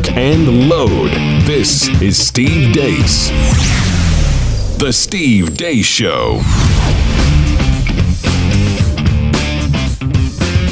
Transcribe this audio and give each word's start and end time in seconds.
lock, 0.00 0.16
and 0.16 0.68
load. 0.68 1.10
This 1.46 1.88
is 2.00 2.16
Steve 2.16 2.72
Deace. 2.72 3.30
The 4.78 4.92
Steve 4.92 5.50
Deace 5.56 5.84
Show. 5.84 6.40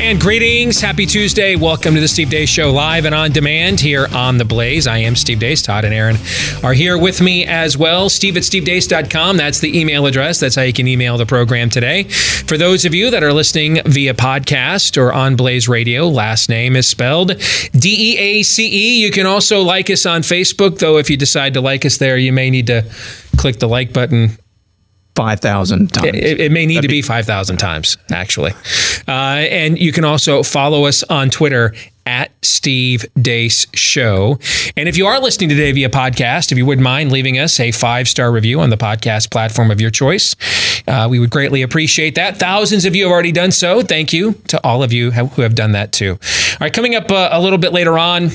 And 0.09 0.19
greetings. 0.19 0.81
Happy 0.81 1.05
Tuesday. 1.05 1.55
Welcome 1.55 1.95
to 1.95 2.01
the 2.01 2.09
Steve 2.09 2.29
Deace 2.29 2.49
Show 2.49 2.73
live 2.73 3.05
and 3.05 3.15
on 3.15 3.31
demand 3.31 3.79
here 3.79 4.07
on 4.15 4.39
The 4.39 4.45
Blaze. 4.47 4.87
I 4.87 4.97
am 4.99 5.15
Steve 5.15 5.39
Deace. 5.39 5.63
Todd 5.63 5.85
and 5.85 5.93
Aaron 5.93 6.17
are 6.65 6.73
here 6.73 6.97
with 6.97 7.21
me 7.21 7.45
as 7.45 7.77
well. 7.77 8.09
Steve 8.09 8.39
at 8.39 8.43
stevedeace.com. 8.43 9.37
That's 9.37 9.61
the 9.61 9.79
email 9.79 10.07
address. 10.07 10.41
That's 10.41 10.55
how 10.55 10.63
you 10.63 10.73
can 10.73 10.89
email 10.89 11.19
the 11.19 11.27
program 11.27 11.69
today. 11.69 12.05
For 12.05 12.57
those 12.57 12.87
of 12.87 12.95
you 12.95 13.11
that 13.11 13.23
are 13.23 13.35
listening 13.35 13.83
via 13.85 14.15
podcast 14.15 14.97
or 14.97 15.13
on 15.13 15.37
Blaze 15.37 15.69
Radio, 15.69 16.09
last 16.09 16.49
name 16.49 16.75
is 16.75 16.89
spelled 16.89 17.37
D 17.73 18.15
E 18.15 18.17
A 18.17 18.43
C 18.45 18.67
E. 18.67 19.05
You 19.05 19.11
can 19.11 19.27
also 19.27 19.61
like 19.61 19.91
us 19.91 20.07
on 20.07 20.23
Facebook, 20.23 20.79
though, 20.79 20.97
if 20.97 21.11
you 21.11 21.19
decide 21.19 21.53
to 21.53 21.61
like 21.61 21.85
us 21.85 21.99
there, 21.99 22.17
you 22.17 22.33
may 22.33 22.49
need 22.49 22.69
to 22.69 22.91
click 23.37 23.59
the 23.59 23.69
like 23.69 23.93
button 23.93 24.39
5,000 25.19 25.93
times. 25.93 26.17
It, 26.17 26.41
it 26.41 26.53
may 26.53 26.65
need 26.65 26.77
That'd 26.77 26.91
to 26.91 26.95
be 26.95 27.03
5,000 27.03 27.57
times, 27.57 27.99
actually. 28.13 28.53
Uh, 29.09 29.43
and 29.51 29.77
you 29.77 29.91
can 29.91 30.05
also 30.05 30.45
follow 30.45 30.85
us 30.85 31.03
on 31.03 31.29
Twitter 31.29 31.75
at 32.07 32.31
Steve 32.41 33.05
Deace 33.19 33.67
Show. 33.75 34.39
And 34.77 34.89
if 34.89 34.97
you 34.97 35.09
are 35.09 35.19
listening 35.19 35.49
today 35.49 35.73
via 35.73 35.89
podcast, 35.89 36.53
if 36.53 36.59
you 36.59 36.65
wouldn't 36.65 36.85
mind 36.85 37.11
leaving 37.11 37.37
us 37.37 37.59
a 37.59 37.73
five 37.73 38.07
star 38.07 38.31
review 38.31 38.61
on 38.61 38.71
the 38.71 38.77
podcast 38.77 39.33
platform 39.33 39.73
of 39.73 39.81
your 39.81 39.91
choice, 39.91 40.37
uh, 40.87 41.09
we 41.11 41.19
would 41.19 41.31
greatly 41.31 41.63
appreciate 41.63 42.15
that. 42.15 42.37
Thousands 42.37 42.85
of 42.85 42.95
you 42.95 43.03
have 43.03 43.13
already 43.13 43.33
done 43.33 43.51
so. 43.51 43.83
Thank 43.83 44.13
you 44.13 44.35
to 44.47 44.65
all 44.65 44.85
of 44.85 44.93
you 44.93 45.11
who 45.11 45.43
have 45.43 45.57
done 45.57 45.73
that 45.73 45.91
too. 45.91 46.13
All 46.13 46.59
right, 46.61 46.73
coming 46.73 46.95
up 46.95 47.11
uh, 47.11 47.31
a 47.33 47.41
little 47.41 47.59
bit 47.59 47.73
later 47.73 47.99
on, 47.99 48.31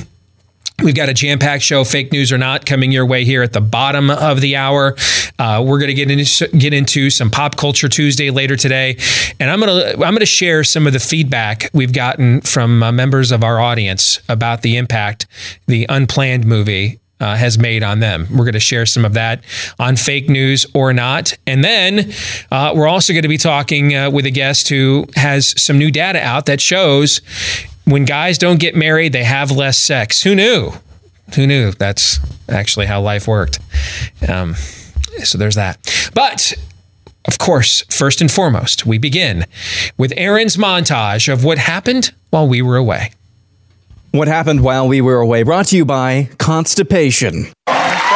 We've 0.82 0.96
got 0.96 1.08
a 1.08 1.14
jam 1.14 1.40
packed 1.40 1.64
show, 1.64 1.84
fake 1.84 2.12
news 2.12 2.32
or 2.32 2.38
not, 2.38 2.66
coming 2.66 2.92
your 2.92 3.06
way 3.06 3.26
here 3.26 3.44
at 3.44 3.54
the 3.54 3.62
bottom 3.62 4.10
of 4.10 4.42
the 4.42 4.56
hour. 4.56 4.96
Uh, 5.38 5.64
we're 5.66 5.80
going 5.80 5.90
to 5.90 5.94
get 5.94 6.10
into 6.10 6.48
get 6.58 6.74
into 6.74 7.10
some 7.10 7.30
pop 7.30 7.56
culture 7.58 7.88
Tuesday 7.88 8.32
later 8.32 8.56
today, 8.56 8.98
and 9.40 9.50
I'm 9.50 9.60
going 9.60 9.98
to 9.98 10.04
I'm 10.04 10.18
to 10.18 10.26
share 10.26 10.64
some 10.64 10.88
of 10.88 10.94
the 10.94 11.00
feedback 11.00 11.70
we've 11.74 11.94
gotten 11.94 12.42
from 12.42 12.82
uh, 12.82 12.92
members 12.92 13.32
of 13.32 13.44
our 13.44 13.60
audience 13.60 14.20
about 14.28 14.62
the 14.62 14.78
impact 14.78 15.28
the 15.68 15.86
unplanned 15.90 16.46
movie 16.46 17.00
uh, 17.20 17.36
has 17.36 17.58
made 17.58 17.84
on 17.84 18.00
them. 18.00 18.28
We're 18.32 18.46
going 18.46 18.54
to 18.54 18.60
share 18.60 18.86
some 18.86 19.06
of 19.06 19.14
that 19.14 19.44
on 19.80 19.96
fake 19.96 20.30
news 20.30 20.66
or 20.74 20.92
not. 20.92 21.38
And 21.48 21.64
then 21.64 22.12
uh, 22.52 22.74
we're 22.76 22.88
also 22.88 23.14
going 23.14 23.24
to 23.24 23.30
be 23.30 23.38
talking 23.38 23.96
uh, 23.96 24.10
with 24.12 24.26
a 24.26 24.32
guest 24.32 24.70
who 24.70 25.08
has 25.16 25.60
some 25.62 25.78
new 25.78 25.90
data 25.90 26.22
out 26.22 26.48
that 26.48 26.60
shows 26.60 27.22
when 27.86 28.06
guys 28.06 28.38
don't 28.38 28.59
get 28.59 28.76
married, 28.76 29.14
they 29.14 29.23
have 29.23 29.52
less 29.52 29.78
sex. 29.78 30.22
Who 30.23 30.36
knew? 30.36 30.73
Who 31.36 31.48
knew 31.48 31.72
that's 31.72 32.20
actually 32.50 32.86
how 32.86 33.02
life 33.02 33.28
worked? 33.28 33.59
Um, 34.28 34.56
so 35.23 35.38
there's 35.38 35.56
that. 35.56 35.78
But 36.14 36.53
of 37.25 37.38
course, 37.38 37.84
first 37.90 38.22
and 38.22 38.31
foremost, 38.31 38.86
we 38.86 38.98
begin 38.98 39.45
with 39.98 40.14
Aaron's 40.17 40.58
montage 40.58 41.31
of 41.31 41.44
what 41.44 41.58
happened 41.58 42.14
while 42.30 42.48
we 42.48 42.62
were 42.62 42.78
away. 42.78 43.12
What 44.12 44.28
happened 44.28 44.62
while 44.62 44.88
we 44.88 45.02
were 45.02 45.20
away? 45.20 45.44
Brought 45.44 45.68
to 45.68 45.78
you 45.78 45.86
by 45.86 46.30
Constipation. 46.38 47.52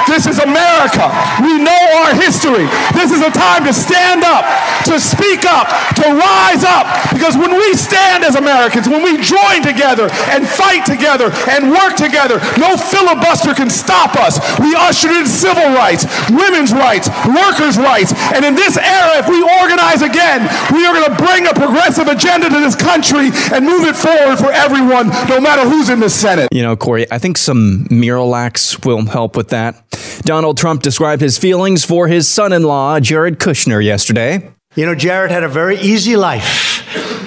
This 0.08 0.28
is 0.28 0.40
America. 0.40 1.12
We 1.42 1.58
know 1.58 1.77
our 2.02 2.14
history. 2.16 2.68
This 2.94 3.12
is 3.12 3.22
a 3.22 3.32
time 3.32 3.64
to 3.66 3.74
stand 3.74 4.24
up, 4.24 4.44
to 4.86 5.00
speak 5.00 5.46
up, 5.46 5.68
to 5.96 6.06
rise 6.12 6.64
up. 6.64 6.86
Because 7.14 7.38
when 7.38 7.54
we 7.54 7.74
stand 7.74 8.24
as 8.24 8.36
Americans, 8.36 8.88
when 8.88 9.04
we 9.04 9.18
join 9.22 9.62
together 9.64 10.10
and 10.32 10.48
fight 10.48 10.86
together 10.86 11.32
and 11.50 11.72
work 11.72 11.96
together, 11.96 12.40
no 12.58 12.78
filibuster 12.78 13.54
can 13.54 13.70
stop 13.70 14.16
us. 14.16 14.40
We 14.60 14.76
ushered 14.76 15.12
in 15.12 15.28
civil 15.28 15.74
rights, 15.74 16.06
women's 16.30 16.74
rights, 16.74 17.10
workers' 17.26 17.78
rights. 17.78 18.14
And 18.34 18.44
in 18.44 18.56
this 18.56 18.78
era, 18.78 19.20
if 19.20 19.28
we 19.28 19.42
organize 19.42 20.02
again, 20.02 20.48
we 20.72 20.86
are 20.86 20.94
going 20.94 21.10
to 21.10 21.18
bring 21.18 21.48
a 21.48 21.54
progressive 21.54 22.08
agenda 22.08 22.50
to 22.50 22.60
this 22.60 22.76
country 22.76 23.30
and 23.54 23.66
move 23.66 23.88
it 23.88 23.96
forward 23.96 24.38
for 24.38 24.52
everyone, 24.52 25.10
no 25.30 25.40
matter 25.40 25.68
who's 25.68 25.90
in 25.90 26.00
the 26.00 26.10
Senate. 26.10 26.50
You 26.52 26.64
know, 26.64 26.76
Corey, 26.76 27.10
I 27.12 27.18
think 27.20 27.38
some 27.38 27.86
Miralax 27.90 28.86
will 28.86 29.06
help 29.06 29.36
with 29.36 29.50
that. 29.50 29.84
Donald 30.22 30.58
Trump 30.58 30.82
described 30.82 31.22
his 31.22 31.38
feelings 31.38 31.77
for 31.86 32.08
his 32.08 32.28
son 32.28 32.54
in 32.54 32.64
law, 32.64 33.00
Jared 33.00 33.40
Kushner, 33.40 33.84
yesterday. 33.84 34.52
You 34.76 34.86
know, 34.86 34.96
Jared 34.96 35.32
had 35.32 35.44
a 35.44 35.50
very 35.50 35.78
easy 35.78 36.16
life. 36.16 36.84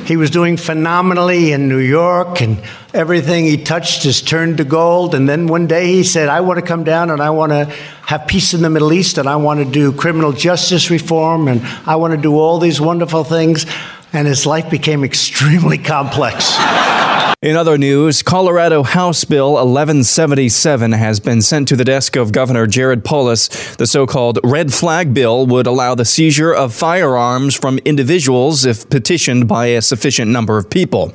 He 0.06 0.16
was 0.16 0.30
doing 0.30 0.56
phenomenally 0.56 1.52
in 1.52 1.68
New 1.68 1.78
York, 1.78 2.40
and 2.40 2.62
everything 2.94 3.44
he 3.44 3.62
touched 3.62 4.04
has 4.04 4.20
turned 4.20 4.56
to 4.58 4.64
gold. 4.64 5.14
And 5.14 5.28
then 5.28 5.46
one 5.46 5.66
day 5.66 5.86
he 5.86 6.02
said, 6.02 6.28
I 6.28 6.40
want 6.40 6.58
to 6.58 6.66
come 6.66 6.84
down 6.84 7.10
and 7.10 7.20
I 7.20 7.30
want 7.30 7.52
to 7.52 7.64
have 8.06 8.26
peace 8.26 8.54
in 8.54 8.62
the 8.62 8.70
Middle 8.70 8.92
East, 8.92 9.18
and 9.18 9.28
I 9.28 9.36
want 9.36 9.60
to 9.60 9.70
do 9.70 9.92
criminal 9.92 10.32
justice 10.32 10.90
reform, 10.90 11.48
and 11.48 11.60
I 11.86 11.96
want 11.96 12.14
to 12.14 12.20
do 12.20 12.34
all 12.34 12.58
these 12.58 12.80
wonderful 12.80 13.24
things. 13.24 13.66
And 14.12 14.26
his 14.26 14.46
life 14.46 14.70
became 14.70 15.04
extremely 15.04 15.78
complex. 15.78 16.56
In 17.42 17.56
other 17.56 17.78
news, 17.78 18.22
Colorado 18.22 18.82
House 18.82 19.24
Bill 19.24 19.52
1177 19.52 20.92
has 20.92 21.20
been 21.20 21.40
sent 21.40 21.68
to 21.68 21.76
the 21.76 21.86
desk 21.86 22.14
of 22.14 22.32
Governor 22.32 22.66
Jared 22.66 23.02
Polis. 23.02 23.48
The 23.76 23.86
so 23.86 24.06
called 24.06 24.38
red 24.44 24.74
flag 24.74 25.14
bill 25.14 25.46
would 25.46 25.66
allow 25.66 25.94
the 25.94 26.04
seizure 26.04 26.52
of 26.52 26.74
firearms 26.74 27.54
from 27.54 27.78
individuals 27.78 28.66
if 28.66 28.90
petitioned 28.90 29.48
by 29.48 29.68
a 29.68 29.80
sufficient 29.80 30.30
number 30.30 30.58
of 30.58 30.68
people. 30.68 31.14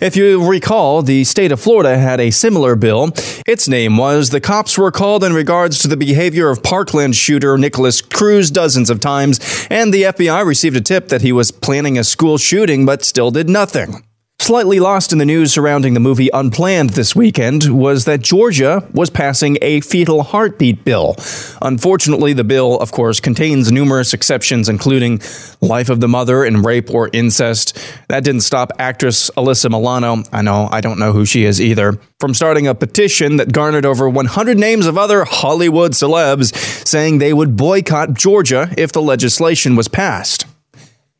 If 0.00 0.16
you 0.16 0.44
recall, 0.44 1.02
the 1.02 1.22
state 1.22 1.52
of 1.52 1.60
Florida 1.60 1.96
had 1.96 2.18
a 2.18 2.32
similar 2.32 2.74
bill. 2.74 3.12
Its 3.46 3.68
name 3.68 3.96
was 3.96 4.30
The 4.30 4.40
Cops 4.40 4.76
Were 4.76 4.90
Called 4.90 5.22
in 5.22 5.34
Regards 5.34 5.78
to 5.82 5.86
the 5.86 5.96
Behavior 5.96 6.50
of 6.50 6.64
Parkland 6.64 7.14
Shooter 7.14 7.56
Nikolas 7.56 8.00
Cruz 8.00 8.50
dozens 8.50 8.90
of 8.90 8.98
times, 8.98 9.38
and 9.70 9.94
the 9.94 10.02
FBI 10.02 10.44
received 10.44 10.74
a 10.74 10.80
tip 10.80 11.10
that 11.10 11.22
he 11.22 11.30
was 11.30 11.52
planning 11.52 11.96
a 11.96 12.02
school 12.02 12.38
shooting 12.38 12.84
but 12.84 13.04
still 13.04 13.30
did 13.30 13.48
nothing. 13.48 14.02
Slightly 14.40 14.80
lost 14.80 15.12
in 15.12 15.18
the 15.18 15.26
news 15.26 15.52
surrounding 15.52 15.92
the 15.92 16.00
movie 16.00 16.30
Unplanned 16.32 16.90
this 16.90 17.14
weekend 17.14 17.66
was 17.78 18.06
that 18.06 18.22
Georgia 18.22 18.88
was 18.94 19.10
passing 19.10 19.58
a 19.60 19.82
fetal 19.82 20.22
heartbeat 20.22 20.82
bill. 20.82 21.14
Unfortunately, 21.60 22.32
the 22.32 22.42
bill, 22.42 22.78
of 22.78 22.90
course, 22.90 23.20
contains 23.20 23.70
numerous 23.70 24.14
exceptions, 24.14 24.70
including 24.70 25.20
life 25.60 25.90
of 25.90 26.00
the 26.00 26.08
mother 26.08 26.42
and 26.42 26.64
rape 26.64 26.90
or 26.90 27.10
incest. 27.12 27.78
That 28.08 28.24
didn't 28.24 28.40
stop 28.40 28.72
actress 28.78 29.30
Alyssa 29.36 29.70
Milano, 29.70 30.24
I 30.32 30.40
know, 30.40 30.70
I 30.72 30.80
don't 30.80 30.98
know 30.98 31.12
who 31.12 31.26
she 31.26 31.44
is 31.44 31.60
either, 31.60 32.00
from 32.18 32.32
starting 32.32 32.66
a 32.66 32.74
petition 32.74 33.36
that 33.36 33.52
garnered 33.52 33.84
over 33.84 34.08
100 34.08 34.56
names 34.56 34.86
of 34.86 34.96
other 34.96 35.24
Hollywood 35.26 35.92
celebs 35.92 36.56
saying 36.88 37.18
they 37.18 37.34
would 37.34 37.58
boycott 37.58 38.14
Georgia 38.14 38.72
if 38.78 38.90
the 38.90 39.02
legislation 39.02 39.76
was 39.76 39.86
passed. 39.86 40.46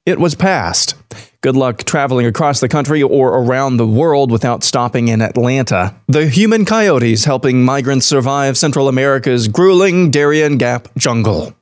It 0.06 0.19
was 0.19 0.34
passed. 0.34 0.94
Good 1.43 1.56
luck 1.56 1.84
traveling 1.84 2.27
across 2.27 2.61
the 2.61 2.69
country 2.69 3.03
or 3.03 3.38
around 3.38 3.77
the 3.77 3.87
world 3.87 4.31
without 4.31 4.62
stopping 4.62 5.09
in 5.09 5.22
Atlanta. 5.22 5.94
The 6.06 6.27
human 6.27 6.65
coyotes 6.65 7.25
helping 7.25 7.65
migrants 7.65 8.06
survive 8.06 8.59
Central 8.59 8.88
America's 8.88 9.49
grueling 9.49 10.11
Darien 10.11 10.59
Gap 10.59 10.88
jungle. 10.97 11.55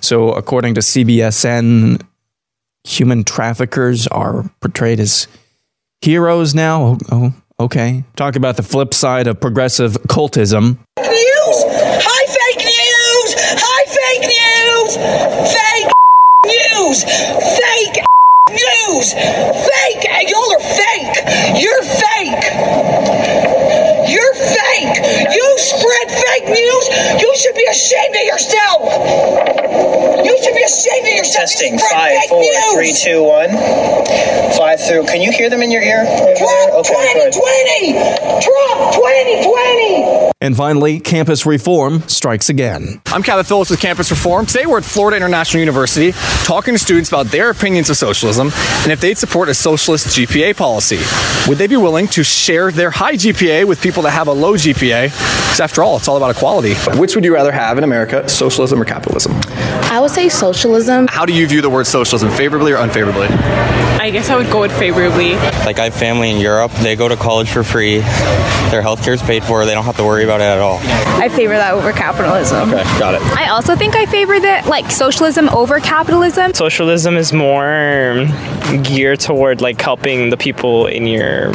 So, 0.00 0.32
according 0.32 0.74
to 0.74 0.80
CBSN, 0.80 2.02
human 2.84 3.24
traffickers 3.24 4.06
are 4.06 4.50
portrayed 4.60 5.00
as 5.00 5.28
heroes 6.00 6.54
now. 6.54 6.82
Oh, 6.82 6.98
oh 7.12 7.34
okay. 7.60 8.04
Talk 8.16 8.36
about 8.36 8.56
the 8.56 8.62
flip 8.62 8.94
side 8.94 9.26
of 9.26 9.40
progressive 9.40 9.94
cultism. 10.04 10.78
News! 10.98 11.64
Hi, 11.68 12.26
fake 12.26 12.64
news! 12.64 13.34
Hi, 13.60 13.84
fake 13.96 14.26
news! 14.32 14.96
Fake 15.52 15.92
news! 16.46 17.04
Fake 17.58 18.04
news! 19.00 19.12
Fake! 19.14 20.04
Y'all 20.28 20.52
are 20.52 20.60
fake! 20.60 21.16
You're 21.60 21.82
fake! 21.82 22.44
You're 24.08 24.34
fake! 24.34 25.34
You 25.34 25.58
spread 25.58 26.10
fake 26.10 26.48
news! 26.48 26.70
You 26.90 27.36
should 27.36 27.54
be 27.54 27.66
ashamed 27.70 28.16
of 28.16 28.24
yourself! 28.26 28.80
You 30.26 30.36
should 30.42 30.54
be 30.54 30.62
ashamed 30.62 31.06
of 31.06 31.14
yourself! 31.14 31.30
Testing 31.40 31.78
five, 31.78 32.18
four, 32.28 32.42
news. 32.42 32.72
three, 32.74 32.92
two, 32.92 33.22
one. 33.22 33.50
Five 34.58 34.80
through. 34.84 35.04
Can 35.06 35.22
you 35.22 35.30
hear 35.30 35.48
them 35.48 35.62
in 35.62 35.70
your 35.70 35.82
ear? 35.82 36.02
Trump 36.04 36.86
okay, 36.86 37.30
2020! 37.30 37.92
Trump 38.42 38.94
2020! 38.94 40.30
And 40.42 40.56
finally, 40.56 41.00
campus 41.00 41.44
reform 41.46 42.00
strikes 42.08 42.48
again. 42.48 43.00
I'm 43.06 43.22
Kevin 43.22 43.44
Phillips 43.44 43.70
with 43.70 43.80
Campus 43.80 44.10
Reform. 44.10 44.46
Today 44.46 44.64
we're 44.66 44.78
at 44.78 44.84
Florida 44.84 45.16
International 45.16 45.60
University 45.60 46.12
talking 46.44 46.74
to 46.74 46.78
students 46.78 47.10
about 47.10 47.26
their 47.26 47.50
opinions 47.50 47.90
of 47.90 47.96
socialism 47.98 48.50
and 48.82 48.90
if 48.90 49.00
they'd 49.00 49.18
support 49.18 49.48
a 49.50 49.54
socialist 49.54 50.08
GPA 50.08 50.56
policy. 50.56 50.98
Would 51.48 51.58
they 51.58 51.66
be 51.66 51.76
willing 51.76 52.08
to 52.08 52.24
share 52.24 52.70
their 52.70 52.90
high 52.90 53.14
GPA 53.14 53.66
with 53.66 53.82
people 53.82 54.02
that 54.04 54.12
have 54.12 54.28
a 54.28 54.32
low 54.32 54.54
GPA? 54.54 55.10
Because 55.10 55.60
after 55.60 55.82
all, 55.82 55.98
it's 55.98 56.08
all 56.08 56.16
about 56.16 56.34
equality. 56.34 56.74
Which 56.96 57.14
would 57.14 57.24
you 57.24 57.34
rather 57.34 57.52
have 57.52 57.78
in 57.78 57.84
America, 57.84 58.28
socialism 58.28 58.80
or 58.80 58.84
capitalism? 58.84 59.32
I 59.90 59.98
would 60.00 60.10
say 60.10 60.28
socialism. 60.28 61.06
How 61.08 61.26
do 61.26 61.32
you 61.32 61.46
view 61.46 61.60
the 61.60 61.70
word 61.70 61.86
socialism, 61.86 62.30
favorably 62.30 62.72
or 62.72 62.76
unfavorably? 62.76 63.28
I 64.00 64.08
guess 64.08 64.30
I 64.30 64.36
would 64.36 64.50
go 64.50 64.62
with 64.62 64.72
favorably. 64.78 65.34
Like 65.66 65.78
I 65.78 65.84
have 65.84 65.94
family 65.94 66.30
in 66.30 66.38
Europe. 66.38 66.72
They 66.72 66.96
go 66.96 67.06
to 67.06 67.16
college 67.16 67.50
for 67.50 67.62
free. 67.62 67.98
Their 67.98 68.80
healthcare 68.80 69.12
is 69.12 69.20
paid 69.20 69.44
for. 69.44 69.66
They 69.66 69.74
don't 69.74 69.84
have 69.84 69.98
to 69.98 70.04
worry 70.04 70.24
about 70.24 70.40
it 70.40 70.44
at 70.44 70.58
all. 70.58 70.78
I 71.20 71.28
favor 71.28 71.52
that 71.52 71.74
over 71.74 71.92
capitalism. 71.92 72.70
Okay, 72.72 72.82
got 72.98 73.14
it. 73.14 73.20
I 73.36 73.50
also 73.50 73.76
think 73.76 73.96
I 73.96 74.06
favor 74.06 74.40
that, 74.40 74.64
like 74.64 74.90
socialism 74.90 75.50
over 75.50 75.80
capitalism. 75.80 76.54
Socialism 76.54 77.18
is 77.18 77.34
more 77.34 78.26
geared 78.82 79.20
toward 79.20 79.60
like 79.60 79.78
helping 79.78 80.30
the 80.30 80.38
people 80.38 80.86
in 80.86 81.06
your 81.06 81.52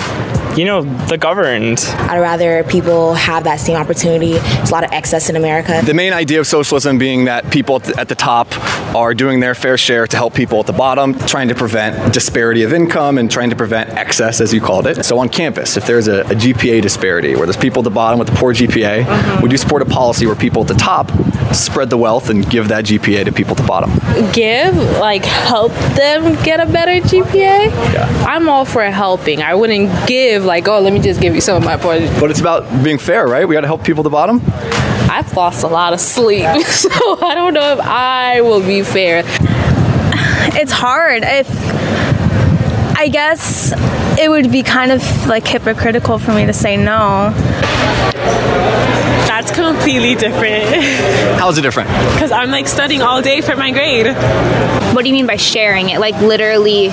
you 0.57 0.63
know, 0.63 0.83
the 1.07 1.17
governed. 1.17 1.79
I'd 1.79 2.19
rather 2.19 2.63
people 2.63 3.13
have 3.13 3.43
that 3.43 3.59
same 3.59 3.75
opportunity. 3.75 4.33
There's 4.33 4.69
a 4.69 4.73
lot 4.73 4.85
of 4.85 4.91
excess 4.93 5.29
in 5.29 5.35
America. 5.35 5.81
The 5.83 5.93
main 5.93 6.13
idea 6.13 6.39
of 6.39 6.47
socialism 6.47 6.97
being 6.97 7.25
that 7.25 7.51
people 7.51 7.81
at 7.97 8.07
the 8.07 8.15
top 8.15 8.47
are 8.95 9.13
doing 9.13 9.41
their 9.41 9.53
fair 9.53 9.77
share 9.77 10.07
to 10.07 10.17
help 10.17 10.33
people 10.33 10.61
at 10.61 10.67
the 10.67 10.73
bottom, 10.73 11.13
trying 11.19 11.49
to 11.49 11.55
prevent 11.55 12.13
disparity 12.35 12.63
of 12.63 12.73
income 12.73 13.17
and 13.17 13.31
trying 13.31 13.49
to 13.49 13.55
prevent 13.55 13.89
excess, 13.91 14.41
as 14.41 14.53
you 14.53 14.59
called 14.59 14.87
it. 14.87 15.05
So 15.05 15.17
on 15.19 15.29
campus, 15.29 15.77
if 15.77 15.87
there's 15.87 16.09
a, 16.09 16.19
a 16.23 16.35
GPA 16.35 16.81
disparity 16.81 17.33
where 17.33 17.45
there's 17.45 17.55
people 17.55 17.79
at 17.79 17.85
the 17.85 17.91
bottom 17.91 18.19
with 18.19 18.27
a 18.27 18.33
poor 18.33 18.53
GPA, 18.53 19.05
mm-hmm. 19.05 19.41
would 19.41 19.53
you 19.53 19.57
support 19.57 19.81
a 19.81 19.85
policy 19.85 20.25
where 20.25 20.35
people 20.35 20.61
at 20.61 20.67
the 20.67 20.73
top 20.73 21.09
spread 21.53 21.89
the 21.89 21.95
wealth 21.95 22.29
and 22.29 22.49
give 22.49 22.67
that 22.67 22.83
GPA 22.83 23.23
to 23.23 23.31
people 23.31 23.51
at 23.51 23.57
the 23.57 23.65
bottom? 23.65 23.89
Give, 24.33 24.75
like 24.99 25.23
help 25.23 25.71
them 25.95 26.35
get 26.43 26.59
a 26.59 26.65
better 26.69 26.99
GPA? 27.07 27.33
Yeah. 27.93 28.25
I'm 28.27 28.49
all 28.49 28.65
for 28.65 28.83
helping. 28.83 29.41
I 29.41 29.55
wouldn't 29.55 29.89
give 30.05 30.43
like, 30.43 30.67
oh, 30.67 30.81
let 30.81 30.91
me 30.91 30.99
just 30.99 31.21
give 31.21 31.35
you 31.35 31.41
some 31.41 31.55
of 31.55 31.63
my 31.63 31.77
points. 31.77 32.19
But 32.19 32.31
it's 32.31 32.41
about 32.41 32.83
being 32.83 32.97
fair, 32.97 33.25
right? 33.29 33.47
We 33.47 33.55
got 33.55 33.61
to 33.61 33.67
help 33.67 33.85
people 33.85 34.01
at 34.01 34.03
the 34.03 34.09
bottom. 34.09 34.41
I've 35.09 35.33
lost 35.37 35.63
a 35.63 35.67
lot 35.67 35.93
of 35.93 36.01
sleep, 36.01 36.43
so 36.65 36.89
I 37.21 37.33
don't 37.33 37.53
know 37.53 37.71
if 37.71 37.79
I 37.79 38.41
will 38.41 38.59
be 38.59 38.83
fair. 38.83 39.23
It's 40.57 40.73
hard. 40.73 41.23
If 41.23 41.74
I 42.97 43.09
guess 43.09 43.73
it 44.17 44.29
would 44.29 44.51
be 44.51 44.63
kind 44.63 44.91
of 44.91 45.27
like 45.27 45.45
hypocritical 45.45 46.17
for 46.17 46.33
me 46.33 46.45
to 46.45 46.53
say 46.53 46.77
no. 46.77 47.31
That's 49.27 49.51
completely 49.51 50.15
different. 50.15 50.63
How 51.37 51.49
is 51.49 51.57
it 51.57 51.61
different? 51.61 51.89
Because 52.13 52.31
I'm 52.31 52.51
like 52.51 52.67
studying 52.67 53.01
all 53.01 53.21
day 53.21 53.41
for 53.41 53.55
my 53.55 53.71
grade. 53.71 54.07
What 54.95 55.03
do 55.03 55.09
you 55.09 55.13
mean 55.13 55.27
by 55.27 55.35
sharing 55.35 55.89
it? 55.89 55.99
Like 55.99 56.15
literally 56.21 56.89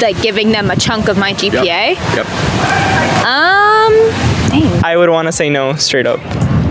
like 0.00 0.20
giving 0.22 0.52
them 0.52 0.70
a 0.70 0.76
chunk 0.76 1.08
of 1.08 1.18
my 1.18 1.32
GPA? 1.32 1.64
Yep. 1.64 1.98
yep. 2.16 2.26
Um, 3.24 3.92
dang. 4.50 4.84
I 4.84 4.96
would 4.96 5.10
want 5.10 5.26
to 5.26 5.32
say 5.32 5.50
no 5.50 5.74
straight 5.74 6.06
up. 6.06 6.20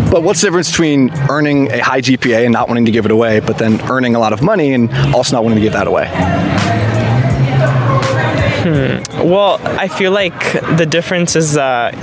But 0.10 0.24
what's 0.24 0.42
the 0.42 0.48
difference 0.48 0.70
between 0.70 1.12
earning 1.30 1.72
a 1.72 1.80
high 1.80 2.02
GPA 2.02 2.44
and 2.46 2.54
not 2.54 2.68
wanting 2.68 2.86
to 2.86 2.92
give 2.92 3.06
it 3.06 3.12
away, 3.12 3.40
but 3.40 3.58
then 3.58 3.82
earning 3.90 4.16
a 4.16 4.20
lot 4.20 4.32
of 4.32 4.42
money 4.42 4.74
and 4.74 4.94
also 5.14 5.36
not 5.36 5.44
wanting 5.44 5.58
to 5.58 5.62
give 5.62 5.74
that 5.74 5.88
away? 5.88 6.08
Hmm. 8.64 9.28
Well, 9.28 9.60
I 9.62 9.90
feel 9.90 10.12
like 10.12 10.54
the 10.78 10.86
difference 10.86 11.36
is 11.36 11.54
that 11.54 11.94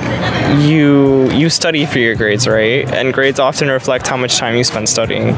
you 0.60 1.30
you 1.30 1.48
study 1.48 1.86
for 1.86 1.98
your 1.98 2.14
grades, 2.14 2.46
right? 2.46 2.86
And 2.92 3.14
grades 3.14 3.38
often 3.38 3.68
reflect 3.68 4.06
how 4.06 4.18
much 4.18 4.36
time 4.36 4.56
you 4.56 4.64
spend 4.64 4.88
studying. 4.88 5.34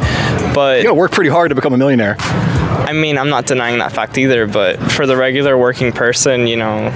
But 0.52 0.78
you 0.78 0.84
gotta 0.84 0.94
work 0.94 1.12
pretty 1.12 1.30
hard 1.30 1.50
to 1.50 1.54
become 1.54 1.74
a 1.74 1.78
millionaire. 1.78 2.16
I 2.18 2.92
mean, 2.92 3.18
I'm 3.18 3.28
not 3.28 3.46
denying 3.46 3.78
that 3.78 3.92
fact 3.92 4.18
either, 4.18 4.46
but 4.46 4.78
for 4.90 5.06
the 5.06 5.16
regular 5.16 5.56
working 5.56 5.92
person, 5.92 6.48
you 6.48 6.56
know, 6.56 6.90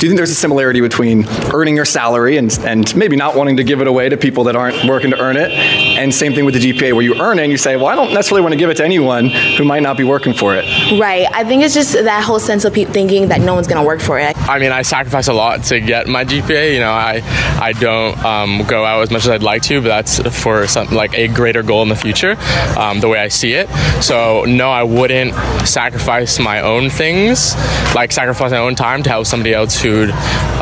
do 0.00 0.06
you 0.06 0.10
think 0.10 0.16
there's 0.16 0.30
a 0.30 0.34
similarity 0.34 0.80
between 0.80 1.28
earning 1.52 1.76
your 1.76 1.84
salary 1.84 2.38
and, 2.38 2.50
and 2.60 2.96
maybe 2.96 3.16
not 3.16 3.36
wanting 3.36 3.58
to 3.58 3.64
give 3.64 3.82
it 3.82 3.86
away 3.86 4.08
to 4.08 4.16
people 4.16 4.44
that 4.44 4.56
aren't 4.56 4.88
working 4.88 5.10
to 5.10 5.20
earn 5.20 5.36
it? 5.36 5.50
And 5.50 6.14
same 6.14 6.32
thing 6.32 6.46
with 6.46 6.54
the 6.54 6.72
GPA, 6.72 6.94
where 6.94 7.02
you 7.02 7.20
earn 7.20 7.38
it 7.38 7.42
and 7.42 7.52
you 7.52 7.58
say, 7.58 7.76
well, 7.76 7.88
I 7.88 7.94
don't 7.94 8.14
necessarily 8.14 8.40
want 8.40 8.54
to 8.54 8.58
give 8.58 8.70
it 8.70 8.78
to 8.78 8.84
anyone 8.84 9.28
who 9.28 9.64
might 9.64 9.82
not 9.82 9.98
be 9.98 10.04
working 10.04 10.32
for 10.32 10.56
it. 10.56 10.64
Right. 10.98 11.26
I 11.30 11.44
think 11.44 11.62
it's 11.62 11.74
just 11.74 11.92
that 11.92 12.24
whole 12.24 12.40
sense 12.40 12.64
of 12.64 12.72
thinking 12.72 13.28
that 13.28 13.42
no 13.42 13.54
one's 13.54 13.66
going 13.66 13.82
to 13.82 13.86
work 13.86 14.00
for 14.00 14.18
it. 14.18 14.34
I 14.48 14.58
mean, 14.58 14.72
I 14.72 14.80
sacrifice 14.80 15.28
a 15.28 15.34
lot 15.34 15.64
to 15.64 15.80
get 15.80 16.08
my 16.08 16.24
GPA. 16.24 16.72
You 16.72 16.80
know, 16.80 16.92
I 16.92 17.20
I 17.60 17.72
don't 17.72 18.16
um, 18.24 18.64
go 18.66 18.86
out 18.86 19.02
as 19.02 19.10
much 19.10 19.24
as 19.24 19.28
I'd 19.28 19.42
like 19.42 19.60
to, 19.64 19.82
but 19.82 19.88
that's 19.88 20.42
for 20.42 20.66
something 20.66 20.96
like 20.96 21.12
a 21.12 21.28
greater 21.28 21.62
goal 21.62 21.82
in 21.82 21.90
the 21.90 21.96
future, 21.96 22.36
um, 22.78 23.00
the 23.00 23.08
way 23.08 23.18
I 23.18 23.28
see 23.28 23.52
it. 23.52 23.68
So 24.02 24.44
no, 24.46 24.70
I 24.70 24.82
wouldn't 24.82 25.34
sacrifice 25.68 26.38
my 26.38 26.62
own 26.62 26.88
things, 26.88 27.54
like 27.94 28.12
sacrifice 28.12 28.50
my 28.50 28.58
own 28.58 28.76
time 28.76 29.02
to 29.02 29.10
help 29.10 29.26
somebody 29.26 29.52
else 29.52 29.78
who 29.78 29.89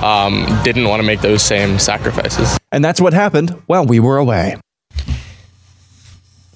um, 0.02 0.46
didn't 0.62 0.88
want 0.88 1.00
to 1.00 1.06
make 1.06 1.20
those 1.20 1.42
same 1.42 1.78
sacrifices. 1.78 2.58
And 2.72 2.84
that's 2.84 3.00
what 3.00 3.12
happened 3.12 3.50
while 3.66 3.84
we 3.86 4.00
were 4.00 4.16
away. 4.18 4.56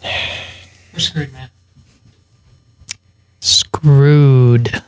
We're 0.02 0.98
screwed, 0.98 1.32
man. 1.32 1.50
Screwed. 3.40 4.82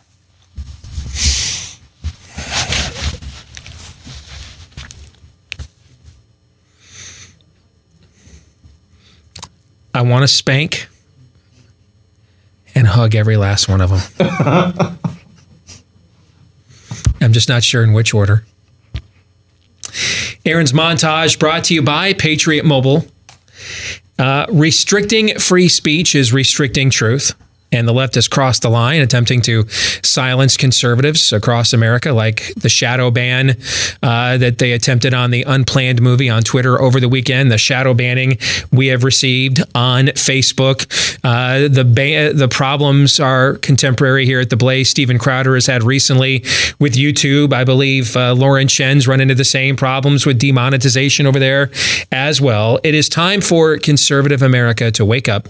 I 9.97 10.03
want 10.03 10.25
to 10.25 10.29
spank 10.29 10.89
and 12.75 12.87
hug 12.87 13.15
every 13.15 13.37
last 13.37 13.69
one 13.69 13.81
of 13.81 13.91
them. 13.91 14.99
I'm 17.25 17.33
just 17.33 17.49
not 17.49 17.65
sure 17.65 17.83
in 17.83 17.93
which 17.93 18.15
order. 18.15 18.45
Aaron's 20.45 20.73
montage 20.73 21.39
brought 21.39 21.65
to 21.65 21.75
you 21.75 21.83
by 21.83 22.13
Patriot 22.13 22.65
Mobile. 22.65 23.07
Uh, 24.19 24.47
restricting 24.51 25.39
free 25.39 25.69
speech 25.69 26.15
is 26.15 26.33
restricting 26.33 26.91
truth 26.91 27.35
and 27.75 27.89
the 27.89 27.93
left 27.93 28.15
has 28.15 28.29
crossed 28.29 28.63
the 28.63 28.71
line, 28.71 29.01
attempting 29.01 29.41
to 29.43 29.67
silence 29.69 30.57
conservatives 30.57 31.33
across 31.33 31.73
America, 31.73 32.13
like 32.13 32.55
the 32.55 32.69
shadow 32.69 33.11
ban 33.11 33.57
uh, 34.03 34.39
that 34.39 34.59
they 34.59 34.73
attempted 34.73 35.13
on 35.13 35.31
the 35.33 35.43
unplanned 35.43 36.01
movie 36.01 36.31
on 36.31 36.43
Twitter 36.43 36.81
over 36.81 37.01
the 37.01 37.09
weekend, 37.09 37.51
the 37.51 37.59
shadow 37.59 37.93
banning 37.93 38.39
we 38.73 38.87
have 38.87 39.03
received 39.03 39.61
on 39.75 40.07
Facebook. 40.07 40.87
Uh, 41.25 41.69
the 41.69 41.85
the 42.35 42.49
problems 42.49 43.19
are 43.19 43.55
contemporary 43.57 44.25
here 44.25 44.41
at 44.41 44.51
the 44.51 44.57
Blaze. 44.57 44.89
Steven 44.91 45.19
Crowder 45.19 45.55
has 45.55 45.67
had 45.67 45.83
recently 45.83 46.41
with 46.79 46.95
YouTube. 46.95 47.53
I 47.53 47.65
believe 47.65 48.17
uh, 48.17 48.35
Lauren 48.35 48.69
Chen's 48.69 49.09
run 49.09 49.21
into 49.21 49.35
the 49.35 49.45
same 49.45 49.75
problems 49.77 50.27
with 50.27 50.39
demonetization 50.39 51.27
over 51.27 51.39
there 51.39 51.71
as 52.13 52.41
well. 52.41 52.79
It 52.85 52.95
is 52.95 53.09
time 53.09 53.41
for 53.41 53.79
conservative 53.79 54.43
America 54.43 54.91
to 54.93 55.05
wake 55.05 55.29
up 55.29 55.49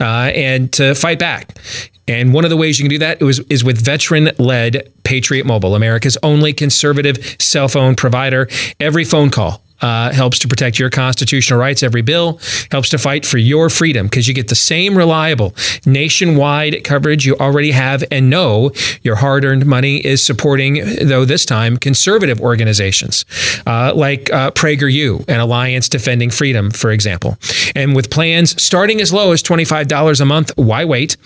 uh, 0.00 0.30
and 0.34 0.72
to 0.74 0.94
fight 0.94 1.18
back. 1.18 1.57
And 2.06 2.32
one 2.32 2.44
of 2.44 2.50
the 2.50 2.56
ways 2.56 2.78
you 2.78 2.84
can 2.84 2.90
do 2.90 2.98
that 2.98 3.20
is, 3.20 3.40
is 3.50 3.62
with 3.62 3.84
veteran 3.84 4.30
led 4.38 4.90
Patriot 5.04 5.44
Mobile, 5.44 5.74
America's 5.74 6.16
only 6.22 6.52
conservative 6.52 7.36
cell 7.38 7.68
phone 7.68 7.94
provider. 7.94 8.48
Every 8.80 9.04
phone 9.04 9.30
call 9.30 9.62
uh, 9.80 10.12
helps 10.12 10.38
to 10.40 10.48
protect 10.48 10.78
your 10.78 10.90
constitutional 10.90 11.58
rights. 11.58 11.82
Every 11.82 12.02
bill 12.02 12.40
helps 12.70 12.88
to 12.90 12.98
fight 12.98 13.24
for 13.24 13.38
your 13.38 13.70
freedom 13.70 14.06
because 14.06 14.28
you 14.28 14.34
get 14.34 14.48
the 14.48 14.54
same 14.54 14.96
reliable 14.96 15.54
nationwide 15.86 16.84
coverage 16.84 17.26
you 17.26 17.36
already 17.36 17.70
have 17.70 18.04
and 18.10 18.30
know 18.30 18.70
your 19.02 19.16
hard 19.16 19.44
earned 19.44 19.66
money 19.66 20.04
is 20.04 20.22
supporting, 20.22 20.82
though 21.06 21.24
this 21.24 21.44
time, 21.44 21.76
conservative 21.76 22.40
organizations 22.40 23.24
uh, 23.66 23.92
like 23.94 24.32
uh, 24.32 24.50
PragerU 24.52 25.24
and 25.28 25.40
Alliance 25.40 25.88
Defending 25.88 26.30
Freedom, 26.30 26.70
for 26.70 26.90
example. 26.90 27.38
And 27.74 27.94
with 27.94 28.10
plans 28.10 28.60
starting 28.62 29.00
as 29.00 29.12
low 29.12 29.32
as 29.32 29.42
$25 29.42 30.20
a 30.20 30.24
month, 30.24 30.52
why 30.56 30.84
wait? 30.84 31.16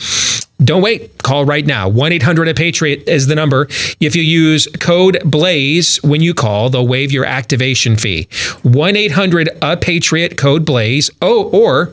Don't 0.65 0.83
wait. 0.83 1.23
Call 1.23 1.45
right 1.45 1.65
now. 1.65 1.89
1 1.89 2.13
800 2.13 2.55
Patriot 2.57 3.09
is 3.09 3.27
the 3.27 3.35
number. 3.35 3.67
If 4.01 4.15
you 4.15 4.23
use 4.23 4.69
code 4.81 5.19
BLAZE 5.25 6.03
when 6.03 6.21
you 6.21 6.35
call, 6.35 6.71
they'll 6.71 6.87
waive 6.87 7.13
your 7.13 7.25
activation 7.25 7.97
fee. 7.97 8.29
1 8.63 8.97
800 8.97 9.49
A 9.63 9.77
Patriot, 9.77 10.37
code 10.37 10.65
BLAZE. 10.65 11.11
Oh, 11.21 11.49
or 11.51 11.93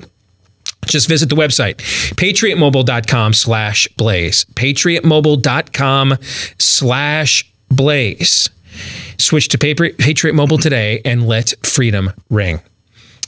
just 0.86 1.08
visit 1.08 1.30
the 1.30 1.36
website 1.36 1.76
patriotmobile.com 2.16 3.34
slash 3.34 3.88
blaze 3.90 4.46
patriotmobile.com 4.56 6.16
slash 6.58 7.52
blaze 7.70 8.50
switch 9.18 9.50
to 9.50 9.58
patriot 9.58 10.34
mobile 10.34 10.58
today 10.58 11.02
and 11.04 11.28
let 11.28 11.54
freedom 11.64 12.12
ring 12.30 12.62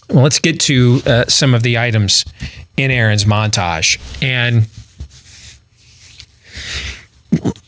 well 0.10 0.24
let's 0.24 0.40
get 0.40 0.60
to 0.62 1.02
uh, 1.06 1.26
some 1.26 1.54
of 1.54 1.62
the 1.62 1.78
items 1.78 2.26
in 2.78 2.90
aaron's 2.90 3.26
montage 3.26 4.00
and 4.24 4.68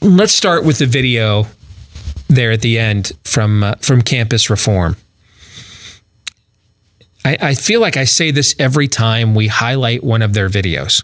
let's 0.01 0.33
start 0.33 0.65
with 0.65 0.79
the 0.79 0.85
video 0.85 1.47
there 2.27 2.51
at 2.51 2.61
the 2.61 2.79
end 2.79 3.11
from 3.23 3.63
uh, 3.63 3.75
from 3.75 4.01
Campus 4.01 4.49
Reform. 4.49 4.97
I, 7.25 7.37
I 7.41 7.55
feel 7.55 7.79
like 7.79 7.95
I 7.95 8.03
say 8.03 8.31
this 8.31 8.55
every 8.59 8.87
time 8.87 9.33
we 9.33 9.47
highlight 9.47 10.03
one 10.03 10.21
of 10.21 10.33
their 10.33 10.49
videos, 10.49 11.03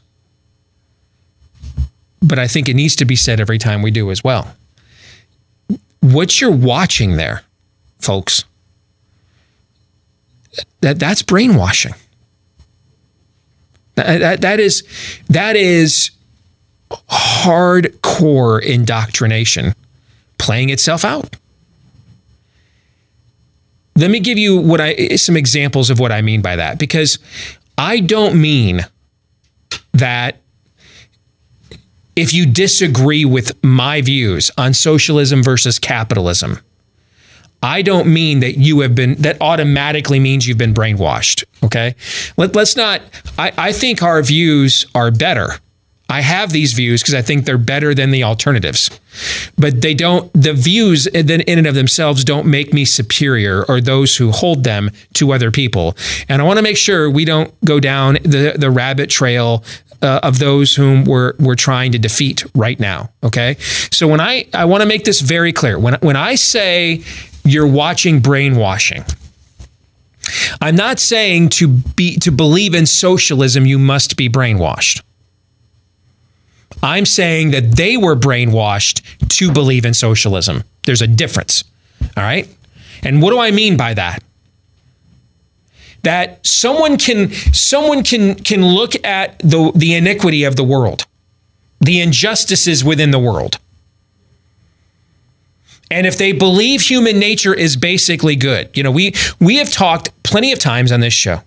but 2.22 2.38
I 2.38 2.48
think 2.48 2.67
it 2.67 2.75
needs 2.75 2.96
to 2.98 3.05
be 3.05 3.15
said 3.15 3.39
every 3.39 3.58
time 3.58 3.81
we 3.81 3.91
do 3.91 4.12
as 4.12 4.24
well. 4.24 4.53
What 6.01 6.41
you're 6.41 6.51
watching 6.51 7.15
there, 7.15 7.43
folks, 8.00 8.43
that 10.81 11.00
that's 11.00 11.22
brainwashing. 11.22 11.93
That, 13.96 14.19
that, 14.19 14.41
that 14.41 14.60
is 14.60 14.84
that 15.29 15.55
is 15.55 16.12
hardcore 16.91 18.63
indoctrination 18.63 19.75
playing 20.38 20.69
itself 20.69 21.05
out. 21.05 21.36
Let 23.96 24.12
me 24.12 24.19
give 24.19 24.38
you 24.38 24.58
what 24.58 24.79
I 24.79 25.15
some 25.17 25.36
examples 25.36 25.89
of 25.89 26.00
what 26.00 26.12
I 26.12 26.22
mean 26.22 26.41
by 26.41 26.55
that 26.55 26.79
because 26.79 27.19
I 27.77 28.00
don't 28.00 28.39
mean 28.39 28.86
that 29.93 30.38
if 32.15 32.34
you 32.34 32.46
disagree 32.46 33.25
with 33.25 33.62
my 33.63 34.01
views 34.01 34.51
on 34.58 34.74
socialism 34.74 35.41
versus 35.41 35.79
capitalism, 35.79 36.60
I 37.62 37.81
don't 37.81 38.08
mean 38.08 38.39
that 38.39 38.58
you 38.58 38.81
have 38.81 38.96
been, 38.96 39.15
that 39.15 39.41
automatically 39.41 40.19
means 40.19 40.48
you've 40.48 40.58
been 40.58 40.74
brainwashed. 40.74 41.43
Okay. 41.63 41.96
Let, 42.38 42.55
us 42.55 42.75
not, 42.75 43.01
I, 43.38 43.51
I 43.58 43.72
think 43.72 44.01
our 44.01 44.22
views 44.22 44.86
are 44.96 45.12
better. 45.12 45.60
I 46.09 46.21
have 46.21 46.51
these 46.51 46.73
views 46.73 47.01
because 47.01 47.13
I 47.13 47.21
think 47.21 47.45
they're 47.45 47.59
better 47.59 47.93
than 47.93 48.09
the 48.09 48.23
alternatives. 48.23 48.89
But 49.57 49.81
they 49.81 49.93
don't, 49.93 50.31
the 50.33 50.53
views 50.53 51.07
then 51.13 51.41
in 51.41 51.59
and 51.59 51.67
of 51.67 51.75
themselves 51.75 52.23
don't 52.23 52.47
make 52.47 52.73
me 52.73 52.83
superior 52.83 53.63
or 53.65 53.79
those 53.79 54.15
who 54.15 54.31
hold 54.31 54.63
them 54.63 54.89
to 55.13 55.31
other 55.31 55.51
people. 55.51 55.95
And 56.27 56.41
I 56.41 56.45
want 56.45 56.57
to 56.57 56.63
make 56.63 56.77
sure 56.77 57.09
we 57.09 57.25
don't 57.25 57.53
go 57.63 57.79
down 57.79 58.15
the, 58.23 58.55
the 58.57 58.71
rabbit 58.71 59.11
trail 59.11 59.63
uh, 60.01 60.19
of 60.23 60.39
those 60.39 60.75
whom 60.75 61.03
we're, 61.03 61.33
we're 61.39 61.55
trying 61.55 61.91
to 61.91 61.99
defeat 61.99 62.43
right 62.55 62.79
now. 62.79 63.11
Okay. 63.23 63.57
So 63.91 64.07
when 64.07 64.19
I, 64.19 64.47
I 64.53 64.65
want 64.65 64.81
to 64.81 64.87
make 64.87 65.03
this 65.03 65.21
very 65.21 65.53
clear. 65.53 65.77
When, 65.77 65.95
when 65.95 66.15
I 66.15 66.35
say 66.35 67.03
you're 67.43 67.67
watching 67.67 68.19
brainwashing, 68.19 69.03
I'm 70.61 70.75
not 70.75 70.99
saying 70.99 71.49
to 71.49 71.67
be 71.67 72.17
to 72.17 72.31
believe 72.31 72.75
in 72.75 72.85
socialism 72.85 73.65
you 73.65 73.79
must 73.79 74.15
be 74.15 74.29
brainwashed. 74.29 75.01
I'm 76.81 77.05
saying 77.05 77.51
that 77.51 77.75
they 77.75 77.98
were 77.98 78.15
brainwashed 78.15 79.01
to 79.38 79.51
believe 79.51 79.86
in 79.86 79.93
socialism. 79.93 80.63
There's 80.86 81.01
a 81.01 81.07
difference. 81.07 81.63
All 82.15 82.24
right? 82.24 82.48
And 83.03 83.21
what 83.21 83.31
do 83.31 83.39
I 83.39 83.51
mean 83.51 83.77
by 83.77 83.93
that? 83.93 84.24
That 86.03 86.45
someone 86.45 86.98
can 86.98 87.31
someone 87.31 88.03
can 88.03 88.36
can 88.36 88.65
look 88.65 88.93
at 89.05 89.38
the 89.39 89.71
the 89.75 89.95
iniquity 89.95 90.45
of 90.45 90.55
the 90.55 90.63
world, 90.63 91.05
the 91.81 92.00
injustices 92.00 92.83
within 92.83 93.12
the 93.12 93.19
world. 93.19 93.59
And 95.91 96.05
if 96.05 96.17
they 96.17 96.31
believe 96.31 96.81
human 96.81 97.19
nature 97.19 97.53
is 97.53 97.75
basically 97.75 98.36
good, 98.36 98.69
you 98.77 98.83
know, 98.83 98.91
we 98.91 99.13
we 99.41 99.57
have 99.57 99.71
talked 99.71 100.12
plenty 100.24 100.53
of 100.53 100.59
times 100.59 100.91
on 100.91 101.01
this 101.01 101.13
show 101.13 101.41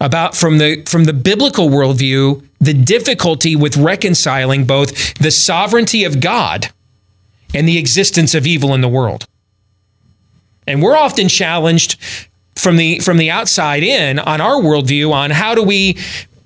about 0.00 0.34
from 0.34 0.58
the 0.58 0.82
from 0.86 1.04
the 1.04 1.12
biblical 1.12 1.68
worldview 1.68 2.44
the 2.60 2.74
difficulty 2.74 3.54
with 3.54 3.76
reconciling 3.76 4.64
both 4.64 5.14
the 5.14 5.30
sovereignty 5.30 6.04
of 6.04 6.20
God 6.20 6.68
and 7.54 7.68
the 7.68 7.78
existence 7.78 8.34
of 8.34 8.46
evil 8.46 8.74
in 8.74 8.80
the 8.80 8.88
world. 8.88 9.26
And 10.66 10.82
we're 10.82 10.96
often 10.96 11.28
challenged 11.28 11.98
from 12.54 12.76
the 12.76 12.98
from 12.98 13.16
the 13.16 13.30
outside 13.30 13.82
in 13.82 14.18
on 14.18 14.40
our 14.40 14.60
worldview 14.60 15.12
on 15.12 15.30
how 15.30 15.54
do 15.54 15.62
we 15.62 15.96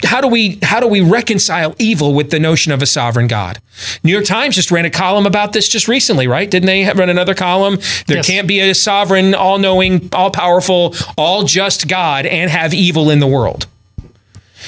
how 0.05 0.21
do 0.21 0.29
we 0.29 0.59
how 0.63 0.81
do 0.81 0.87
we 0.87 1.01
reconcile 1.01 1.75
evil 1.79 2.13
with 2.13 2.31
the 2.31 2.39
notion 2.39 2.73
of 2.73 2.83
a 2.83 2.87
sovereign 2.87 3.27
God? 3.27 3.61
New 4.05 4.13
York 4.13 4.25
Times 4.25 4.55
just 4.55 4.71
ran 4.71 4.85
a 4.85 4.91
column 4.91 5.27
about 5.27 5.53
this 5.53 5.69
just 5.69 5.89
recently, 5.89 6.27
right? 6.27 6.51
Didn't 6.51 6.67
they 6.67 6.85
run 6.93 7.09
another 7.09 7.35
column? 7.35 7.77
There 8.07 8.19
yes. 8.19 8.27
can't 8.27 8.47
be 8.47 8.61
a 8.61 8.75
sovereign, 8.75 9.35
all-knowing, 9.35 10.11
all-powerful, 10.13 10.95
all-just 11.17 11.89
God 11.89 12.27
and 12.27 12.51
have 12.51 12.75
evil 12.75 13.11
in 13.11 13.21
the 13.21 13.27
world. 13.27 13.67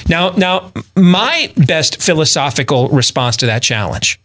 Now, 0.07 0.31
now 0.31 0.71
my 0.95 1.51
best 1.57 2.01
philosophical 2.01 2.89
response 2.89 3.37
to 3.37 3.45
that 3.47 3.63
challenge 3.63 4.19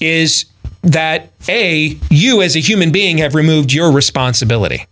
is 0.00 0.46
that 0.82 1.30
a 1.48 1.98
you 2.10 2.40
as 2.42 2.54
a 2.56 2.60
human 2.60 2.92
being 2.92 3.18
have 3.18 3.34
removed 3.34 3.72
your 3.72 3.92
responsibility. 3.92 4.86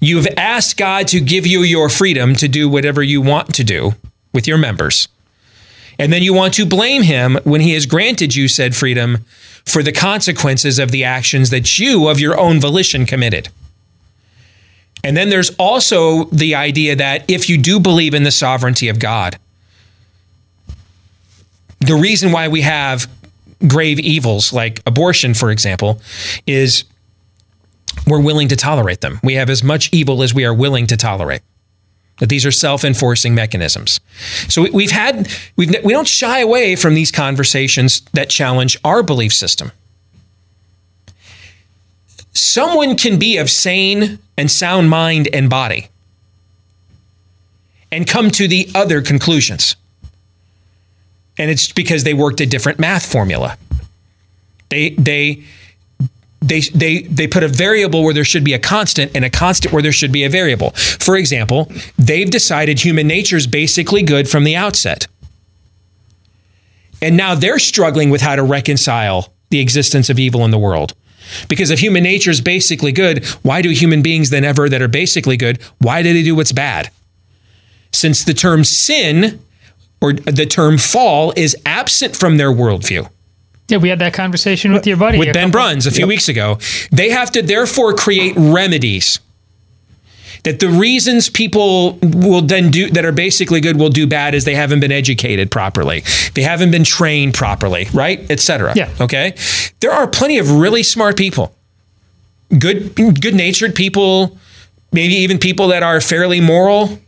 You've 0.00 0.26
asked 0.36 0.76
God 0.76 1.06
to 1.08 1.20
give 1.20 1.46
you 1.46 1.60
your 1.60 1.88
freedom 1.88 2.34
to 2.36 2.48
do 2.48 2.68
whatever 2.68 3.02
you 3.02 3.20
want 3.20 3.54
to 3.54 3.64
do 3.64 3.94
with 4.32 4.48
your 4.48 4.58
members. 4.58 5.08
And 5.98 6.12
then 6.12 6.22
you 6.22 6.32
want 6.32 6.54
to 6.54 6.64
blame 6.64 7.02
him 7.02 7.38
when 7.44 7.60
he 7.60 7.74
has 7.74 7.84
granted 7.84 8.34
you 8.34 8.48
said 8.48 8.74
freedom 8.74 9.26
for 9.66 9.82
the 9.82 9.92
consequences 9.92 10.78
of 10.78 10.90
the 10.90 11.04
actions 11.04 11.50
that 11.50 11.78
you, 11.78 12.08
of 12.08 12.18
your 12.18 12.40
own 12.40 12.58
volition, 12.58 13.04
committed. 13.04 13.50
And 15.02 15.16
then 15.16 15.30
there's 15.30 15.50
also 15.56 16.24
the 16.24 16.54
idea 16.54 16.96
that 16.96 17.30
if 17.30 17.48
you 17.48 17.58
do 17.58 17.80
believe 17.80 18.14
in 18.14 18.22
the 18.22 18.30
sovereignty 18.30 18.88
of 18.88 18.98
God, 18.98 19.38
the 21.80 21.94
reason 21.94 22.32
why 22.32 22.48
we 22.48 22.60
have 22.60 23.08
grave 23.66 23.98
evils 23.98 24.52
like 24.52 24.82
abortion, 24.86 25.34
for 25.34 25.50
example, 25.50 26.00
is 26.46 26.84
we're 28.06 28.20
willing 28.20 28.48
to 28.48 28.56
tolerate 28.56 29.00
them. 29.00 29.20
We 29.22 29.34
have 29.34 29.50
as 29.50 29.62
much 29.62 29.88
evil 29.92 30.22
as 30.22 30.34
we 30.34 30.44
are 30.44 30.54
willing 30.54 30.86
to 30.88 30.96
tolerate. 30.96 31.42
That 32.18 32.28
these 32.28 32.44
are 32.44 32.52
self-enforcing 32.52 33.34
mechanisms. 33.34 33.98
So 34.48 34.70
we've 34.70 34.90
had 34.90 35.32
we've 35.56 35.74
we 35.82 35.94
don't 35.94 36.06
shy 36.06 36.40
away 36.40 36.76
from 36.76 36.92
these 36.92 37.10
conversations 37.10 38.02
that 38.12 38.28
challenge 38.28 38.76
our 38.84 39.02
belief 39.02 39.32
system. 39.32 39.72
Someone 42.32 42.96
can 42.96 43.18
be 43.18 43.36
of 43.38 43.50
sane 43.50 44.18
and 44.36 44.50
sound 44.50 44.90
mind 44.90 45.28
and 45.32 45.50
body 45.50 45.88
and 47.90 48.06
come 48.06 48.30
to 48.30 48.46
the 48.46 48.68
other 48.74 49.02
conclusions. 49.02 49.76
And 51.38 51.50
it's 51.50 51.72
because 51.72 52.04
they 52.04 52.14
worked 52.14 52.40
a 52.40 52.46
different 52.46 52.78
math 52.78 53.10
formula. 53.10 53.56
They 54.68 54.90
they 54.90 55.44
they, 56.42 56.60
they, 56.60 57.02
they 57.02 57.26
put 57.26 57.42
a 57.42 57.48
variable 57.48 58.02
where 58.02 58.14
there 58.14 58.24
should 58.24 58.44
be 58.44 58.54
a 58.54 58.58
constant 58.58 59.12
and 59.14 59.24
a 59.24 59.30
constant 59.30 59.74
where 59.74 59.82
there 59.82 59.92
should 59.92 60.10
be 60.10 60.24
a 60.24 60.30
variable. 60.30 60.70
For 60.70 61.16
example, 61.16 61.70
they've 61.98 62.30
decided 62.30 62.80
human 62.80 63.06
nature 63.06 63.36
is 63.36 63.46
basically 63.46 64.02
good 64.02 64.28
from 64.28 64.44
the 64.44 64.56
outset. 64.56 65.06
And 67.02 67.16
now 67.16 67.34
they're 67.34 67.58
struggling 67.58 68.10
with 68.10 68.22
how 68.22 68.36
to 68.36 68.42
reconcile 68.42 69.32
the 69.50 69.60
existence 69.60 70.08
of 70.08 70.18
evil 70.18 70.44
in 70.44 70.50
the 70.50 70.58
world. 70.58 70.94
Because 71.48 71.70
if 71.70 71.80
human 71.80 72.02
nature 72.02 72.30
is 72.30 72.40
basically 72.40 72.92
good, 72.92 73.24
why 73.42 73.62
do 73.62 73.70
human 73.70 74.02
beings 74.02 74.30
then 74.30 74.44
ever 74.44 74.68
that 74.68 74.82
are 74.82 74.88
basically 74.88 75.36
good, 75.36 75.60
why 75.78 76.02
do 76.02 76.12
they 76.12 76.22
do 76.22 76.34
what's 76.34 76.52
bad? 76.52 76.90
Since 77.92 78.24
the 78.24 78.34
term 78.34 78.64
sin 78.64 79.40
or 80.00 80.12
the 80.12 80.46
term 80.46 80.78
fall 80.78 81.32
is 81.36 81.56
absent 81.66 82.16
from 82.16 82.36
their 82.36 82.50
worldview. 82.50 83.08
Yeah, 83.68 83.78
we 83.78 83.88
had 83.88 84.00
that 84.00 84.14
conversation 84.14 84.72
with 84.72 84.86
your 84.86 84.96
buddy. 84.96 85.18
With 85.18 85.32
Ben 85.32 85.50
Bruns 85.50 85.86
a 85.86 85.90
few 85.90 86.00
yep. 86.00 86.08
weeks 86.08 86.28
ago. 86.28 86.58
They 86.90 87.10
have 87.10 87.30
to 87.32 87.42
therefore 87.42 87.94
create 87.94 88.34
remedies. 88.36 89.20
That 90.44 90.60
the 90.60 90.68
reasons 90.68 91.28
people 91.28 91.98
will 92.02 92.42
then 92.42 92.70
do 92.70 92.90
that 92.90 93.04
are 93.04 93.12
basically 93.12 93.60
good 93.60 93.78
will 93.78 93.90
do 93.90 94.06
bad 94.06 94.34
is 94.34 94.44
they 94.44 94.54
haven't 94.54 94.80
been 94.80 94.92
educated 94.92 95.50
properly. 95.50 96.02
They 96.34 96.42
haven't 96.42 96.70
been 96.70 96.84
trained 96.84 97.34
properly, 97.34 97.88
right? 97.92 98.30
Etc. 98.30 98.72
Yeah. 98.74 98.90
Okay. 99.00 99.34
There 99.80 99.92
are 99.92 100.06
plenty 100.06 100.38
of 100.38 100.50
really 100.50 100.82
smart 100.82 101.16
people. 101.16 101.54
Good 102.58 102.94
good 102.94 103.34
natured 103.34 103.74
people, 103.74 104.38
maybe 104.92 105.14
even 105.14 105.38
people 105.38 105.68
that 105.68 105.82
are 105.82 106.00
fairly 106.00 106.40
moral 106.40 106.98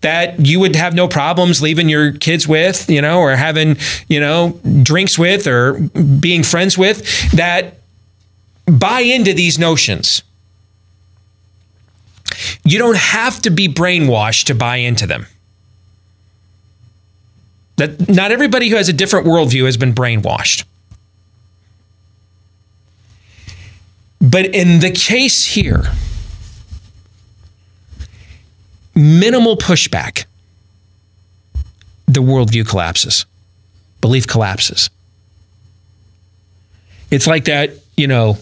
that 0.00 0.46
you 0.46 0.60
would 0.60 0.76
have 0.76 0.94
no 0.94 1.08
problems 1.08 1.60
leaving 1.60 1.88
your 1.88 2.12
kids 2.12 2.46
with, 2.46 2.88
you 2.88 3.02
know, 3.02 3.18
or 3.18 3.34
having, 3.34 3.76
you 4.08 4.20
know, 4.20 4.60
drinks 4.82 5.18
with 5.18 5.46
or 5.46 5.74
being 6.20 6.44
friends 6.44 6.78
with 6.78 7.32
that 7.32 7.78
buy 8.66 9.00
into 9.00 9.34
these 9.34 9.58
notions. 9.58 10.22
You 12.64 12.78
don't 12.78 12.96
have 12.96 13.40
to 13.42 13.50
be 13.50 13.68
brainwashed 13.68 14.44
to 14.44 14.54
buy 14.54 14.76
into 14.76 15.06
them. 15.06 15.26
That 17.76 18.08
not 18.08 18.32
everybody 18.32 18.68
who 18.68 18.76
has 18.76 18.88
a 18.88 18.92
different 18.92 19.26
worldview 19.26 19.64
has 19.64 19.76
been 19.76 19.94
brainwashed. 19.94 20.64
But 24.20 24.46
in 24.46 24.80
the 24.80 24.90
case 24.90 25.44
here, 25.44 25.84
minimal 28.94 29.56
pushback, 29.56 30.24
the 32.06 32.20
worldview 32.20 32.68
collapses, 32.68 33.26
belief 34.00 34.26
collapses. 34.26 34.90
It's 37.10 37.26
like 37.26 37.44
that, 37.44 37.70
you 37.96 38.08
know, 38.08 38.38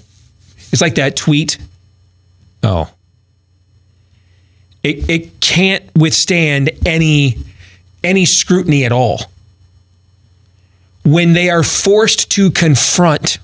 it's 0.72 0.80
like 0.80 0.96
that 0.96 1.14
tweet. 1.14 1.58
Oh. 2.62 2.90
It, 4.86 5.10
it 5.10 5.40
can't 5.40 5.84
withstand 5.96 6.70
any 6.86 7.38
any 8.04 8.24
scrutiny 8.24 8.84
at 8.84 8.92
all. 8.92 9.20
When 11.04 11.32
they 11.32 11.50
are 11.50 11.62
forced 11.62 12.30
to 12.32 12.50
confront 12.50 13.38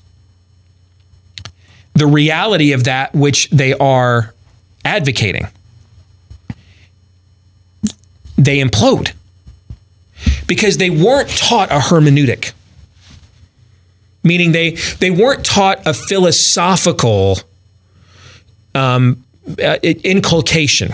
the 1.95 2.07
reality 2.07 2.73
of 2.73 2.85
that 2.85 3.13
which 3.15 3.51
they 3.51 3.73
are 3.75 4.35
advocating 4.85 5.47
they 8.37 8.61
implode. 8.61 9.13
because 10.47 10.77
they 10.79 10.91
weren't 10.91 11.29
taught 11.29 11.71
a 11.71 11.79
hermeneutic, 11.79 12.53
meaning 14.23 14.53
they 14.53 14.71
they 15.01 15.11
weren't 15.11 15.45
taught 15.45 15.85
a 15.87 15.95
philosophical 15.95 17.39
um, 18.75 19.25
uh, 19.63 19.79
inculcation. 19.83 20.93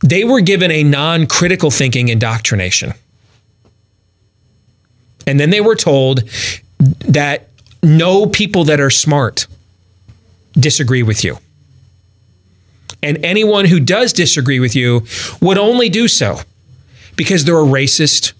They 0.00 0.24
were 0.24 0.40
given 0.40 0.70
a 0.70 0.82
non-critical 0.82 1.70
thinking 1.70 2.08
indoctrination, 2.08 2.92
and 5.26 5.40
then 5.40 5.50
they 5.50 5.60
were 5.60 5.76
told 5.76 6.22
that 6.78 7.48
no 7.82 8.26
people 8.26 8.64
that 8.64 8.80
are 8.80 8.90
smart 8.90 9.46
disagree 10.58 11.02
with 11.02 11.24
you. 11.24 11.38
And 13.02 13.24
anyone 13.24 13.66
who 13.66 13.78
does 13.78 14.12
disagree 14.12 14.58
with 14.58 14.74
you 14.74 15.04
would 15.40 15.58
only 15.58 15.88
do 15.88 16.08
so 16.08 16.40
because 17.14 17.44
they're 17.44 17.58
a 17.58 17.64
racist, 17.64 18.32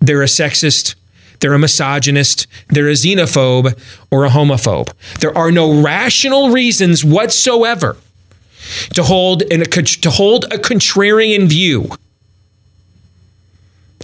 they're 0.00 0.22
a 0.22 0.26
sexist, 0.26 0.94
they're 1.40 1.54
a 1.54 1.58
misogynist, 1.58 2.46
they're 2.68 2.88
a 2.88 2.92
xenophobe, 2.92 3.78
or 4.10 4.24
a 4.24 4.28
homophobe. 4.28 4.92
There 5.20 5.36
are 5.36 5.50
no 5.50 5.82
rational 5.82 6.50
reasons 6.50 7.04
whatsoever 7.04 7.96
to 8.94 9.02
hold 9.02 9.40
to 9.40 10.10
hold 10.10 10.44
a 10.46 10.58
contrarian 10.58 11.48
view 11.48 11.90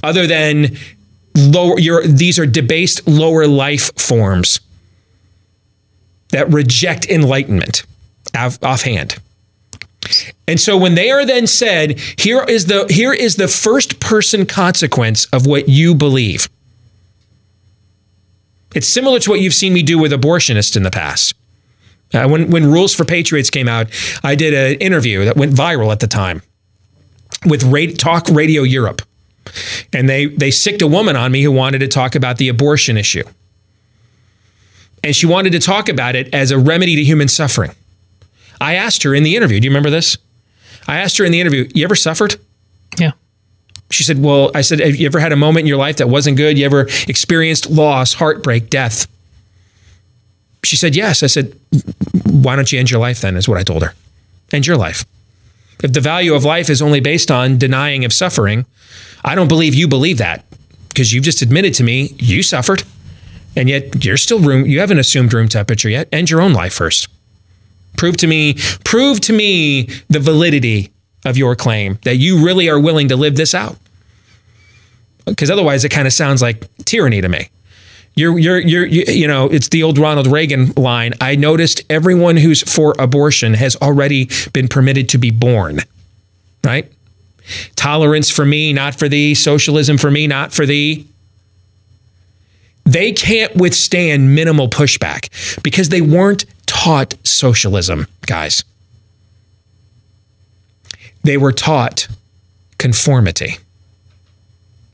other 0.03 0.27
than 0.27 0.77
lower 1.35 1.79
your 1.79 2.07
these 2.07 2.39
are 2.39 2.47
debased 2.47 3.07
lower 3.07 3.47
life 3.47 3.91
forms 3.99 4.61
that 6.31 6.53
reject 6.53 7.07
enlightenment 7.07 7.85
offhand. 8.35 9.17
And 10.47 10.61
so 10.61 10.77
when 10.77 10.95
they 10.95 11.11
are 11.11 11.25
then 11.25 11.47
said, 11.47 11.99
here 12.19 12.45
is 12.45 12.67
the 12.67 12.87
here 12.91 13.13
is 13.13 13.37
the 13.37 13.49
first 13.49 14.01
person 14.01 14.45
consequence 14.45 15.27
of 15.27 15.47
what 15.47 15.69
you 15.69 15.95
believe. 15.95 16.49
It's 18.75 18.89
similar 18.89 19.21
to 19.21 19.31
what 19.31 19.41
you've 19.41 19.55
seen 19.55 19.73
me 19.73 19.83
do 19.83 19.99
with 19.99 20.13
abortionists 20.13 20.77
in 20.77 20.83
the 20.83 20.91
past. 20.91 21.35
Uh, 22.15 22.29
when 22.29 22.51
when 22.51 22.71
Rules 22.71 22.95
for 22.95 23.05
Patriots 23.05 23.51
came 23.51 23.69
out, 23.69 23.89
I 24.23 24.35
did 24.35 24.55
an 24.55 24.81
interview 24.81 25.25
that 25.25 25.37
went 25.37 25.53
viral 25.53 25.91
at 25.91 26.01
the 26.01 26.07
time 26.07 26.43
with 27.45 27.65
Radio, 27.65 27.95
Talk 27.97 28.29
Radio 28.29 28.63
Europe, 28.63 29.03
and 29.93 30.09
they 30.09 30.27
they 30.27 30.51
sicked 30.51 30.81
a 30.81 30.87
woman 30.87 31.17
on 31.17 31.33
me 31.33 31.43
who 31.43 31.51
wanted 31.51 31.81
to 31.81 31.89
talk 31.89 32.15
about 32.15 32.39
the 32.39 32.49
abortion 32.49 32.97
issue, 32.97 33.25
and 35.03 35.15
she 35.15 35.27
wanted 35.27 35.51
to 35.53 35.59
talk 35.59 35.89
about 35.89 36.15
it 36.15 36.33
as 36.33 36.51
a 36.51 36.59
remedy 36.59 36.95
to 36.97 37.03
human 37.05 37.29
suffering. 37.29 37.73
I 38.61 38.75
asked 38.75 39.03
her 39.03 39.15
in 39.15 39.25
the 39.25 39.35
interview. 39.35 39.59
Do 39.61 39.65
you 39.65 39.71
remember 39.71 39.91
this? 39.91 40.17
I 40.87 40.99
asked 40.99 41.19
her 41.19 41.25
in 41.25 41.33
the 41.33 41.41
interview, 41.41 41.69
"You 41.75 41.85
ever 41.85 41.97
suffered?" 41.97 42.37
Yeah. 42.99 43.13
She 43.91 44.05
said, 44.05 44.23
"Well, 44.23 44.51
I 44.55 44.63
said, 44.63 44.81
have 44.81 44.97
you 44.97 45.07
ever 45.07 45.19
had 45.19 45.33
a 45.33 45.37
moment 45.37 45.65
in 45.65 45.67
your 45.67 45.77
life 45.79 45.97
that 45.97 46.09
wasn't 46.09 46.37
good? 46.37 46.57
You 46.57 46.65
ever 46.65 46.89
experienced 47.09 47.71
loss, 47.71 48.15
heartbreak, 48.15 48.71
death?" 48.71 49.07
She 50.65 50.77
said, 50.77 50.95
"Yes." 50.97 51.23
I 51.23 51.27
said, 51.27 51.53
"Why 52.25 52.57
don't 52.57 52.71
you 52.73 52.79
end 52.79 52.91
your 52.91 53.01
life 53.01 53.21
then?" 53.21 53.37
Is 53.37 53.49
what 53.49 53.59
I 53.59 53.63
told 53.63 53.83
her. 53.83 53.95
End 54.53 54.67
your 54.67 54.77
life. 54.77 55.05
If 55.83 55.93
the 55.93 56.01
value 56.01 56.35
of 56.35 56.45
life 56.45 56.71
is 56.71 56.81
only 56.81 57.01
based 57.01 57.31
on 57.31 57.59
denying 57.59 58.05
of 58.05 58.13
suffering, 58.13 58.65
I 59.25 59.35
don't 59.35 59.49
believe 59.49 59.75
you 59.75 59.89
believe 59.89 60.19
that 60.19 60.45
because 60.89 61.13
you've 61.13 61.25
just 61.25 61.43
admitted 61.43 61.75
to 61.75 61.83
me 61.83 62.15
you 62.19 62.43
suffered, 62.43 62.85
and 63.57 63.69
yet 63.69 64.05
you're 64.05 64.17
still 64.17 64.39
room. 64.39 64.67
You 64.67 64.81
haven't 64.81 64.99
assumed 64.99 65.33
room 65.33 65.49
temperature 65.49 65.89
yet. 65.89 66.09
End 66.13 66.31
your 66.31 66.41
own 66.41 66.53
life 66.53 66.73
first. 66.73 67.09
Prove 67.97 68.17
to 68.19 68.27
me, 68.27 68.55
prove 68.85 69.21
to 69.21 69.33
me 69.33 69.89
the 70.09 70.21
validity 70.21 70.91
of 71.25 71.37
your 71.37 71.57
claim 71.57 71.99
that 72.03 72.17
you 72.17 72.45
really 72.45 72.69
are 72.69 72.79
willing 72.79 73.09
to 73.09 73.17
live 73.17 73.37
this 73.37 73.55
out. 73.55 73.77
Because 75.25 75.51
otherwise, 75.51 75.85
it 75.85 75.89
kind 75.89 76.07
of 76.07 76.13
sounds 76.13 76.43
like 76.43 76.67
tyranny 76.85 77.21
to 77.21 77.29
me. 77.29 77.49
You're, 78.17 78.39
you're, 78.39 78.61
you're, 78.61 78.87
you, 78.87 79.05
you 79.09 79.27
know, 79.27 79.47
it's 79.47 79.69
the 79.69 79.83
old 79.83 79.99
Ronald 79.99 80.29
Reagan 80.29 80.73
line. 80.77 81.15
I 81.21 81.35
noticed 81.35 81.83
everyone 81.91 82.37
who's 82.37 82.63
for 82.63 82.95
abortion 82.99 83.55
has 83.55 83.77
already 83.77 84.29
been 84.53 84.69
permitted 84.69 85.09
to 85.11 85.19
be 85.19 85.31
born, 85.31 85.81
right? 86.63 86.91
Tolerance 87.77 88.31
for 88.31 88.45
me, 88.45 88.73
not 88.73 88.95
for 88.95 89.09
thee. 89.09 89.35
Socialism 89.35 89.99
for 89.99 90.11
me, 90.11 90.27
not 90.27 90.53
for 90.53 90.65
thee. 90.65 91.07
They 92.85 93.13
can't 93.13 93.55
withstand 93.57 94.35
minimal 94.35 94.69
pushback 94.69 95.63
because 95.63 95.89
they 95.89 96.01
weren't 96.01 96.45
taught 96.67 97.15
socialism, 97.27 98.07
guys. 98.27 98.63
They 101.23 101.37
were 101.37 101.53
taught 101.53 102.07
conformity. 102.79 103.57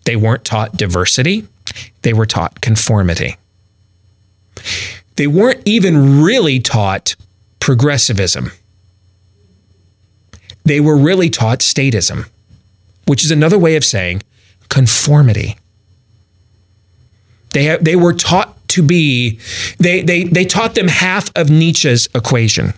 They 0.05 0.17
weren't 0.17 0.45
taught 0.45 0.77
diversity, 0.77 1.47
they 2.03 2.13
were 2.13 2.27
taught 2.27 2.61
conformity. 2.61 3.37
They 5.17 5.27
weren't 5.27 5.63
even 5.65 6.23
really 6.23 6.61
taught 6.61 7.15
progressivism. 7.59 8.53
They 10.65 10.81
were 10.81 10.97
really 10.97 11.31
taught 11.31 11.61
statism, 11.61 12.29
which 13.07 13.25
is 13.25 13.31
another 13.31 13.59
way 13.59 13.77
of 13.77 13.85
saying 13.85 14.23
conformity. 14.69 15.57
They, 17.51 17.77
they 17.79 17.97
were 17.97 18.13
taught 18.13 18.57
to 18.69 18.83
be, 18.83 19.41
they, 19.79 20.03
they, 20.03 20.25
they 20.25 20.45
taught 20.45 20.75
them 20.75 20.89
half 20.89 21.31
of 21.37 21.51
Nietzsche's 21.51 22.09
equation. 22.15 22.73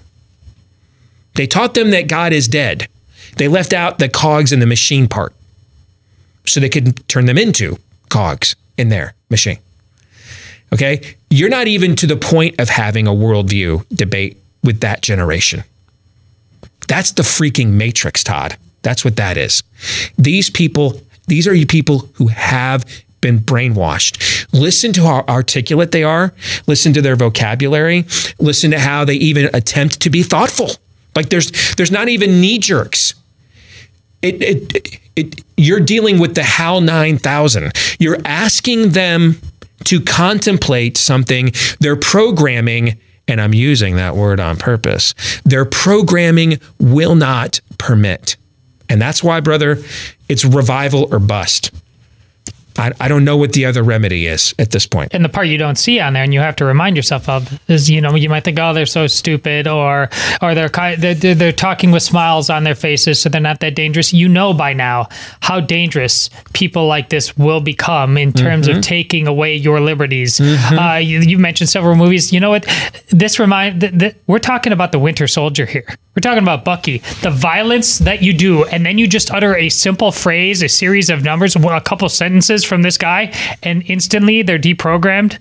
They 1.35 1.47
taught 1.47 1.75
them 1.75 1.91
that 1.91 2.09
God 2.09 2.33
is 2.33 2.49
dead. 2.49 2.89
They 3.37 3.49
left 3.49 3.73
out 3.73 3.99
the 3.99 4.09
cogs 4.09 4.53
in 4.53 4.61
the 4.61 4.67
machine 4.67 5.09
part 5.09 5.35
so 6.47 6.61
they 6.61 6.69
could 6.69 7.07
turn 7.09 7.27
them 7.27 7.39
into 7.39 7.79
cogs 8.09 8.57
in 8.77 8.89
their 8.89 9.15
machine. 9.31 9.59
Okay? 10.73 11.17
You're 11.31 11.51
not 11.51 11.69
even 11.69 11.97
to 11.97 12.07
the 12.07 12.17
point 12.17 12.61
of 12.61 12.69
having 12.69 13.07
a 13.07 13.13
worldview 13.13 13.87
debate 13.89 14.39
with 14.65 14.81
that 14.81 15.03
generation. 15.03 15.65
That's 16.89 17.13
the 17.13 17.23
freaking 17.23 17.73
matrix, 17.73 18.25
Todd. 18.25 18.57
That's 18.83 19.05
what 19.05 19.17
that 19.17 19.37
is. 19.37 19.63
These 20.19 20.51
people, 20.51 21.01
these 21.29 21.47
are 21.47 21.55
you 21.55 21.67
people 21.67 22.09
who 22.15 22.29
have 22.29 22.85
been 23.21 23.39
brainwashed. 23.39 24.47
Listen 24.53 24.93
to 24.95 25.03
how 25.03 25.25
articulate 25.29 25.93
they 25.93 26.05
are. 26.05 26.35
Listen 26.67 26.93
to 26.93 27.01
their 27.01 27.17
vocabulary. 27.17 28.05
Listen 28.39 28.73
to 28.73 28.79
how 28.79 29.05
they 29.05 29.15
even 29.15 29.49
attempt 29.55 30.01
to 30.01 30.11
be 30.11 30.23
thoughtful. 30.23 30.71
Like 31.15 31.31
there's 31.31 31.75
there's 31.77 31.91
not 31.91 32.09
even 32.09 32.41
knee 32.41 32.59
jerks. 32.59 33.15
It, 34.23 34.43
it, 34.43 35.01
it, 35.17 35.45
you're 35.57 35.81
dealing 35.81 36.21
with 36.21 36.37
the 36.37 36.45
HAL 36.45 36.81
9000. 36.81 37.73
You're 38.03 38.19
asking 38.25 38.91
them 38.91 39.41
to 39.85 40.01
contemplate 40.01 40.97
something 40.97 41.53
their 41.79 41.97
programming, 41.97 42.99
and 43.29 43.41
I'm 43.41 43.55
using 43.55 43.97
that 43.97 44.17
word 44.17 44.41
on 44.41 44.57
purpose, 44.57 45.15
their 45.45 45.65
programming 45.65 46.59
will 46.81 47.15
not 47.15 47.61
permit. 47.79 48.37
And 48.89 49.01
that's 49.01 49.23
why, 49.23 49.39
brother, 49.41 49.79
it's 50.29 50.45
revival 50.45 51.09
or 51.13 51.21
bust. 51.21 51.71
I, 52.79 52.93
I 53.01 53.09
don't 53.09 53.25
know 53.25 53.37
what 53.37 53.53
the 53.53 53.67
other 53.67 53.83
remedy 53.83 54.27
is 54.27 54.55
at 54.59 54.71
this 54.71 54.87
point. 54.87 55.13
And 55.15 55.25
the 55.25 55.29
part 55.29 55.47
you 55.47 55.59
don't 55.59 55.77
see 55.77 56.01
on 56.01 56.13
there, 56.13 56.23
and 56.23 56.33
you 56.33 56.41
have 56.41 56.57
to 56.57 56.65
remind 56.65 56.97
yourself 56.97 57.29
of, 57.29 57.61
is 57.69 57.91
you 57.91 58.01
know 58.01 58.15
you 58.15 58.29
might 58.29 58.45
think, 58.45 58.59
oh, 58.59 58.73
they're 58.73 58.87
so 58.87 59.07
stupid, 59.07 59.67
or 59.67 60.09
or 60.41 60.55
they're 60.55 60.69
they're, 60.97 61.15
they're 61.35 61.53
talking 61.53 61.91
with 61.91 62.03
smiles 62.03 62.49
on 62.51 62.65
their 62.65 62.75
faces, 62.75 63.21
so 63.21 63.29
they're 63.29 63.41
not 63.41 63.61
that 63.61 63.75
dangerous. 63.75 64.13
You 64.13 64.29
know 64.29 64.55
by 64.55 64.73
now 64.73 65.09
how 65.41 65.61
dangerous 65.61 66.31
people 66.53 66.87
like 66.87 67.09
this 67.11 67.37
will 67.37 67.61
become 67.61 68.17
in 68.17 68.33
terms 68.33 68.69
Mm-hmm. 68.69 68.79
of 68.79 68.85
taking 68.85 69.27
away 69.27 69.57
your 69.57 69.81
liberties. 69.81 70.41
Uh, 70.41 71.01
you, 71.03 71.21
you 71.21 71.39
mentioned 71.39 71.69
several 71.69 71.95
movies. 71.97 72.33
You 72.33 72.41
know 72.41 72.51
what? 72.51 72.65
This 73.09 73.39
remind 73.39 73.81
th- 73.81 73.99
th- 73.99 74.17
we're 74.27 74.39
talking 74.39 74.73
about 74.73 74.93
the 74.93 74.99
Winter 74.99 75.27
Soldier 75.27 75.67
here. 75.67 75.87
We're 76.15 76.21
talking 76.21 76.43
about 76.43 76.65
Bucky. 76.65 76.99
The 77.23 77.31
violence 77.31 77.99
that 78.01 78.23
you 78.23 78.35
do, 78.35 78.65
and 78.65 78.85
then 78.85 78.99
you 78.99 79.07
just 79.07 79.31
utter 79.31 79.57
a 79.57 79.71
simple 79.71 80.13
phrase, 80.13 80.63
a 80.63 80.69
series 80.69 81.09
of 81.09 81.25
numbers, 81.25 81.57
a 81.57 81.81
couple 81.81 82.09
sentences 82.11 82.65
from 82.65 82.83
this 82.83 82.99
guy, 82.99 83.33
and 83.63 83.83
instantly 83.87 84.43
they're 84.43 84.59
deprogrammed. 84.59 85.39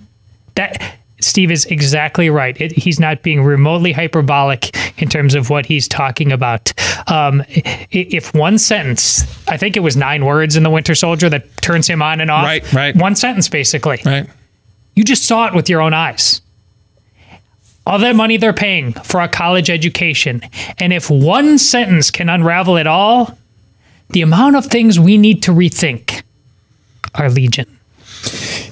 That 0.55 0.95
Steve 1.19 1.51
is 1.51 1.65
exactly 1.65 2.29
right. 2.29 2.60
It, 2.60 2.71
he's 2.71 2.99
not 2.99 3.21
being 3.21 3.43
remotely 3.43 3.91
hyperbolic 3.91 4.75
in 5.01 5.10
terms 5.10 5.36
of 5.36 5.49
what 5.49 5.65
he's 5.65 5.88
talking 5.88 6.31
about. 6.31 6.73
Um, 7.07 7.43
if 7.49 8.34
one 8.34 8.57
sentence, 8.57 9.23
I 9.47 9.57
think 9.57 9.75
it 9.75 9.81
was 9.81 9.97
nine 9.97 10.25
words 10.25 10.55
in 10.55 10.63
the 10.63 10.69
Winter 10.69 10.95
Soldier 10.95 11.29
that 11.29 11.57
turns 11.57 11.88
him 11.88 12.01
on 12.01 12.21
and 12.21 12.31
off. 12.31 12.45
Right, 12.45 12.73
right. 12.73 12.95
One 12.95 13.15
sentence, 13.15 13.49
basically. 13.49 14.01
Right. 14.05 14.27
You 14.95 15.03
just 15.03 15.25
saw 15.25 15.47
it 15.47 15.53
with 15.53 15.69
your 15.69 15.81
own 15.81 15.93
eyes. 15.93 16.41
All 17.85 17.99
that 17.99 18.15
money 18.15 18.37
they're 18.37 18.53
paying 18.53 18.93
for 18.93 19.21
a 19.21 19.27
college 19.27 19.69
education. 19.69 20.41
And 20.77 20.93
if 20.93 21.09
one 21.09 21.57
sentence 21.57 22.11
can 22.11 22.29
unravel 22.29 22.77
it 22.77 22.87
all, 22.87 23.37
the 24.09 24.21
amount 24.21 24.55
of 24.55 24.65
things 24.65 24.99
we 24.99 25.17
need 25.17 25.43
to 25.43 25.51
rethink 25.51 26.21
are 27.15 27.29
legion. 27.29 27.79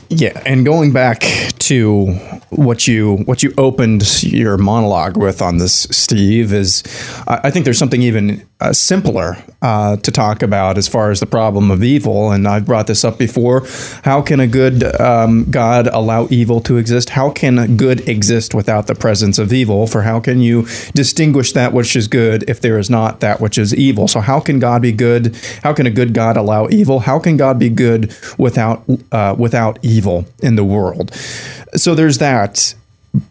Yeah, 0.09 0.41
and 0.45 0.65
going 0.65 0.91
back 0.91 1.21
to 1.59 2.07
what 2.49 2.87
you 2.87 3.17
what 3.25 3.43
you 3.43 3.53
opened 3.57 4.23
your 4.23 4.57
monologue 4.57 5.17
with 5.17 5.41
on 5.41 5.57
this, 5.57 5.87
Steve, 5.91 6.51
is 6.51 6.83
I, 7.27 7.41
I 7.45 7.51
think 7.51 7.65
there's 7.65 7.77
something 7.77 8.01
even 8.01 8.47
uh, 8.61 8.73
simpler 8.73 9.37
uh, 9.61 9.95
to 9.97 10.11
talk 10.11 10.41
about 10.41 10.77
as 10.77 10.87
far 10.87 11.11
as 11.11 11.19
the 11.19 11.25
problem 11.25 11.71
of 11.71 11.83
evil. 11.83 12.31
And 12.31 12.47
I've 12.47 12.65
brought 12.65 12.87
this 12.87 13.05
up 13.05 13.17
before. 13.17 13.65
How 14.03 14.21
can 14.21 14.39
a 14.39 14.47
good 14.47 14.83
um, 14.99 15.49
God 15.49 15.87
allow 15.87 16.27
evil 16.29 16.59
to 16.61 16.77
exist? 16.77 17.11
How 17.11 17.29
can 17.29 17.77
good 17.77 18.07
exist 18.07 18.53
without 18.53 18.87
the 18.87 18.95
presence 18.95 19.39
of 19.39 19.53
evil? 19.53 19.87
For 19.87 20.01
how 20.01 20.19
can 20.19 20.41
you 20.41 20.67
distinguish 20.93 21.53
that 21.53 21.71
which 21.71 21.95
is 21.95 22.07
good 22.07 22.49
if 22.49 22.59
there 22.59 22.77
is 22.77 22.89
not 22.89 23.21
that 23.21 23.39
which 23.39 23.57
is 23.57 23.73
evil? 23.73 24.07
So, 24.07 24.19
how 24.19 24.39
can 24.39 24.59
God 24.59 24.81
be 24.81 24.91
good? 24.91 25.35
How 25.63 25.73
can 25.73 25.87
a 25.87 25.91
good 25.91 26.13
God 26.13 26.35
allow 26.35 26.67
evil? 26.69 26.99
How 26.99 27.19
can 27.19 27.37
God 27.37 27.59
be 27.59 27.69
good 27.69 28.13
without 28.37 28.83
uh, 29.11 29.35
without 29.37 29.79
evil 29.81 30.25
in 30.43 30.55
the 30.55 30.65
world? 30.65 31.13
So, 31.75 31.95
there's 31.95 32.17
that. 32.17 32.75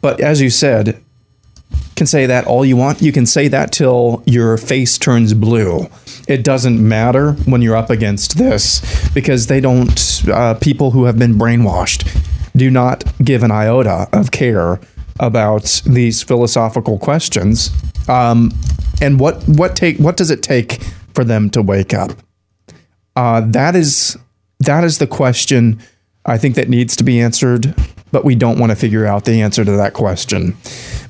But 0.00 0.20
as 0.20 0.40
you 0.40 0.50
said, 0.50 1.00
can 1.96 2.06
say 2.06 2.26
that 2.26 2.46
all 2.46 2.64
you 2.64 2.76
want. 2.76 3.02
You 3.02 3.12
can 3.12 3.26
say 3.26 3.48
that 3.48 3.72
till 3.72 4.22
your 4.24 4.56
face 4.56 4.98
turns 4.98 5.34
blue. 5.34 5.88
It 6.28 6.44
doesn't 6.44 6.86
matter 6.86 7.32
when 7.46 7.60
you're 7.60 7.76
up 7.76 7.90
against 7.90 8.38
this 8.38 8.80
because 9.12 9.48
they 9.48 9.60
don't, 9.60 10.22
uh, 10.28 10.54
people 10.54 10.92
who 10.92 11.04
have 11.04 11.18
been 11.18 11.34
brainwashed 11.34 12.06
do 12.56 12.70
not 12.70 13.04
give 13.24 13.42
an 13.42 13.50
iota 13.50 14.08
of 14.12 14.30
care 14.30 14.80
about 15.18 15.82
these 15.84 16.22
philosophical 16.22 16.98
questions. 16.98 17.70
Um, 18.08 18.52
and 19.00 19.18
what, 19.18 19.42
what 19.48 19.74
take, 19.74 19.98
what 19.98 20.16
does 20.16 20.30
it 20.30 20.42
take 20.42 20.80
for 21.14 21.24
them 21.24 21.50
to 21.50 21.62
wake 21.62 21.92
up? 21.94 22.12
Uh, 23.16 23.40
that 23.40 23.74
is, 23.74 24.16
that 24.60 24.84
is 24.84 24.98
the 24.98 25.06
question 25.06 25.80
I 26.24 26.38
think 26.38 26.54
that 26.54 26.68
needs 26.68 26.94
to 26.96 27.04
be 27.04 27.20
answered, 27.20 27.74
but 28.10 28.24
we 28.24 28.34
don't 28.34 28.58
want 28.58 28.70
to 28.70 28.76
figure 28.76 29.06
out 29.06 29.24
the 29.24 29.40
answer 29.40 29.64
to 29.64 29.72
that 29.72 29.94
question 29.94 30.56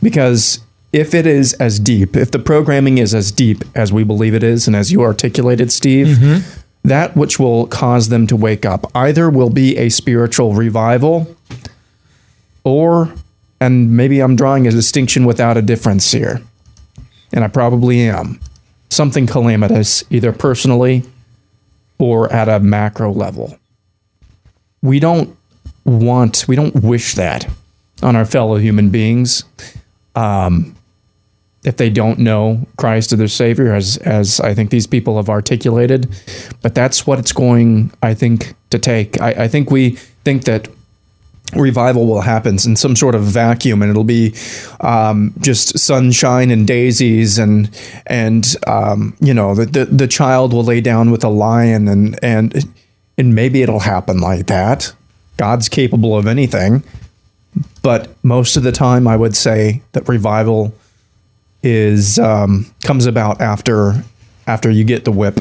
because 0.02 0.60
if 0.92 1.14
it 1.14 1.26
is 1.26 1.52
as 1.54 1.78
deep, 1.78 2.16
if 2.16 2.30
the 2.30 2.38
programming 2.38 2.98
is 2.98 3.14
as 3.14 3.30
deep 3.30 3.62
as 3.74 3.92
we 3.92 4.04
believe 4.04 4.34
it 4.34 4.42
is, 4.42 4.66
and 4.66 4.74
as 4.74 4.90
you 4.90 5.02
articulated, 5.02 5.70
Steve, 5.70 6.18
mm-hmm. 6.18 6.60
that 6.82 7.16
which 7.16 7.38
will 7.38 7.66
cause 7.66 8.08
them 8.08 8.26
to 8.26 8.36
wake 8.36 8.64
up 8.64 8.90
either 8.94 9.28
will 9.28 9.50
be 9.50 9.76
a 9.76 9.88
spiritual 9.88 10.54
revival 10.54 11.36
or, 12.64 13.14
and 13.60 13.96
maybe 13.96 14.20
I'm 14.20 14.36
drawing 14.36 14.66
a 14.66 14.70
distinction 14.70 15.24
without 15.24 15.56
a 15.56 15.62
difference 15.62 16.12
here, 16.12 16.42
and 17.32 17.42
I 17.42 17.48
probably 17.48 18.02
am, 18.02 18.40
something 18.90 19.26
calamitous, 19.26 20.04
either 20.10 20.32
personally 20.32 21.04
or 21.98 22.30
at 22.30 22.48
a 22.48 22.60
macro 22.60 23.10
level. 23.10 23.58
We 24.82 25.00
don't 25.00 25.34
want, 25.88 26.46
we 26.48 26.56
don't 26.56 26.74
wish 26.76 27.14
that 27.14 27.50
on 28.02 28.16
our 28.16 28.24
fellow 28.24 28.56
human 28.56 28.90
beings. 28.90 29.44
Um, 30.14 30.74
if 31.64 31.76
they 31.76 31.90
don't 31.90 32.20
know 32.20 32.66
Christ 32.76 33.12
as 33.12 33.18
their 33.18 33.28
Savior, 33.28 33.74
as 33.74 33.96
as 33.98 34.40
I 34.40 34.54
think 34.54 34.70
these 34.70 34.86
people 34.86 35.16
have 35.16 35.28
articulated, 35.28 36.08
but 36.62 36.74
that's 36.74 37.06
what 37.06 37.18
it's 37.18 37.32
going, 37.32 37.90
I 38.02 38.14
think, 38.14 38.54
to 38.70 38.78
take. 38.78 39.20
I, 39.20 39.30
I 39.30 39.48
think 39.48 39.70
we 39.70 39.90
think 40.24 40.44
that 40.44 40.68
revival 41.54 42.06
will 42.06 42.20
happen 42.20 42.58
in 42.66 42.76
some 42.76 42.94
sort 42.94 43.14
of 43.14 43.22
vacuum 43.22 43.80
and 43.82 43.90
it'll 43.90 44.04
be 44.04 44.34
um, 44.80 45.32
just 45.40 45.78
sunshine 45.78 46.50
and 46.50 46.66
daisies 46.66 47.38
and 47.38 47.70
and 48.06 48.54
um, 48.66 49.16
you 49.20 49.32
know 49.32 49.54
the, 49.54 49.66
the 49.66 49.84
the 49.86 50.06
child 50.06 50.52
will 50.52 50.64
lay 50.64 50.80
down 50.80 51.10
with 51.10 51.24
a 51.24 51.28
lion 51.28 51.88
and 51.88 52.18
and 52.22 52.64
and 53.16 53.34
maybe 53.34 53.62
it'll 53.62 53.80
happen 53.80 54.20
like 54.20 54.46
that 54.46 54.92
god's 55.38 55.68
capable 55.68 56.16
of 56.16 56.26
anything 56.26 56.82
but 57.82 58.14
most 58.22 58.56
of 58.56 58.62
the 58.62 58.72
time 58.72 59.08
i 59.08 59.16
would 59.16 59.34
say 59.34 59.80
that 59.92 60.06
revival 60.08 60.74
is 61.62 62.18
um, 62.18 62.66
comes 62.84 63.06
about 63.06 63.40
after 63.40 64.04
after 64.46 64.70
you 64.70 64.84
get 64.84 65.04
the 65.04 65.12
whip 65.12 65.40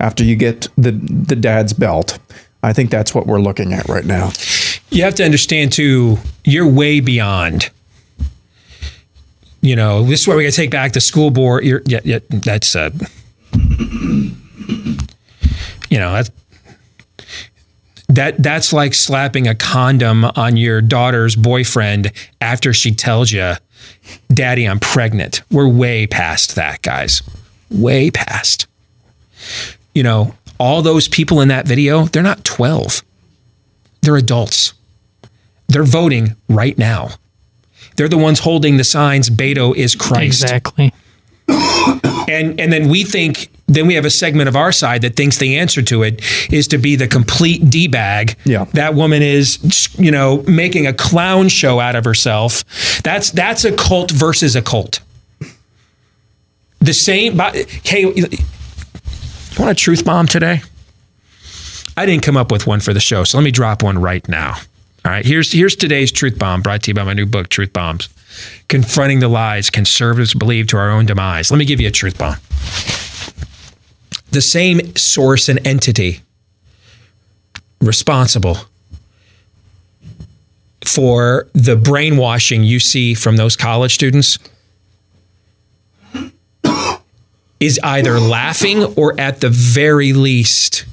after 0.00 0.24
you 0.24 0.34
get 0.36 0.68
the 0.76 0.90
the 0.90 1.36
dad's 1.36 1.72
belt 1.72 2.18
i 2.62 2.72
think 2.72 2.90
that's 2.90 3.14
what 3.14 3.26
we're 3.26 3.40
looking 3.40 3.72
at 3.72 3.88
right 3.88 4.04
now 4.06 4.30
You 4.90 5.02
have 5.02 5.14
to 5.16 5.24
understand 5.24 5.72
too, 5.72 6.16
you're 6.44 6.68
way 6.68 7.00
beyond. 7.00 7.70
You 9.60 9.74
know, 9.74 10.04
this 10.04 10.20
is 10.20 10.28
where 10.28 10.36
we 10.36 10.44
got 10.44 10.50
to 10.50 10.56
take 10.56 10.70
back 10.70 10.92
the 10.92 11.00
school 11.00 11.30
board. 11.30 11.64
You're, 11.64 11.82
yeah, 11.86 12.00
yeah, 12.04 12.20
that's, 12.30 12.76
uh, 12.76 12.90
you 15.90 15.98
know, 15.98 16.12
that's, 16.12 16.30
that 18.16 18.42
that's 18.42 18.72
like 18.72 18.92
slapping 18.94 19.46
a 19.46 19.54
condom 19.54 20.24
on 20.24 20.56
your 20.56 20.80
daughter's 20.80 21.36
boyfriend 21.36 22.12
after 22.40 22.72
she 22.72 22.92
tells 22.92 23.32
you, 23.32 23.54
"Daddy, 24.32 24.64
I'm 24.64 24.80
pregnant." 24.80 25.42
We're 25.50 25.68
way 25.68 26.06
past 26.06 26.54
that, 26.56 26.82
guys. 26.82 27.22
Way 27.70 28.10
past. 28.10 28.66
You 29.94 30.02
know, 30.02 30.34
all 30.58 30.82
those 30.82 31.08
people 31.08 31.40
in 31.40 31.48
that 31.48 31.66
video, 31.66 32.06
they're 32.06 32.22
not 32.22 32.44
12. 32.44 33.02
They're 34.02 34.16
adults. 34.16 34.72
They're 35.68 35.84
voting 35.84 36.36
right 36.48 36.76
now. 36.78 37.10
They're 37.96 38.08
the 38.08 38.18
ones 38.18 38.40
holding 38.40 38.76
the 38.76 38.84
signs 38.84 39.30
Beto 39.30 39.74
is 39.74 39.94
Christ. 39.94 40.42
Exactly. 40.42 40.92
And 41.48 42.58
and 42.60 42.72
then 42.72 42.88
we 42.88 43.04
think 43.04 43.50
then 43.66 43.86
we 43.86 43.94
have 43.94 44.04
a 44.04 44.10
segment 44.10 44.48
of 44.48 44.56
our 44.56 44.72
side 44.72 45.02
that 45.02 45.14
thinks 45.16 45.38
the 45.38 45.58
answer 45.58 45.82
to 45.82 46.02
it 46.02 46.22
is 46.52 46.66
to 46.68 46.78
be 46.78 46.96
the 46.96 47.06
complete 47.06 47.70
d 47.70 47.86
bag. 47.86 48.36
Yeah. 48.44 48.64
That 48.72 48.94
woman 48.94 49.22
is 49.22 49.88
you 49.98 50.10
know 50.10 50.42
making 50.42 50.86
a 50.86 50.92
clown 50.92 51.48
show 51.48 51.78
out 51.80 51.94
of 51.94 52.04
herself. 52.04 52.64
That's 53.02 53.30
that's 53.30 53.64
a 53.64 53.72
cult 53.72 54.10
versus 54.10 54.56
a 54.56 54.62
cult. 54.62 55.00
The 56.80 56.92
same. 56.92 57.38
Hey, 57.38 58.02
you 58.02 58.26
want 59.58 59.70
a 59.70 59.74
truth 59.74 60.04
bomb 60.04 60.26
today? 60.26 60.62
I 61.96 62.04
didn't 62.06 62.22
come 62.22 62.36
up 62.36 62.52
with 62.52 62.66
one 62.66 62.80
for 62.80 62.92
the 62.92 63.00
show, 63.00 63.24
so 63.24 63.38
let 63.38 63.44
me 63.44 63.50
drop 63.50 63.82
one 63.82 63.98
right 63.98 64.26
now. 64.28 64.56
All 65.04 65.12
right, 65.12 65.24
here's 65.24 65.52
here's 65.52 65.76
today's 65.76 66.12
truth 66.12 66.38
bomb 66.38 66.62
brought 66.62 66.82
to 66.82 66.90
you 66.90 66.94
by 66.94 67.04
my 67.04 67.14
new 67.14 67.26
book, 67.26 67.48
Truth 67.48 67.72
Bombs. 67.72 68.08
Confronting 68.68 69.20
the 69.20 69.28
lies 69.28 69.70
conservatives 69.70 70.34
believe 70.34 70.66
to 70.68 70.76
our 70.76 70.90
own 70.90 71.06
demise. 71.06 71.50
Let 71.50 71.58
me 71.58 71.64
give 71.64 71.80
you 71.80 71.88
a 71.88 71.92
truth 71.92 72.18
bomb. 72.18 72.36
The 74.30 74.42
same 74.42 74.94
source 74.96 75.48
and 75.48 75.64
entity 75.66 76.20
responsible 77.80 78.58
for 80.84 81.48
the 81.52 81.76
brainwashing 81.76 82.64
you 82.64 82.80
see 82.80 83.14
from 83.14 83.36
those 83.36 83.56
college 83.56 83.94
students 83.94 84.38
is 87.58 87.80
either 87.82 88.20
laughing 88.20 88.84
or 88.96 89.18
at 89.18 89.40
the 89.40 89.48
very 89.48 90.12
least 90.12 90.84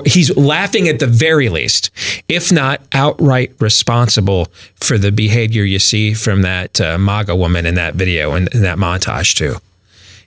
he's 0.00 0.34
laughing 0.36 0.88
at 0.88 0.98
the 0.98 1.06
very 1.06 1.48
least, 1.48 1.90
if 2.28 2.50
not 2.50 2.80
outright 2.92 3.52
responsible 3.60 4.46
for 4.76 4.96
the 4.96 5.12
behavior 5.12 5.64
you 5.64 5.78
see 5.78 6.14
from 6.14 6.42
that 6.42 6.80
uh, 6.80 6.98
MAGA 6.98 7.36
woman 7.36 7.66
in 7.66 7.74
that 7.74 7.94
video 7.94 8.32
and 8.32 8.48
in 8.54 8.62
that 8.62 8.78
montage, 8.78 9.34
too. 9.34 9.56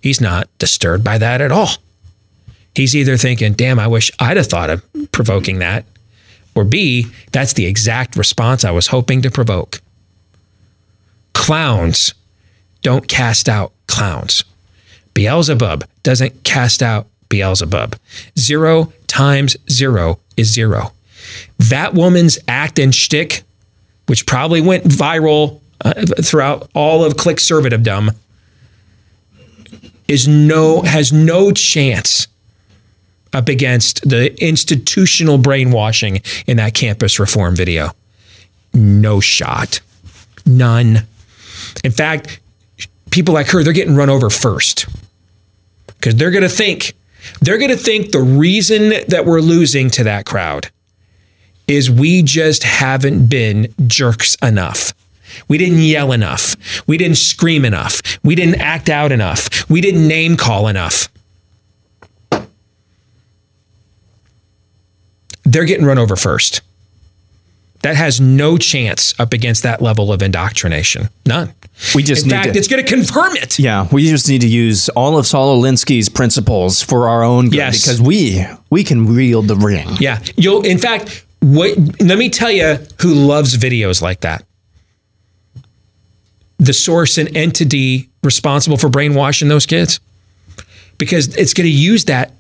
He's 0.01 0.21
not 0.21 0.47
disturbed 0.59 1.03
by 1.03 1.17
that 1.17 1.41
at 1.41 1.51
all. 1.51 1.69
He's 2.75 2.95
either 2.95 3.17
thinking, 3.17 3.53
damn, 3.53 3.79
I 3.79 3.87
wish 3.87 4.11
I'd 4.19 4.37
have 4.37 4.47
thought 4.47 4.69
of 4.69 4.83
provoking 5.11 5.59
that, 5.59 5.85
or 6.53 6.63
B, 6.63 7.07
that's 7.31 7.53
the 7.53 7.65
exact 7.65 8.15
response 8.15 8.63
I 8.63 8.71
was 8.71 8.87
hoping 8.87 9.21
to 9.23 9.31
provoke. 9.31 9.81
Clowns 11.33 12.13
don't 12.81 13.07
cast 13.07 13.49
out 13.49 13.73
clowns. 13.87 14.43
Beelzebub 15.13 15.85
doesn't 16.03 16.43
cast 16.43 16.83
out 16.83 17.07
Beelzebub. 17.29 17.95
Zero 18.37 18.93
times 19.07 19.57
zero 19.69 20.19
is 20.37 20.51
zero. 20.53 20.93
That 21.57 21.93
woman's 21.93 22.37
act 22.47 22.79
and 22.79 22.93
shtick, 22.93 23.43
which 24.07 24.25
probably 24.25 24.61
went 24.61 24.83
viral 24.83 25.61
uh, 25.83 26.05
throughout 26.21 26.69
all 26.73 27.03
of 27.03 27.17
click 27.17 27.37
servitedom, 27.37 28.15
is 30.07 30.27
no 30.27 30.81
has 30.81 31.11
no 31.11 31.51
chance 31.51 32.27
up 33.33 33.49
against 33.49 34.07
the 34.07 34.33
institutional 34.41 35.37
brainwashing 35.37 36.21
in 36.47 36.57
that 36.57 36.73
campus 36.73 37.19
reform 37.19 37.55
video. 37.55 37.91
No 38.73 39.19
shot. 39.19 39.81
None. 40.45 41.05
In 41.83 41.91
fact, 41.91 42.39
people 43.11 43.33
like 43.33 43.47
her, 43.47 43.63
they're 43.63 43.73
getting 43.73 43.95
run 43.95 44.09
over 44.09 44.29
first 44.29 44.85
because 45.87 46.15
they're 46.15 46.31
going 46.31 46.43
to 46.43 46.49
think 46.49 46.93
they're 47.41 47.57
going 47.57 47.71
to 47.71 47.77
think 47.77 48.11
the 48.11 48.21
reason 48.21 48.89
that 49.07 49.25
we're 49.25 49.41
losing 49.41 49.89
to 49.91 50.03
that 50.03 50.25
crowd 50.25 50.69
is 51.67 51.89
we 51.89 52.21
just 52.21 52.63
haven't 52.63 53.27
been 53.27 53.73
jerks 53.87 54.35
enough. 54.35 54.93
We 55.47 55.57
didn't 55.57 55.79
yell 55.79 56.11
enough. 56.11 56.55
We 56.87 56.97
didn't 56.97 57.17
scream 57.17 57.65
enough. 57.65 58.01
We 58.23 58.35
didn't 58.35 58.61
act 58.61 58.89
out 58.89 59.11
enough. 59.11 59.69
We 59.69 59.81
didn't 59.81 60.07
name 60.07 60.37
call 60.37 60.67
enough. 60.67 61.09
They're 65.43 65.65
getting 65.65 65.85
run 65.85 65.97
over 65.97 66.15
first. 66.15 66.61
That 67.81 67.95
has 67.95 68.19
no 68.19 68.57
chance 68.57 69.17
up 69.19 69.31
against 69.31 69.63
that 69.63 69.81
level 69.81 70.11
of 70.11 70.23
indoctrination. 70.23 71.09
None. 71.25 71.53
We 71.93 72.03
just 72.03 72.23
In 72.23 72.29
need 72.29 72.35
fact, 72.35 72.53
to- 72.53 72.59
it's 72.59 72.67
going 72.67 72.83
to 72.83 72.89
confirm 72.89 73.35
it. 73.35 73.59
Yeah, 73.59 73.87
we 73.91 74.07
just 74.09 74.29
need 74.29 74.41
to 74.41 74.47
use 74.47 74.87
all 74.89 75.17
of 75.17 75.27
Saul 75.27 75.61
Alinsky's 75.61 76.07
principles 76.09 76.81
for 76.81 77.07
our 77.09 77.21
own 77.23 77.45
good 77.49 77.55
Yes. 77.57 77.81
because 77.81 78.01
we 78.01 78.45
we 78.69 78.83
can 78.83 79.13
wield 79.13 79.47
the 79.47 79.55
ring. 79.57 79.87
Yeah. 79.99 80.19
You'll 80.37 80.63
in 80.65 80.77
fact, 80.77 81.25
what 81.41 81.77
let 82.01 82.17
me 82.17 82.29
tell 82.29 82.49
you 82.51 82.77
who 83.01 83.13
loves 83.13 83.57
videos 83.57 84.01
like 84.01 84.21
that. 84.21 84.45
The 86.59 86.73
source 86.73 87.17
and 87.17 87.35
entity 87.35 88.09
responsible 88.23 88.77
for 88.77 88.87
brainwashing 88.89 89.49
those 89.49 89.65
kids. 89.65 89.99
Because 90.97 91.35
it's 91.35 91.53
going 91.53 91.67
to 91.67 91.73
use 91.75 92.05
that 92.05 92.31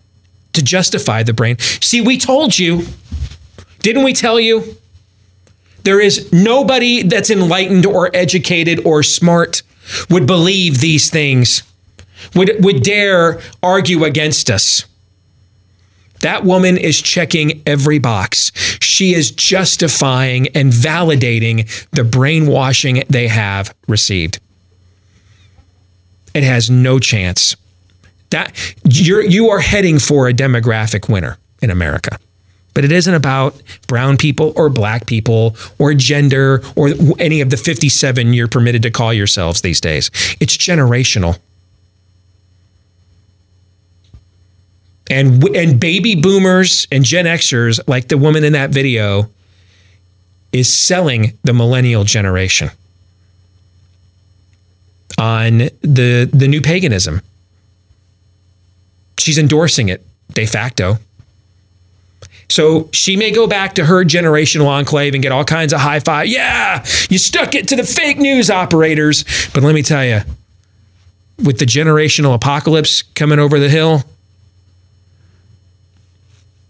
to 0.53 0.63
justify 0.63 1.23
the 1.23 1.33
brain. 1.33 1.57
See, 1.59 1.99
we 1.99 2.17
told 2.17 2.57
you. 2.57 2.85
Didn't 3.79 4.03
we 4.03 4.13
tell 4.13 4.39
you? 4.39 4.77
There 5.85 6.01
is 6.01 6.33
nobody 6.33 7.03
that's 7.03 7.29
enlightened 7.29 7.85
or 7.85 8.09
educated 8.13 8.85
or 8.85 9.03
smart 9.03 9.61
would 10.09 10.25
believe 10.25 10.81
these 10.81 11.11
things, 11.11 11.61
would, 12.33 12.63
would 12.63 12.81
dare 12.81 13.39
argue 13.61 14.03
against 14.03 14.49
us. 14.49 14.85
That 16.21 16.43
woman 16.43 16.75
is 16.77 16.99
checking 16.99 17.61
every 17.67 17.99
box. 17.99 18.51
She 18.81 19.13
is 19.13 19.29
justifying 19.29 20.47
and 20.55 20.73
validating 20.73 21.69
the 21.91 22.03
brainwashing 22.03 23.03
they 23.07 23.27
have 23.27 23.75
received. 23.87 24.39
It 26.33 26.41
has 26.41 26.67
no 26.67 26.97
chance. 26.97 27.55
That 28.31 28.57
you're 28.89 29.23
you 29.23 29.49
are 29.49 29.59
heading 29.59 29.99
for 29.99 30.27
a 30.27 30.33
demographic 30.33 31.07
winner 31.07 31.37
in 31.61 31.69
America. 31.69 32.17
But 32.75 32.85
it 32.85 32.91
isn't 32.91 33.13
about 33.13 33.59
brown 33.87 34.17
people 34.17 34.53
or 34.55 34.69
black 34.69 35.07
people 35.07 35.55
or 35.79 35.95
gender 35.95 36.61
or 36.75 36.89
any 37.17 37.41
of 37.41 37.49
the 37.49 37.57
57 37.57 38.33
you're 38.33 38.47
permitted 38.47 38.83
to 38.83 38.91
call 38.91 39.13
yourselves 39.13 39.61
these 39.61 39.81
days. 39.81 40.11
It's 40.39 40.55
generational. 40.55 41.39
and 45.09 45.43
and 45.55 45.79
baby 45.79 46.15
boomers 46.15 46.87
and 46.91 47.03
Gen 47.03 47.25
Xers, 47.25 47.79
like 47.87 48.07
the 48.07 48.17
woman 48.17 48.43
in 48.43 48.53
that 48.53 48.71
video, 48.71 49.29
is 50.51 50.73
selling 50.73 51.37
the 51.43 51.53
millennial 51.53 52.03
generation 52.03 52.71
on 55.17 55.57
the 55.81 56.29
the 56.31 56.47
new 56.47 56.61
paganism. 56.61 57.21
She's 59.19 59.37
endorsing 59.37 59.89
it 59.89 60.05
de 60.33 60.45
facto. 60.45 60.97
So 62.49 62.89
she 62.91 63.15
may 63.15 63.31
go 63.31 63.47
back 63.47 63.75
to 63.75 63.85
her 63.85 64.03
generational 64.03 64.67
enclave 64.67 65.13
and 65.13 65.23
get 65.23 65.31
all 65.31 65.43
kinds 65.43 65.73
of 65.73 65.79
high 65.79 65.99
five. 65.99 66.27
Yeah, 66.27 66.85
you 67.09 67.17
stuck 67.17 67.55
it 67.55 67.67
to 67.69 67.75
the 67.75 67.83
fake 67.83 68.17
news 68.17 68.49
operators. 68.49 69.23
But 69.53 69.63
let 69.63 69.73
me 69.75 69.81
tell 69.81 70.05
you, 70.05 70.21
with 71.43 71.59
the 71.59 71.65
generational 71.65 72.33
apocalypse 72.33 73.01
coming 73.01 73.39
over 73.39 73.59
the 73.59 73.69
hill, 73.69 74.03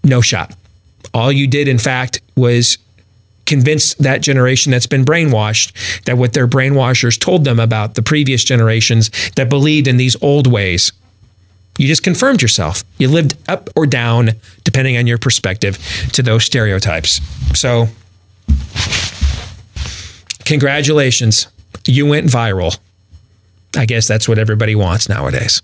no 0.04 0.22
shot. 0.22 0.56
All 1.14 1.32
you 1.32 1.48
did, 1.48 1.68
in 1.68 1.78
fact, 1.78 2.22
was 2.36 2.78
convince 3.46 3.94
that 3.96 4.22
generation 4.22 4.72
that's 4.72 4.88
been 4.88 5.06
brainwashed 5.06 6.04
that 6.06 6.18
what 6.18 6.34
their 6.34 6.48
brainwashers 6.48 7.20
told 7.20 7.44
them 7.44 7.60
about 7.60 7.94
the 7.94 8.02
previous 8.02 8.44
generations 8.44 9.12
that 9.36 9.50
believed 9.50 9.88
in 9.88 9.98
these 9.98 10.16
old 10.22 10.48
ways. 10.48 10.92
You 11.78 11.88
just 11.88 12.04
confirmed 12.04 12.42
yourself. 12.42 12.84
You 12.98 13.10
lived 13.10 13.36
up 13.50 13.70
or 13.76 13.86
down, 13.86 14.32
depending 14.64 14.98
on 14.98 15.08
your 15.08 15.18
perspective, 15.18 15.78
to 16.14 16.24
those 16.24 16.46
stereotypes. 16.46 17.20
So, 17.58 17.88
congratulations. 20.46 21.48
You 21.86 22.06
went 22.06 22.28
viral. 22.28 22.78
I 23.78 23.86
guess 23.86 24.08
that's 24.08 24.28
what 24.28 24.40
everybody 24.40 24.74
wants 24.74 25.10
nowadays. 25.10 25.62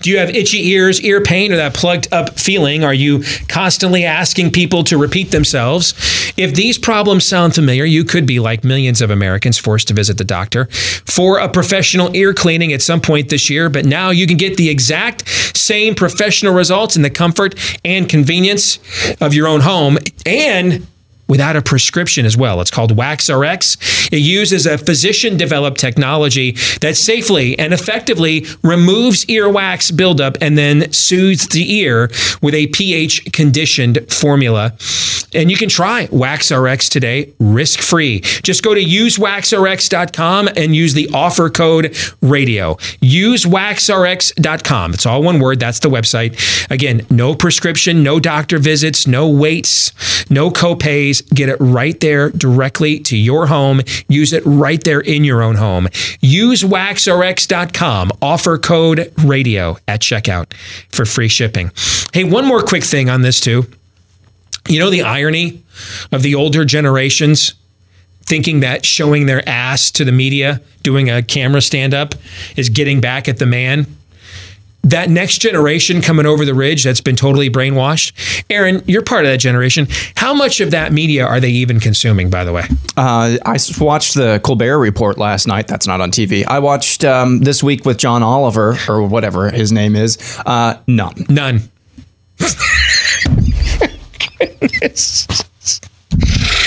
Do 0.00 0.10
you 0.10 0.18
have 0.18 0.30
itchy 0.30 0.68
ears, 0.68 1.00
ear 1.00 1.20
pain, 1.20 1.52
or 1.52 1.56
that 1.56 1.74
plugged 1.74 2.12
up 2.12 2.38
feeling? 2.38 2.84
Are 2.84 2.94
you 2.94 3.22
constantly 3.48 4.04
asking 4.04 4.52
people 4.52 4.84
to 4.84 4.98
repeat 4.98 5.30
themselves? 5.30 5.94
If 6.36 6.54
these 6.54 6.78
problems 6.78 7.26
sound 7.26 7.54
familiar, 7.54 7.84
you 7.84 8.04
could 8.04 8.26
be 8.26 8.40
like 8.40 8.64
millions 8.64 9.00
of 9.02 9.10
Americans 9.10 9.58
forced 9.58 9.88
to 9.88 9.94
visit 9.94 10.18
the 10.18 10.24
doctor 10.24 10.66
for 10.66 11.38
a 11.38 11.48
professional 11.48 12.14
ear 12.14 12.32
cleaning 12.34 12.72
at 12.72 12.82
some 12.82 13.00
point 13.00 13.28
this 13.28 13.50
year. 13.50 13.68
But 13.68 13.84
now 13.84 14.10
you 14.10 14.26
can 14.26 14.36
get 14.36 14.56
the 14.56 14.70
exact 14.70 15.28
same 15.56 15.94
professional 15.94 16.54
results 16.54 16.96
in 16.96 17.02
the 17.02 17.10
comfort 17.10 17.54
and 17.84 18.08
convenience 18.08 18.78
of 19.20 19.34
your 19.34 19.48
own 19.48 19.60
home 19.60 19.98
and 20.24 20.86
without 21.30 21.56
a 21.56 21.62
prescription 21.62 22.26
as 22.26 22.36
well. 22.36 22.60
It's 22.60 22.70
called 22.70 22.94
WaxRx. 22.94 24.12
It 24.12 24.18
uses 24.18 24.66
a 24.66 24.76
physician 24.76 25.36
developed 25.36 25.78
technology 25.78 26.56
that 26.80 26.96
safely 26.96 27.58
and 27.58 27.72
effectively 27.72 28.46
removes 28.62 29.24
earwax 29.26 29.96
buildup 29.96 30.36
and 30.42 30.58
then 30.58 30.92
soothes 30.92 31.46
the 31.48 31.72
ear 31.76 32.10
with 32.42 32.54
a 32.54 32.66
pH 32.66 33.32
conditioned 33.32 34.04
formula. 34.12 34.74
And 35.34 35.50
you 35.50 35.56
can 35.56 35.68
try 35.68 36.06
WaxRx 36.08 36.88
today 36.88 37.32
risk 37.38 37.80
free. 37.80 38.20
Just 38.20 38.62
go 38.62 38.74
to 38.74 38.82
usewaxrx.com 38.82 40.48
and 40.56 40.74
use 40.74 40.94
the 40.94 41.08
offer 41.12 41.50
code 41.50 41.96
radio. 42.20 42.74
Usewaxrx.com. 42.74 44.94
It's 44.94 45.06
all 45.06 45.22
one 45.22 45.40
word. 45.40 45.60
That's 45.60 45.80
the 45.80 45.90
website. 45.90 46.70
Again, 46.70 47.06
no 47.10 47.34
prescription, 47.34 48.02
no 48.02 48.20
doctor 48.20 48.58
visits, 48.58 49.06
no 49.06 49.28
waits, 49.28 49.92
no 50.30 50.50
copays. 50.50 51.26
Get 51.34 51.48
it 51.48 51.56
right 51.60 51.98
there 52.00 52.30
directly 52.30 53.00
to 53.00 53.16
your 53.16 53.46
home. 53.46 53.80
Use 54.08 54.32
it 54.32 54.42
right 54.44 54.82
there 54.84 55.00
in 55.00 55.24
your 55.24 55.42
own 55.42 55.56
home. 55.56 55.88
Use 56.20 56.62
waxrx.com. 56.62 58.12
Offer 58.22 58.58
code 58.58 59.12
radio 59.24 59.76
at 59.88 60.00
checkout 60.00 60.52
for 60.90 61.04
free 61.04 61.28
shipping. 61.28 61.70
Hey, 62.12 62.24
one 62.24 62.44
more 62.44 62.62
quick 62.62 62.84
thing 62.84 63.08
on 63.08 63.22
this 63.22 63.40
too. 63.40 63.66
You 64.68 64.78
know 64.78 64.90
the 64.90 65.02
irony 65.02 65.62
of 66.12 66.22
the 66.22 66.34
older 66.34 66.64
generations 66.64 67.54
thinking 68.30 68.60
that 68.60 68.86
showing 68.86 69.26
their 69.26 69.46
ass 69.48 69.90
to 69.90 70.04
the 70.04 70.12
media, 70.12 70.60
doing 70.82 71.10
a 71.10 71.20
camera 71.20 71.60
stand 71.60 71.92
up, 71.92 72.14
is 72.56 72.68
getting 72.68 73.00
back 73.00 73.28
at 73.28 73.38
the 73.38 73.46
man? 73.46 73.86
That 74.84 75.10
next 75.10 75.38
generation 75.38 76.00
coming 76.00 76.26
over 76.26 76.44
the 76.44 76.54
ridge 76.54 76.84
that's 76.84 77.00
been 77.00 77.16
totally 77.16 77.50
brainwashed. 77.50 78.44
Aaron, 78.48 78.82
you're 78.86 79.02
part 79.02 79.24
of 79.24 79.32
that 79.32 79.38
generation. 79.38 79.88
How 80.16 80.32
much 80.32 80.60
of 80.60 80.70
that 80.70 80.92
media 80.92 81.26
are 81.26 81.40
they 81.40 81.50
even 81.50 81.80
consuming, 81.80 82.30
by 82.30 82.44
the 82.44 82.52
way? 82.52 82.64
Uh, 82.96 83.36
I 83.44 83.58
watched 83.78 84.14
the 84.14 84.40
Colbert 84.42 84.78
Report 84.78 85.18
last 85.18 85.46
night. 85.46 85.66
That's 85.66 85.86
not 85.86 86.00
on 86.00 86.12
TV. 86.12 86.46
I 86.46 86.60
watched 86.60 87.04
um, 87.04 87.40
this 87.40 87.62
week 87.62 87.84
with 87.84 87.98
John 87.98 88.22
Oliver 88.22 88.78
or 88.88 89.02
whatever 89.02 89.50
his 89.50 89.70
name 89.70 89.96
is. 89.96 90.16
Uh, 90.46 90.80
none. 90.86 91.26
None. 91.28 91.62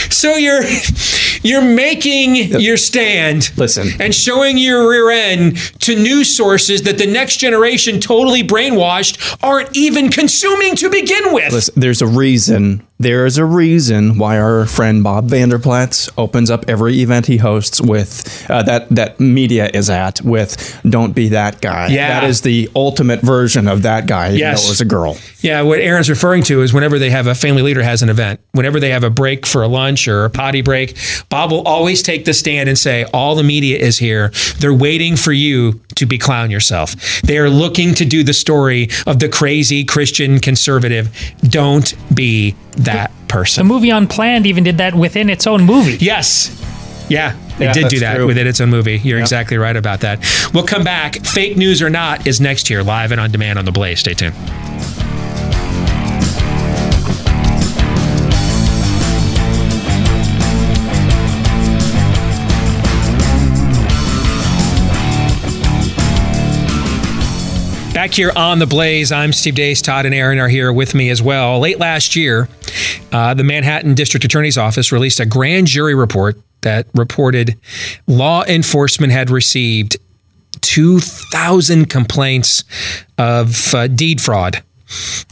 So 0.09 0.35
you're 0.35 0.63
you're 1.41 1.61
making 1.61 2.35
your 2.35 2.77
stand. 2.77 3.51
Listen. 3.57 3.89
And 3.99 4.15
showing 4.15 4.57
your 4.57 4.89
rear 4.89 5.09
end 5.09 5.57
to 5.81 5.95
news 5.95 6.35
sources 6.35 6.83
that 6.83 6.97
the 6.97 7.07
next 7.07 7.37
generation 7.37 7.99
totally 7.99 8.43
brainwashed 8.43 9.37
aren't 9.43 9.75
even 9.75 10.09
consuming 10.09 10.75
to 10.77 10.89
begin 10.89 11.33
with. 11.33 11.51
Listen, 11.51 11.73
there's 11.75 12.01
a 12.01 12.07
reason. 12.07 12.87
There 13.03 13.25
is 13.25 13.37
a 13.37 13.43
reason 13.45 14.17
why 14.17 14.39
our 14.39 14.65
friend 14.65 15.03
Bob 15.03 15.25
Vander 15.25 15.59
Plaats 15.59 16.09
opens 16.17 16.49
up 16.49 16.63
every 16.69 17.01
event 17.01 17.25
he 17.25 17.35
hosts 17.35 17.81
with 17.81 18.49
uh, 18.49 18.63
that 18.63 18.87
that 18.91 19.19
media 19.19 19.69
is 19.73 19.89
at 19.89 20.21
with 20.21 20.79
"Don't 20.89 21.11
be 21.13 21.27
that 21.29 21.59
guy." 21.59 21.87
Yeah. 21.87 22.21
that 22.21 22.29
is 22.29 22.41
the 22.41 22.69
ultimate 22.75 23.19
version 23.19 23.67
of 23.67 23.81
that 23.81 24.05
guy. 24.07 24.27
Even 24.29 24.39
Yes. 24.39 24.61
though 24.61 24.67
it 24.67 24.71
was 24.71 24.81
a 24.81 24.85
girl. 24.85 25.17
Yeah, 25.41 25.61
what 25.63 25.79
Aaron's 25.79 26.09
referring 26.09 26.43
to 26.43 26.61
is 26.61 26.73
whenever 26.73 26.97
they 26.97 27.09
have 27.09 27.27
a 27.27 27.35
family 27.35 27.61
leader 27.61 27.83
has 27.83 28.01
an 28.01 28.07
event, 28.09 28.39
whenever 28.53 28.79
they 28.79 28.91
have 28.91 29.03
a 29.03 29.09
break 29.09 29.45
for 29.45 29.61
a 29.63 29.67
lunch 29.67 30.07
or 30.07 30.23
a 30.23 30.29
potty 30.29 30.61
break, 30.61 30.97
Bob 31.27 31.51
will 31.51 31.63
always 31.67 32.01
take 32.01 32.23
the 32.23 32.33
stand 32.33 32.69
and 32.69 32.77
say, 32.79 33.03
All 33.13 33.35
the 33.35 33.43
media 33.43 33.77
is 33.77 33.97
here. 33.99 34.31
They're 34.59 34.73
waiting 34.73 35.17
for 35.17 35.33
you 35.33 35.81
to 35.95 36.05
be 36.05 36.17
clown 36.17 36.49
yourself. 36.51 36.95
They 37.23 37.37
are 37.37 37.49
looking 37.49 37.93
to 37.95 38.05
do 38.05 38.23
the 38.23 38.33
story 38.33 38.87
of 39.05 39.19
the 39.19 39.27
crazy 39.27 39.83
Christian 39.83 40.39
conservative. 40.39 41.09
Don't 41.41 41.93
be 42.15 42.55
that 42.77 43.09
person. 43.09 43.27
The 43.27 43.33
person. 43.33 43.67
movie 43.67 43.89
Unplanned 43.89 44.45
even 44.45 44.63
did 44.63 44.77
that 44.77 44.93
within 44.93 45.29
its 45.29 45.47
own 45.47 45.63
movie. 45.63 45.97
Yes. 45.99 46.59
Yeah, 47.09 47.35
they 47.57 47.65
Yeah, 47.65 47.73
did 47.73 47.87
do 47.89 47.99
that 47.99 48.15
true. 48.15 48.27
within 48.27 48.47
its 48.47 48.61
own 48.61 48.69
movie. 48.69 48.97
You're 49.03 49.19
exactly 49.19 49.57
right 49.57 49.75
about 49.75 50.01
that. 50.01 50.19
We'll 50.53 50.63
come 50.65 50.83
back. 50.83 51.15
Fake 51.25 51.57
news 51.57 51.81
or 51.81 51.89
not 51.89 52.25
is 52.27 52.39
next 52.39 52.67
here, 52.67 52.81
live 52.83 53.11
and 53.11 53.19
on 53.19 53.31
demand 53.31 53.59
on 53.59 53.65
the 53.65 53.71
Blaze. 53.71 53.99
Stay 53.99 54.13
tuned. 54.13 54.35
Back 68.03 68.15
here 68.15 68.33
on 68.35 68.59
the 68.59 68.67
Blaze, 68.67 69.13
I'm 69.13 69.31
Steve 69.31 69.55
Deace. 69.55 69.81
Todd 69.81 70.05
and 70.05 70.13
Aaron 70.13 70.37
are 70.37 70.49
here 70.49 70.73
with 70.73 70.93
me 70.93 71.09
as 71.09 71.21
well. 71.21 71.59
Late 71.59 71.79
last 71.79 72.17
year, 72.17 72.49
Uh, 73.13 73.33
the 73.33 73.45
Manhattan 73.45 73.93
District 73.93 74.25
Attorney's 74.25 74.57
Office 74.57 74.91
released 74.91 75.21
a 75.21 75.25
grand 75.25 75.67
jury 75.67 75.95
report 75.95 76.37
that 76.63 76.85
reported 76.93 77.55
law 78.05 78.43
enforcement 78.43 79.13
had 79.13 79.29
received 79.29 79.95
2,000 80.59 81.85
complaints 81.85 82.65
of 83.17 83.73
uh, 83.73 83.87
deed 83.87 84.19
fraud. 84.19 84.61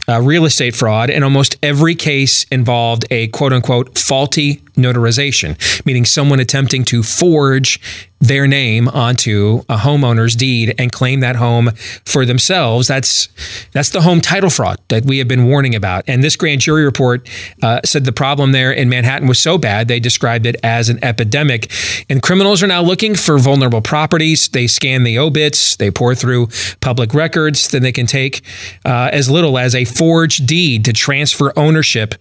Uh, 0.08 0.22
real 0.22 0.46
estate 0.46 0.74
fraud, 0.74 1.10
and 1.10 1.24
almost 1.24 1.56
every 1.62 1.94
case 1.94 2.44
involved 2.50 3.04
a 3.10 3.28
quote 3.28 3.52
unquote 3.52 3.98
faulty 3.98 4.62
notarization, 4.82 5.56
meaning 5.86 6.04
someone 6.04 6.40
attempting 6.40 6.84
to 6.84 7.02
forge 7.02 7.80
their 8.22 8.46
name 8.46 8.86
onto 8.88 9.62
a 9.68 9.78
homeowner's 9.78 10.36
deed 10.36 10.76
and 10.78 10.92
claim 10.92 11.20
that 11.20 11.34
home 11.34 11.70
for 12.06 12.24
themselves. 12.24 12.86
That's 12.86 13.28
that's 13.72 13.90
the 13.90 14.02
home 14.02 14.20
title 14.20 14.48
fraud 14.48 14.78
that 14.88 15.04
we 15.04 15.18
have 15.18 15.26
been 15.26 15.44
warning 15.46 15.74
about. 15.74 16.04
And 16.06 16.22
this 16.22 16.36
grand 16.36 16.60
jury 16.60 16.84
report 16.84 17.28
uh, 17.62 17.80
said 17.84 18.04
the 18.04 18.12
problem 18.12 18.52
there 18.52 18.70
in 18.70 18.88
Manhattan 18.88 19.26
was 19.26 19.40
so 19.40 19.58
bad 19.58 19.88
they 19.88 19.98
described 19.98 20.46
it 20.46 20.54
as 20.62 20.88
an 20.88 21.02
epidemic. 21.02 21.72
And 22.08 22.22
criminals 22.22 22.62
are 22.62 22.68
now 22.68 22.80
looking 22.80 23.16
for 23.16 23.38
vulnerable 23.38 23.82
properties. 23.82 24.48
They 24.48 24.68
scan 24.68 25.02
the 25.02 25.18
obits, 25.18 25.74
they 25.76 25.90
pour 25.90 26.14
through 26.14 26.48
public 26.80 27.14
records, 27.14 27.68
then 27.68 27.82
they 27.82 27.92
can 27.92 28.06
take 28.06 28.42
uh, 28.84 29.10
as 29.12 29.28
little 29.28 29.58
as 29.58 29.74
a 29.74 29.84
forged 29.84 30.46
deed 30.46 30.84
to 30.84 30.92
transfer 30.92 31.52
ownership 31.56 32.14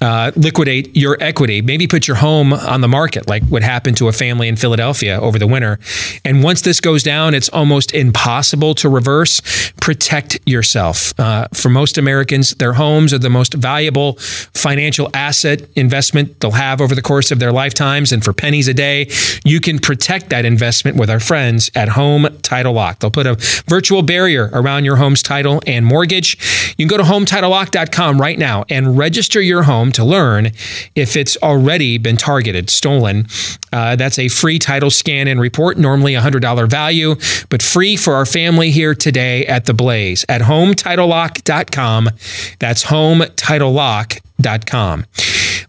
uh, 0.00 0.32
liquidate 0.36 0.96
your 0.96 1.16
equity, 1.20 1.60
maybe 1.60 1.86
put 1.86 1.99
your 2.06 2.16
home 2.16 2.52
on 2.52 2.80
the 2.80 2.88
market, 2.88 3.28
like 3.28 3.42
what 3.44 3.62
happened 3.62 3.96
to 3.98 4.08
a 4.08 4.12
family 4.12 4.48
in 4.48 4.56
Philadelphia 4.56 5.18
over 5.20 5.38
the 5.38 5.46
winter. 5.46 5.78
And 6.24 6.42
once 6.42 6.62
this 6.62 6.80
goes 6.80 7.02
down, 7.02 7.34
it's 7.34 7.48
almost 7.48 7.92
impossible 7.94 8.74
to 8.76 8.88
reverse. 8.88 9.40
Protect 9.80 10.38
yourself. 10.46 11.18
Uh, 11.18 11.48
for 11.54 11.68
most 11.68 11.98
Americans, 11.98 12.50
their 12.56 12.74
homes 12.74 13.12
are 13.12 13.18
the 13.18 13.30
most 13.30 13.54
valuable 13.54 14.14
financial 14.14 15.10
asset 15.14 15.68
investment 15.76 16.40
they'll 16.40 16.50
have 16.52 16.80
over 16.80 16.94
the 16.94 17.02
course 17.02 17.30
of 17.30 17.38
their 17.38 17.52
lifetimes. 17.52 18.12
And 18.12 18.24
for 18.24 18.32
pennies 18.32 18.68
a 18.68 18.74
day, 18.74 19.10
you 19.44 19.60
can 19.60 19.78
protect 19.78 20.30
that 20.30 20.44
investment 20.44 20.96
with 20.96 21.10
our 21.10 21.20
friends 21.20 21.70
at 21.74 21.90
Home 21.90 22.28
Title 22.42 22.72
Lock. 22.72 22.98
They'll 22.98 23.10
put 23.10 23.26
a 23.26 23.36
virtual 23.66 24.02
barrier 24.02 24.50
around 24.52 24.84
your 24.84 24.96
home's 24.96 25.22
title 25.22 25.62
and 25.66 25.86
mortgage. 25.86 26.36
You 26.76 26.86
can 26.86 26.88
go 26.88 26.96
to 26.96 27.08
HometitleLock.com 27.08 28.20
right 28.20 28.38
now 28.38 28.64
and 28.68 28.98
register 28.98 29.40
your 29.40 29.62
home 29.64 29.92
to 29.92 30.04
learn 30.04 30.52
if 30.94 31.16
it's 31.16 31.36
already 31.42 31.79
been 31.98 32.16
targeted, 32.16 32.70
stolen. 32.70 33.26
Uh, 33.72 33.96
that's 33.96 34.18
a 34.18 34.28
free 34.28 34.58
title 34.58 34.90
scan 34.90 35.28
and 35.28 35.40
report, 35.40 35.78
normally 35.78 36.14
a 36.14 36.20
$100 36.20 36.68
value, 36.68 37.16
but 37.48 37.62
free 37.62 37.96
for 37.96 38.14
our 38.14 38.26
family 38.26 38.70
here 38.70 38.94
today 38.94 39.46
at 39.46 39.64
The 39.66 39.74
Blaze 39.74 40.24
at 40.28 40.42
HomeTitleLock.com. 40.42 42.10
That's 42.58 42.84
HomeTitleLock.com. 42.84 45.06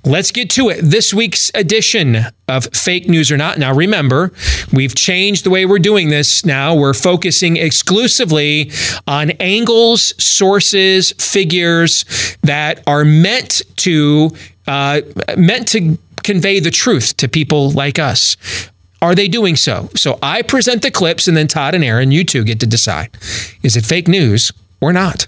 Let's 0.04 0.32
get 0.32 0.50
to 0.52 0.70
it. 0.70 0.82
This 0.82 1.14
week's 1.14 1.52
edition 1.54 2.18
of 2.48 2.66
Fake 2.74 3.08
News 3.08 3.32
or 3.32 3.38
Not. 3.38 3.60
Now, 3.60 3.72
remember, 3.72 4.34
we've 4.74 4.96
changed 4.96 5.44
the 5.44 5.52
way 5.52 5.68
we're 5.68 5.78
doing 5.78 6.10
this 6.10 6.44
now. 6.44 6.74
We're 6.74 6.96
focusing 6.96 7.58
exclusively 7.58 8.72
on 9.06 9.30
angles, 9.40 10.16
sources, 10.22 11.12
figures 11.20 12.04
that 12.42 12.82
are 12.88 13.06
meant 13.06 13.62
to 13.78 14.32
uh, 14.68 15.02
meant 15.38 15.68
to 15.70 15.98
convey 16.24 16.60
the 16.60 16.72
truth 16.72 17.18
to 17.18 17.28
people 17.28 17.72
like 17.72 18.00
us. 18.00 18.38
Are 19.02 19.16
they 19.16 19.28
doing 19.28 19.56
so? 19.56 19.90
So 19.96 20.20
I 20.22 20.44
present 20.44 20.84
the 20.84 20.92
clips, 20.92 21.28
and 21.28 21.36
then 21.36 21.48
Todd 21.48 21.74
and 21.74 21.84
Aaron, 21.84 22.12
you 22.12 22.24
two 22.24 22.44
get 22.44 22.60
to 22.60 22.68
decide: 22.68 23.10
is 23.64 23.76
it 23.76 23.86
fake 23.86 24.08
news 24.08 24.52
or 24.80 24.94
not? 24.94 25.28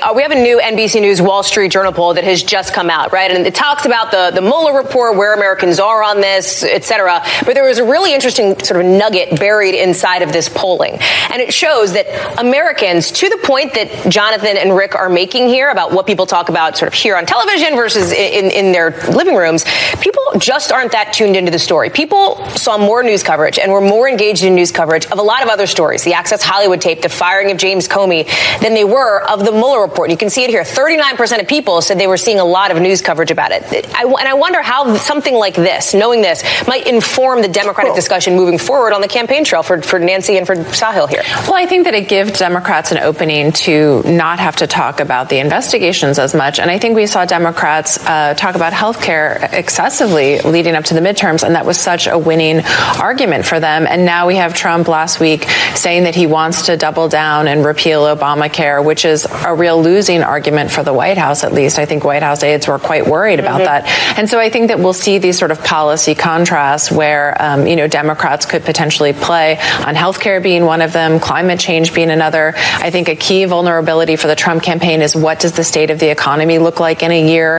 Uh, 0.00 0.12
we 0.14 0.22
have 0.22 0.30
a 0.30 0.40
new 0.40 0.60
NBC 0.60 1.00
News 1.00 1.20
Wall 1.20 1.42
Street 1.42 1.72
Journal 1.72 1.92
poll 1.92 2.14
that 2.14 2.22
has 2.22 2.40
just 2.44 2.72
come 2.72 2.88
out, 2.88 3.12
right? 3.12 3.32
And 3.32 3.44
it 3.44 3.52
talks 3.56 3.84
about 3.84 4.12
the, 4.12 4.30
the 4.32 4.40
Mueller 4.40 4.72
report, 4.72 5.16
where 5.16 5.34
Americans 5.34 5.80
are 5.80 6.04
on 6.04 6.20
this, 6.20 6.62
et 6.62 6.84
cetera. 6.84 7.20
But 7.44 7.54
there 7.54 7.64
was 7.64 7.78
a 7.78 7.84
really 7.84 8.14
interesting 8.14 8.56
sort 8.60 8.80
of 8.80 8.86
nugget 8.86 9.40
buried 9.40 9.74
inside 9.74 10.22
of 10.22 10.32
this 10.32 10.48
polling. 10.48 10.98
And 11.32 11.42
it 11.42 11.52
shows 11.52 11.94
that 11.94 12.06
Americans, 12.38 13.10
to 13.10 13.28
the 13.28 13.38
point 13.38 13.74
that 13.74 14.08
Jonathan 14.08 14.56
and 14.56 14.76
Rick 14.76 14.94
are 14.94 15.08
making 15.08 15.48
here 15.48 15.68
about 15.68 15.90
what 15.90 16.06
people 16.06 16.26
talk 16.26 16.48
about 16.48 16.78
sort 16.78 16.86
of 16.86 16.94
here 16.94 17.16
on 17.16 17.26
television 17.26 17.74
versus 17.74 18.12
in, 18.12 18.52
in 18.52 18.70
their 18.70 18.90
living 19.08 19.34
rooms, 19.34 19.64
people 20.00 20.22
just 20.38 20.70
aren't 20.70 20.92
that 20.92 21.12
tuned 21.12 21.34
into 21.34 21.50
the 21.50 21.58
story. 21.58 21.90
People 21.90 22.36
saw 22.50 22.78
more 22.78 23.02
news 23.02 23.24
coverage 23.24 23.58
and 23.58 23.72
were 23.72 23.80
more 23.80 24.08
engaged 24.08 24.44
in 24.44 24.54
news 24.54 24.70
coverage 24.70 25.06
of 25.06 25.18
a 25.18 25.22
lot 25.22 25.42
of 25.42 25.48
other 25.48 25.66
stories, 25.66 26.04
the 26.04 26.14
Access 26.14 26.44
Hollywood 26.44 26.80
tape, 26.80 27.02
the 27.02 27.08
firing 27.08 27.50
of 27.50 27.56
James 27.56 27.88
Comey, 27.88 28.28
than 28.60 28.74
they 28.74 28.84
were 28.84 29.22
of 29.28 29.44
the 29.44 29.50
Mueller 29.50 29.80
report. 29.80 29.87
You 30.08 30.16
can 30.16 30.30
see 30.30 30.44
it 30.44 30.50
here. 30.50 30.62
39% 30.62 31.40
of 31.40 31.48
people 31.48 31.80
said 31.82 31.98
they 31.98 32.06
were 32.06 32.16
seeing 32.16 32.38
a 32.38 32.44
lot 32.44 32.70
of 32.70 32.80
news 32.80 33.02
coverage 33.02 33.30
about 33.30 33.52
it. 33.52 33.64
I, 33.94 34.04
and 34.04 34.28
I 34.28 34.34
wonder 34.34 34.62
how 34.62 34.96
something 34.96 35.34
like 35.34 35.54
this, 35.54 35.94
knowing 35.94 36.22
this, 36.22 36.42
might 36.66 36.86
inform 36.86 37.42
the 37.42 37.48
Democratic 37.48 37.94
discussion 37.94 38.36
moving 38.36 38.58
forward 38.58 38.92
on 38.92 39.00
the 39.00 39.08
campaign 39.08 39.44
trail 39.44 39.62
for, 39.62 39.82
for 39.82 39.98
Nancy 39.98 40.36
and 40.38 40.46
for 40.46 40.56
Sahil 40.56 41.08
here. 41.08 41.22
Well, 41.24 41.54
I 41.54 41.66
think 41.66 41.84
that 41.84 41.94
it 41.94 42.08
gives 42.08 42.38
Democrats 42.38 42.92
an 42.92 42.98
opening 42.98 43.52
to 43.52 44.02
not 44.04 44.38
have 44.38 44.56
to 44.56 44.66
talk 44.66 45.00
about 45.00 45.28
the 45.28 45.38
investigations 45.38 46.18
as 46.18 46.34
much. 46.34 46.58
And 46.58 46.70
I 46.70 46.78
think 46.78 46.96
we 46.96 47.06
saw 47.06 47.24
Democrats 47.24 47.98
uh, 48.06 48.34
talk 48.34 48.54
about 48.54 48.72
health 48.72 49.00
care 49.02 49.48
excessively 49.52 50.40
leading 50.40 50.74
up 50.74 50.84
to 50.84 50.94
the 50.94 51.00
midterms, 51.00 51.42
and 51.42 51.54
that 51.54 51.66
was 51.66 51.78
such 51.78 52.06
a 52.06 52.18
winning 52.18 52.60
argument 53.00 53.44
for 53.44 53.60
them. 53.60 53.86
And 53.86 54.04
now 54.04 54.26
we 54.26 54.36
have 54.36 54.54
Trump 54.54 54.88
last 54.88 55.20
week 55.20 55.44
saying 55.74 56.04
that 56.04 56.14
he 56.14 56.26
wants 56.26 56.66
to 56.66 56.76
double 56.76 57.08
down 57.08 57.48
and 57.48 57.64
repeal 57.64 58.04
Obamacare, 58.04 58.84
which 58.84 59.04
is 59.04 59.26
a 59.44 59.54
real 59.54 59.77
losing 59.78 60.22
argument 60.22 60.70
for 60.70 60.82
the 60.82 60.92
White 60.92 61.18
House, 61.18 61.44
at 61.44 61.52
least. 61.52 61.78
I 61.78 61.86
think 61.86 62.04
White 62.04 62.22
House 62.22 62.42
aides 62.42 62.66
were 62.68 62.78
quite 62.78 63.06
worried 63.06 63.40
about 63.40 63.60
Mm-hmm. 63.60 63.86
that. 63.86 64.18
And 64.18 64.28
so 64.28 64.38
I 64.38 64.50
think 64.50 64.68
that 64.68 64.78
we'll 64.78 64.92
see 64.92 65.18
these 65.18 65.38
sort 65.38 65.50
of 65.50 65.62
policy 65.64 66.14
contrasts 66.14 66.92
where, 66.92 67.36
um, 67.42 67.66
you 67.66 67.76
know, 67.76 67.88
Democrats 67.88 68.46
could 68.46 68.64
potentially 68.64 69.12
play 69.12 69.58
on 69.86 69.94
healthcare 69.94 70.42
being 70.42 70.64
one 70.64 70.82
of 70.82 70.92
them, 70.92 71.18
climate 71.18 71.58
change 71.58 71.94
being 71.94 72.10
another. 72.10 72.52
I 72.56 72.90
think 72.90 73.08
a 73.08 73.16
key 73.16 73.44
vulnerability 73.46 74.16
for 74.16 74.26
the 74.26 74.36
Trump 74.36 74.62
campaign 74.62 75.02
is 75.02 75.16
what 75.16 75.40
does 75.40 75.52
the 75.52 75.64
state 75.64 75.90
of 75.90 75.98
the 75.98 76.10
economy 76.10 76.58
look 76.58 76.78
like 76.78 77.02
in 77.02 77.10
a 77.10 77.28
year? 77.28 77.58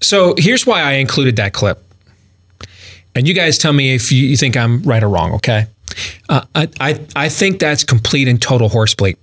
So 0.00 0.34
here's 0.38 0.66
why 0.66 0.80
I 0.82 0.92
included 0.92 1.36
that 1.36 1.52
clip. 1.52 1.82
And 3.14 3.26
you 3.26 3.34
guys 3.34 3.58
tell 3.58 3.72
me 3.72 3.94
if 3.94 4.12
you, 4.12 4.26
you 4.26 4.36
think 4.36 4.56
I'm 4.56 4.82
right 4.82 5.02
or 5.02 5.08
wrong, 5.08 5.32
okay? 5.34 5.66
Uh, 6.28 6.42
I, 6.54 6.68
I, 6.80 7.06
I 7.16 7.28
think 7.28 7.58
that's 7.58 7.82
complete 7.84 8.28
and 8.28 8.40
total 8.40 8.68
horsebleed. 8.68 9.16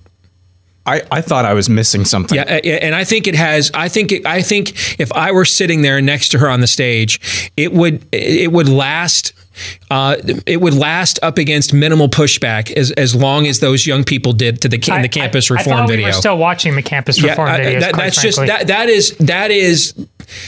I, 0.85 1.01
I 1.11 1.21
thought 1.21 1.45
I 1.45 1.53
was 1.53 1.67
missing 1.69 2.05
something. 2.05 2.35
Yeah, 2.35 2.43
and 2.43 2.93
I 2.93 3.03
think 3.03 3.27
it 3.27 3.35
has. 3.35 3.71
I 3.73 3.89
think 3.89 4.11
it, 4.11 4.25
I 4.25 4.41
think 4.41 4.99
if 4.99 5.11
I 5.13 5.31
were 5.31 5.45
sitting 5.45 5.81
there 5.81 5.99
next 6.01 6.29
to 6.29 6.39
her 6.39 6.49
on 6.49 6.61
the 6.61 6.67
stage, 6.67 7.49
it 7.57 7.73
would 7.73 8.05
it 8.11 8.51
would 8.51 8.69
last. 8.69 9.33
Uh, 9.89 10.17
it 10.45 10.59
would 10.59 10.73
last 10.73 11.17
up 11.23 11.37
against 11.37 11.73
minimal 11.73 12.09
pushback 12.09 12.69
as, 12.73 12.91
as 12.91 13.15
long 13.15 13.47
as 13.47 13.61
those 13.61 13.87
young 13.87 14.03
people 14.03 14.33
did 14.33 14.61
to 14.61 14.67
the 14.67 14.77
ca- 14.77 14.97
in 14.97 15.01
the 15.01 15.07
campus 15.07 15.49
I, 15.49 15.53
reform 15.53 15.77
I 15.83 15.85
video. 15.87 15.97
We 16.07 16.09
were 16.09 16.11
still 16.11 16.37
watching 16.37 16.75
the 16.75 16.81
campus 16.81 17.17
Yeah, 17.21 17.29
reform 17.29 17.47
uh, 17.47 17.53
videos. 17.53 17.79
that- 17.79 17.93
quite 17.93 18.03
that's 18.03 18.21
just 18.21 18.37
that 18.39 18.67
that 18.67 18.89
is 18.89 19.11
that 19.19 19.51
is 19.51 19.93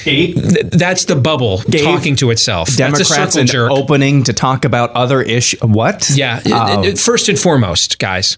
th- 0.03 0.35
that's 0.71 1.05
the 1.05 1.15
bubble 1.15 1.59
talking 1.59 2.17
to 2.17 2.31
itself. 2.31 2.75
Democrats 2.75 3.07
circle 3.35 3.39
an 3.39 3.47
jerk. 3.47 3.71
opening 3.71 4.23
to 4.25 4.33
talk 4.33 4.65
about 4.65 4.91
other 4.91 5.21
issues. 5.21 5.61
What? 5.61 6.09
Yeah. 6.13 6.41
It- 6.43 6.85
it- 6.85 6.99
First 6.99 7.29
and 7.29 7.39
foremost, 7.39 7.99
guys, 7.99 8.37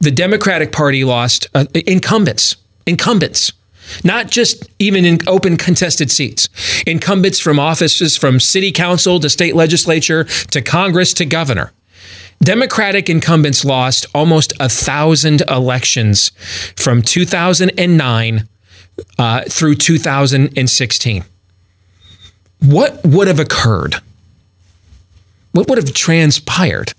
the 0.00 0.10
Democratic 0.10 0.72
Party 0.72 1.04
lost 1.04 1.46
uh, 1.54 1.66
incumbents. 1.74 2.56
Incumbents. 2.86 3.52
Not 4.02 4.30
just 4.30 4.68
even 4.78 5.04
in 5.04 5.18
open 5.26 5.56
contested 5.56 6.10
seats. 6.10 6.48
Incumbents 6.86 7.38
from 7.38 7.58
offices 7.58 8.16
from 8.16 8.40
city 8.40 8.72
council 8.72 9.20
to 9.20 9.28
state 9.28 9.54
legislature 9.54 10.24
to 10.24 10.62
Congress 10.62 11.12
to 11.14 11.26
governor. 11.26 11.72
Democratic 12.42 13.08
incumbents 13.08 13.64
lost 13.64 14.06
almost 14.14 14.52
a 14.60 14.68
thousand 14.68 15.42
elections 15.48 16.30
from 16.76 17.00
2009 17.00 18.48
uh, 19.18 19.42
through 19.48 19.74
2016. 19.74 21.24
What 22.60 23.04
would 23.04 23.28
have 23.28 23.38
occurred? 23.38 23.96
What 25.52 25.68
would 25.68 25.78
have 25.78 25.94
transpired 25.94 26.92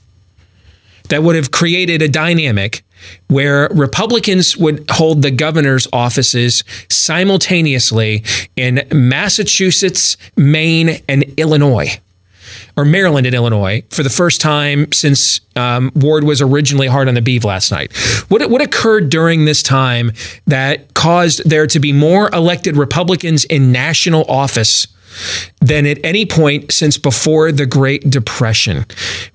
that 1.10 1.24
would 1.24 1.36
have 1.36 1.51
created 1.51 2.01
a 2.01 2.08
dynamic 2.08 2.84
where 3.28 3.70
Republicans 3.70 4.58
would 4.58 4.86
hold 4.89 5.22
the 5.22 5.32
governor's 5.32 5.88
offices 5.93 6.64
simultaneously 6.89 8.24
in 8.56 8.86
Massachusetts, 8.91 10.18
Maine, 10.36 11.01
and 11.08 11.24
Illinois? 11.38 11.99
or 12.78 12.86
Maryland 12.86 13.26
and 13.26 13.36
Illinois 13.36 13.84
for 13.89 14.03
the 14.03 14.10
first 14.10 14.41
time 14.41 14.91
since 14.91 15.39
um, 15.56 15.91
Ward 15.95 16.24
was 16.24 16.41
originally 16.41 16.88
hard 16.88 17.08
on 17.08 17.14
the 17.14 17.22
beef 17.22 17.43
last 17.43 17.72
night. 17.72 17.95
What, 18.28 18.49
what 18.49 18.62
occurred 18.62 19.10
during 19.10 19.45
this 19.45 19.64
time 19.64 20.12
that 20.47 20.93
caused 20.93 21.47
there 21.49 21.68
to 21.68 21.80
be 21.80 21.93
more 21.93 22.30
elected 22.34 22.76
Republicans 22.76 23.45
in 23.45 23.72
national 23.72 24.26
office? 24.30 24.88
Than 25.61 25.86
at 25.86 25.99
any 26.03 26.26
point 26.26 26.72
since 26.72 26.97
before 26.97 27.51
the 27.51 27.66
Great 27.66 28.09
Depression, 28.09 28.86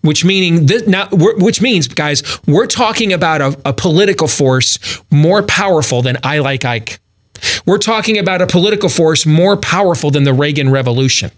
which 0.03 0.25
meaning 0.25 0.67
this 0.67 0.87
now, 0.87 1.09
which 1.13 1.61
means, 1.61 1.89
guys, 1.89 2.23
we're 2.47 2.67
talking 2.67 3.13
about 3.13 3.41
a, 3.41 3.59
a 3.65 3.73
political 3.73 4.29
force 4.29 4.79
more 5.11 5.43
powerful 5.43 6.03
than 6.03 6.19
I 6.23 6.39
like 6.39 6.65
Ike 6.65 7.01
We're 7.67 7.79
talking 7.79 8.19
about 8.19 8.43
a 8.43 8.47
political 8.47 8.89
force 8.89 9.27
more 9.27 9.57
powerful 9.57 10.11
than 10.11 10.25
the 10.25 10.35
Reagan 10.35 10.71
Revolution, 10.71 11.31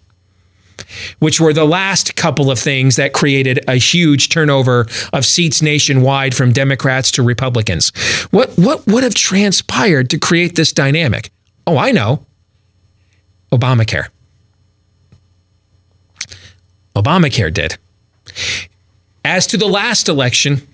which 1.18 1.40
were 1.40 1.52
the 1.52 1.64
last 1.64 2.16
couple 2.16 2.50
of 2.50 2.58
things 2.58 2.96
that 2.96 3.12
created 3.12 3.60
a 3.68 3.76
huge 3.76 4.28
turnover 4.28 4.86
of 5.12 5.24
seats 5.24 5.62
nationwide 5.62 6.34
from 6.34 6.52
Democrats 6.52 7.10
to 7.12 7.22
Republicans. 7.22 7.90
What 8.30 8.50
what 8.56 8.86
would 8.86 9.04
have 9.04 9.14
transpired 9.14 10.10
to 10.10 10.18
create 10.18 10.56
this 10.56 10.72
dynamic? 10.72 11.30
Oh, 11.66 11.78
I 11.78 11.92
know. 11.92 12.26
Obamacare. 13.52 14.08
Obamacare 16.94 17.52
did. 17.52 17.76
As 19.24 19.46
to 19.48 19.56
the 19.56 19.66
last 19.66 20.08
election, 20.08 20.66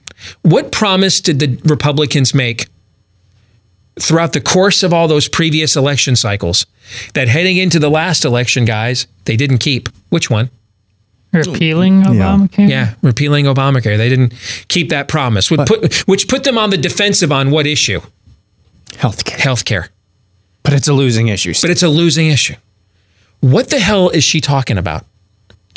what 0.43 0.73
promise 0.73 1.21
did 1.21 1.39
the 1.39 1.61
Republicans 1.65 2.35
make 2.35 2.67
throughout 4.01 4.33
the 4.33 4.41
course 4.41 4.83
of 4.83 4.93
all 4.93 5.09
those 5.09 5.29
previous 5.29 5.77
election 5.77 6.17
cycles 6.17 6.67
that 7.15 7.29
heading 7.29 7.57
into 7.57 7.79
the 7.79 7.91
last 7.91 8.25
election, 8.25 8.65
guys, 8.65 9.07
they 9.25 9.37
didn't 9.37 9.59
keep? 9.59 9.89
Which 10.09 10.31
one? 10.31 10.51
Repealing 11.33 12.05
Obamacare? 12.05 12.69
Yeah, 12.69 12.95
repealing 13.03 13.45
Obamacare. 13.45 13.99
They 13.99 14.09
didn't 14.09 14.33
keep 14.69 14.89
that 14.89 15.09
promise, 15.09 15.51
which 15.51 15.61
put, 15.67 15.95
which 16.09 16.27
put 16.27 16.45
them 16.45 16.57
on 16.57 16.71
the 16.71 16.79
defensive 16.79 17.31
on 17.31 17.51
what 17.51 17.67
issue? 17.67 18.01
Healthcare. 18.93 19.37
Healthcare. 19.37 19.89
But 20.63 20.73
it's 20.73 20.89
a 20.89 20.95
losing 20.95 21.29
issue. 21.29 21.53
But 21.61 21.71
it's 21.71 21.83
a 21.83 21.89
losing 21.89 22.29
issue. 22.29 22.55
What 23.41 23.69
the 23.71 23.79
hell 23.79 24.09
is 24.09 24.25
she 24.25 24.41
talking 24.41 24.79
about? 24.79 25.05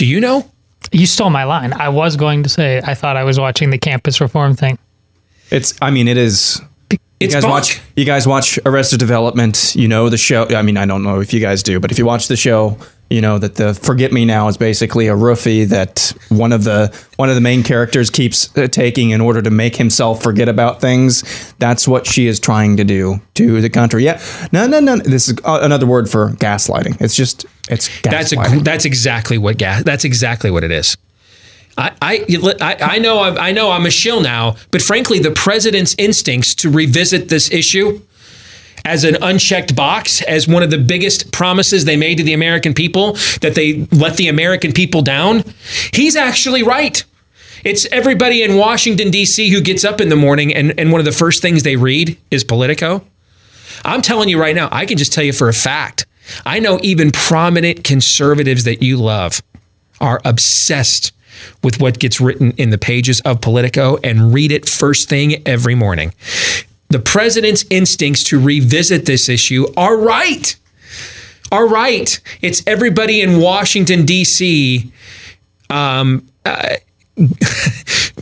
Do 0.02 0.08
you 0.08 0.20
know? 0.20 0.50
You 0.92 1.06
stole 1.06 1.30
my 1.30 1.44
line. 1.44 1.74
I 1.74 1.90
was 1.90 2.16
going 2.16 2.42
to 2.42 2.50
say 2.50 2.82
I 2.84 2.96
thought 2.96 3.18
I 3.18 3.24
was 3.24 3.40
watching 3.40 3.70
the 3.70 3.78
campus 3.78 4.20
reform 4.20 4.56
thing. 4.56 4.80
It's. 5.52 5.76
I 5.80 5.92
mean, 5.92 6.08
it 6.08 6.18
is. 6.18 6.60
You 6.90 6.98
It's 7.20 7.36
guys 7.36 7.44
bunk. 7.44 7.52
watch. 7.54 7.82
You 7.96 8.04
guys 8.04 8.26
watch 8.26 8.58
Arrested 8.66 8.98
Development. 9.00 9.76
You 9.76 9.88
know 9.88 10.10
the 10.10 10.18
show. 10.18 10.48
I 10.48 10.64
mean, 10.64 10.76
I 10.76 10.88
don't 10.88 11.04
know 11.04 11.20
if 11.20 11.36
you 11.36 11.40
guys 11.40 11.62
do, 11.62 11.80
but 11.80 11.92
if 11.92 12.00
you 12.00 12.06
watch 12.08 12.30
the 12.30 12.36
show, 12.36 12.80
you 13.12 13.22
know 13.22 13.38
that 13.38 13.56
the 13.56 13.74
Forget 13.74 14.12
Me 14.12 14.26
Now 14.26 14.48
is 14.48 14.58
basically 14.58 15.08
a 15.08 15.16
roofie 15.16 15.68
that 15.68 16.14
one 16.30 16.52
of 16.54 16.64
the 16.64 16.96
one 17.18 17.30
of 17.30 17.36
the 17.36 17.42
main 17.42 17.64
characters 17.64 18.10
keeps 18.10 18.56
uh, 18.58 18.68
taking 18.68 19.10
in 19.12 19.22
order 19.22 19.42
to 19.42 19.50
make 19.50 19.76
himself 19.76 20.24
forget 20.24 20.48
about 20.48 20.82
things. 20.82 21.54
That's 21.60 21.88
what 21.88 22.08
she 22.08 22.28
is 22.28 22.40
trying 22.40 22.78
to 22.78 22.84
do 22.84 23.22
to 23.36 23.62
the 23.62 23.70
country. 23.70 24.06
Yeah. 24.06 24.22
No, 24.52 24.66
no, 24.66 24.80
no. 24.80 24.98
This 24.98 25.28
is 25.28 25.38
uh, 25.44 25.60
another 25.62 25.86
word 25.86 26.10
for 26.10 26.30
gaslighting. 26.30 27.02
It's 27.02 27.16
just. 27.16 27.46
It's 27.70 28.02
That's 28.02 28.34
a, 28.34 28.36
that's 28.64 28.86
exactly 28.86 29.38
what 29.38 29.58
gas. 29.58 29.84
That's 29.84 30.04
exactly 30.04 30.52
what 30.52 30.64
it 30.64 30.72
is. 30.72 30.98
I, 31.78 31.92
I, 32.02 32.56
I 32.60 32.78
I 32.82 33.00
know 33.00 33.22
I'm, 33.22 33.38
I 33.38 33.52
know 33.52 33.72
I'm 33.72 33.86
a 33.86 33.92
shill 33.92 34.22
now, 34.22 34.58
but 34.72 34.82
frankly, 34.82 35.20
the 35.20 35.32
president's 35.32 35.96
instincts 35.98 36.54
to 36.56 36.70
revisit 36.70 37.30
this 37.30 37.50
issue 37.52 38.02
as 38.86 39.04
an 39.04 39.18
unchecked 39.22 39.76
box, 39.76 40.22
as 40.24 40.48
one 40.48 40.64
of 40.64 40.72
the 40.72 40.78
biggest 40.78 41.32
promises 41.32 41.86
they 41.86 41.98
made 41.98 42.18
to 42.18 42.24
the 42.24 42.34
American 42.34 42.74
people 42.74 43.14
that 43.42 43.54
they 43.56 43.88
let 43.92 44.18
the 44.18 44.28
American 44.28 44.72
people 44.72 45.02
down, 45.02 45.44
he's 45.94 46.16
actually 46.16 46.64
right. 46.64 47.04
It's 47.64 47.86
everybody 47.92 48.42
in 48.42 48.58
Washington, 48.58 49.12
D.C. 49.12 49.50
who 49.50 49.62
gets 49.62 49.84
up 49.84 50.02
in 50.02 50.10
the 50.10 50.16
morning 50.16 50.54
and, 50.54 50.78
and 50.80 50.92
one 50.92 51.00
of 51.00 51.06
the 51.06 51.12
first 51.12 51.42
things 51.42 51.64
they 51.64 51.76
read 51.76 52.18
is 52.32 52.44
Politico. 52.44 53.06
I'm 53.86 54.02
telling 54.02 54.30
you 54.30 54.40
right 54.40 54.56
now, 54.56 54.68
I 54.72 54.86
can 54.86 54.98
just 54.98 55.14
tell 55.14 55.24
you 55.24 55.34
for 55.34 55.48
a 55.48 55.54
fact. 55.54 56.06
I 56.46 56.60
know 56.60 56.80
even 56.82 57.12
prominent 57.12 57.84
conservatives 57.84 58.64
that 58.64 58.82
you 58.82 58.98
love 58.98 59.42
are 60.00 60.22
obsessed 60.26 61.12
with 61.64 61.80
what 61.80 62.00
gets 62.00 62.20
written 62.20 62.52
in 62.58 62.70
the 62.70 62.78
pages 62.78 63.22
of 63.22 63.42
Politico 63.42 63.98
and 64.04 64.34
read 64.34 64.52
it 64.52 64.68
first 64.68 65.10
thing 65.10 65.48
every 65.48 65.76
morning. 65.76 66.14
The 66.92 67.00
president's 67.00 67.66
instincts 67.70 68.24
to 68.26 68.40
revisit 68.40 69.06
this 69.06 69.30
issue 69.30 69.66
are 69.78 69.98
right. 69.98 70.56
Are 71.52 71.68
right. 71.68 72.20
It's 72.42 72.62
everybody 72.68 73.22
in 73.22 73.40
Washington, 73.40 74.06
D.C. 74.06 74.92
Um, 75.70 76.28
uh, 76.46 76.76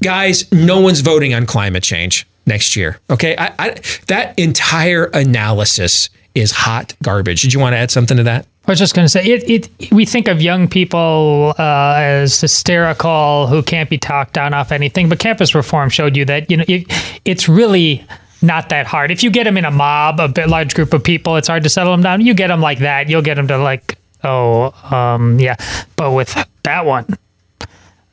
guys, 0.03 0.51
no 0.51 0.80
one's 0.80 1.01
voting 1.01 1.34
on 1.34 1.47
climate 1.47 1.84
change 1.84 2.28
next 2.45 2.76
year. 2.76 2.99
Okay. 3.09 3.36
I, 3.38 3.53
I, 3.57 3.82
that 4.07 4.38
entire 4.38 5.05
analysis 5.05 6.09
is 6.36 6.51
hot 6.51 6.93
garbage. 7.01 7.41
Did 7.41 7.53
you 7.53 7.59
want 7.59 7.74
to 7.74 7.78
add 7.78 7.89
something 7.89 8.17
to 8.17 8.24
that? 8.24 8.45
I 8.67 8.72
was 8.72 8.78
just 8.78 8.93
going 8.93 9.05
to 9.05 9.09
say 9.09 9.26
it, 9.26 9.49
it. 9.80 9.91
We 9.91 10.05
think 10.05 10.28
of 10.28 10.43
young 10.43 10.67
people 10.67 11.55
uh, 11.57 11.95
as 11.97 12.39
hysterical 12.39 13.47
who 13.47 13.63
can't 13.63 13.89
be 13.89 13.97
talked 13.97 14.34
down 14.34 14.53
off 14.53 14.72
anything, 14.72 15.09
but 15.09 15.17
campus 15.17 15.55
reform 15.55 15.89
showed 15.89 16.15
you 16.15 16.24
that 16.26 16.51
you 16.51 16.57
know 16.57 16.65
it, 16.67 16.86
it's 17.26 17.49
really 17.49 18.05
not 18.42 18.70
that 18.70 18.88
hard. 18.88 19.12
If 19.12 19.24
you 19.24 19.30
get 19.30 19.44
them 19.44 19.58
in 19.58 19.66
a 19.66 19.72
mob, 19.72 20.20
a 20.20 20.28
bit 20.28 20.48
large 20.50 20.74
group 20.74 20.94
of 20.94 21.04
people, 21.04 21.36
it's 21.36 21.48
hard 21.48 21.64
to 21.64 21.70
settle 21.70 21.92
them 21.92 22.02
down. 22.02 22.22
You 22.22 22.34
get 22.34 22.48
them 22.48 22.62
like 22.62 22.80
that, 22.80 23.10
you'll 23.10 23.22
get 23.22 23.36
them 23.36 23.48
to 23.48 23.58
like, 23.58 23.98
oh, 24.24 24.72
um, 24.96 25.40
yeah. 25.40 25.56
But 25.96 26.12
with 26.12 26.36
that 26.64 26.86
one, 26.86 27.06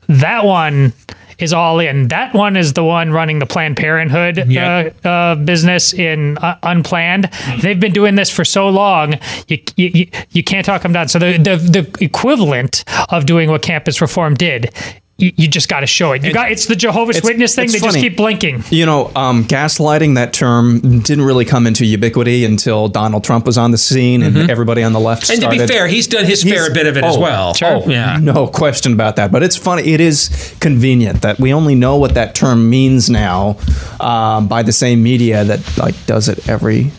that 0.07 0.45
one 0.45 0.93
is 1.39 1.53
all 1.53 1.79
in. 1.79 2.07
That 2.07 2.33
one 2.33 2.57
is 2.57 2.73
the 2.73 2.83
one 2.83 3.11
running 3.11 3.39
the 3.39 3.45
Planned 3.45 3.77
Parenthood 3.77 4.39
uh, 4.57 4.89
uh, 5.07 5.35
business 5.35 5.93
in 5.93 6.37
uh, 6.39 6.57
Unplanned. 6.63 7.29
They've 7.61 7.79
been 7.79 7.93
doing 7.93 8.15
this 8.15 8.29
for 8.29 8.43
so 8.43 8.69
long, 8.69 9.15
you 9.47 9.59
you, 9.75 9.91
you, 9.93 10.07
you 10.31 10.43
can't 10.43 10.65
talk 10.65 10.81
them 10.81 10.93
down. 10.93 11.07
So 11.07 11.19
the, 11.19 11.37
the 11.37 11.57
the 11.57 12.03
equivalent 12.03 12.83
of 13.09 13.25
doing 13.25 13.49
what 13.49 13.61
campus 13.61 14.01
reform 14.01 14.33
did. 14.33 14.73
You, 15.19 15.33
you 15.35 15.47
just 15.47 15.67
got 15.67 15.79
to 15.79 15.87
show 15.87 16.11
it. 16.11 16.23
You 16.23 16.31
got 16.31 16.51
it's 16.51 16.67
the 16.67 16.75
Jehovah's 16.75 17.17
It's- 17.17 17.27
Witness 17.27 17.55
thing. 17.55 17.65
it's 17.65 17.73
They 17.73 17.79
just 17.79 17.97
keep 17.97 18.17
blinking. 18.17 18.63
You 18.69 18.85
know, 18.85 19.11
um, 19.15 19.45
gaslighting, 19.45 20.13
that 20.15 20.31
term 20.31 20.79
didn't 20.79 21.25
really 21.25 21.43
come 21.43 21.65
into 21.65 21.85
ubiquity 21.85 22.45
until 22.45 22.87
Donald 22.87 23.23
Trump 23.23 23.45
was 23.47 23.57
on 23.57 23.71
the 23.71 23.79
scene 23.79 24.21
and 24.21 24.49
everybody 24.49 24.83
on 24.83 24.93
the 24.93 24.99
left 24.99 25.23
Mm-hmm. 25.23 25.33
And 25.33 25.41
to 25.41 25.49
be 25.49 25.65
fair, 25.65 25.87
he's 25.87 26.05
done 26.05 26.25
his 26.25 26.43
fair 26.43 26.71
bit 26.71 26.85
of 26.85 26.97
it 26.97 27.03
as 27.03 27.17
oh, 27.17 27.19
well. 27.19 27.55
Oh, 27.63 27.89
yeah. 27.89 28.19
No 28.21 28.45
question 28.47 28.93
about 28.93 29.15
that. 29.15 29.31
But 29.31 29.41
it's 29.41 29.55
funny. 29.55 29.83
It 29.91 29.99
is 29.99 30.55
convenient 30.59 31.23
that 31.23 31.39
we 31.39 31.51
only 31.51 31.73
know 31.73 31.97
what 31.97 32.13
that 32.13 32.35
term 32.35 32.69
means 32.69 33.09
now 33.09 33.57
um, 33.99 34.47
by 34.47 34.61
the 34.61 34.71
same 34.71 35.01
media 35.01 35.43
that 35.43 35.77
like 35.77 35.95
does 36.05 36.29
it 36.29 36.47
every 36.47 36.91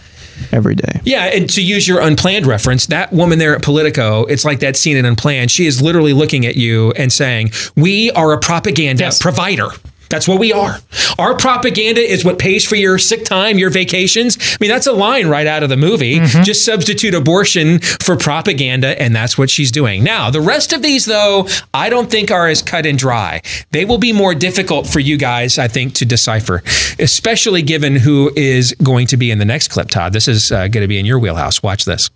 every 0.52 0.74
day. 0.74 1.00
Yeah, 1.04 1.24
and 1.24 1.48
to 1.50 1.62
use 1.62 1.86
your 1.86 2.00
unplanned 2.00 2.46
reference, 2.46 2.86
that 2.86 3.12
woman 3.12 3.38
there 3.38 3.54
at 3.54 3.62
Politico, 3.62 4.24
it's 4.24 4.44
like 4.44 4.60
that 4.60 4.76
scene 4.76 4.96
in 4.96 5.04
Unplanned. 5.04 5.50
She 5.50 5.66
is 5.66 5.82
literally 5.82 6.12
looking 6.12 6.46
at 6.46 6.56
you 6.56 6.92
and 6.92 7.12
saying, 7.12 7.52
"We 7.76 8.10
are 8.12 8.32
a 8.32 8.38
propaganda 8.38 9.10
provider." 9.20 9.68
That's 10.10 10.26
what 10.28 10.38
we 10.38 10.52
are. 10.52 10.78
Our 11.18 11.36
propaganda 11.36 12.00
is 12.00 12.24
what 12.24 12.38
pays 12.38 12.64
for 12.64 12.76
your 12.76 12.98
sick 12.98 13.24
time, 13.24 13.58
your 13.58 13.70
vacations. 13.70 14.38
I 14.40 14.56
mean, 14.60 14.70
that's 14.70 14.86
a 14.86 14.92
line 14.92 15.28
right 15.28 15.46
out 15.46 15.62
of 15.62 15.68
the 15.68 15.76
movie. 15.76 16.20
Just 16.44 16.64
substitute 16.64 17.14
abortion 17.14 17.80
for 17.80 18.16
propaganda, 18.16 19.00
and 19.00 19.14
that's 19.14 19.36
what 19.36 19.50
she's 19.50 19.70
doing. 19.70 20.04
Now, 20.04 20.30
the 20.30 20.40
rest 20.40 20.72
of 20.72 20.82
these, 20.82 21.04
though, 21.04 21.46
I 21.74 21.88
don't 21.90 22.10
think 22.10 22.30
are 22.30 22.48
as 22.48 22.62
cut 22.62 22.86
and 22.86 22.98
dry. 22.98 23.42
They 23.72 23.84
will 23.84 23.98
be 23.98 24.12
more 24.12 24.34
difficult 24.34 24.86
for 24.86 25.00
you 25.00 25.16
guys, 25.16 25.58
I 25.58 25.68
think, 25.68 25.94
to 25.94 26.04
decipher, 26.04 26.62
especially 26.98 27.62
given 27.62 27.96
who 27.96 28.30
is 28.36 28.74
going 28.82 29.06
to 29.08 29.16
be 29.16 29.30
in 29.30 29.38
the 29.38 29.44
next 29.44 29.68
clip, 29.68 29.88
Todd. 29.88 30.12
This 30.12 30.28
is 30.28 30.52
uh, 30.52 30.68
going 30.68 30.82
to 30.82 30.88
be 30.88 30.98
in 30.98 31.06
your 31.06 31.18
wheelhouse. 31.18 31.62
Watch 31.62 31.84
this. 31.84 32.10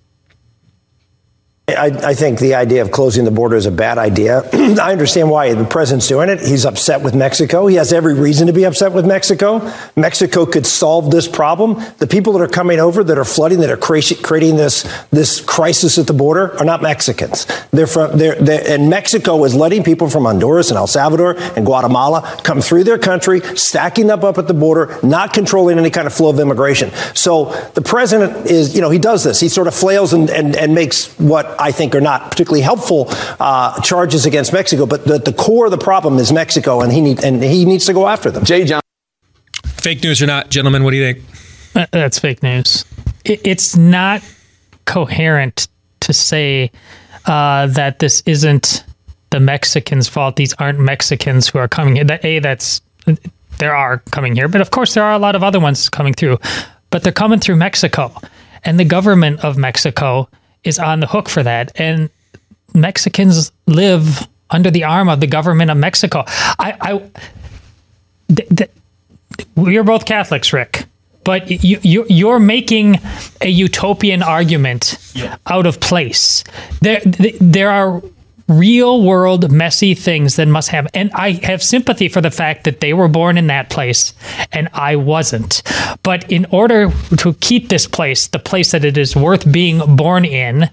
I, 1.69 1.87
I 1.87 2.15
think 2.15 2.41
the 2.41 2.57
idea 2.57 2.83
of 2.83 2.91
closing 2.91 3.25
the 3.25 3.31
border 3.31 3.55
is 3.55 3.67
a 3.67 3.71
bad 3.71 3.97
idea. 3.97 4.43
I 4.53 4.91
understand 4.91 5.31
why 5.31 5.55
the 5.55 5.65
president's 5.65 6.09
doing 6.09 6.29
it. 6.29 6.41
He's 6.41 6.67
upset 6.67 7.03
with 7.03 7.15
Mexico. 7.15 7.69
He 7.69 7.77
has 7.77 7.93
every 7.93 8.15
reason 8.15 8.49
to 8.49 8.53
be 8.53 8.65
upset 8.65 8.93
with 8.93 9.07
Mexico. 9.07 9.73
Mexico 9.95 10.45
could 10.45 10.67
solve 10.67 11.13
this 11.13 11.29
problem. 11.29 11.81
The 11.99 12.09
people 12.09 12.33
that 12.33 12.43
are 12.43 12.49
coming 12.49 12.81
over, 12.81 13.05
that 13.05 13.17
are 13.17 13.25
flooding, 13.25 13.61
that 13.61 13.71
are 13.71 13.77
creating 13.77 14.57
this 14.57 14.83
this 15.11 15.41
crisis 15.41 15.99
at 15.99 16.09
the 16.09 16.13
border, 16.13 16.59
are 16.59 16.65
not 16.65 16.83
Mexicans. 16.83 17.47
They're 17.71 17.87
from 17.87 18.19
they're, 18.19 18.35
they're 18.35 18.67
and 18.67 18.91
Mexico 18.91 19.45
is 19.45 19.55
letting 19.55 19.85
people 19.85 20.11
from 20.11 20.25
Honduras 20.25 20.71
and 20.71 20.77
El 20.77 20.89
Salvador 20.89 21.39
and 21.57 21.65
Guatemala 21.65 22.41
come 22.43 22.61
through 22.61 22.83
their 22.83 22.99
country, 22.99 23.41
stacking 23.57 24.11
up 24.11 24.25
up 24.25 24.37
at 24.37 24.49
the 24.49 24.55
border, 24.55 24.99
not 25.05 25.33
controlling 25.33 25.79
any 25.79 25.91
kind 25.91 26.09
of 26.09 26.13
flow 26.13 26.31
of 26.31 26.41
immigration. 26.41 26.91
So 27.15 27.53
the 27.75 27.83
president 27.83 28.51
is, 28.51 28.75
you 28.75 28.81
know, 28.81 28.91
he 28.91 28.99
does 28.99 29.23
this. 29.23 29.39
He 29.39 29.49
sort 29.49 29.69
of 29.69 29.77
flails 29.77 30.13
and 30.13 30.29
and, 30.29 30.57
and 30.57 30.75
makes 30.75 31.17
what 31.21 31.53
I 31.63 31.73
think 31.73 31.95
are 31.95 32.01
not 32.01 32.31
particularly 32.31 32.63
helpful 32.63 33.07
uh, 33.41 33.81
charges 33.81 34.27
against 34.27 34.53
Mexico. 34.53 34.87
But 34.87 35.05
the, 35.07 35.19
the 35.19 35.33
core 35.33 35.67
of 35.67 35.71
the 35.71 35.79
problem 35.79 36.19
is 36.19 36.33
Mexico, 36.33 36.81
and 36.81 36.93
he 36.93 37.01
need, 37.01 37.25
and 37.25 37.43
he 37.43 37.65
needs 37.65 37.87
to 37.87 37.93
go 37.93 38.09
after 38.09 38.31
them. 38.31 38.45
Jay 38.45 38.65
John. 38.65 38.81
Fake 39.65 40.03
news 40.03 40.23
or 40.23 40.27
not, 40.27 40.51
gentlemen, 40.51 40.85
what 40.85 40.91
do 40.91 40.97
you 40.97 41.13
think? 41.13 41.25
Uh, 41.75 41.87
That's 41.91 42.19
fake 42.19 42.43
news. 42.43 42.85
It's 43.25 43.77
not 43.77 44.23
coherent 44.85 45.69
to 46.01 46.13
say 46.13 46.71
uh, 47.27 47.67
that 47.69 47.99
this 47.99 48.23
isn't 48.27 48.85
the 49.31 49.41
Mexicans' 49.41 50.09
fault. 50.09 50.37
These 50.37 50.55
aren't 50.55 50.79
Mexicans 50.79 51.49
who 51.49 51.59
are 51.59 51.69
coming 51.69 51.97
here. 51.97 52.05
That 52.05 52.25
a 52.25 52.39
that's 52.41 52.81
there 53.59 53.75
are 53.75 53.99
coming 54.11 54.35
here, 54.35 54.49
but 54.49 54.61
of 54.61 54.71
course 54.71 54.95
there 54.95 55.05
are 55.05 55.13
a 55.13 55.19
lot 55.19 55.35
of 55.35 55.43
other 55.43 55.61
ones 55.61 55.89
coming 55.89 56.15
through. 56.15 56.39
But 56.91 57.05
they're 57.05 57.13
coming 57.13 57.41
through 57.41 57.57
Mexico, 57.57 58.13
and 58.65 58.79
the 58.79 58.85
government 58.85 59.41
of 59.45 59.57
Mexico 59.57 60.29
is 60.65 60.79
on 60.79 61.01
the 61.01 61.07
hook 61.07 61.29
for 61.29 61.43
that. 61.43 61.73
And 61.75 62.11
Mexicans 62.75 63.53
live 63.67 64.27
under 64.51 64.71
the 64.71 64.85
arm 64.85 65.09
of 65.09 65.21
the 65.21 65.27
government 65.27 65.71
of 65.71 65.77
Mexico. 65.77 66.25
I, 66.59 66.77
I 66.81 67.11
th- 68.35 68.49
th- 68.57 68.71
we're 69.57 69.85
both 69.85 70.05
Catholics, 70.05 70.53
Rick. 70.53 70.85
but 71.25 71.51
you, 71.51 71.79
you 71.83 72.05
you're 72.09 72.39
making 72.39 72.99
a 73.41 73.49
utopian 73.49 74.23
argument 74.23 74.99
out 75.47 75.67
of 75.67 75.81
place. 75.81 76.45
There 76.81 77.01
there 77.41 77.71
are 77.71 78.03
real 78.49 79.03
world 79.03 79.51
messy 79.51 79.95
things 79.95 80.36
that 80.36 80.49
must 80.49 80.68
have 80.70 80.86
and 80.95 81.11
I 81.14 81.32
have 81.45 81.62
sympathy 81.62 82.09
for 82.09 82.20
the 82.20 82.30
fact 82.30 82.64
that 82.64 82.80
they 82.80 82.93
were 82.93 83.09
born 83.09 83.38
in 83.38 83.47
that 83.47 83.70
place 83.70 84.14
and 84.53 84.68
I 84.72 84.97
wasn't. 84.97 85.62
But 86.03 86.30
in 86.30 86.47
order 86.47 86.90
to 87.18 87.34
keep 87.34 87.68
this 87.68 87.86
place 87.86 88.26
the 88.26 88.38
place 88.38 88.72
that 88.72 88.84
it 88.84 88.97
is 88.97 89.16
worth 89.16 89.51
being 89.51 89.80
born 89.97 90.24
in, 90.24 90.70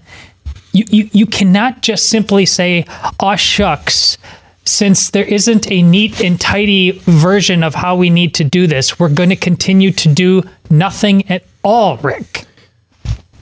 you, 0.72 0.84
you, 0.90 1.10
you 1.12 1.26
cannot 1.26 1.82
just 1.82 2.08
simply 2.08 2.46
say, 2.46 2.84
aw 3.18 3.36
shucks, 3.36 4.18
since 4.64 5.10
there 5.10 5.24
isn't 5.24 5.70
a 5.70 5.82
neat 5.82 6.20
and 6.20 6.40
tidy 6.40 6.92
version 7.04 7.62
of 7.62 7.74
how 7.74 7.96
we 7.96 8.10
need 8.10 8.34
to 8.34 8.44
do 8.44 8.66
this, 8.66 8.98
we're 8.98 9.08
going 9.08 9.30
to 9.30 9.36
continue 9.36 9.90
to 9.90 10.08
do 10.08 10.42
nothing 10.68 11.28
at 11.30 11.44
all, 11.64 11.96
Rick. 11.98 12.46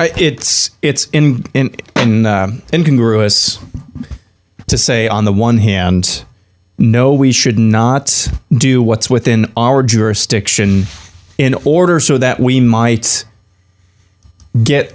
It's 0.01 0.71
it's 0.81 1.09
in 1.11 1.45
in 1.55 1.75
in 1.97 2.25
uh, 2.25 2.53
incongruous 2.73 3.59
to 4.69 4.79
say 4.79 5.09
on 5.09 5.25
the 5.25 5.33
one 5.33 5.59
hand, 5.59 6.25
no, 6.79 7.13
we 7.13 7.33
should 7.33 7.59
not 7.59 8.29
do 8.53 8.83
what's 8.83 9.11
within 9.11 9.51
our 9.57 9.83
jurisdiction 9.83 10.85
in 11.37 11.55
order 11.65 11.99
so 12.01 12.19
that 12.19 12.39
we 12.41 12.61
might 12.61 13.25
get 14.63 14.95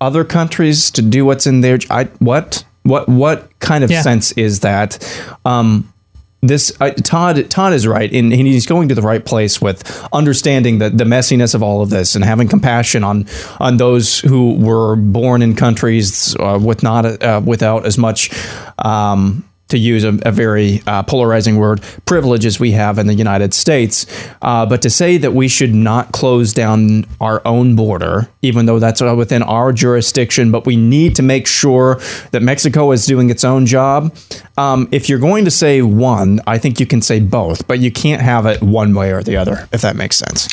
other 0.00 0.24
countries 0.24 0.90
to 0.92 1.02
do 1.02 1.24
what's 1.24 1.46
in 1.46 1.60
their. 1.60 1.78
I 1.90 2.04
what 2.18 2.64
what 2.82 3.08
what 3.08 3.58
kind 3.60 3.84
of 3.84 3.90
Yeah. 3.90 4.02
sense 4.02 4.32
is 4.32 4.60
that? 4.60 4.98
Um, 5.44 5.92
this 6.40 6.72
uh, 6.80 6.90
Todd 6.90 7.50
Todd 7.50 7.72
is 7.72 7.86
right, 7.86 8.12
and 8.12 8.32
he's 8.32 8.66
going 8.66 8.88
to 8.88 8.94
the 8.94 9.02
right 9.02 9.24
place 9.24 9.60
with 9.60 10.08
understanding 10.12 10.78
the 10.78 10.90
the 10.90 11.04
messiness 11.04 11.54
of 11.54 11.62
all 11.62 11.82
of 11.82 11.90
this 11.90 12.14
and 12.14 12.24
having 12.24 12.48
compassion 12.48 13.02
on 13.02 13.26
on 13.58 13.76
those 13.76 14.20
who 14.20 14.54
were 14.54 14.96
born 14.96 15.42
in 15.42 15.56
countries 15.56 16.36
uh, 16.36 16.58
with 16.62 16.82
not 16.82 17.22
uh, 17.22 17.40
without 17.44 17.86
as 17.86 17.98
much. 17.98 18.30
Um, 18.78 19.47
to 19.68 19.78
use 19.78 20.04
a, 20.04 20.18
a 20.22 20.32
very 20.32 20.82
uh, 20.86 21.02
polarizing 21.02 21.56
word, 21.56 21.82
privileges 22.06 22.58
we 22.58 22.72
have 22.72 22.98
in 22.98 23.06
the 23.06 23.14
United 23.14 23.54
States. 23.54 24.06
Uh, 24.42 24.66
but 24.66 24.82
to 24.82 24.90
say 24.90 25.16
that 25.18 25.32
we 25.32 25.48
should 25.48 25.74
not 25.74 26.12
close 26.12 26.52
down 26.52 27.04
our 27.20 27.42
own 27.46 27.76
border, 27.76 28.28
even 28.42 28.66
though 28.66 28.78
that's 28.78 29.00
within 29.00 29.42
our 29.42 29.72
jurisdiction, 29.72 30.50
but 30.50 30.66
we 30.66 30.76
need 30.76 31.14
to 31.16 31.22
make 31.22 31.46
sure 31.46 32.00
that 32.32 32.42
Mexico 32.42 32.92
is 32.92 33.06
doing 33.06 33.30
its 33.30 33.44
own 33.44 33.66
job. 33.66 34.14
Um, 34.56 34.88
if 34.90 35.08
you're 35.08 35.18
going 35.18 35.44
to 35.44 35.50
say 35.50 35.82
one, 35.82 36.40
I 36.46 36.58
think 36.58 36.80
you 36.80 36.86
can 36.86 37.02
say 37.02 37.20
both, 37.20 37.66
but 37.66 37.78
you 37.78 37.90
can't 37.90 38.22
have 38.22 38.46
it 38.46 38.60
one 38.62 38.94
way 38.94 39.12
or 39.12 39.22
the 39.22 39.36
other, 39.36 39.68
if 39.72 39.82
that 39.82 39.96
makes 39.96 40.16
sense. 40.16 40.48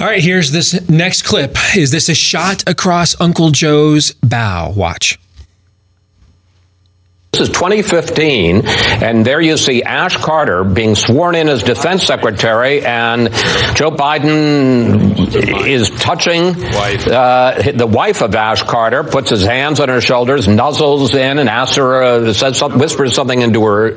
All 0.00 0.06
right, 0.06 0.22
here's 0.22 0.52
this 0.52 0.88
next 0.88 1.22
clip. 1.22 1.56
Is 1.76 1.90
this 1.90 2.08
a 2.08 2.14
shot 2.14 2.62
across 2.68 3.20
Uncle 3.20 3.50
Joe's 3.50 4.12
bow? 4.22 4.70
Watch. 4.70 5.18
This 7.32 7.42
is 7.42 7.48
2015, 7.50 8.62
and 8.66 9.24
there 9.24 9.40
you 9.40 9.58
see 9.58 9.82
Ash 9.82 10.16
Carter 10.16 10.64
being 10.64 10.94
sworn 10.94 11.34
in 11.34 11.48
as 11.48 11.62
defense 11.62 12.02
secretary, 12.04 12.84
and 12.84 13.28
Joe 13.76 13.90
Biden 13.90 15.14
is 15.66 15.90
touching 15.90 16.54
uh, 17.06 17.72
the 17.74 17.86
wife 17.86 18.22
of 18.22 18.34
Ash 18.34 18.62
Carter, 18.62 19.04
puts 19.04 19.28
his 19.28 19.44
hands 19.44 19.78
on 19.78 19.90
her 19.90 20.00
shoulders, 20.00 20.46
nuzzles 20.46 21.14
in, 21.14 21.38
and 21.38 21.50
asks 21.50 21.76
her, 21.76 22.02
uh, 22.02 22.32
says, 22.32 22.62
whispers 22.62 23.14
something 23.14 23.42
into 23.42 23.62
her 23.62 23.88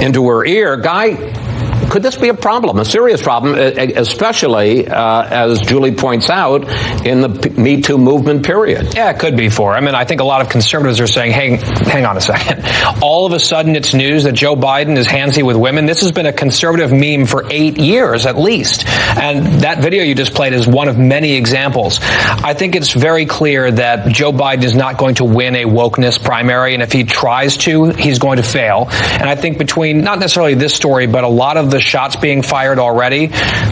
into 0.00 0.28
her 0.28 0.44
ear. 0.44 0.76
Guy. 0.76 1.51
Could 1.92 2.02
this 2.02 2.16
be 2.16 2.30
a 2.30 2.34
problem, 2.34 2.78
a 2.78 2.86
serious 2.86 3.20
problem, 3.20 3.54
especially 3.54 4.88
uh, 4.88 5.24
as 5.24 5.60
Julie 5.60 5.94
points 5.94 6.30
out 6.30 6.66
in 7.06 7.20
the 7.20 7.28
Me 7.58 7.82
Too 7.82 7.98
movement 7.98 8.46
period? 8.46 8.94
Yeah, 8.94 9.10
it 9.10 9.18
could 9.18 9.36
be 9.36 9.50
for. 9.50 9.74
I 9.74 9.80
mean, 9.82 9.94
I 9.94 10.06
think 10.06 10.22
a 10.22 10.24
lot 10.24 10.40
of 10.40 10.48
conservatives 10.48 11.00
are 11.00 11.06
saying, 11.06 11.32
"Hey, 11.32 11.56
hang 11.56 12.06
on 12.06 12.16
a 12.16 12.22
second. 12.22 12.64
All 13.02 13.26
of 13.26 13.34
a 13.34 13.38
sudden, 13.38 13.76
it's 13.76 13.92
news 13.92 14.24
that 14.24 14.32
Joe 14.32 14.56
Biden 14.56 14.96
is 14.96 15.06
handsy 15.06 15.42
with 15.42 15.58
women. 15.58 15.84
This 15.84 16.00
has 16.00 16.12
been 16.12 16.24
a 16.24 16.32
conservative 16.32 16.94
meme 16.94 17.26
for 17.26 17.44
eight 17.52 17.76
years 17.76 18.24
at 18.24 18.38
least, 18.38 18.86
and 18.88 19.60
that 19.60 19.82
video 19.82 20.02
you 20.02 20.14
just 20.14 20.32
played 20.32 20.54
is 20.54 20.66
one 20.66 20.88
of 20.88 20.96
many 20.96 21.34
examples. 21.34 21.98
I 22.00 22.54
think 22.54 22.74
it's 22.74 22.94
very 22.94 23.26
clear 23.26 23.70
that 23.70 24.08
Joe 24.08 24.32
Biden 24.32 24.64
is 24.64 24.74
not 24.74 24.96
going 24.96 25.16
to 25.16 25.24
win 25.24 25.56
a 25.56 25.64
wokeness 25.66 26.18
primary, 26.18 26.72
and 26.72 26.82
if 26.82 26.90
he 26.90 27.04
tries 27.04 27.58
to, 27.58 27.90
he's 27.90 28.18
going 28.18 28.38
to 28.38 28.42
fail. 28.42 28.86
And 28.88 29.28
I 29.28 29.34
think 29.34 29.58
between 29.58 30.00
not 30.00 30.20
necessarily 30.20 30.54
this 30.54 30.74
story, 30.74 31.06
but 31.06 31.24
a 31.24 31.28
lot 31.28 31.58
of 31.58 31.70
the 31.70 31.81
shots 31.82 32.16
being 32.16 32.42
fired 32.42 32.78
already, 32.78 33.28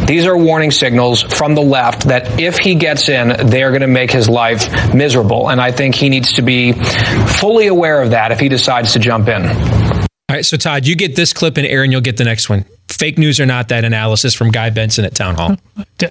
these 0.07 0.27
are 0.27 0.37
warning 0.37 0.71
signals 0.71 1.23
from 1.23 1.55
the 1.55 1.63
left 1.63 2.09
that 2.09 2.41
if 2.41 2.59
he 2.59 2.75
gets 2.75 3.09
in, 3.09 3.49
they're 3.49 3.71
going 3.71 3.81
to 3.81 3.87
make 3.87 4.11
his 4.11 4.29
life 4.29 4.95
miserable. 4.95 5.51
And 5.51 5.61
I 5.61 5.73
think 5.73 5.95
he 5.95 6.09
needs 6.09 6.33
to 6.35 6.43
be 6.43 6.73
fully 6.73 7.67
aware 7.67 8.03
of 8.03 8.11
that 8.11 8.33
if 8.33 8.41
he 8.41 8.49
decides 8.49 8.93
to 8.93 8.99
jump 8.99 9.29
in. 9.29 9.47
All 9.47 10.37
right, 10.37 10.45
so 10.45 10.57
Todd, 10.57 10.87
you 10.87 10.95
get 10.95 11.17
this 11.17 11.33
clip, 11.33 11.57
and 11.57 11.67
Aaron, 11.67 11.91
you'll 11.91 12.01
get 12.01 12.17
the 12.17 12.25
next 12.25 12.49
one. 12.49 12.65
Fake 12.91 13.19
news 13.19 13.39
or 13.39 13.47
not, 13.47 13.69
that 13.69 13.85
analysis 13.85 14.35
from 14.35 14.51
Guy 14.51 14.71
Benson 14.71 15.05
at 15.05 15.15
Town 15.15 15.37
Hall. 15.37 15.57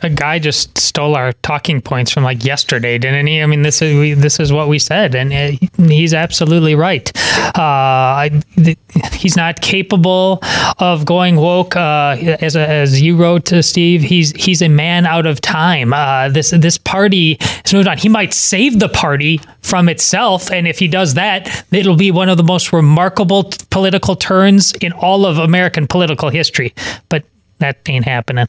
A 0.02 0.10
guy 0.10 0.40
just 0.40 0.78
stole 0.78 1.16
our 1.16 1.34
talking 1.34 1.82
points 1.82 2.12
from 2.12 2.24
like 2.24 2.44
yesterday, 2.46 2.98
didn't 2.98 3.28
he? 3.28 3.42
I 3.42 3.46
mean, 3.46 3.64
this 3.64 3.82
is 3.82 3.98
we, 3.98 4.14
this 4.14 4.40
is 4.40 4.54
what 4.54 4.68
we 4.70 4.80
said, 4.80 5.14
and 5.14 5.34
uh, 5.34 5.68
he's 5.84 6.14
absolutely 6.14 6.76
right. 6.76 7.12
Uh, 7.38 7.52
I, 7.56 8.42
th- 8.56 8.78
he's 9.14 9.36
not 9.36 9.62
capable 9.62 10.40
of 10.80 11.06
going 11.06 11.36
woke, 11.36 11.76
uh, 11.76 12.16
as 12.42 12.56
as 12.56 13.02
you 13.02 13.18
wrote 13.18 13.46
to 13.46 13.62
Steve. 13.62 14.02
He's 14.02 14.32
he's 14.32 14.62
a 14.62 14.70
man 14.70 15.06
out 15.06 15.26
of 15.26 15.42
time. 15.42 15.94
Uh, 15.94 16.30
this 16.30 16.52
this 16.52 16.78
party 16.78 17.38
has 17.42 17.74
moved 17.74 17.88
on. 17.88 17.98
He 17.98 18.10
might 18.10 18.34
save 18.34 18.80
the 18.80 18.90
party 18.90 19.42
from 19.62 19.90
itself, 19.90 20.52
and 20.52 20.68
if 20.68 20.80
he 20.80 20.88
does 20.88 21.16
that, 21.16 21.66
it'll 21.72 21.96
be 21.96 22.12
one 22.12 22.30
of 22.30 22.38
the 22.38 22.44
most 22.44 22.72
remarkable 22.72 23.44
t- 23.44 23.66
political 23.70 24.16
turns 24.16 24.72
in 24.82 24.92
all 24.94 25.26
of 25.26 25.38
American 25.38 25.88
political 25.88 26.30
history. 26.30 26.69
But 27.10 27.26
that 27.60 27.78
ain't 27.88 28.06
happening. 28.06 28.48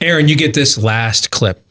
Aaron, 0.00 0.28
you 0.28 0.36
get 0.36 0.54
this 0.54 0.78
last 0.78 1.30
clip. 1.30 1.64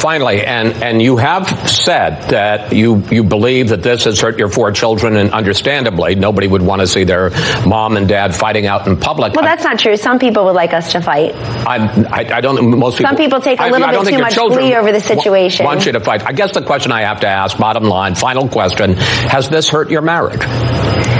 Finally, 0.00 0.44
and, 0.44 0.80
and 0.82 1.02
you 1.02 1.16
have 1.16 1.48
said 1.68 2.20
that 2.30 2.72
you, 2.72 3.02
you 3.10 3.24
believe 3.24 3.70
that 3.70 3.82
this 3.82 4.04
has 4.04 4.20
hurt 4.20 4.38
your 4.38 4.48
four 4.48 4.70
children, 4.70 5.16
and 5.16 5.32
understandably, 5.32 6.14
nobody 6.14 6.46
would 6.46 6.62
want 6.62 6.80
to 6.80 6.86
see 6.86 7.02
their 7.02 7.30
mom 7.66 7.96
and 7.96 8.08
dad 8.08 8.34
fighting 8.34 8.66
out 8.66 8.86
in 8.86 8.96
public. 8.96 9.34
Well, 9.34 9.44
that's 9.44 9.64
not 9.64 9.78
true. 9.80 9.96
Some 9.96 10.20
people 10.20 10.44
would 10.44 10.54
like 10.54 10.72
us 10.72 10.92
to 10.92 11.00
fight. 11.00 11.34
I, 11.34 11.76
I, 12.10 12.36
I 12.36 12.40
don't 12.40 12.78
most 12.78 12.98
people. 12.98 13.10
Some 13.10 13.16
people 13.16 13.40
take 13.40 13.58
a 13.58 13.64
little 13.64 13.84
I 13.84 13.90
don't 13.90 14.04
bit 14.04 14.10
think 14.10 14.18
too 14.18 14.22
much 14.22 14.34
children 14.34 14.60
glee 14.60 14.76
over 14.76 14.92
the 14.92 14.98
wa- 14.98 15.22
situation. 15.22 15.66
Want 15.66 15.84
you 15.84 15.92
to 15.92 16.00
fight. 16.00 16.24
I 16.24 16.32
guess 16.32 16.54
the 16.54 16.62
question 16.62 16.92
I 16.92 17.02
have 17.02 17.20
to 17.20 17.28
ask, 17.28 17.58
bottom 17.58 17.84
line, 17.84 18.14
final 18.14 18.48
question: 18.48 18.94
Has 18.94 19.48
this 19.48 19.68
hurt 19.68 19.90
your 19.90 20.02
marriage? 20.02 21.17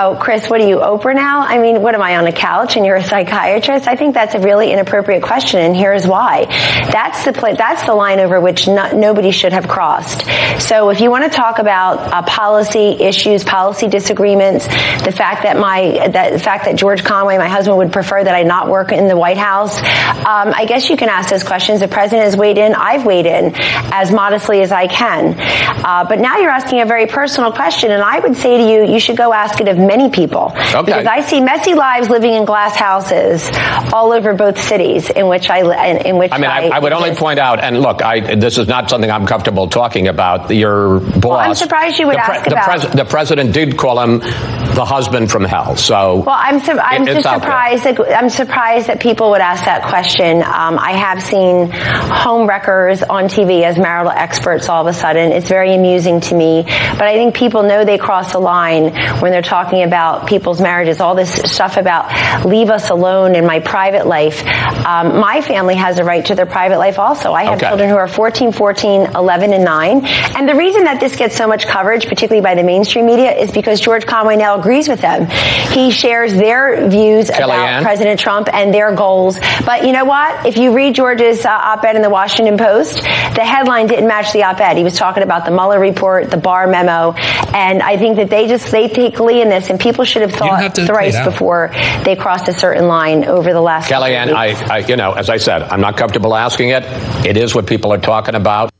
Oh, 0.00 0.16
Chris, 0.16 0.48
what 0.48 0.60
are 0.60 0.68
you, 0.68 0.76
Oprah 0.76 1.12
now? 1.12 1.40
I 1.40 1.58
mean, 1.58 1.82
what 1.82 1.92
am 1.96 2.02
I 2.02 2.18
on 2.18 2.26
a 2.28 2.32
couch 2.32 2.76
and 2.76 2.86
you're 2.86 2.94
a 2.94 3.02
psychiatrist? 3.02 3.88
I 3.88 3.96
think 3.96 4.14
that's 4.14 4.36
a 4.36 4.38
really 4.38 4.70
inappropriate 4.70 5.24
question, 5.24 5.58
and 5.58 5.74
here's 5.74 6.06
why. 6.06 6.44
That's 6.92 7.24
the 7.24 7.32
pla- 7.32 7.54
that's 7.54 7.82
the 7.84 7.96
line 7.96 8.20
over 8.20 8.40
which 8.40 8.68
not, 8.68 8.94
nobody 8.94 9.32
should 9.32 9.52
have 9.52 9.66
crossed. 9.66 10.24
So, 10.60 10.90
if 10.90 11.00
you 11.00 11.10
want 11.10 11.24
to 11.24 11.36
talk 11.36 11.58
about 11.58 11.98
uh, 11.98 12.22
policy 12.22 12.90
issues, 13.00 13.42
policy 13.42 13.88
disagreements, 13.88 14.68
the 15.02 15.10
fact 15.10 15.42
that 15.42 15.58
my 15.58 16.08
that 16.12 16.30
the 16.32 16.38
fact 16.38 16.66
that 16.66 16.76
George 16.76 17.02
Conway, 17.02 17.36
my 17.36 17.48
husband, 17.48 17.78
would 17.78 17.92
prefer 17.92 18.22
that 18.22 18.36
I 18.36 18.44
not 18.44 18.68
work 18.68 18.92
in 18.92 19.08
the 19.08 19.16
White 19.16 19.36
House, 19.36 19.80
um, 19.80 20.54
I 20.54 20.64
guess 20.68 20.88
you 20.90 20.96
can 20.96 21.08
ask 21.08 21.28
those 21.28 21.42
questions. 21.42 21.80
The 21.80 21.88
president 21.88 22.22
has 22.22 22.36
weighed 22.36 22.58
in. 22.58 22.72
I've 22.72 23.04
weighed 23.04 23.26
in 23.26 23.52
as 23.56 24.12
modestly 24.12 24.60
as 24.60 24.70
I 24.70 24.86
can. 24.86 25.34
Uh, 25.36 26.06
but 26.08 26.20
now 26.20 26.36
you're 26.38 26.52
asking 26.52 26.82
a 26.82 26.86
very 26.86 27.08
personal 27.08 27.50
question, 27.50 27.90
and 27.90 28.00
I 28.00 28.20
would 28.20 28.36
say 28.36 28.58
to 28.58 28.62
you, 28.62 28.92
you 28.92 29.00
should 29.00 29.16
go 29.16 29.32
ask 29.32 29.60
it 29.60 29.66
of 29.66 29.87
many 29.88 30.10
people. 30.10 30.52
Okay. 30.54 30.82
Because 30.84 31.06
I 31.06 31.22
see 31.22 31.40
messy 31.40 31.74
lives 31.74 32.08
living 32.08 32.32
in 32.34 32.44
glass 32.44 32.76
houses 32.76 33.50
all 33.92 34.12
over 34.12 34.34
both 34.34 34.60
cities 34.60 35.10
in 35.10 35.26
which 35.26 35.50
I 35.50 35.88
in, 35.90 36.06
in 36.06 36.16
which 36.18 36.30
I 36.32 36.38
mean, 36.38 36.50
I, 36.50 36.68
I 36.68 36.78
would 36.78 36.92
only 36.92 37.14
point 37.16 37.40
out, 37.40 37.58
and 37.58 37.80
look, 37.80 38.02
I, 38.02 38.36
this 38.36 38.58
is 38.58 38.68
not 38.68 38.88
something 38.90 39.10
I'm 39.10 39.26
comfortable 39.26 39.66
talking 39.68 40.06
about. 40.06 40.50
Your 40.54 41.00
boss. 41.00 41.46
I'm 41.48 41.54
surprised 41.56 41.98
you 41.98 42.06
would 42.06 42.16
the 42.16 42.20
ask 42.20 42.44
the, 42.44 42.52
about- 42.52 42.96
the 42.96 43.04
president 43.04 43.52
did 43.52 43.76
call 43.76 43.98
him 44.00 44.20
the 44.20 44.84
husband 44.84 45.30
from 45.30 45.44
hell. 45.44 45.76
So. 45.76 46.16
Well, 46.20 46.36
I'm 46.38 46.60
sur- 46.60 46.78
I'm 46.78 47.02
It- 47.08 47.14
just 47.22 47.28
surprised. 47.28 47.84
That, 47.84 47.98
I'm 48.16 48.28
surprised 48.28 48.86
that 48.88 49.00
people 49.00 49.30
would 49.30 49.40
ask 49.40 49.64
that 49.64 49.82
question. 49.88 50.42
Um, 50.42 50.78
I 50.78 50.92
have 50.92 51.22
seen 51.22 51.70
home 51.72 52.46
wreckers 52.48 53.02
on 53.02 53.24
TV 53.24 53.62
as 53.62 53.78
marital 53.78 54.12
experts. 54.12 54.68
All 54.68 54.82
of 54.86 54.86
a 54.86 54.92
sudden, 54.96 55.32
it's 55.32 55.48
very 55.48 55.74
amusing 55.74 56.20
to 56.20 56.34
me. 56.34 56.62
But 56.64 57.02
I 57.02 57.14
think 57.14 57.34
people 57.34 57.62
know 57.62 57.84
they 57.84 57.98
cross 57.98 58.34
a 58.34 58.38
line 58.38 58.92
when 59.20 59.32
they're 59.32 59.42
talking 59.42 59.77
talking 59.78 59.88
about 59.88 60.26
people's 60.28 60.60
marriages, 60.60 61.00
all 61.00 61.14
this 61.14 61.32
stuff 61.32 61.76
about 61.76 62.44
leave 62.44 62.70
us 62.70 62.90
alone 62.90 63.34
in 63.34 63.46
my 63.46 63.60
private 63.60 64.06
life. 64.06 64.44
Um, 64.86 65.20
my 65.20 65.40
family 65.42 65.74
has 65.74 65.98
a 65.98 66.04
right 66.04 66.24
to 66.26 66.34
their 66.34 66.46
private 66.46 66.78
life 66.78 66.98
also. 66.98 67.32
I 67.32 67.44
have 67.44 67.54
Okay. 67.58 67.68
children 67.68 67.88
who 67.90 67.96
are 67.96 68.08
14, 68.08 68.52
14, 68.52 69.08
11, 69.14 69.52
and 69.52 69.64
9. 69.64 70.06
And 70.36 70.48
the 70.48 70.54
reason 70.54 70.84
that 70.84 71.00
this 71.00 71.16
gets 71.16 71.36
so 71.36 71.46
much 71.46 71.66
coverage, 71.66 72.06
particularly 72.06 72.42
by 72.42 72.54
the 72.54 72.62
mainstream 72.62 73.06
media, 73.06 73.32
is 73.32 73.50
because 73.50 73.80
George 73.80 74.06
Conway 74.06 74.36
now 74.36 74.58
agrees 74.58 74.88
with 74.88 75.00
them. 75.00 75.26
He 75.72 75.90
shares 75.90 76.32
their 76.34 76.88
views 76.88 77.30
about? 77.30 77.82
President 77.82 78.20
Trump 78.20 78.48
and 78.52 78.72
their 78.72 78.94
goals. 78.94 79.38
But 79.64 79.84
you 79.86 79.92
know 79.92 80.04
what? 80.04 80.46
If 80.46 80.56
you 80.56 80.72
read 80.74 80.94
George's 80.94 81.44
uh, 81.44 81.50
op-ed 81.50 81.96
in 81.96 82.02
the 82.02 82.10
Washington 82.10 82.56
Post, 82.58 83.02
the 83.02 83.44
headline 83.44 83.86
didn't 83.86 84.08
match 84.08 84.32
the 84.32 84.42
op-ed. 84.44 84.76
He 84.76 84.84
was 84.84 84.96
talking 84.96 85.22
about 85.22 85.44
the 85.44 85.50
Mueller 85.50 85.78
report, 85.78 86.30
the 86.30 86.36
Barr 86.36 86.66
memo, 86.66 87.12
and 87.54 87.82
I 87.82 87.96
think 87.96 88.16
that 88.16 88.30
they 88.30 88.46
just 88.46 88.70
they 88.70 88.88
take 88.88 89.16
glee 89.16 89.40
in 89.42 89.48
this, 89.48 89.57
and 89.70 89.78
people 89.80 90.04
should 90.04 90.22
have 90.22 90.32
thought 90.32 90.60
have 90.60 90.74
thrice 90.74 90.86
play 90.88 91.08
it 91.08 91.14
out. 91.14 91.24
before 91.30 91.70
they 92.04 92.16
crossed 92.16 92.48
a 92.48 92.52
certain 92.54 92.86
line 92.86 93.24
over 93.24 93.52
the 93.52 93.60
last. 93.60 93.88
couple 93.88 94.04
of 94.04 94.10
Kellyanne. 94.10 94.32
I, 94.32 94.76
I, 94.76 94.78
you 94.78 94.96
know, 94.96 95.12
as 95.12 95.28
I 95.28 95.36
said, 95.36 95.62
I'm 95.62 95.80
not 95.80 95.96
comfortable 95.96 96.34
asking 96.34 96.70
it. 96.70 96.84
It 97.26 97.36
is 97.36 97.54
what 97.54 97.66
people 97.66 97.92
are 97.92 97.98
talking 97.98 98.34
about. 98.34 98.70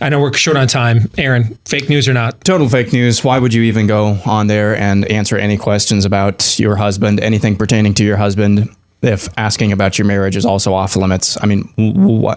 I 0.00 0.10
know 0.10 0.20
we're 0.20 0.32
short 0.34 0.56
on 0.58 0.68
time. 0.68 1.10
Aaron, 1.16 1.58
fake 1.64 1.88
news 1.88 2.06
or 2.06 2.12
not? 2.12 2.44
Total 2.44 2.68
fake 2.68 2.92
news. 2.92 3.24
Why 3.24 3.38
would 3.38 3.54
you 3.54 3.62
even 3.62 3.86
go 3.86 4.18
on 4.26 4.46
there 4.46 4.76
and 4.76 5.10
answer 5.10 5.38
any 5.38 5.56
questions 5.56 6.04
about 6.04 6.58
your 6.58 6.76
husband, 6.76 7.18
anything 7.20 7.56
pertaining 7.56 7.94
to 7.94 8.04
your 8.04 8.18
husband? 8.18 8.68
If 9.02 9.28
asking 9.38 9.72
about 9.72 9.98
your 9.98 10.06
marriage 10.06 10.36
is 10.36 10.46
also 10.46 10.72
off 10.72 10.96
limits, 10.96 11.36
I 11.42 11.46
mean, 11.46 11.68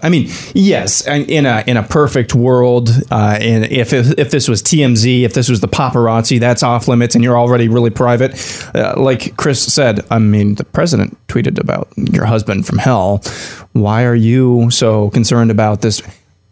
I 0.02 0.08
mean, 0.08 0.30
yes, 0.54 1.06
in 1.06 1.46
a 1.46 1.64
in 1.66 1.76
a 1.76 1.82
perfect 1.82 2.34
world, 2.34 2.90
uh, 3.10 3.38
and 3.40 3.64
if 3.64 3.92
if 3.92 4.30
this 4.30 4.46
was 4.46 4.62
TMZ, 4.62 5.22
if 5.22 5.32
this 5.32 5.48
was 5.48 5.60
the 5.60 5.68
paparazzi, 5.68 6.38
that's 6.38 6.62
off 6.62 6.86
limits, 6.86 7.14
and 7.14 7.24
you're 7.24 7.38
already 7.38 7.68
really 7.68 7.90
private. 7.90 8.32
Uh, 8.74 8.94
like 8.96 9.36
Chris 9.36 9.60
said, 9.60 10.04
I 10.10 10.18
mean, 10.18 10.56
the 10.56 10.64
president 10.64 11.16
tweeted 11.28 11.58
about 11.58 11.88
your 11.96 12.26
husband 12.26 12.66
from 12.66 12.78
hell. 12.78 13.22
Why 13.72 14.04
are 14.04 14.14
you 14.14 14.70
so 14.70 15.10
concerned 15.10 15.50
about 15.50 15.80
this? 15.80 16.02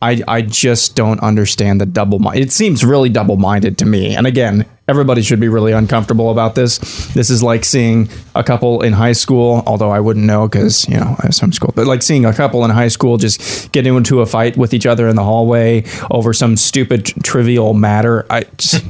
I, 0.00 0.22
I 0.28 0.42
just 0.42 0.94
don't 0.94 1.18
understand 1.20 1.80
the 1.80 1.86
double 1.86 2.20
mind. 2.20 2.38
It 2.38 2.52
seems 2.52 2.84
really 2.84 3.08
double 3.08 3.36
minded 3.36 3.78
to 3.78 3.86
me. 3.86 4.14
And 4.14 4.28
again, 4.28 4.64
everybody 4.86 5.22
should 5.22 5.40
be 5.40 5.48
really 5.48 5.72
uncomfortable 5.72 6.30
about 6.30 6.54
this. 6.54 6.78
This 7.08 7.30
is 7.30 7.42
like 7.42 7.64
seeing 7.64 8.08
a 8.36 8.44
couple 8.44 8.82
in 8.82 8.92
high 8.92 9.12
school, 9.12 9.64
although 9.66 9.90
I 9.90 9.98
wouldn't 9.98 10.24
know 10.24 10.46
because, 10.46 10.88
you 10.88 10.96
know, 10.96 11.16
I 11.18 11.22
have 11.24 11.34
some 11.34 11.52
school, 11.52 11.72
but 11.74 11.88
like 11.88 12.02
seeing 12.02 12.24
a 12.24 12.32
couple 12.32 12.64
in 12.64 12.70
high 12.70 12.88
school 12.88 13.16
just 13.16 13.72
get 13.72 13.86
into 13.88 14.20
a 14.20 14.26
fight 14.26 14.56
with 14.56 14.72
each 14.72 14.86
other 14.86 15.08
in 15.08 15.16
the 15.16 15.24
hallway 15.24 15.84
over 16.12 16.32
some 16.32 16.56
stupid, 16.56 17.06
trivial 17.24 17.74
matter. 17.74 18.24
I 18.30 18.44
just, 18.56 18.84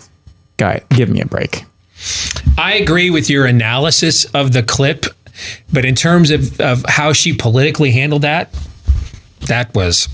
guy, 0.56 0.82
give 0.90 1.10
me 1.10 1.20
a 1.20 1.26
break. 1.26 1.64
I 2.56 2.74
agree 2.74 3.10
with 3.10 3.28
your 3.28 3.44
analysis 3.44 4.24
of 4.26 4.52
the 4.52 4.62
clip, 4.62 5.04
but 5.70 5.84
in 5.84 5.94
terms 5.94 6.30
of, 6.30 6.58
of 6.60 6.82
how 6.88 7.12
she 7.12 7.34
politically 7.34 7.90
handled 7.90 8.22
that, 8.22 8.54
that 9.48 9.74
was 9.74 10.08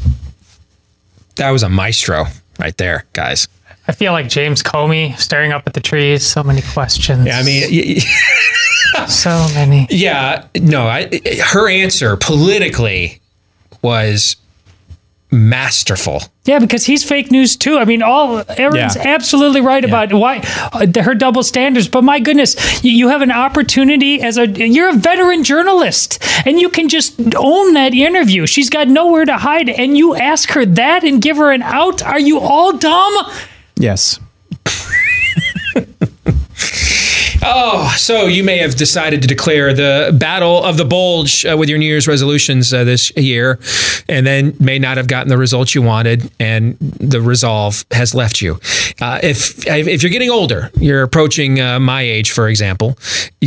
that 1.42 1.50
was 1.50 1.64
a 1.64 1.68
maestro 1.68 2.26
right 2.60 2.76
there, 2.76 3.04
guys. 3.14 3.48
I 3.88 3.92
feel 3.92 4.12
like 4.12 4.28
James 4.28 4.62
Comey 4.62 5.18
staring 5.18 5.50
up 5.50 5.64
at 5.66 5.74
the 5.74 5.80
trees. 5.80 6.24
So 6.24 6.44
many 6.44 6.62
questions. 6.62 7.26
Yeah, 7.26 7.40
I 7.40 7.42
mean, 7.42 7.98
so 9.08 9.30
many. 9.52 9.88
Yeah, 9.90 10.46
no, 10.54 10.86
I, 10.86 11.10
her 11.46 11.68
answer 11.68 12.16
politically 12.16 13.20
was 13.82 14.36
masterful. 15.32 16.22
Yeah, 16.44 16.58
because 16.58 16.84
he's 16.86 17.02
fake 17.02 17.30
news 17.30 17.56
too. 17.56 17.78
I 17.78 17.84
mean, 17.84 18.02
all 18.02 18.42
Aaron's 18.56 18.96
Yeah. 18.96 19.02
absolutely 19.04 19.60
right 19.60 19.84
about 19.84 20.12
why 20.12 20.42
uh, 20.72 20.86
her 21.02 21.14
double 21.14 21.42
standards. 21.42 21.88
But 21.88 22.04
my 22.04 22.20
goodness, 22.20 22.84
you, 22.84 22.90
you 22.92 23.08
have 23.08 23.22
an 23.22 23.30
opportunity 23.30 24.20
as 24.22 24.36
a 24.38 24.46
you're 24.46 24.90
a 24.90 24.94
veteran 24.94 25.42
journalist, 25.44 26.18
and 26.46 26.60
you 26.60 26.68
can 26.68 26.88
just 26.88 27.18
own 27.36 27.74
that 27.74 27.94
interview. 27.94 28.46
She's 28.46 28.70
got 28.70 28.88
nowhere 28.88 29.24
to 29.24 29.38
hide, 29.38 29.68
and 29.68 29.96
you 29.96 30.14
ask 30.14 30.50
her 30.50 30.66
that 30.66 31.02
and 31.04 31.22
give 31.22 31.36
her 31.38 31.50
an 31.50 31.62
out. 31.62 32.02
Are 32.02 32.20
you 32.20 32.38
all 32.38 32.76
dumb? 32.76 33.14
Yes. 33.76 34.20
Oh, 37.44 37.92
so 37.98 38.26
you 38.26 38.44
may 38.44 38.58
have 38.58 38.76
decided 38.76 39.20
to 39.22 39.28
declare 39.28 39.74
the 39.74 40.16
battle 40.16 40.62
of 40.62 40.76
the 40.76 40.84
bulge 40.84 41.44
uh, 41.44 41.56
with 41.56 41.68
your 41.68 41.76
New 41.78 41.86
Year's 41.86 42.06
resolutions 42.06 42.72
uh, 42.72 42.84
this 42.84 43.10
year, 43.16 43.58
and 44.08 44.24
then 44.24 44.54
may 44.60 44.78
not 44.78 44.96
have 44.96 45.08
gotten 45.08 45.28
the 45.28 45.36
results 45.36 45.74
you 45.74 45.82
wanted, 45.82 46.30
and 46.38 46.78
the 46.78 47.20
resolve 47.20 47.84
has 47.90 48.14
left 48.14 48.40
you. 48.40 48.60
Uh, 49.00 49.18
if 49.22 49.66
if 49.66 50.02
you're 50.02 50.12
getting 50.12 50.30
older, 50.30 50.70
you're 50.78 51.02
approaching 51.02 51.60
uh, 51.60 51.80
my 51.80 52.02
age, 52.02 52.30
for 52.32 52.48
example, 52.48 52.96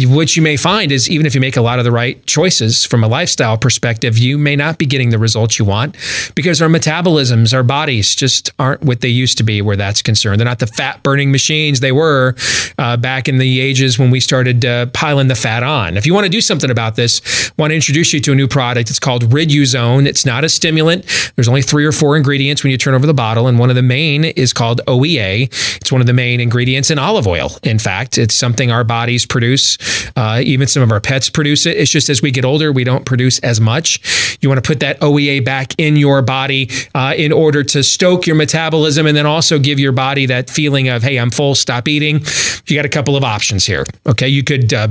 what 0.04 0.36
you 0.36 0.42
may 0.42 0.58
find 0.58 0.92
is 0.92 1.10
even 1.10 1.26
if 1.26 1.34
you 1.36 1.42
make 1.42 1.56
a 1.56 1.62
lot 1.62 1.80
of 1.80 1.86
the 1.86 1.92
right 1.92 2.24
choices 2.26 2.86
from 2.86 3.04
a 3.04 3.08
lifestyle 3.08 3.58
perspective, 3.58 4.18
you 4.18 4.38
may 4.38 4.56
not 4.56 4.78
be 4.78 4.86
getting 4.86 5.10
the 5.10 5.20
results 5.20 5.58
you 5.58 5.66
want 5.66 5.96
because 6.36 6.62
our 6.62 6.68
metabolisms, 6.68 7.54
our 7.54 7.64
bodies, 7.64 8.16
just 8.16 8.50
aren't 8.60 8.82
what 8.84 9.02
they 9.02 9.08
used 9.08 9.38
to 9.38 9.44
be 9.44 9.62
where 9.62 9.76
that's 9.76 10.02
concerned. 10.02 10.40
They're 10.40 10.46
not 10.46 10.60
the 10.60 10.68
fat 10.68 11.04
burning 11.04 11.32
machines 11.32 11.80
they 11.80 11.92
were 11.92 12.36
uh, 12.78 12.98
back 12.98 13.28
in 13.28 13.38
the 13.38 13.60
ages 13.60 13.98
when 13.98 14.12
we 14.12 14.20
started 14.20 14.66
uh, 14.66 14.88
piling 14.88 15.28
the 15.28 15.36
fat 15.36 15.64
on. 15.64 15.98
If 15.98 16.06
you 16.06 16.14
want 16.14 16.26
to 16.26 16.30
do 16.30 16.42
something 16.42 16.70
about 16.70 16.96
this, 16.96 17.22
I 17.50 17.54
want 17.58 17.72
to 17.72 17.76
introduce 17.76 18.14
you 18.14 18.20
to 18.22 18.32
a 18.34 18.36
new 18.36 18.48
product. 18.48 18.90
It's 18.90 19.00
called 19.00 19.24
Riduzone. 19.26 20.06
It's 20.06 20.26
not 20.26 20.44
a 20.44 20.50
stimulant. 20.50 21.06
There's 21.36 21.48
only 21.48 21.62
three 21.62 21.86
or 21.86 21.92
four 21.92 22.18
ingredients 22.18 22.64
when 22.64 22.72
you 22.72 22.78
turn 22.78 22.94
over 22.94 23.08
the 23.08 23.14
bottle, 23.14 23.48
and 23.48 23.60
one 23.60 23.70
of 23.70 23.76
the 23.76 23.82
main 23.82 24.26
is 24.26 24.54
called 24.54 24.82
OEA. 24.88 25.35
It's 25.44 25.92
one 25.92 26.02
of 26.02 26.08
the 26.08 26.14
main 26.14 26.40
ingredients 26.40 26.90
in 26.90 27.00
olive 27.00 27.28
oil. 27.28 27.52
In 27.64 27.80
fact, 27.80 28.18
it's 28.18 28.36
something 28.36 28.72
our 28.72 28.84
bodies 28.84 29.26
produce. 29.26 29.78
Uh, 30.16 30.42
even 30.44 30.68
some 30.68 30.84
of 30.84 30.92
our 30.92 31.00
pets 31.00 31.30
produce 31.30 31.66
it. 31.66 31.78
It's 31.78 31.92
just 31.92 32.10
as 32.10 32.22
we 32.22 32.32
get 32.32 32.46
older, 32.46 32.72
we 32.72 32.84
don't 32.84 33.06
produce 33.06 33.40
as 33.40 33.60
much. 33.62 34.38
You 34.42 34.50
want 34.50 34.64
to 34.64 34.68
put 34.68 34.80
that 34.80 35.00
OEA 35.00 35.44
back 35.44 35.74
in 35.78 35.96
your 35.96 36.22
body 36.22 36.70
uh, 36.94 37.14
in 37.18 37.32
order 37.32 37.64
to 37.64 37.84
stoke 37.84 38.26
your 38.26 38.36
metabolism 38.36 39.06
and 39.06 39.16
then 39.16 39.26
also 39.26 39.60
give 39.60 39.80
your 39.80 39.92
body 39.92 40.26
that 40.28 40.50
feeling 40.50 40.90
of, 40.90 41.04
hey, 41.04 41.18
I'm 41.18 41.32
full, 41.32 41.56
stop 41.56 41.88
eating. 41.88 42.22
You 42.68 42.76
got 42.76 42.86
a 42.86 42.90
couple 42.90 43.16
of 43.16 43.24
options 43.24 43.66
here. 43.66 43.86
Okay, 44.08 44.28
you 44.28 44.44
could. 44.44 44.74
Uh, 44.74 44.90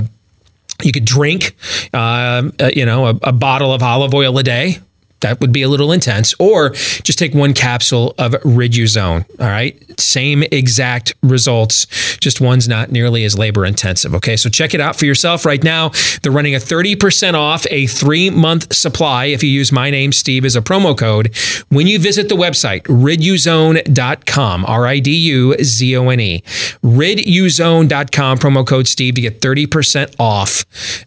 you 0.83 0.91
could 0.91 1.05
drink, 1.05 1.55
um, 1.93 2.51
uh, 2.59 2.69
you 2.75 2.85
know, 2.85 3.07
a, 3.07 3.15
a 3.23 3.31
bottle 3.31 3.73
of 3.73 3.81
olive 3.81 4.13
oil 4.13 4.37
a 4.37 4.43
day. 4.43 4.79
That 5.25 5.41
would 5.41 5.51
be 5.51 5.63
a 5.63 5.69
little 5.69 5.91
intense. 5.91 6.35
Or 6.37 6.69
just 6.69 7.17
take 7.17 7.33
one 7.33 7.55
capsule 7.55 8.13
of 8.19 8.33
Riduzone. 8.43 9.25
All 9.39 9.47
right. 9.47 9.75
Same 9.99 10.43
exact 10.43 11.15
results, 11.23 11.87
just 12.17 12.39
one's 12.39 12.67
not 12.67 12.91
nearly 12.91 13.23
as 13.23 13.35
labor 13.35 13.65
intensive. 13.65 14.13
Okay. 14.13 14.37
So 14.37 14.49
check 14.49 14.75
it 14.75 14.81
out 14.81 14.95
for 14.95 15.05
yourself 15.05 15.43
right 15.43 15.63
now. 15.63 15.89
They're 16.21 16.31
running 16.31 16.53
a 16.53 16.59
30% 16.59 17.33
off 17.33 17.65
a 17.71 17.87
three 17.87 18.29
month 18.29 18.71
supply 18.71 19.25
if 19.25 19.41
you 19.41 19.49
use 19.49 19.71
my 19.71 19.89
name, 19.89 20.11
Steve, 20.11 20.45
as 20.45 20.55
a 20.55 20.61
promo 20.61 20.95
code 20.95 21.35
when 21.69 21.87
you 21.87 21.97
visit 21.97 22.29
the 22.29 22.35
website, 22.35 22.83
riduzone.com, 22.83 24.65
R 24.65 24.85
I 24.85 24.99
D 24.99 25.11
U 25.11 25.55
Z 25.63 25.97
O 25.97 26.09
N 26.09 26.19
E. 26.19 26.43
Riduzone.com, 26.83 28.37
promo 28.37 28.67
code 28.67 28.87
Steve 28.87 29.15
to 29.15 29.21
get 29.21 29.41
30% 29.41 30.15
off 30.19 30.65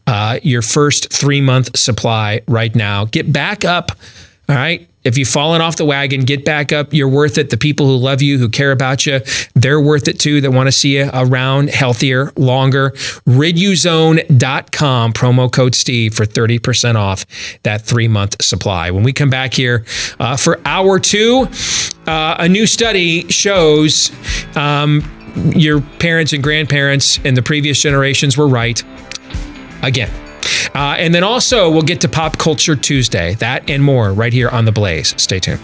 uh, 0.08 0.40
your 0.42 0.62
first 0.62 1.12
three 1.12 1.40
month 1.40 1.76
supply 1.78 2.40
right 2.48 2.74
now. 2.74 3.04
Get 3.04 3.32
back 3.32 3.64
up. 3.64 3.92
All 4.48 4.56
right. 4.56 4.88
If 5.04 5.16
you've 5.16 5.28
fallen 5.28 5.60
off 5.60 5.76
the 5.76 5.84
wagon, 5.84 6.24
get 6.24 6.44
back 6.44 6.72
up. 6.72 6.92
You're 6.92 7.08
worth 7.08 7.38
it. 7.38 7.50
The 7.50 7.56
people 7.56 7.86
who 7.86 7.96
love 7.96 8.20
you, 8.20 8.38
who 8.38 8.48
care 8.48 8.72
about 8.72 9.06
you, 9.06 9.20
they're 9.54 9.80
worth 9.80 10.08
it 10.08 10.18
too. 10.18 10.40
That 10.40 10.50
want 10.50 10.66
to 10.66 10.72
see 10.72 10.98
you 10.98 11.08
around 11.12 11.70
healthier, 11.70 12.32
longer. 12.36 12.90
Riduzone.com, 13.26 15.12
promo 15.12 15.52
code 15.52 15.74
Steve 15.74 16.14
for 16.14 16.24
30% 16.24 16.96
off 16.96 17.24
that 17.62 17.82
three 17.82 18.08
month 18.08 18.42
supply. 18.42 18.90
When 18.90 19.02
we 19.02 19.12
come 19.12 19.30
back 19.30 19.54
here 19.54 19.84
uh, 20.18 20.36
for 20.36 20.60
hour 20.64 20.98
two, 20.98 21.48
uh, 22.06 22.36
a 22.38 22.48
new 22.48 22.66
study 22.66 23.28
shows 23.28 24.10
um, 24.56 25.02
your 25.54 25.80
parents 25.80 26.32
and 26.32 26.42
grandparents 26.42 27.18
and 27.24 27.36
the 27.36 27.42
previous 27.42 27.80
generations 27.80 28.36
were 28.36 28.48
right 28.48 28.82
again. 29.82 30.10
Uh, 30.74 30.96
and 30.98 31.14
then 31.14 31.24
also, 31.24 31.70
we'll 31.70 31.82
get 31.82 32.00
to 32.02 32.08
Pop 32.08 32.38
Culture 32.38 32.76
Tuesday. 32.76 33.34
That 33.34 33.68
and 33.68 33.82
more 33.82 34.12
right 34.12 34.32
here 34.32 34.48
on 34.48 34.64
The 34.64 34.72
Blaze. 34.72 35.14
Stay 35.20 35.40
tuned. 35.40 35.60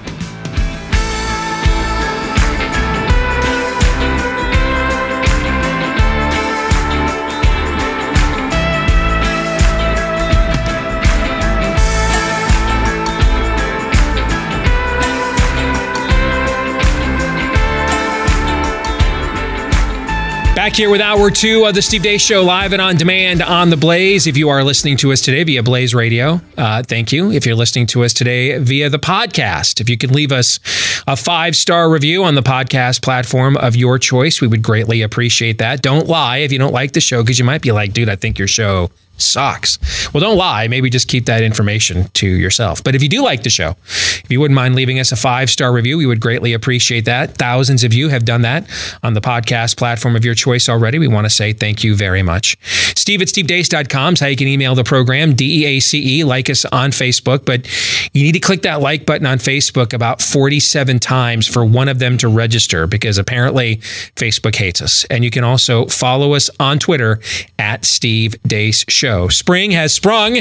Back 20.65 20.77
here 20.77 20.89
with 20.89 21.03
hour 21.03 21.31
two 21.31 21.67
of 21.67 21.75
the 21.75 21.83
Steve 21.83 22.01
Deace 22.01 22.23
Show, 22.23 22.43
live 22.43 22.73
and 22.73 22.81
on 22.81 22.97
demand 22.97 23.43
on 23.43 23.69
the 23.69 23.77
Blaze. 23.77 24.27
If 24.27 24.39
you 24.39 24.49
are 24.49 24.65
listening 24.65 24.97
to 24.97 25.13
us 25.13 25.21
today 25.21 25.45
via 25.45 25.63
Blaze 25.63 25.95
Radio, 25.95 26.41
uh, 26.57 26.83
thank 26.83 27.13
you. 27.13 27.31
If 27.31 27.45
you're 27.45 27.55
listening 27.55 27.85
to 27.89 28.03
us 28.03 28.15
today 28.15 28.57
via 28.57 28.89
the 28.89 28.99
podcast, 28.99 29.83
if 29.83 29.91
you 29.91 29.99
could 29.99 30.11
leave 30.11 30.33
us 30.33 30.59
a 31.07 31.17
five 31.17 31.55
star 31.55 31.91
review 31.91 32.25
on 32.25 32.35
the 32.35 32.43
podcast 32.43 33.03
platform 33.03 33.59
of 33.59 33.77
your 33.77 33.99
choice, 33.99 34.41
we 34.41 34.47
would 34.49 34.63
greatly 34.63 35.03
appreciate 35.03 35.59
that. 35.59 35.83
Don't 35.83 36.07
lie 36.09 36.39
if 36.39 36.51
you 36.51 36.59
don't 36.59 36.73
like 36.73 36.93
the 36.93 37.01
show, 37.03 37.23
because 37.23 37.39
you 37.39 37.45
might 37.45 37.61
be 37.61 37.71
like, 37.71 37.93
dude, 37.93 38.09
I 38.09 38.17
think 38.17 38.39
your 38.39 38.49
show 38.49 38.91
sucks. 39.17 39.79
Well, 40.13 40.21
don't 40.21 40.37
lie. 40.37 40.69
Maybe 40.69 40.91
just 40.91 41.09
keep 41.09 41.27
that 41.27 41.43
information 41.43 42.09
to 42.15 42.27
yourself. 42.27 42.83
But 42.83 42.95
if 42.95 43.03
you 43.03 43.09
do 43.09 43.23
like 43.23 43.43
the 43.43 43.51
show, 43.51 43.77
if 43.87 44.27
you 44.29 44.41
wouldn't 44.41 44.57
mind 44.57 44.75
leaving 44.75 44.99
us 44.99 45.13
a 45.13 45.17
five 45.17 45.51
star 45.51 45.73
review, 45.73 45.99
we 45.99 46.07
would 46.07 46.21
greatly 46.21 46.53
appreciate 46.53 47.05
that. 47.05 47.37
Thousands 47.37 47.85
of 47.85 47.95
you 47.95 48.09
have 48.09 48.25
done 48.25 48.43
that 48.43 48.69
on 49.03 49.15
the 49.15 49.21
podcast 49.21 49.77
platform 49.77 50.17
of 50.17 50.25
your 50.25 50.35
choice 50.35 50.69
already. 50.69 50.99
We 50.99 51.09
want 51.09 51.27
to 51.27 51.31
say 51.31 51.53
thank 51.53 51.85
you 51.85 51.95
very 51.95 52.23
much. 52.23 52.57
Steve 52.97 53.23
at 53.23 53.29
stevedeace.com 53.29 54.15
is 54.15 54.21
how 54.21 54.27
you 54.27 54.37
can 54.37 54.49
email 54.49 54.75
the 54.75 54.85
program, 54.85 55.35
D 55.35 55.63
E 55.63 55.67
A 55.67 55.81
C 55.81 56.21
E. 56.21 56.25
Like 56.25 56.51
us 56.51 56.65
on 56.67 56.91
Facebook, 56.91 57.45
but 57.45 57.67
you 58.13 58.23
need 58.25 58.33
to 58.33 58.41
click 58.41 58.63
that 58.63 58.81
like 58.81 59.07
button 59.07 59.27
on 59.27 59.39
Facebook 59.39 59.93
about 59.93 60.23
47 60.23 60.99
times 60.99 61.47
for 61.47 61.65
one 61.65 61.89
of 61.89 61.99
them 61.99 62.19
to 62.19 62.29
register 62.29 62.87
because 62.87 63.19
apparently 63.19 63.77
Facebook 64.17 64.57
hates 64.57 64.81
us. 64.83 65.05
And 65.07 65.25
you 65.25 65.31
can 65.31 65.45
also 65.45 65.87
follow 65.87 66.35
us 66.35 66.51
on 66.59 66.79
Twitter 66.79 67.21
at 67.59 67.85
Steve 67.85 68.37
Deace 68.47 68.85
Show 68.89 69.04
show. 69.05 69.29
Spring 69.29 69.71
has 69.73 69.93
sprung. 69.93 70.41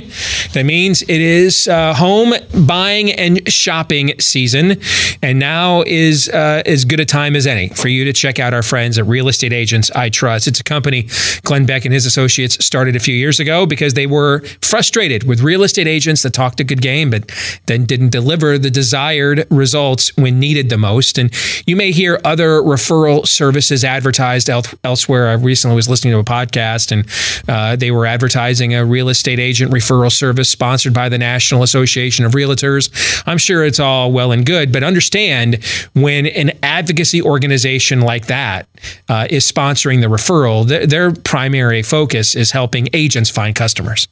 That 0.54 0.64
means 0.66 1.02
it 1.02 1.10
is 1.10 1.68
uh, 1.68 1.94
home 1.94 2.34
buying 2.66 3.12
and 3.12 3.52
shopping 3.52 4.18
season, 4.20 4.80
and 5.22 5.38
now 5.38 5.84
is 5.86 6.30
uh, 6.30 6.64
as 6.66 6.86
good 6.86 7.02
a 7.02 7.06
time 7.06 7.36
as 7.36 7.46
any 7.46 7.68
for 7.70 7.90
you 7.90 8.06
to 8.06 8.14
check 8.14 8.40
out 8.40 8.54
our 8.54 8.64
friends 8.64 8.98
at 8.98 9.06
Real 9.06 9.28
Estate 9.28 9.52
Agents 9.52 9.92
I 9.92 10.08
Trust. 10.08 10.48
It's 10.48 10.62
a 10.62 10.64
company 10.64 11.10
Glenn 11.44 11.66
Beck 11.66 11.84
and 11.84 11.94
his 11.94 12.06
associates 12.06 12.64
started 12.66 12.96
a 12.96 13.02
few 13.02 13.14
years 13.14 13.38
ago 13.38 13.66
because 13.66 13.96
they 13.96 14.08
were 14.08 14.44
frustrated 14.62 15.26
with 15.26 15.42
real 15.42 15.64
estate 15.64 15.88
agents 15.88 16.24
that 16.24 16.32
talked 16.32 16.62
a 16.62 16.64
good 16.64 16.82
game 16.82 17.10
but 17.10 17.30
then 17.66 17.84
didn't 17.84 18.12
deliver 18.12 18.58
the 18.58 18.72
desired 18.72 19.46
results 19.52 20.16
when 20.16 20.40
needed 20.40 20.70
the 20.70 20.78
most. 20.78 21.18
And 21.18 21.34
you 21.68 21.76
may 21.76 21.92
hear 21.92 22.22
other 22.24 22.62
referral 22.62 23.28
services 23.28 23.84
advertised 23.84 24.50
elsewhere. 24.50 25.28
I 25.28 25.34
recently 25.34 25.76
was 25.76 25.90
listening 25.90 26.14
to 26.14 26.20
a 26.20 26.24
podcast 26.24 26.94
and 26.94 27.06
uh, 27.50 27.76
they 27.76 27.92
were 27.92 28.06
advertising 28.54 28.76
a 28.76 28.86
real 28.86 29.10
estate 29.10 29.40
agent 29.40 29.72
referral 29.72 30.12
service 30.12 30.50
sponsored 30.50 30.94
by 30.94 31.10
the 31.10 31.18
National 31.18 31.64
Association 31.64 32.26
of 32.26 32.34
Realtors. 32.34 32.90
I'm 33.26 33.38
sure 33.40 33.66
it's 33.66 33.80
all 33.80 34.12
well 34.12 34.32
and 34.32 34.46
good, 34.46 34.72
but 34.72 34.84
understand 34.84 35.64
when 35.94 36.28
an 36.28 36.52
advocacy 36.62 37.22
organization 37.22 38.02
like 38.02 38.28
that 38.28 38.68
uh, 39.10 39.28
is 39.30 39.50
sponsoring 39.50 40.02
the 40.02 40.08
referral, 40.08 40.68
th- 40.68 40.90
their 40.90 41.12
primary 41.12 41.82
focus 41.82 42.36
is 42.36 42.52
helping 42.52 42.90
agents 42.94 43.30
find 43.30 43.56
customers. 43.56 44.08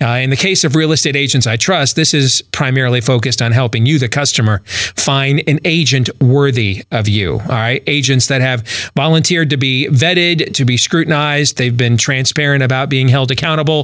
Uh, 0.00 0.20
in 0.22 0.30
the 0.30 0.36
case 0.36 0.64
of 0.64 0.74
Real 0.74 0.92
Estate 0.92 1.16
Agents 1.16 1.46
I 1.46 1.56
Trust, 1.56 1.94
this 1.94 2.12
is 2.12 2.42
primarily 2.52 3.00
focused 3.00 3.40
on 3.40 3.52
helping 3.52 3.86
you, 3.86 3.98
the 3.98 4.08
customer, 4.08 4.62
find 4.96 5.42
an 5.46 5.60
agent 5.64 6.10
worthy 6.20 6.84
of 6.90 7.06
you. 7.08 7.34
All 7.34 7.48
right. 7.48 7.82
Agents 7.86 8.26
that 8.26 8.40
have 8.40 8.66
volunteered 8.96 9.50
to 9.50 9.56
be 9.56 9.88
vetted, 9.90 10.54
to 10.54 10.64
be 10.64 10.76
scrutinized, 10.76 11.56
they've 11.56 11.76
been 11.76 11.96
transparent 11.96 12.62
about 12.62 12.88
being 12.88 13.08
held 13.08 13.30
accountable 13.30 13.75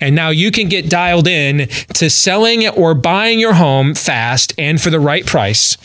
and 0.00 0.14
now 0.14 0.30
you 0.30 0.50
can 0.50 0.68
get 0.68 0.88
dialed 0.88 1.28
in 1.28 1.68
to 1.94 2.10
selling 2.10 2.68
or 2.68 2.94
buying 2.94 3.38
your 3.38 3.54
home 3.54 3.94
fast 3.94 4.52
and 4.58 4.80
for 4.80 4.90
the 4.90 5.00
right 5.00 5.26
price 5.26 5.76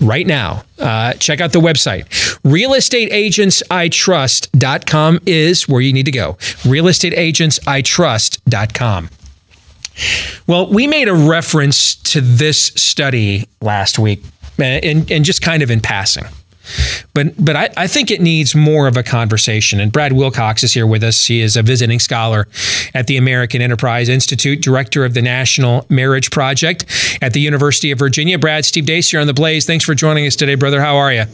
right 0.00 0.26
now. 0.26 0.64
Uh, 0.78 1.12
check 1.14 1.40
out 1.40 1.52
the 1.52 1.60
website. 1.60 2.04
Realestateagentsitrust.com 2.42 5.20
is 5.26 5.68
where 5.68 5.80
you 5.80 5.92
need 5.92 6.06
to 6.06 6.12
go. 6.12 6.32
Realestateagentsitrust.com. 6.64 9.10
Well, 10.46 10.72
we 10.72 10.86
made 10.86 11.08
a 11.08 11.14
reference 11.14 11.94
to 11.94 12.20
this 12.20 12.66
study 12.66 13.48
last 13.60 13.98
week 13.98 14.22
and, 14.58 15.10
and 15.10 15.24
just 15.24 15.40
kind 15.40 15.62
of 15.62 15.70
in 15.70 15.80
passing. 15.80 16.24
But 17.12 17.32
but 17.42 17.56
I, 17.56 17.70
I 17.76 17.86
think 17.86 18.10
it 18.10 18.20
needs 18.20 18.54
more 18.54 18.86
of 18.86 18.96
a 18.96 19.02
conversation. 19.02 19.80
And 19.80 19.92
Brad 19.92 20.12
Wilcox 20.12 20.62
is 20.62 20.72
here 20.72 20.86
with 20.86 21.02
us. 21.02 21.26
He 21.26 21.40
is 21.40 21.56
a 21.56 21.62
visiting 21.62 21.98
scholar 21.98 22.46
at 22.94 23.06
the 23.06 23.16
American 23.16 23.62
Enterprise 23.62 24.08
Institute, 24.08 24.60
director 24.62 25.04
of 25.04 25.14
the 25.14 25.22
National 25.22 25.86
Marriage 25.88 26.30
Project 26.30 26.84
at 27.22 27.32
the 27.32 27.40
University 27.40 27.90
of 27.90 27.98
Virginia. 27.98 28.38
Brad, 28.38 28.64
Steve 28.64 28.86
Deace 28.86 29.10
here 29.10 29.20
on 29.20 29.26
the 29.26 29.34
Blaze. 29.34 29.66
Thanks 29.66 29.84
for 29.84 29.94
joining 29.94 30.26
us 30.26 30.36
today, 30.36 30.54
brother. 30.54 30.80
How 30.80 30.96
are 30.96 31.12
you? 31.12 31.24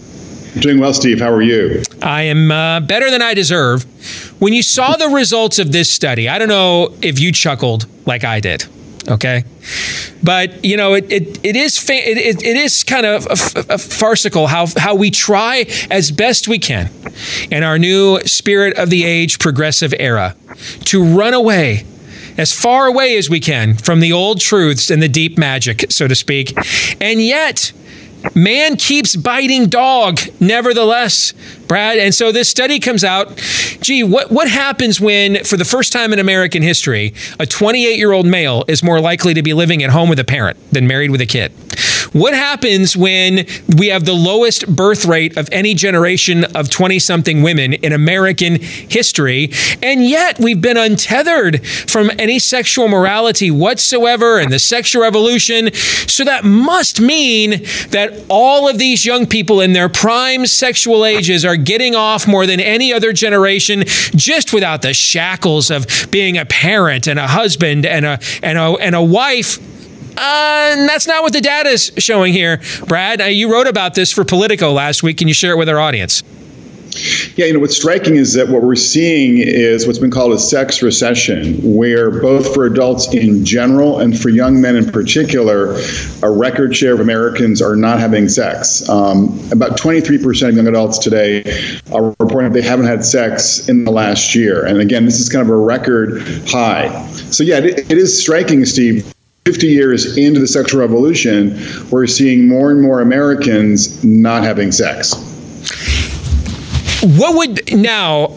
Doing 0.59 0.81
well, 0.81 0.93
Steve. 0.93 1.21
How 1.21 1.33
are 1.33 1.43
you? 1.43 1.83
I 2.03 2.23
am 2.23 2.51
uh, 2.51 2.81
better 2.81 3.11
than 3.11 3.23
I 3.23 3.35
deserve. 3.35 3.85
When 4.41 4.53
you 4.53 4.63
saw 4.63 4.97
the 4.97 5.09
results 5.09 5.59
of 5.61 5.71
this 5.71 5.91
study, 5.91 6.29
I 6.29 6.39
don't 6.39 6.49
know 6.49 6.95
if 7.03 7.21
you 7.21 7.31
chuckled 7.31 7.87
like 8.07 8.25
I 8.25 8.41
did. 8.41 8.67
Okay, 9.09 9.45
but 10.23 10.65
you 10.65 10.77
know 10.77 10.95
it 10.95 11.11
it, 11.11 11.41
it 11.45 11.57
is 11.57 11.79
fa- 11.79 11.95
it, 11.95 12.43
it, 12.43 12.57
is 12.57 12.85
kind 12.85 13.07
of 13.07 13.27
a, 13.27 13.75
a 13.75 13.79
farcical 13.79 14.47
how 14.47 14.67
how 14.77 14.95
we 14.95 15.11
try 15.11 15.67
as 15.91 16.11
best 16.11 16.49
we 16.49 16.59
can 16.59 16.91
in 17.51 17.63
our 17.63 17.79
new 17.79 18.21
spirit 18.21 18.77
of 18.77 18.91
the 18.91 19.05
age 19.05 19.39
progressive 19.39 19.95
era 19.99 20.37
to 20.85 21.03
run 21.03 21.33
away 21.33 21.87
as 22.37 22.53
far 22.53 22.87
away 22.87 23.17
as 23.17 23.29
we 23.31 23.41
can 23.41 23.75
from 23.75 24.01
the 24.01 24.13
old 24.13 24.41
truths 24.41 24.91
and 24.91 25.03
the 25.03 25.09
deep 25.09 25.37
magic, 25.39 25.91
so 25.91 26.07
to 26.07 26.15
speak, 26.15 26.53
and 27.01 27.21
yet 27.23 27.73
man 28.35 28.77
keeps 28.77 29.17
biting 29.17 29.67
dog 29.67 30.21
nevertheless 30.39 31.33
brad 31.71 31.99
and 31.99 32.13
so 32.13 32.33
this 32.33 32.51
study 32.51 32.81
comes 32.81 33.05
out. 33.05 33.37
Gee 33.81 34.03
what, 34.03 34.33
what 34.33 34.51
happens 34.51 35.01
when 35.01 35.45
for 35.45 35.57
the 35.57 35.65
first 35.65 35.93
time 35.93 36.13
in 36.13 36.19
american 36.19 36.63
history 36.63 37.15
a 37.39 37.47
28 37.47 37.97
year 37.97 38.11
old 38.11 38.27
male 38.27 38.65
is 38.67 38.83
more 38.83 39.01
likely 39.01 39.35
to 39.35 39.43
be 39.43 39.55
living 39.55 39.83
at 39.85 39.91
home 39.91 40.09
with 40.09 40.19
a 40.19 40.25
parent 40.25 40.59
than 40.73 40.89
married 40.89 41.13
with 41.13 41.21
a 41.21 41.27
kid 41.27 41.53
what 42.13 42.35
happens 42.35 42.97
when 42.97 43.47
we 43.77 43.89
have 43.89 44.05
the 44.05 44.15
lowest 44.15 44.67
birth 44.75 45.05
rate 45.05 45.37
of 45.37 45.49
any 45.53 45.75
generation 45.75 46.45
of 46.57 46.69
20 46.69 46.99
something 46.99 47.43
women 47.43 47.73
in 47.75 47.93
American 47.93 48.57
history? 48.61 49.53
And 49.83 50.05
yet 50.05 50.39
we've 50.39 50.61
been 50.61 50.77
untethered 50.77 51.65
from 51.67 52.11
any 52.19 52.39
sexual 52.39 52.89
morality 52.89 53.51
whatsoever 53.51 54.39
and 54.39 54.53
the 54.53 54.59
sexual 54.59 55.03
revolution. 55.03 55.73
So 55.75 56.25
that 56.25 56.45
must 56.45 57.01
mean 57.01 57.63
that 57.91 58.25
all 58.29 58.69
of 58.69 58.79
these 58.79 59.07
young 59.07 59.27
people 59.27 59.61
in 59.61 59.73
their 59.73 59.89
prime 59.89 60.47
sexual 60.47 61.05
ages 61.05 61.45
are 61.45 61.57
getting 61.57 61.95
off 61.95 62.27
more 62.27 62.47
than 62.47 62.61
any 62.61 62.93
other 62.93 63.13
generation 63.13 63.85
just 64.17 64.53
without 64.53 64.83
the 64.83 64.95
shackles 64.95 65.71
of 65.71 65.87
being 66.11 66.37
a 66.39 66.45
parent 66.45 67.07
and 67.07 67.19
a 67.19 67.27
husband 67.27 67.87
and 67.87 68.05
a 68.05 68.19
and 68.43 68.59
a 68.59 68.73
and 68.81 68.95
a 68.95 69.03
wife 69.03 69.59
uh, 70.21 70.73
and 70.73 70.89
that's 70.89 71.07
not 71.07 71.23
what 71.23 71.33
the 71.33 71.41
data 71.41 71.71
is 71.71 71.91
showing 71.97 72.35
here, 72.35 72.61
Brad. 72.87 73.23
Uh, 73.23 73.25
you 73.25 73.51
wrote 73.51 73.67
about 73.67 73.95
this 73.95 74.13
for 74.13 74.23
Politico 74.23 74.71
last 74.71 75.03
week. 75.03 75.17
Can 75.17 75.29
you 75.29 75.35
share 75.35 75.53
it 75.53 75.57
with 75.57 75.69
our 75.69 75.81
audience? 75.81 76.23
Yeah, 77.37 77.47
you 77.47 77.55
know, 77.55 77.61
what's 77.61 77.77
striking 77.77 78.17
is 78.17 78.35
that 78.35 78.49
what 78.49 78.63
we're 78.63 78.75
seeing 78.75 79.39
is 79.39 79.87
what's 79.87 79.99
been 79.99 80.11
called 80.11 80.33
a 80.33 80.39
sex 80.39 80.83
recession, 80.83 81.57
where 81.63 82.11
both 82.11 82.53
for 82.53 82.67
adults 82.67 83.15
in 83.15 83.45
general 83.45 84.01
and 84.01 84.19
for 84.19 84.29
young 84.29 84.61
men 84.61 84.77
in 84.77 84.91
particular, 84.91 85.81
a 86.23 86.31
record 86.31 86.77
share 86.77 86.93
of 86.93 87.01
Americans 87.01 87.63
are 87.63 87.77
not 87.77 88.01
having 88.01 88.29
sex. 88.29 88.87
Um, 88.89 89.39
about 89.53 89.79
23% 89.79 90.49
of 90.49 90.57
young 90.57 90.67
adults 90.67 90.99
today 90.99 91.45
are 91.93 92.15
reporting 92.19 92.53
they 92.53 92.61
haven't 92.61 92.87
had 92.87 93.05
sex 93.05 93.69
in 93.69 93.85
the 93.85 93.93
last 93.93 94.35
year. 94.35 94.67
And 94.67 94.81
again, 94.81 95.05
this 95.05 95.21
is 95.21 95.29
kind 95.29 95.43
of 95.43 95.49
a 95.49 95.57
record 95.57 96.21
high. 96.49 97.07
So, 97.31 97.45
yeah, 97.45 97.59
it, 97.59 97.91
it 97.91 97.99
is 97.99 98.21
striking, 98.21 98.65
Steve 98.65 99.15
50 99.47 99.67
years 99.69 100.19
into 100.19 100.39
the 100.39 100.47
sexual 100.47 100.81
revolution, 100.81 101.59
we're 101.91 102.07
seeing 102.07 102.47
more 102.47 102.71
and 102.71 102.81
more 102.83 103.01
Americans 103.01 104.05
not 104.05 104.43
having 104.43 104.71
sex. 104.71 105.15
What 107.03 107.37
would 107.37 107.75
now 107.75 108.37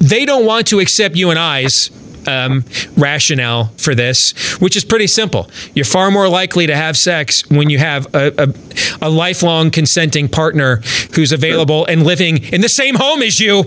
they 0.00 0.24
don't 0.24 0.46
want 0.46 0.66
to 0.68 0.80
accept 0.80 1.16
you 1.16 1.28
and 1.28 1.38
I's 1.38 1.90
um, 2.26 2.64
rationale 2.96 3.66
for 3.76 3.94
this, 3.94 4.32
which 4.60 4.76
is 4.76 4.84
pretty 4.84 5.06
simple. 5.06 5.50
You're 5.74 5.84
far 5.84 6.10
more 6.10 6.28
likely 6.28 6.66
to 6.66 6.76
have 6.76 6.96
sex 6.96 7.48
when 7.50 7.70
you 7.70 7.78
have 7.78 8.12
a, 8.14 8.32
a, 8.38 9.06
a 9.06 9.10
lifelong 9.10 9.70
consenting 9.70 10.28
partner 10.28 10.82
who's 11.14 11.32
available 11.32 11.86
and 11.86 12.04
living 12.04 12.44
in 12.52 12.60
the 12.60 12.68
same 12.68 12.94
home 12.94 13.22
as 13.22 13.40
you. 13.40 13.64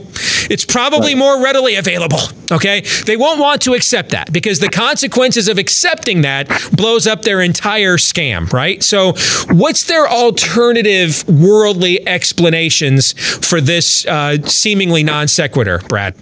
It's 0.49 0.65
probably 0.65 1.15
more 1.15 1.41
readily 1.41 1.75
available. 1.75 2.19
Okay. 2.51 2.81
They 3.05 3.15
won't 3.15 3.39
want 3.39 3.61
to 3.63 3.73
accept 3.73 4.11
that 4.11 4.31
because 4.33 4.59
the 4.59 4.69
consequences 4.69 5.47
of 5.47 5.57
accepting 5.57 6.21
that 6.21 6.49
blows 6.73 7.07
up 7.07 7.21
their 7.21 7.41
entire 7.41 7.97
scam, 7.97 8.51
right? 8.51 8.83
So, 8.83 9.13
what's 9.55 9.85
their 9.85 10.07
alternative 10.07 11.27
worldly 11.27 12.05
explanations 12.07 13.13
for 13.45 13.61
this 13.61 14.05
uh, 14.05 14.41
seemingly 14.43 15.03
non 15.03 15.27
sequitur, 15.27 15.79
Brad? 15.87 16.15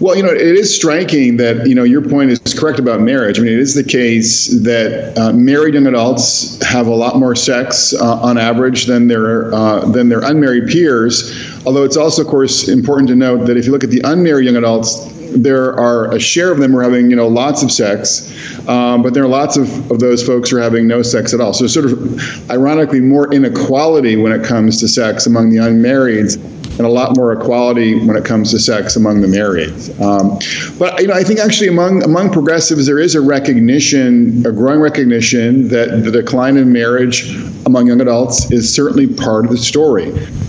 Well, 0.00 0.16
you 0.16 0.22
know, 0.22 0.30
it 0.30 0.40
is 0.40 0.74
striking 0.74 1.36
that 1.36 1.66
you 1.66 1.74
know 1.74 1.84
your 1.84 2.02
point 2.02 2.30
is 2.30 2.40
correct 2.58 2.78
about 2.78 3.00
marriage. 3.00 3.38
I 3.38 3.42
mean, 3.42 3.52
it 3.52 3.58
is 3.58 3.74
the 3.74 3.84
case 3.84 4.48
that 4.62 5.16
uh, 5.16 5.32
married 5.32 5.74
young 5.74 5.86
adults 5.86 6.60
have 6.64 6.88
a 6.88 6.94
lot 6.94 7.16
more 7.16 7.36
sex 7.36 7.94
uh, 7.94 8.20
on 8.20 8.36
average 8.36 8.86
than 8.86 9.06
their 9.06 9.54
uh, 9.54 9.84
than 9.92 10.08
their 10.08 10.24
unmarried 10.24 10.68
peers. 10.68 11.32
Although 11.66 11.84
it's 11.84 11.96
also, 11.96 12.22
of 12.22 12.28
course, 12.28 12.68
important 12.68 13.08
to 13.10 13.14
note 13.14 13.46
that 13.46 13.56
if 13.56 13.66
you 13.66 13.72
look 13.72 13.84
at 13.84 13.90
the 13.90 14.00
unmarried 14.04 14.46
young 14.46 14.56
adults, 14.56 15.08
there 15.34 15.72
are 15.78 16.12
a 16.12 16.18
share 16.18 16.50
of 16.50 16.58
them 16.58 16.72
who 16.72 16.78
are 16.78 16.82
having 16.82 17.08
you 17.08 17.16
know 17.16 17.28
lots 17.28 17.62
of 17.62 17.70
sex, 17.70 18.32
um, 18.68 19.02
but 19.02 19.14
there 19.14 19.22
are 19.22 19.28
lots 19.28 19.56
of, 19.56 19.90
of 19.90 20.00
those 20.00 20.26
folks 20.26 20.50
who 20.50 20.56
are 20.56 20.62
having 20.62 20.88
no 20.88 21.02
sex 21.02 21.32
at 21.32 21.40
all. 21.40 21.52
So 21.52 21.66
sort 21.68 21.86
of 21.86 22.50
ironically 22.50 23.00
more 23.00 23.32
inequality 23.32 24.16
when 24.16 24.32
it 24.32 24.44
comes 24.44 24.80
to 24.80 24.88
sex 24.88 25.26
among 25.26 25.50
the 25.50 25.58
unmarrieds 25.58 26.38
and 26.78 26.86
a 26.86 26.88
lot 26.88 27.16
more 27.16 27.32
equality 27.32 27.98
when 28.06 28.16
it 28.16 28.24
comes 28.24 28.50
to 28.50 28.58
sex 28.58 28.96
among 28.96 29.20
the 29.20 29.28
married. 29.28 29.72
Um, 30.00 30.38
but 30.78 31.00
you 31.00 31.06
know, 31.06 31.14
I 31.14 31.22
think 31.22 31.38
actually 31.38 31.68
among 31.68 32.02
among 32.02 32.32
progressives 32.32 32.86
there 32.86 32.98
is 32.98 33.14
a 33.14 33.20
recognition, 33.20 34.44
a 34.46 34.52
growing 34.52 34.80
recognition 34.80 35.68
that 35.68 36.04
the 36.04 36.10
decline 36.10 36.56
in 36.56 36.72
marriage 36.72 37.34
among 37.66 37.86
young 37.86 38.00
adults 38.00 38.50
is 38.50 38.72
certainly 38.72 39.06
part 39.06 39.44
of 39.44 39.50
the 39.50 39.58
story. 39.58 40.08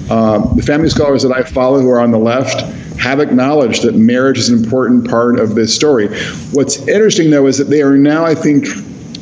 Um, 0.09 0.53
the 0.55 0.63
family 0.65 0.89
scholars 0.89 1.24
that 1.24 1.32
I 1.32 1.43
follow 1.43 1.80
who 1.80 1.89
are 1.89 1.99
on 1.99 2.11
the 2.11 2.19
left 2.19 2.61
have 2.99 3.19
acknowledged 3.19 3.84
that 3.84 3.95
marriage 3.95 4.38
is 4.38 4.49
an 4.49 4.63
important 4.63 5.09
part 5.09 5.39
of 5.39 5.55
this 5.55 5.76
story. 5.76 6.07
What's 6.51 6.88
interesting 6.88 7.32
though 7.32 7.47
is 7.47 7.57
that 7.57 7.65
they 7.65 7.82
are 7.82 7.97
now, 7.97 8.26
I 8.26 8.36
think, 8.36 8.65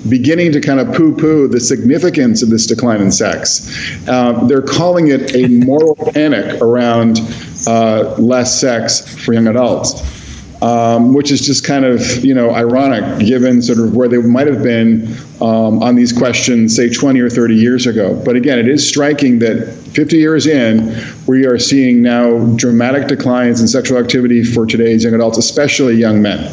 beginning 0.10 0.52
to 0.52 0.62
kind 0.62 0.80
of 0.80 0.94
poo 0.96 1.16
poo 1.16 1.48
the 1.48 1.60
significance 1.60 2.42
of 2.42 2.50
this 2.50 2.66
decline 2.66 3.02
in 3.02 3.12
sex. 3.12 3.70
Uh, 4.08 4.46
they're 4.46 4.62
calling 4.62 5.08
it 5.08 5.36
a 5.36 5.48
moral 5.66 5.96
panic 5.96 6.62
around 6.62 7.20
uh, 7.68 8.16
less 8.18 8.60
sex 8.60 9.02
for 9.24 9.34
young 9.34 9.48
adults. 9.48 10.20
Um, 10.64 11.16
which 11.16 11.32
is 11.32 11.42
just 11.42 11.66
kind 11.66 11.86
of 11.86 12.24
you 12.24 12.36
know 12.36 12.54
ironic 12.54 13.26
given 13.26 13.64
sort 13.64 13.80
of 13.80 13.96
where 13.96 14.08
they 14.08 14.20
might 14.20 14.46
have 14.46 14.62
been 14.62 15.08
um, 15.42 15.82
on 15.82 15.96
these 15.96 16.14
questions 16.14 16.76
say 16.76 16.88
20 16.88 17.20
or 17.20 17.32
30 17.32 17.56
years 17.56 17.88
ago 17.88 18.22
but 18.24 18.36
again 18.36 18.60
it 18.60 18.68
is 18.68 18.88
striking 18.88 19.40
that 19.40 19.74
50 19.94 20.18
years 20.18 20.46
in 20.46 20.96
we 21.26 21.48
are 21.48 21.58
seeing 21.58 22.04
now 22.04 22.46
dramatic 22.58 23.08
declines 23.08 23.60
in 23.60 23.68
sexual 23.68 23.98
activity 23.98 24.44
for 24.44 24.68
today's 24.68 25.04
young 25.04 25.16
adults 25.16 25.40
especially 25.40 25.96
young 25.96 26.22
men 26.22 26.44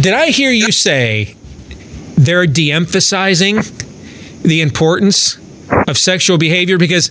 did 0.00 0.14
i 0.14 0.26
hear 0.26 0.52
you 0.52 0.70
say 0.70 1.34
they're 2.24 2.46
de-emphasizing 2.46 3.60
the 4.42 4.60
importance 4.60 5.38
of 5.88 5.96
sexual 5.96 6.38
behavior 6.38 6.78
because 6.78 7.10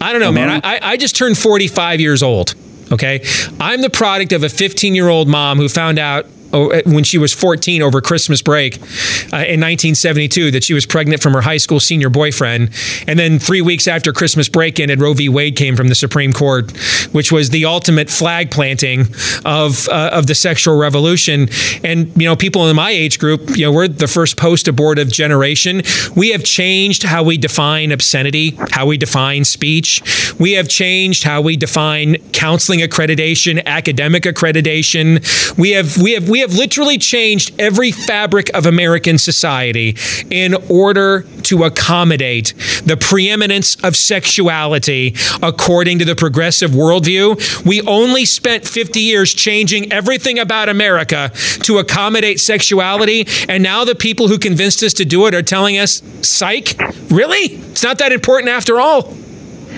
I 0.00 0.12
don't 0.12 0.20
know, 0.20 0.32
man. 0.32 0.60
I, 0.64 0.78
I 0.82 0.96
just 0.96 1.16
turned 1.16 1.38
45 1.38 2.00
years 2.00 2.22
old. 2.22 2.54
Okay. 2.92 3.24
I'm 3.58 3.80
the 3.80 3.90
product 3.90 4.32
of 4.32 4.42
a 4.42 4.48
15 4.48 4.94
year 4.94 5.08
old 5.08 5.28
mom 5.28 5.58
who 5.58 5.68
found 5.68 5.98
out 5.98 6.26
when 6.52 7.04
she 7.04 7.18
was 7.18 7.32
14 7.32 7.82
over 7.82 8.00
Christmas 8.00 8.42
break 8.42 8.76
uh, 8.76 9.48
in 9.48 9.60
1972 9.60 10.50
that 10.50 10.64
she 10.64 10.74
was 10.74 10.86
pregnant 10.86 11.22
from 11.22 11.32
her 11.32 11.40
high 11.40 11.56
school 11.56 11.80
senior 11.80 12.10
boyfriend. 12.10 12.70
And 13.06 13.18
then 13.18 13.38
three 13.38 13.62
weeks 13.62 13.88
after 13.88 14.12
Christmas 14.12 14.48
break 14.48 14.78
ended, 14.78 15.00
Roe 15.00 15.14
v. 15.14 15.28
Wade 15.28 15.56
came 15.56 15.76
from 15.76 15.88
the 15.88 15.94
Supreme 15.94 16.32
Court, 16.32 16.70
which 17.12 17.32
was 17.32 17.50
the 17.50 17.64
ultimate 17.64 18.10
flag 18.10 18.50
planting 18.50 19.06
of 19.44 19.88
uh, 19.88 20.10
of 20.12 20.26
the 20.26 20.34
sexual 20.34 20.76
revolution. 20.76 21.48
And 21.82 22.12
you 22.20 22.28
know, 22.28 22.36
people 22.36 22.68
in 22.68 22.76
my 22.76 22.90
age 22.90 23.18
group, 23.18 23.56
you 23.56 23.64
know, 23.64 23.72
we're 23.72 23.88
the 23.88 24.06
first 24.06 24.36
post-abortive 24.36 25.10
generation. 25.10 25.82
We 26.14 26.30
have 26.30 26.44
changed 26.44 27.02
how 27.02 27.22
we 27.22 27.38
define 27.38 27.92
obscenity, 27.92 28.58
how 28.70 28.86
we 28.86 28.98
define 28.98 29.44
speech. 29.44 30.02
We 30.38 30.52
have 30.52 30.68
changed 30.68 31.24
how 31.24 31.40
we 31.40 31.56
define 31.56 32.16
counseling 32.32 32.80
accreditation, 32.80 33.64
academic 33.64 34.24
accreditation. 34.24 35.56
We 35.58 35.70
have 35.70 35.96
we 35.96 36.12
have 36.12 36.28
we 36.28 36.40
have 36.42 36.54
literally 36.54 36.98
changed 36.98 37.54
every 37.58 37.90
fabric 37.90 38.50
of 38.54 38.66
American 38.66 39.18
society 39.18 39.96
in 40.30 40.54
order 40.68 41.22
to 41.42 41.64
accommodate 41.64 42.54
the 42.84 42.96
preeminence 42.96 43.76
of 43.82 43.96
sexuality 43.96 45.14
according 45.42 45.98
to 45.98 46.04
the 46.04 46.14
progressive 46.14 46.70
worldview. 46.70 47.64
We 47.64 47.80
only 47.82 48.24
spent 48.24 48.66
50 48.66 49.00
years 49.00 49.34
changing 49.34 49.92
everything 49.92 50.38
about 50.38 50.68
America 50.68 51.30
to 51.62 51.78
accommodate 51.78 52.40
sexuality. 52.40 53.26
And 53.48 53.62
now 53.62 53.84
the 53.84 53.94
people 53.94 54.28
who 54.28 54.38
convinced 54.38 54.82
us 54.82 54.92
to 54.94 55.04
do 55.04 55.26
it 55.26 55.34
are 55.34 55.42
telling 55.42 55.78
us, 55.78 56.02
psych, 56.22 56.76
really? 57.10 57.56
It's 57.72 57.82
not 57.82 57.98
that 57.98 58.12
important 58.12 58.50
after 58.50 58.80
all. 58.80 59.14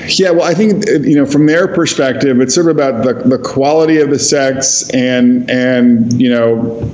Yeah, 0.08 0.30
well, 0.30 0.42
I 0.42 0.54
think 0.54 0.86
you 0.86 1.16
know 1.16 1.26
from 1.26 1.46
their 1.46 1.68
perspective, 1.68 2.40
it's 2.40 2.54
sort 2.54 2.68
of 2.68 2.76
about 2.76 3.04
the, 3.04 3.28
the 3.28 3.38
quality 3.38 3.98
of 3.98 4.10
the 4.10 4.18
sex 4.18 4.90
and 4.90 5.48
and 5.50 6.12
you 6.20 6.30
know, 6.30 6.90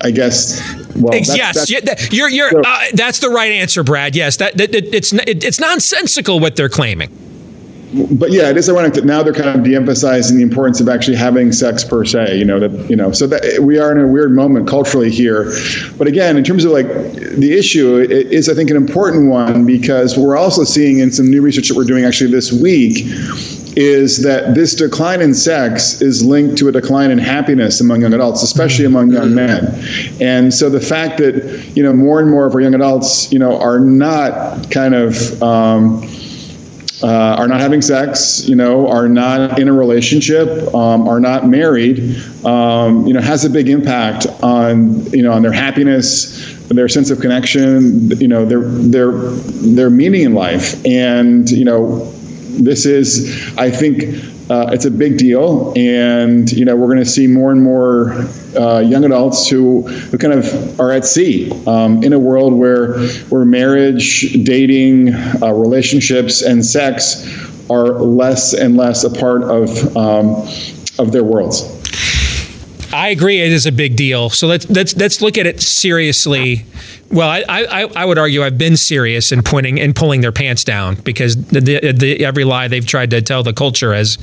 I 0.00 0.10
guess. 0.10 0.60
Well, 0.94 1.12
that's, 1.12 1.34
yes, 1.36 1.68
that's, 1.68 1.70
yeah, 1.70 2.08
you're 2.10 2.28
you're. 2.28 2.50
So, 2.50 2.62
uh, 2.64 2.80
that's 2.94 3.20
the 3.20 3.30
right 3.30 3.52
answer, 3.52 3.82
Brad. 3.82 4.14
Yes, 4.14 4.36
that, 4.36 4.56
that 4.58 4.74
it, 4.74 4.94
it's 4.94 5.12
it, 5.12 5.44
it's 5.44 5.60
nonsensical 5.60 6.40
what 6.40 6.56
they're 6.56 6.68
claiming 6.68 7.10
but 7.92 8.32
yeah, 8.32 8.48
it 8.48 8.56
is 8.56 8.70
ironic 8.70 8.94
that 8.94 9.04
now 9.04 9.22
they're 9.22 9.34
kind 9.34 9.58
of 9.58 9.62
de-emphasizing 9.62 10.36
the 10.36 10.42
importance 10.42 10.80
of 10.80 10.88
actually 10.88 11.16
having 11.16 11.52
sex 11.52 11.84
per 11.84 12.04
se. 12.04 12.38
You 12.38 12.44
know 12.44 12.58
that 12.58 12.88
you 12.88 12.96
know, 12.96 13.12
so 13.12 13.26
that 13.26 13.60
we 13.60 13.78
are 13.78 13.92
in 13.92 13.98
a 13.98 14.06
weird 14.06 14.32
moment 14.32 14.66
culturally 14.66 15.10
here. 15.10 15.52
But 15.98 16.06
again, 16.06 16.36
in 16.36 16.44
terms 16.44 16.64
of 16.64 16.72
like 16.72 16.86
the 16.86 17.56
issue, 17.56 17.98
it 17.98 18.10
is 18.10 18.48
I 18.48 18.54
think 18.54 18.70
an 18.70 18.76
important 18.76 19.30
one 19.30 19.66
because 19.66 20.16
we're 20.16 20.36
also 20.36 20.64
seeing 20.64 21.00
in 21.00 21.10
some 21.10 21.30
new 21.30 21.42
research 21.42 21.68
that 21.68 21.76
we're 21.76 21.84
doing 21.84 22.04
actually 22.04 22.30
this 22.30 22.50
week 22.50 23.04
is 23.74 24.22
that 24.22 24.54
this 24.54 24.74
decline 24.74 25.20
in 25.20 25.32
sex 25.34 26.02
is 26.02 26.22
linked 26.22 26.58
to 26.58 26.68
a 26.68 26.72
decline 26.72 27.10
in 27.10 27.18
happiness 27.18 27.80
among 27.80 28.02
young 28.02 28.12
adults, 28.12 28.42
especially 28.42 28.84
among 28.84 29.10
young 29.10 29.34
men. 29.34 29.82
And 30.20 30.52
so 30.52 30.68
the 30.68 30.80
fact 30.80 31.18
that 31.18 31.62
you 31.74 31.82
know 31.82 31.92
more 31.92 32.20
and 32.20 32.30
more 32.30 32.46
of 32.46 32.54
our 32.54 32.60
young 32.60 32.74
adults, 32.74 33.30
you 33.32 33.38
know, 33.38 33.58
are 33.60 33.80
not 33.80 34.70
kind 34.70 34.94
of 34.94 35.42
um, 35.42 36.06
uh, 37.02 37.36
are 37.38 37.48
not 37.48 37.60
having 37.60 37.82
sex, 37.82 38.46
you 38.48 38.54
know, 38.54 38.88
are 38.88 39.08
not 39.08 39.58
in 39.58 39.68
a 39.68 39.72
relationship, 39.72 40.72
um, 40.74 41.08
are 41.08 41.20
not 41.20 41.46
married, 41.46 42.16
um, 42.44 43.06
you 43.06 43.12
know, 43.12 43.20
has 43.20 43.44
a 43.44 43.50
big 43.50 43.68
impact 43.68 44.26
on, 44.42 45.04
you 45.06 45.22
know, 45.22 45.32
on 45.32 45.42
their 45.42 45.52
happiness, 45.52 46.56
their 46.68 46.88
sense 46.88 47.10
of 47.10 47.20
connection, 47.20 48.10
you 48.20 48.28
know, 48.28 48.44
their 48.44 48.62
their 48.62 49.12
their 49.12 49.90
meaning 49.90 50.22
in 50.22 50.34
life, 50.34 50.84
and 50.86 51.50
you 51.50 51.64
know, 51.64 52.12
this 52.52 52.86
is, 52.86 53.56
I 53.58 53.70
think, 53.70 54.31
uh, 54.50 54.70
it's 54.72 54.84
a 54.84 54.90
big 54.90 55.18
deal, 55.18 55.72
and 55.76 56.50
you 56.52 56.64
know 56.64 56.76
we're 56.76 56.88
going 56.88 56.98
to 56.98 57.06
see 57.06 57.26
more 57.26 57.52
and 57.52 57.62
more 57.62 58.12
uh, 58.56 58.80
young 58.80 59.04
adults 59.04 59.48
who, 59.48 59.82
who 59.82 60.18
kind 60.18 60.34
of 60.34 60.80
are 60.80 60.92
at 60.92 61.06
sea 61.06 61.50
um, 61.66 62.02
in 62.02 62.12
a 62.12 62.18
world 62.18 62.52
where 62.52 62.98
where 63.28 63.44
marriage, 63.44 64.32
dating, 64.44 65.14
uh, 65.14 65.52
relationships, 65.52 66.42
and 66.42 66.64
sex 66.64 67.24
are 67.70 68.00
less 68.00 68.52
and 68.52 68.76
less 68.76 69.04
a 69.04 69.10
part 69.10 69.42
of 69.44 69.96
um, 69.96 70.34
of 70.98 71.12
their 71.12 71.24
worlds. 71.24 71.71
I 72.92 73.08
agree. 73.08 73.40
It 73.40 73.52
is 73.52 73.66
a 73.66 73.72
big 73.72 73.96
deal. 73.96 74.30
So 74.30 74.46
let's 74.46 74.68
let's 74.68 74.96
let's 74.96 75.20
look 75.20 75.38
at 75.38 75.46
it 75.46 75.60
seriously. 75.60 76.66
Well, 77.10 77.28
I, 77.28 77.44
I, 77.48 77.82
I 77.94 78.04
would 78.04 78.18
argue 78.18 78.42
I've 78.42 78.56
been 78.56 78.76
serious 78.76 79.32
in 79.32 79.42
pointing 79.42 79.78
and 79.78 79.94
pulling 79.94 80.22
their 80.22 80.32
pants 80.32 80.64
down 80.64 80.94
because 80.94 81.36
the, 81.36 81.60
the, 81.60 81.92
the, 81.92 82.24
every 82.24 82.44
lie 82.44 82.68
they've 82.68 82.86
tried 82.86 83.10
to 83.10 83.20
tell 83.20 83.42
the 83.42 83.52
culture 83.52 83.92
has 83.92 84.16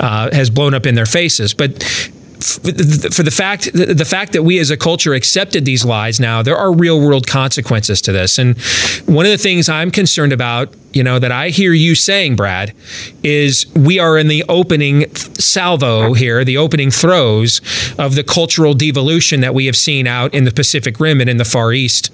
uh, 0.00 0.28
has 0.32 0.50
blown 0.50 0.74
up 0.74 0.86
in 0.86 0.94
their 0.94 1.06
faces. 1.06 1.54
But 1.54 2.10
for 2.42 3.22
the 3.22 3.32
fact 3.34 3.72
the 3.72 4.04
fact 4.04 4.32
that 4.32 4.42
we 4.42 4.58
as 4.58 4.70
a 4.70 4.76
culture 4.76 5.14
accepted 5.14 5.64
these 5.64 5.84
lies 5.84 6.18
now 6.18 6.42
there 6.42 6.56
are 6.56 6.72
real 6.72 7.00
world 7.00 7.26
consequences 7.26 8.00
to 8.02 8.12
this. 8.12 8.38
And 8.38 8.58
one 9.06 9.26
of 9.26 9.32
the 9.32 9.38
things 9.38 9.68
i'm 9.68 9.90
concerned 9.90 10.32
about 10.32 10.74
you 10.92 11.02
know 11.02 11.18
that 11.18 11.32
i 11.32 11.48
hear 11.48 11.72
you 11.72 11.94
saying 11.94 12.36
brad 12.36 12.74
is 13.22 13.66
we 13.74 13.98
are 13.98 14.18
in 14.18 14.28
the 14.28 14.44
opening 14.48 15.14
salvo 15.14 16.14
here 16.14 16.44
the 16.44 16.56
opening 16.56 16.90
throes 16.90 17.60
of 17.98 18.14
the 18.14 18.24
cultural 18.24 18.74
devolution 18.74 19.40
that 19.40 19.54
we 19.54 19.66
have 19.66 19.76
seen 19.76 20.06
out 20.06 20.34
in 20.34 20.44
the 20.44 20.52
pacific 20.52 21.00
rim 21.00 21.20
and 21.20 21.30
in 21.30 21.36
the 21.36 21.44
far 21.44 21.72
east 21.72 22.10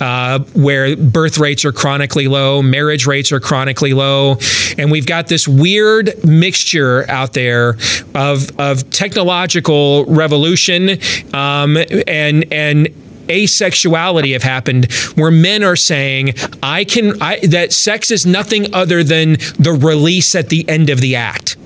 uh, 0.00 0.38
where 0.54 0.96
birth 0.96 1.38
rates 1.38 1.64
are 1.64 1.72
chronically 1.72 2.28
low, 2.28 2.62
marriage 2.62 3.06
rates 3.06 3.32
are 3.32 3.40
chronically 3.40 3.92
low, 3.92 4.38
and 4.78 4.90
we've 4.90 5.06
got 5.06 5.28
this 5.28 5.46
weird 5.46 6.12
mixture 6.24 7.08
out 7.10 7.32
there 7.34 7.76
of 8.14 8.58
of 8.58 8.88
technological 8.90 9.59
revolution 10.06 10.98
um, 11.34 11.76
and 12.06 12.52
and 12.52 12.88
asexuality 13.28 14.32
have 14.32 14.42
happened 14.42 14.92
where 15.14 15.30
men 15.30 15.62
are 15.62 15.76
saying 15.76 16.34
i 16.62 16.84
can 16.84 17.20
I, 17.22 17.38
that 17.46 17.72
sex 17.72 18.10
is 18.10 18.26
nothing 18.26 18.74
other 18.74 19.04
than 19.04 19.34
the 19.58 19.78
release 19.80 20.34
at 20.34 20.48
the 20.48 20.68
end 20.68 20.90
of 20.90 21.00
the 21.00 21.14
act 21.14 21.56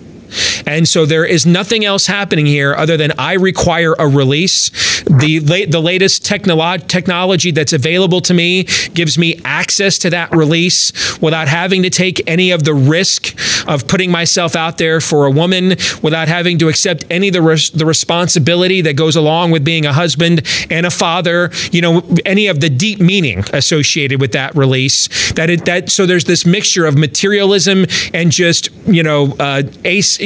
And 0.66 0.88
so 0.88 1.06
there 1.06 1.24
is 1.24 1.46
nothing 1.46 1.84
else 1.84 2.06
happening 2.06 2.46
here 2.46 2.74
other 2.74 2.96
than 2.96 3.12
I 3.18 3.34
require 3.34 3.94
a 3.98 4.08
release. 4.08 4.70
The 5.04 5.66
the 5.68 5.80
latest 5.80 6.24
technolo- 6.24 6.86
technology 6.88 7.50
that's 7.50 7.72
available 7.72 8.20
to 8.22 8.34
me 8.34 8.64
gives 8.94 9.18
me 9.18 9.40
access 9.44 9.98
to 9.98 10.10
that 10.10 10.34
release 10.34 10.92
without 11.20 11.48
having 11.48 11.82
to 11.82 11.90
take 11.90 12.22
any 12.28 12.50
of 12.50 12.64
the 12.64 12.74
risk 12.74 13.36
of 13.68 13.86
putting 13.86 14.10
myself 14.10 14.56
out 14.56 14.78
there 14.78 15.00
for 15.00 15.26
a 15.26 15.30
woman, 15.30 15.70
without 16.02 16.28
having 16.28 16.58
to 16.58 16.68
accept 16.68 17.04
any 17.10 17.28
of 17.28 17.34
the 17.34 17.42
res- 17.42 17.70
the 17.70 17.86
responsibility 17.86 18.80
that 18.82 18.94
goes 18.94 19.16
along 19.16 19.50
with 19.50 19.64
being 19.64 19.86
a 19.86 19.92
husband 19.92 20.42
and 20.70 20.86
a 20.86 20.90
father. 20.90 21.50
You 21.70 21.82
know, 21.82 22.16
any 22.24 22.46
of 22.46 22.60
the 22.60 22.70
deep 22.70 23.00
meaning 23.00 23.44
associated 23.52 24.20
with 24.20 24.32
that 24.32 24.54
release. 24.54 25.32
That 25.32 25.50
it 25.50 25.64
that 25.66 25.90
so 25.90 26.06
there's 26.06 26.24
this 26.24 26.46
mixture 26.46 26.86
of 26.86 26.96
materialism 26.96 27.86
and 28.12 28.30
just 28.30 28.70
you 28.86 29.02
know 29.02 29.34
uh, 29.38 29.62
ace, 29.84 30.18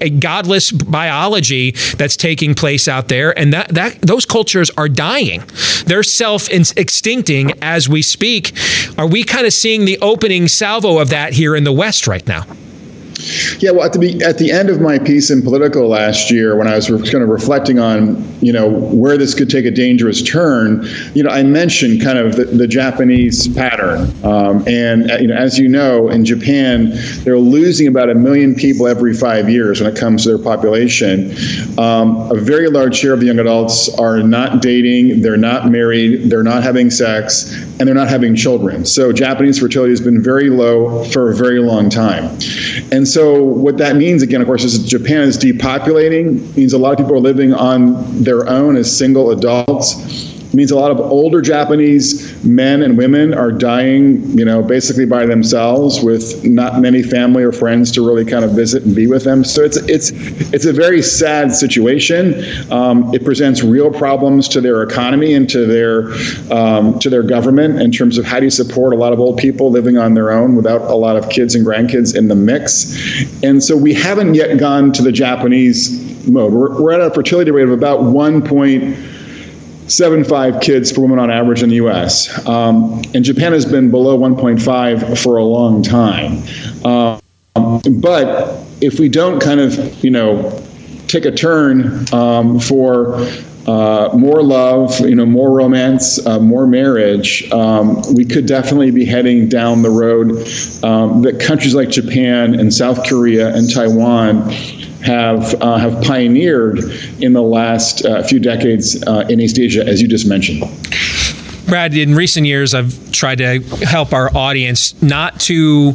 a 0.00 0.10
godless 0.10 0.72
biology 0.72 1.72
that's 1.96 2.16
taking 2.16 2.54
place 2.54 2.88
out 2.88 3.08
there, 3.08 3.36
and 3.38 3.52
that 3.52 3.68
that 3.70 4.00
those 4.00 4.24
cultures 4.26 4.70
are 4.76 4.88
dying. 4.88 5.42
They're 5.86 6.02
self 6.02 6.48
extincting 6.48 7.56
as 7.62 7.88
we 7.88 8.02
speak. 8.02 8.52
Are 8.98 9.06
we 9.06 9.24
kind 9.24 9.46
of 9.46 9.52
seeing 9.52 9.84
the 9.84 9.98
opening 10.00 10.48
salvo 10.48 10.98
of 10.98 11.10
that 11.10 11.32
here 11.32 11.56
in 11.56 11.64
the 11.64 11.72
West 11.72 12.06
right 12.06 12.26
now? 12.26 12.44
Yeah, 13.58 13.70
well, 13.70 13.84
at 13.84 13.92
the 13.92 14.22
at 14.24 14.38
the 14.38 14.50
end 14.50 14.70
of 14.70 14.80
my 14.80 14.98
piece 14.98 15.30
in 15.30 15.42
Politico 15.42 15.86
last 15.86 16.30
year, 16.30 16.56
when 16.56 16.66
I 16.66 16.74
was 16.74 16.88
kind 16.88 17.22
of 17.22 17.28
reflecting 17.28 17.78
on 17.78 18.22
you 18.40 18.52
know 18.52 18.68
where 18.68 19.16
this 19.16 19.34
could 19.34 19.48
take 19.48 19.64
a 19.64 19.70
dangerous 19.70 20.22
turn, 20.22 20.84
you 21.14 21.22
know, 21.22 21.30
I 21.30 21.42
mentioned 21.44 22.02
kind 22.02 22.18
of 22.18 22.36
the, 22.36 22.44
the 22.44 22.66
Japanese 22.66 23.46
pattern, 23.48 24.12
um, 24.24 24.66
and 24.66 25.10
uh, 25.10 25.16
you 25.16 25.28
know, 25.28 25.36
as 25.36 25.58
you 25.58 25.68
know, 25.68 26.08
in 26.08 26.24
Japan, 26.24 26.92
they're 27.24 27.38
losing 27.38 27.86
about 27.86 28.10
a 28.10 28.14
million 28.14 28.54
people 28.54 28.88
every 28.88 29.14
five 29.14 29.48
years 29.48 29.80
when 29.80 29.92
it 29.92 29.98
comes 29.98 30.24
to 30.24 30.30
their 30.30 30.38
population. 30.38 31.30
Um, 31.78 32.30
a 32.30 32.40
very 32.40 32.68
large 32.68 32.96
share 32.96 33.12
of 33.12 33.20
the 33.20 33.26
young 33.26 33.38
adults 33.38 33.88
are 33.98 34.22
not 34.22 34.60
dating, 34.60 35.22
they're 35.22 35.36
not 35.36 35.70
married, 35.70 36.30
they're 36.30 36.42
not 36.42 36.62
having 36.62 36.90
sex, 36.90 37.54
and 37.78 37.88
they're 37.88 37.94
not 37.94 38.08
having 38.08 38.34
children. 38.34 38.84
So 38.84 39.12
Japanese 39.12 39.58
fertility 39.58 39.90
has 39.90 40.00
been 40.00 40.22
very 40.22 40.50
low 40.50 41.04
for 41.04 41.30
a 41.30 41.34
very 41.34 41.60
long 41.60 41.90
time, 41.90 42.24
and 42.92 43.06
so 43.06 43.42
what 43.42 43.78
that 43.78 43.96
means, 43.96 44.22
again, 44.22 44.40
of 44.40 44.46
course, 44.46 44.64
is 44.64 44.84
Japan 44.84 45.22
is 45.22 45.38
depopulating. 45.38 46.56
Means 46.56 46.72
a 46.72 46.78
lot 46.78 46.92
of 46.92 46.98
people 46.98 47.14
are 47.14 47.20
living 47.20 47.52
on 47.52 48.22
their 48.22 48.48
own 48.48 48.76
as 48.76 48.96
single 48.96 49.30
adults 49.30 50.33
means 50.54 50.70
a 50.70 50.76
lot 50.76 50.90
of 50.90 51.00
older 51.00 51.40
Japanese 51.40 52.42
men 52.44 52.82
and 52.82 52.96
women 52.96 53.34
are 53.34 53.50
dying, 53.50 54.22
you 54.36 54.44
know, 54.44 54.62
basically 54.62 55.06
by 55.06 55.26
themselves 55.26 56.02
with 56.02 56.44
not 56.44 56.80
many 56.80 57.02
family 57.02 57.42
or 57.42 57.52
friends 57.52 57.90
to 57.92 58.06
really 58.06 58.24
kind 58.24 58.44
of 58.44 58.52
visit 58.52 58.84
and 58.84 58.94
be 58.94 59.06
with 59.06 59.24
them. 59.24 59.44
So 59.44 59.62
it's 59.62 59.76
it's 59.76 60.10
it's 60.52 60.66
a 60.66 60.72
very 60.72 61.02
sad 61.02 61.54
situation. 61.54 62.44
Um, 62.72 63.12
it 63.14 63.24
presents 63.24 63.62
real 63.62 63.90
problems 63.90 64.48
to 64.48 64.60
their 64.60 64.82
economy 64.82 65.34
and 65.34 65.48
to 65.50 65.66
their 65.66 66.12
um, 66.56 66.98
to 67.00 67.10
their 67.10 67.22
government 67.22 67.80
in 67.80 67.90
terms 67.90 68.18
of 68.18 68.24
how 68.24 68.38
do 68.38 68.44
you 68.44 68.50
support 68.50 68.92
a 68.92 68.96
lot 68.96 69.12
of 69.12 69.20
old 69.20 69.38
people 69.38 69.70
living 69.70 69.98
on 69.98 70.14
their 70.14 70.30
own 70.30 70.56
without 70.56 70.82
a 70.82 70.94
lot 70.94 71.16
of 71.16 71.28
kids 71.28 71.54
and 71.54 71.66
grandkids 71.66 72.16
in 72.16 72.28
the 72.28 72.34
mix. 72.34 72.94
And 73.42 73.62
so 73.62 73.76
we 73.76 73.94
haven't 73.94 74.34
yet 74.34 74.58
gone 74.58 74.92
to 74.92 75.02
the 75.02 75.12
Japanese 75.12 76.26
mode. 76.28 76.52
We're, 76.52 76.80
we're 76.80 76.92
at 76.92 77.00
a 77.00 77.10
fertility 77.10 77.50
rate 77.50 77.64
of 77.64 77.72
about 77.72 78.02
one 78.02 78.42
point 78.42 78.96
seven 79.96 80.24
five 80.24 80.60
kids 80.60 80.92
per 80.92 81.00
woman 81.00 81.18
on 81.18 81.30
average 81.30 81.62
in 81.62 81.68
the 81.68 81.76
U.S. 81.76 82.46
Um, 82.46 83.02
and 83.14 83.24
Japan 83.24 83.52
has 83.52 83.64
been 83.64 83.90
below 83.90 84.18
1.5 84.18 85.22
for 85.22 85.36
a 85.36 85.44
long 85.44 85.82
time. 85.82 86.42
Um, 86.84 87.20
but 88.00 88.58
if 88.80 88.98
we 88.98 89.08
don't 89.08 89.40
kind 89.40 89.60
of, 89.60 90.04
you 90.04 90.10
know, 90.10 90.62
take 91.06 91.24
a 91.24 91.30
turn 91.30 92.12
um, 92.12 92.58
for 92.58 93.24
uh, 93.66 94.10
more 94.14 94.42
love, 94.42 95.00
you 95.00 95.14
know, 95.14 95.26
more 95.26 95.50
romance, 95.50 96.24
uh, 96.26 96.38
more 96.38 96.66
marriage, 96.66 97.50
um, 97.50 98.02
we 98.14 98.24
could 98.24 98.46
definitely 98.46 98.90
be 98.90 99.04
heading 99.04 99.48
down 99.48 99.82
the 99.82 99.90
road 99.90 100.30
um, 100.84 101.22
that 101.22 101.40
countries 101.40 101.74
like 101.74 101.88
Japan 101.88 102.58
and 102.58 102.72
South 102.72 103.08
Korea 103.08 103.54
and 103.54 103.72
Taiwan 103.72 104.50
have 105.02 105.54
uh, 105.62 105.76
have 105.76 106.02
pioneered 106.02 106.78
in 107.20 107.32
the 107.32 107.42
last 107.42 108.04
uh, 108.04 108.22
few 108.22 108.40
decades 108.40 109.02
uh, 109.06 109.26
in 109.28 109.40
East 109.40 109.58
Asia, 109.58 109.86
as 109.86 110.00
you 110.00 110.08
just 110.08 110.26
mentioned. 110.26 110.62
Brad, 111.66 111.94
in 111.94 112.14
recent 112.14 112.46
years, 112.46 112.74
I've 112.74 113.10
tried 113.12 113.38
to 113.38 113.60
help 113.86 114.12
our 114.12 114.34
audience 114.36 115.00
not 115.02 115.40
to 115.40 115.94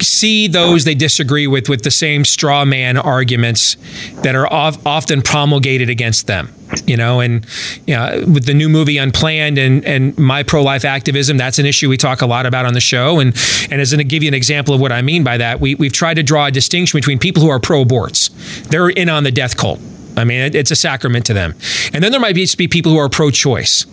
see 0.00 0.48
those 0.48 0.84
they 0.84 0.94
disagree 0.94 1.46
with 1.46 1.68
with 1.68 1.82
the 1.82 1.90
same 1.90 2.24
straw 2.24 2.64
man 2.64 2.96
arguments 2.96 3.76
that 4.22 4.34
are 4.34 4.52
often 4.52 5.22
promulgated 5.22 5.88
against 5.88 6.26
them 6.26 6.54
you 6.86 6.96
know? 6.96 7.20
And 7.20 7.46
you 7.86 7.94
know, 7.94 8.24
with 8.26 8.44
the 8.44 8.54
new 8.54 8.68
movie 8.68 8.98
unplanned 8.98 9.58
and 9.58 9.84
and 9.84 10.16
my 10.18 10.42
pro-life 10.42 10.84
activism 10.84 11.36
that's 11.36 11.58
an 11.58 11.66
issue 11.66 11.88
we 11.88 11.96
talk 11.96 12.20
a 12.20 12.26
lot 12.26 12.46
about 12.46 12.66
on 12.66 12.74
the 12.74 12.80
show. 12.80 13.20
And 13.20 13.34
and 13.70 13.80
as 13.80 13.90
to 13.90 14.04
give 14.04 14.22
you 14.22 14.28
an 14.28 14.34
example 14.34 14.74
of 14.74 14.80
what 14.80 14.92
i 14.92 15.02
mean 15.02 15.24
by 15.24 15.36
that 15.38 15.60
we, 15.60 15.74
we've 15.74 15.92
tried 15.92 16.14
to 16.14 16.22
draw 16.22 16.46
a 16.46 16.50
distinction 16.50 16.96
between 16.96 17.18
people 17.18 17.42
who 17.42 17.48
are 17.48 17.58
pro-aborts. 17.58 18.30
They're 18.68 18.90
in 18.90 19.08
on 19.08 19.24
the 19.24 19.30
death 19.30 19.56
cult 19.56 19.80
I 20.18 20.24
mean, 20.24 20.54
it's 20.54 20.70
a 20.70 20.76
sacrament 20.76 21.26
to 21.26 21.32
them. 21.32 21.54
And 21.92 22.02
then 22.02 22.12
there 22.12 22.20
might 22.20 22.34
be 22.34 22.46
people 22.68 22.92
who 22.92 22.98
are 22.98 23.08
pro 23.08 23.30
choice 23.30 23.84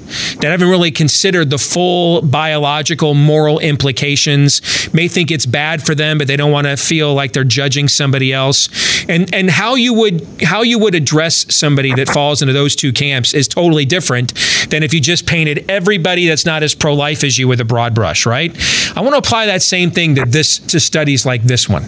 that 0.42 0.46
haven't 0.46 0.70
really 0.70 0.92
considered 0.92 1.50
the 1.50 1.58
full 1.58 2.22
biological, 2.22 3.14
moral 3.14 3.60
implications, 3.60 4.62
may 4.94 5.08
think 5.08 5.32
it's 5.32 5.46
bad 5.46 5.84
for 5.84 5.94
them, 5.96 6.18
but 6.18 6.28
they 6.28 6.36
don't 6.36 6.52
want 6.52 6.68
to 6.68 6.78
feel 6.78 7.14
like 7.14 7.34
they're 7.34 7.44
judging 7.44 7.88
somebody 7.88 8.34
else. 8.34 8.70
And, 9.08 9.34
and 9.34 9.50
how 9.50 9.76
you 9.76 9.94
would 9.94 10.26
how 10.42 10.64
you 10.64 10.80
would 10.80 10.96
address 10.96 11.46
somebody 11.54 11.94
that 11.94 12.10
falls 12.10 12.42
into 12.42 12.54
those 12.54 12.76
two 12.76 12.92
camps 12.92 13.34
is 13.34 13.48
totally 13.48 13.86
different 13.86 14.34
than 14.70 14.84
if 14.84 14.94
you 14.94 15.00
just 15.00 15.28
painted 15.28 15.70
everybody 15.70 16.28
that's 16.28 16.46
not 16.46 16.64
as 16.64 16.74
pro-life 16.74 17.24
as 17.24 17.38
you 17.38 17.48
with 17.48 17.62
a 17.62 17.66
broad 17.66 17.94
brush, 17.94 18.26
right? 18.26 18.52
I 18.96 19.02
want 19.02 19.14
to 19.14 19.18
apply 19.18 19.46
that 19.46 19.62
same 19.62 19.92
thing 19.92 20.16
to 20.16 20.26
this 20.26 20.58
to 20.58 20.80
studies 20.80 21.26
like 21.26 21.44
this 21.44 21.70
one. 21.70 21.88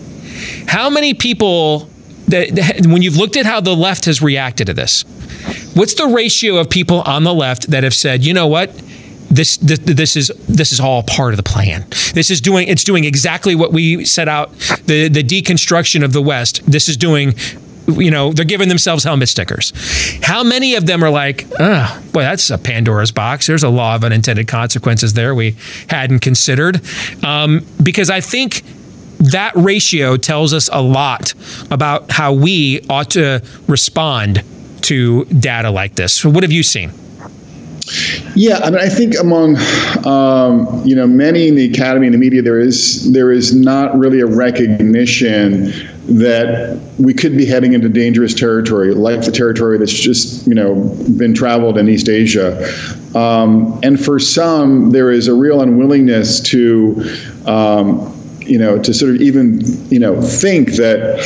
How 0.67 0.89
many 0.89 1.13
people 1.13 1.89
when 2.27 3.01
you've 3.01 3.17
looked 3.17 3.37
at 3.37 3.45
how 3.45 3.61
the 3.61 3.75
left 3.75 4.05
has 4.05 4.21
reacted 4.21 4.67
to 4.67 4.73
this, 4.73 5.03
what's 5.73 5.93
the 5.93 6.07
ratio 6.07 6.57
of 6.57 6.69
people 6.69 7.01
on 7.01 7.23
the 7.23 7.33
left 7.33 7.71
that 7.71 7.83
have 7.83 7.93
said, 7.93 8.25
you 8.25 8.33
know 8.33 8.47
what? 8.47 8.73
This, 9.29 9.57
this, 9.57 9.79
this 9.79 10.15
is 10.15 10.31
this 10.47 10.71
is 10.71 10.79
all 10.79 11.03
part 11.03 11.33
of 11.33 11.37
the 11.37 11.43
plan. 11.43 11.85
This 12.13 12.31
is 12.31 12.39
doing 12.39 12.69
it's 12.69 12.85
doing 12.85 13.03
exactly 13.03 13.55
what 13.55 13.73
we 13.73 14.05
set 14.05 14.29
out 14.29 14.51
the 14.85 15.09
the 15.09 15.21
deconstruction 15.21 16.03
of 16.03 16.13
the 16.13 16.21
West. 16.21 16.65
This 16.65 16.87
is 16.87 16.95
doing 16.95 17.35
you 17.87 18.11
know, 18.11 18.33
they're 18.33 18.45
giving 18.45 18.69
themselves 18.69 19.03
helmet 19.03 19.29
stickers. 19.29 19.71
How 20.21 20.43
many 20.43 20.75
of 20.75 20.85
them 20.85 21.03
are 21.03 21.09
like, 21.09 21.45
oh, 21.59 22.03
boy, 22.11 22.21
that's 22.21 22.49
a 22.49 22.57
Pandora's 22.57 23.11
box. 23.11 23.47
There's 23.47 23.63
a 23.63 23.69
law 23.69 23.95
of 23.95 24.03
unintended 24.03 24.47
consequences 24.47 25.13
there 25.13 25.33
we 25.33 25.55
hadn't 25.89 26.19
considered. 26.19 26.81
Um, 27.23 27.65
because 27.81 28.09
I 28.09 28.19
think 28.21 28.63
that 29.19 29.51
ratio 29.55 30.17
tells 30.17 30.53
us 30.53 30.69
a 30.71 30.81
lot 30.81 31.33
about 31.71 32.11
how 32.11 32.33
we 32.33 32.81
ought 32.89 33.11
to 33.11 33.41
respond 33.67 34.43
to 34.81 35.25
data 35.25 35.69
like 35.69 35.95
this. 35.95 36.13
So 36.13 36.29
what 36.29 36.43
have 36.43 36.51
you 36.51 36.63
seen? 36.63 36.91
Yeah, 38.35 38.59
I 38.59 38.69
mean, 38.69 38.79
I 38.79 38.89
think 38.89 39.17
among 39.17 39.55
um, 40.05 40.85
you 40.85 40.95
know 40.95 41.07
many 41.07 41.47
in 41.47 41.55
the 41.55 41.71
academy 41.71 42.07
and 42.07 42.13
the 42.13 42.17
media, 42.17 42.41
there 42.41 42.59
is 42.59 43.11
there 43.13 43.31
is 43.31 43.55
not 43.55 43.97
really 43.97 44.19
a 44.19 44.25
recognition 44.25 45.71
that 46.07 46.79
we 46.99 47.13
could 47.13 47.35
be 47.35 47.45
heading 47.45 47.73
into 47.73 47.89
dangerous 47.89 48.33
territory, 48.33 48.93
like 48.93 49.23
the 49.23 49.31
territory 49.31 49.77
that's 49.77 49.93
just 49.93 50.45
you 50.47 50.53
know 50.53 50.75
been 51.17 51.33
traveled 51.33 51.77
in 51.77 51.87
East 51.87 52.09
Asia. 52.09 52.57
Um, 53.15 53.79
and 53.83 54.03
for 54.03 54.19
some, 54.19 54.91
there 54.91 55.09
is 55.09 55.27
a 55.27 55.33
real 55.33 55.61
unwillingness 55.61 56.41
to 56.41 57.03
um, 57.45 58.16
you 58.49 58.57
know, 58.57 58.81
to 58.81 58.93
sort 58.93 59.15
of 59.15 59.21
even, 59.21 59.61
you 59.91 59.99
know, 59.99 60.21
think 60.21 60.73
that 60.73 61.23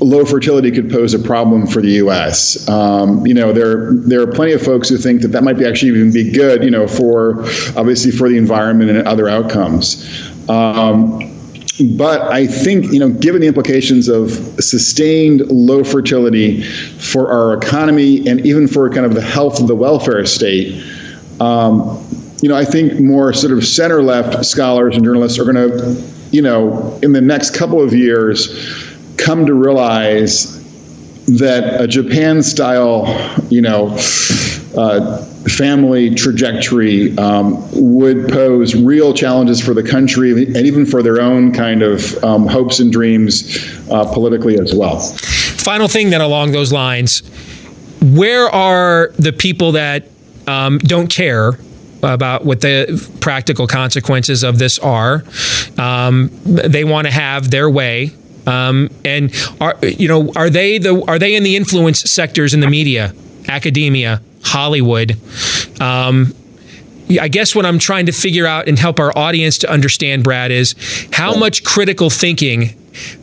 low 0.00 0.24
fertility 0.24 0.70
could 0.70 0.90
pose 0.90 1.14
a 1.14 1.18
problem 1.18 1.66
for 1.66 1.80
the 1.80 1.92
U.S. 1.92 2.68
Um, 2.68 3.26
you 3.26 3.34
know, 3.34 3.52
there 3.52 3.92
there 3.92 4.20
are 4.20 4.26
plenty 4.26 4.52
of 4.52 4.62
folks 4.62 4.88
who 4.88 4.96
think 4.96 5.22
that 5.22 5.28
that 5.28 5.44
might 5.44 5.58
be 5.58 5.66
actually 5.66 5.90
even 5.90 6.12
be 6.12 6.30
good, 6.30 6.64
you 6.64 6.70
know, 6.70 6.86
for 6.86 7.42
obviously 7.76 8.10
for 8.10 8.28
the 8.28 8.36
environment 8.36 8.90
and 8.90 9.06
other 9.06 9.28
outcomes. 9.28 10.04
Um, 10.48 11.28
but 11.96 12.20
I 12.22 12.46
think, 12.46 12.92
you 12.92 12.98
know, 12.98 13.08
given 13.08 13.40
the 13.40 13.46
implications 13.46 14.08
of 14.08 14.30
sustained 14.62 15.40
low 15.50 15.82
fertility 15.82 16.62
for 16.62 17.32
our 17.32 17.54
economy 17.54 18.28
and 18.28 18.44
even 18.46 18.68
for 18.68 18.90
kind 18.90 19.06
of 19.06 19.14
the 19.14 19.22
health 19.22 19.60
of 19.60 19.68
the 19.68 19.74
welfare 19.74 20.24
state, 20.26 20.84
um, 21.40 22.04
you 22.42 22.48
know, 22.48 22.56
I 22.56 22.64
think 22.64 23.00
more 23.00 23.32
sort 23.32 23.52
of 23.52 23.64
center 23.64 24.02
left 24.02 24.44
scholars 24.44 24.96
and 24.96 25.04
journalists 25.04 25.38
are 25.38 25.44
going 25.44 25.56
to 25.56 26.11
you 26.32 26.42
know, 26.42 26.98
in 27.02 27.12
the 27.12 27.20
next 27.20 27.54
couple 27.54 27.80
of 27.80 27.92
years, 27.92 28.84
come 29.18 29.46
to 29.46 29.54
realize 29.54 30.58
that 31.26 31.80
a 31.80 31.86
Japan 31.86 32.42
style, 32.42 33.06
you 33.48 33.60
know, 33.60 33.96
uh, 34.76 35.24
family 35.46 36.14
trajectory 36.14 37.16
um, 37.18 37.62
would 37.72 38.28
pose 38.28 38.74
real 38.74 39.12
challenges 39.12 39.60
for 39.60 39.74
the 39.74 39.82
country 39.82 40.32
and 40.32 40.56
even 40.56 40.86
for 40.86 41.02
their 41.02 41.20
own 41.20 41.52
kind 41.52 41.82
of 41.82 42.22
um, 42.24 42.46
hopes 42.46 42.80
and 42.80 42.90
dreams 42.90 43.58
uh, 43.90 44.04
politically 44.12 44.58
as 44.58 44.74
well. 44.74 44.98
Final 44.98 45.86
thing 45.86 46.10
then 46.10 46.20
along 46.20 46.52
those 46.52 46.72
lines, 46.72 47.20
where 48.00 48.48
are 48.48 49.12
the 49.18 49.32
people 49.32 49.72
that 49.72 50.08
um, 50.48 50.78
don't 50.78 51.08
care 51.08 51.52
about 52.02 52.44
what 52.44 52.60
the 52.60 53.16
practical 53.20 53.66
consequences 53.66 54.42
of 54.42 54.58
this 54.58 54.78
are? 54.78 55.24
Um, 55.78 56.30
they 56.44 56.84
want 56.84 57.06
to 57.06 57.12
have 57.12 57.50
their 57.50 57.70
way. 57.70 58.12
Um, 58.46 58.90
and 59.04 59.32
are 59.60 59.78
you 59.82 60.08
know 60.08 60.32
are 60.34 60.50
they 60.50 60.78
the 60.78 61.04
are 61.06 61.18
they 61.18 61.36
in 61.36 61.44
the 61.44 61.54
influence 61.54 62.00
sectors 62.00 62.54
in 62.54 62.60
the 62.60 62.68
media, 62.68 63.14
academia, 63.48 64.20
Hollywood? 64.42 65.16
Um, 65.80 66.34
I 67.20 67.28
guess 67.28 67.54
what 67.54 67.66
I'm 67.66 67.78
trying 67.78 68.06
to 68.06 68.12
figure 68.12 68.46
out 68.46 68.68
and 68.68 68.78
help 68.78 68.98
our 68.98 69.16
audience 69.16 69.58
to 69.58 69.70
understand, 69.70 70.24
Brad, 70.24 70.50
is 70.50 70.74
how 71.12 71.34
much 71.34 71.62
critical 71.64 72.10
thinking 72.10 72.74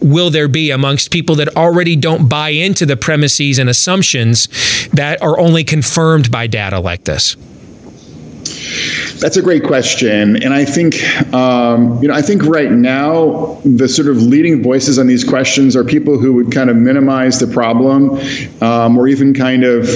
will 0.01 0.29
there 0.29 0.47
be 0.47 0.71
amongst 0.71 1.11
people 1.11 1.35
that 1.35 1.55
already 1.55 1.95
don't 1.95 2.27
buy 2.27 2.49
into 2.49 2.85
the 2.85 2.97
premises 2.97 3.59
and 3.59 3.69
assumptions 3.69 4.47
that 4.89 5.21
are 5.21 5.39
only 5.39 5.63
confirmed 5.63 6.31
by 6.31 6.47
data 6.47 6.79
like 6.79 7.03
this? 7.05 7.35
That's 9.19 9.37
a 9.37 9.41
great 9.41 9.63
question, 9.63 10.41
and 10.41 10.53
I 10.53 10.63
think 10.63 11.03
um, 11.33 12.01
you 12.01 12.07
know 12.07 12.13
I 12.13 12.21
think 12.21 12.43
right 12.45 12.71
now 12.71 13.59
the 13.65 13.87
sort 13.87 14.07
of 14.07 14.17
leading 14.17 14.63
voices 14.63 14.97
on 14.97 15.07
these 15.07 15.23
questions 15.23 15.75
are 15.75 15.83
people 15.83 16.17
who 16.17 16.33
would 16.33 16.51
kind 16.51 16.69
of 16.69 16.77
minimize 16.77 17.39
the 17.39 17.47
problem, 17.47 18.19
um, 18.61 18.97
or 18.97 19.07
even 19.07 19.33
kind 19.33 19.63
of 19.63 19.87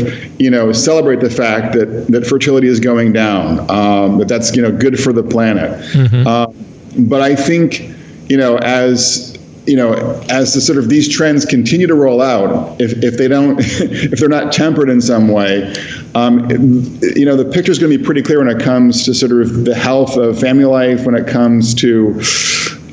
you 0.42 0.50
know 0.50 0.72
celebrate 0.72 1.20
the 1.22 1.30
fact 1.30 1.74
that 1.74 2.08
that 2.10 2.26
fertility 2.28 2.68
is 2.68 2.80
going 2.80 3.14
down, 3.14 3.60
um, 3.72 4.18
that 4.18 4.28
that's 4.28 4.56
you 4.56 4.62
know 4.62 4.72
good 4.72 5.00
for 5.00 5.14
the 5.14 5.24
planet. 5.24 5.80
Mm-hmm. 5.94 6.28
Um, 6.28 7.08
but 7.08 7.22
I 7.22 7.36
think 7.36 7.90
you 8.30 8.38
know 8.38 8.58
as 8.58 9.33
you 9.66 9.78
know, 9.78 9.94
as 10.30 10.54
the 10.54 10.62
sort 10.62 10.78
of 10.78 10.90
these 10.90 11.08
trends 11.08 11.46
continue 11.46 11.88
to 11.88 11.96
roll 11.96 12.22
out, 12.22 12.80
if, 12.82 13.04
if 13.04 13.18
they 13.18 13.28
don't, 13.28 13.60
if 13.62 14.20
they're 14.20 14.30
not 14.30 14.52
tempered 14.52 14.90
in 14.90 15.02
some 15.02 15.28
way, 15.28 15.74
um, 16.16 16.50
you 16.50 17.26
know, 17.26 17.36
the 17.36 17.46
picture 17.46 17.72
is 17.72 17.80
going 17.80 17.92
to 17.92 17.98
be 17.98 18.04
pretty 18.04 18.22
clear 18.22 18.40
when 18.40 18.50
it 18.50 18.62
comes 18.62 19.06
to 19.06 19.14
sort 19.14 19.32
of 19.32 19.66
the 19.66 19.76
health 19.76 20.18
of 20.18 20.40
family 20.40 20.66
life, 20.66 21.06
when 21.06 21.16
it 21.16 21.28
comes 21.28 21.74
to, 21.76 22.20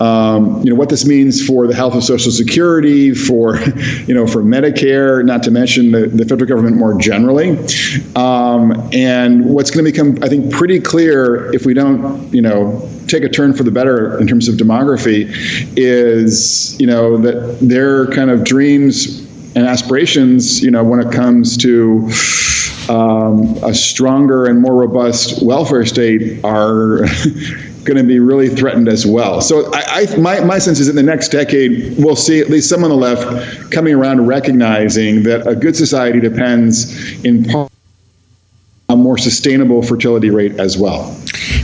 um, 0.01 0.63
you 0.63 0.71
know, 0.71 0.77
what 0.77 0.89
this 0.89 1.07
means 1.07 1.47
for 1.47 1.67
the 1.67 1.75
health 1.75 1.95
of 1.95 2.03
Social 2.03 2.33
Security, 2.33 3.15
for, 3.15 3.61
you 4.07 4.15
know, 4.15 4.27
for 4.27 4.43
Medicare, 4.43 5.25
not 5.25 5.43
to 5.43 5.51
mention 5.51 5.93
the, 5.93 6.07
the 6.07 6.25
federal 6.25 6.49
government 6.49 6.77
more 6.77 6.99
generally. 6.99 7.51
Um, 8.17 8.89
and 8.93 9.45
what's 9.45 9.71
going 9.71 9.85
to 9.85 9.91
become, 9.91 10.19
I 10.23 10.29
think, 10.29 10.51
pretty 10.51 10.81
clear 10.81 11.53
if 11.55 11.67
we 11.67 11.75
don't, 11.75 12.33
you 12.33 12.41
know, 12.41 12.89
take 13.09 13.25
a 13.25 13.29
turn 13.29 13.53
for 13.53 13.63
the 13.63 13.71
better 13.71 14.19
in 14.19 14.27
terms 14.27 14.49
of 14.49 14.55
demography 14.55 15.29
is, 15.77 16.81
you 16.81 16.87
know, 16.87 17.19
that 17.19 17.59
their 17.61 18.07
kind 18.07 18.31
of 18.31 18.45
dreams 18.45 19.21
and 19.55 19.67
aspirations, 19.67 20.63
you 20.63 20.71
know, 20.71 20.83
when 20.83 21.01
it 21.01 21.13
comes 21.13 21.57
to 21.59 22.09
um, 22.89 23.57
a 23.63 23.75
stronger 23.75 24.47
and 24.47 24.61
more 24.61 24.75
robust 24.75 25.45
welfare 25.45 25.85
state 25.85 26.43
are 26.45 27.05
going 27.85 27.97
to 27.97 28.05
be 28.05 28.19
really 28.21 28.49
threatened 28.49 28.89
as 28.89 29.07
well. 29.07 29.41
So 29.41 29.73
I, 29.73 30.07
I, 30.11 30.17
my, 30.17 30.41
my 30.41 30.59
sense 30.59 30.81
is 30.81 30.89
in 30.89 30.97
the 30.97 31.03
next 31.03 31.29
decade, 31.29 31.97
we'll 31.99 32.17
see 32.17 32.41
at 32.41 32.49
least 32.49 32.69
some 32.69 32.85
on 32.85 32.91
the 32.91 32.97
left 32.97 33.71
coming 33.71 33.95
around 33.95 34.27
recognizing 34.27 35.23
that 35.25 35.47
a 35.47 35.55
good 35.55 35.77
society 35.77 36.21
depends 36.21 37.25
in 37.25 37.45
part 37.45 37.71
on 38.89 38.99
a 38.99 39.03
more 39.03 39.17
sustainable 39.17 39.83
fertility 39.83 40.31
rate 40.31 40.59
as 40.59 40.77
well. 40.77 41.17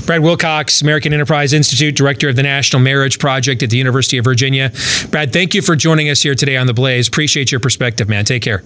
Brad 0.07 0.23
Wilcox, 0.23 0.81
American 0.83 1.13
Enterprise 1.13 1.53
Institute, 1.53 1.97
Director 1.97 2.29
of 2.29 2.37
the 2.37 2.43
National 2.43 2.81
Marriage 2.81 3.19
Project 3.19 3.63
at 3.63 3.71
the 3.71 3.77
University 3.77 4.19
of 4.19 4.25
Virginia. 4.25 4.71
Brad, 5.11 5.33
thank 5.33 5.55
you 5.55 5.63
for 5.63 5.75
joining 5.75 6.09
us 6.09 6.23
here 6.23 6.37
today 6.37 6.57
on 6.57 6.69
The 6.69 6.75
Blaze. 6.75 7.09
Appreciate 7.09 7.51
your 7.51 7.61
perspective, 7.61 8.09
man. 8.09 8.25
Take 8.25 8.43
care. 8.43 8.63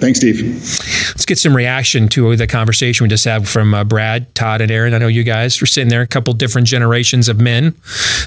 Thanks, 0.00 0.20
Steve. 0.20 0.40
Let's 0.42 1.26
get 1.26 1.38
some 1.38 1.56
reaction 1.56 2.08
to 2.10 2.36
the 2.36 2.46
conversation 2.46 3.04
we 3.04 3.08
just 3.08 3.24
had 3.24 3.48
from 3.48 3.74
uh, 3.74 3.84
Brad, 3.84 4.32
Todd, 4.34 4.60
and 4.60 4.70
Aaron. 4.70 4.94
I 4.94 4.98
know 4.98 5.08
you 5.08 5.24
guys 5.24 5.60
were 5.60 5.66
sitting 5.66 5.88
there, 5.88 6.02
a 6.02 6.06
couple 6.06 6.32
different 6.34 6.68
generations 6.68 7.28
of 7.28 7.40
men, 7.40 7.74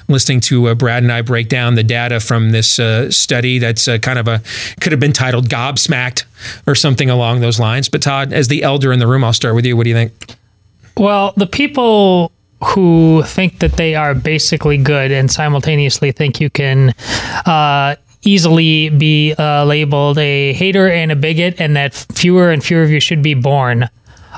listening 0.07 0.41
to 0.41 0.67
uh, 0.67 0.75
Brad 0.75 1.03
and 1.03 1.11
I 1.11 1.21
break 1.21 1.47
down 1.47 1.75
the 1.75 1.83
data 1.83 2.19
from 2.19 2.51
this 2.51 2.79
uh, 2.79 3.09
study 3.09 3.59
that's 3.59 3.87
uh, 3.87 3.97
kind 3.99 4.19
of 4.19 4.27
a, 4.27 4.41
could 4.81 4.91
have 4.91 4.99
been 4.99 5.13
titled 5.13 5.47
Gobsmacked 5.47 6.25
or 6.67 6.75
something 6.75 7.09
along 7.09 7.39
those 7.39 7.59
lines. 7.59 7.87
But 7.87 8.01
Todd, 8.01 8.33
as 8.33 8.49
the 8.49 8.63
elder 8.63 8.91
in 8.91 8.99
the 8.99 9.07
room, 9.07 9.23
I'll 9.23 9.33
start 9.33 9.55
with 9.55 9.65
you. 9.65 9.77
What 9.77 9.85
do 9.85 9.89
you 9.89 9.95
think? 9.95 10.13
Well, 10.97 11.33
the 11.37 11.47
people 11.47 12.31
who 12.63 13.23
think 13.25 13.59
that 13.59 13.73
they 13.73 13.95
are 13.95 14.13
basically 14.13 14.77
good 14.77 15.11
and 15.11 15.31
simultaneously 15.31 16.11
think 16.11 16.39
you 16.39 16.49
can 16.49 16.93
uh, 17.45 17.95
easily 18.23 18.89
be 18.89 19.33
uh, 19.37 19.65
labeled 19.65 20.17
a 20.17 20.53
hater 20.53 20.89
and 20.89 21.11
a 21.11 21.15
bigot, 21.15 21.59
and 21.59 21.75
that 21.75 21.93
fewer 21.93 22.51
and 22.51 22.63
fewer 22.63 22.83
of 22.83 22.89
you 22.91 22.99
should 22.99 23.21
be 23.23 23.33
born. 23.33 23.89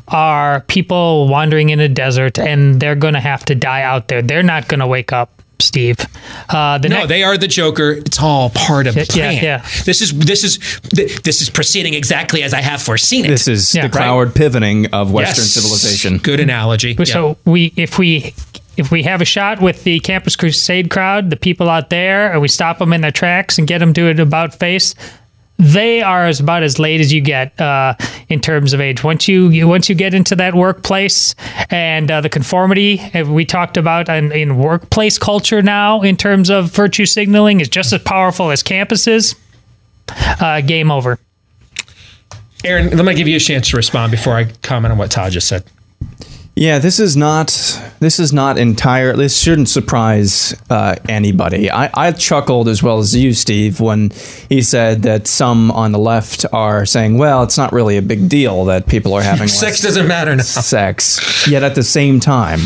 Are 0.09 0.61
people 0.61 1.27
wandering 1.29 1.69
in 1.69 1.79
a 1.79 1.88
desert 1.88 2.38
and 2.38 2.79
they're 2.79 2.95
going 2.95 3.13
to 3.13 3.19
have 3.21 3.45
to 3.45 3.55
die 3.55 3.84
out 3.84 4.09
there? 4.09 4.21
They're 4.21 4.43
not 4.43 4.67
going 4.67 4.79
to 4.81 4.88
wake 4.88 5.13
up. 5.13 5.29
Steve. 5.59 5.97
Uh, 6.49 6.77
the 6.77 6.89
no, 6.89 6.95
next- 6.97 7.07
they 7.09 7.23
are 7.23 7.38
the 7.38 7.47
Joker. 7.47 7.91
It's 7.91 8.19
all 8.21 8.49
part 8.49 8.86
of 8.86 8.95
the 8.95 9.01
Yeah, 9.01 9.29
plan. 9.29 9.43
yeah. 9.43 9.65
This 9.86 10.01
is 10.01 10.11
this 10.11 10.43
is 10.43 10.59
this 11.23 11.41
is 11.41 11.49
proceeding 11.49 11.93
exactly 11.93 12.43
as 12.43 12.53
I 12.53 12.59
have 12.59 12.81
foreseen 12.81 13.23
it. 13.23 13.29
This 13.29 13.47
is 13.47 13.73
Yeah. 13.73 13.88
the 13.88 13.97
Cloward-Pivening 13.97 14.88
of 14.88 15.11
Western 15.13 15.43
Yes. 15.43 15.51
civilization. 15.51 16.17
Good 16.17 16.41
analogy. 16.41 16.97
So 17.05 17.38
we, 17.45 17.71
if 17.77 17.97
we, 17.97 18.34
if 18.78 18.91
we 18.91 19.03
have 19.03 19.21
a 19.21 19.26
shot 19.26 19.61
with 19.61 19.84
the 19.84 19.99
Campus 19.99 20.36
Crusade 20.36 20.89
crowd, 20.89 21.30
the 21.30 21.36
people 21.36 21.69
out 21.69 21.89
there, 21.89 22.32
and 22.32 22.41
we 22.41 22.47
stop 22.47 22.80
them 22.80 22.93
in 22.93 23.01
their 23.01 23.11
tracks 23.11 23.57
and 23.57 23.67
get 23.67 23.80
them 23.80 23.93
to 23.93 24.07
an 24.07 24.19
about 24.19 24.53
face, 24.53 24.95
they 25.59 26.01
are 26.01 26.26
as 26.26 26.39
about 26.39 26.63
as 26.63 26.80
late 26.80 26.99
as 26.99 27.13
you 27.13 27.21
get 27.21 27.59
uh, 27.61 27.93
in 28.28 28.39
terms 28.39 28.74
of 28.74 28.82
age. 28.82 29.03
Once 29.03 29.28
you, 29.28 29.67
once 29.67 29.88
you 29.88 29.95
get 29.95 30.13
into 30.13 30.36
that 30.36 30.55
workplace 30.55 31.36
and 31.69 32.09
uh, 32.09 32.21
the 32.21 32.30
conformity 32.30 32.99
we 33.28 33.45
talked 33.45 33.78
about 33.78 34.09
in, 34.09 34.32
in 34.32 34.57
workplace 34.57 35.19
culture 35.19 35.61
now, 35.61 36.01
in 36.01 36.17
terms 36.17 36.49
of 36.49 36.71
virtue 36.71 37.05
signaling, 37.05 37.59
is 37.59 37.69
just 37.69 37.93
as 37.93 38.01
powerful 38.01 38.51
as 38.51 38.63
campuses. 38.63 39.36
Uh, 40.09 40.59
game 40.61 40.91
over. 40.91 41.17
Aaron, 42.65 42.95
let 42.95 43.05
me 43.05 43.13
give 43.13 43.28
you 43.28 43.38
a 43.38 43.39
chance 43.39 43.69
to 43.69 43.78
respond 43.78 44.11
before 44.11 44.36
I 44.36 44.45
comment 44.61 44.91
on 44.91 44.97
what 44.97 45.11
Todd 45.11 45.32
just 45.32 45.47
said. 45.47 45.63
Yeah, 46.56 46.78
this 46.78 46.99
is 46.99 47.18
not 47.18 47.47
this 47.99 48.20
is 48.20 48.32
not 48.32 48.60
entire. 48.60 49.16
This 49.16 49.39
shouldn't 49.39 49.70
surprise 49.70 50.56
uh, 50.70 50.95
anybody. 51.10 51.72
I, 51.72 51.89
I 51.95 52.12
chuckled 52.12 52.68
as 52.68 52.84
well 52.84 52.99
as 52.99 53.16
you, 53.16 53.34
Steve, 53.34 53.80
when 53.80 54.12
he 54.49 54.62
said 54.62 55.01
that 55.01 55.26
some 55.26 55.72
on 55.72 55.93
the 55.93 55.97
left 55.97 56.45
are 56.54 56.86
saying, 56.86 57.18
"Well, 57.18 57.41
it's 57.41 57.58
not 57.58 57.74
really 57.74 57.97
a 57.97 58.04
big 58.04 58.30
deal 58.30 58.66
that 58.66 58.86
people 58.88 59.16
are 59.16 59.24
having 59.24 59.47
Sex 59.49 59.62
less 59.62 59.82
doesn't 59.82 60.08
matter 60.08 60.36
now. 60.36 60.43
sex." 60.43 61.47
Yet 61.47 61.64
at 61.64 61.74
the 61.74 61.84
same 61.84 62.20
time, 62.20 62.60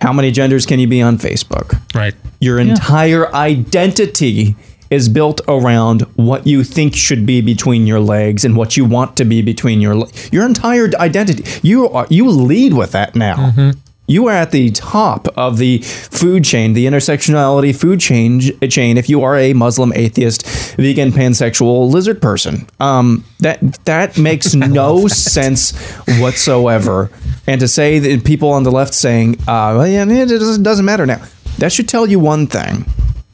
how 0.00 0.12
many 0.12 0.32
genders 0.32 0.66
can 0.66 0.80
you 0.80 0.88
be 0.88 1.00
on 1.00 1.16
Facebook? 1.18 1.80
Right. 1.94 2.14
Your 2.40 2.58
entire 2.58 3.32
identity 3.32 4.56
is 4.90 5.08
built 5.08 5.40
around 5.48 6.02
what 6.16 6.46
you 6.46 6.62
think 6.64 6.94
should 6.94 7.26
be 7.26 7.40
between 7.40 7.86
your 7.86 8.00
legs 8.00 8.44
and 8.44 8.56
what 8.56 8.76
you 8.76 8.84
want 8.84 9.16
to 9.16 9.24
be 9.24 9.42
between 9.42 9.80
your 9.80 9.96
le- 9.96 10.10
your 10.30 10.44
entire 10.46 10.88
identity. 10.98 11.44
You 11.62 11.88
are 11.88 12.06
you 12.10 12.28
lead 12.30 12.74
with 12.74 12.92
that 12.92 13.14
now. 13.14 13.72
You 14.06 14.28
are 14.28 14.34
at 14.34 14.50
the 14.50 14.70
top 14.70 15.28
of 15.34 15.56
the 15.56 15.78
food 15.78 16.44
chain, 16.44 16.74
the 16.74 16.84
intersectionality 16.84 17.74
food 17.74 18.00
chain. 18.00 18.40
Chain. 18.68 18.98
If 18.98 19.08
you 19.08 19.22
are 19.22 19.34
a 19.34 19.54
Muslim, 19.54 19.94
atheist, 19.94 20.46
vegan, 20.76 21.10
pansexual, 21.10 21.90
lizard 21.90 22.20
person, 22.20 22.66
um, 22.80 23.24
that 23.40 23.60
that 23.86 24.18
makes 24.18 24.54
no 24.80 25.08
sense 25.08 25.72
whatsoever. 26.20 27.10
And 27.46 27.60
to 27.62 27.68
say 27.68 27.98
that 27.98 28.24
people 28.24 28.50
on 28.50 28.62
the 28.62 28.70
left 28.70 28.92
saying, 28.92 29.36
uh, 29.48 29.72
"Well, 29.76 29.86
yeah, 29.86 30.04
it 30.06 30.62
doesn't 30.62 30.84
matter 30.84 31.06
now," 31.06 31.22
that 31.58 31.72
should 31.72 31.88
tell 31.88 32.06
you 32.06 32.18
one 32.18 32.46
thing. 32.46 32.84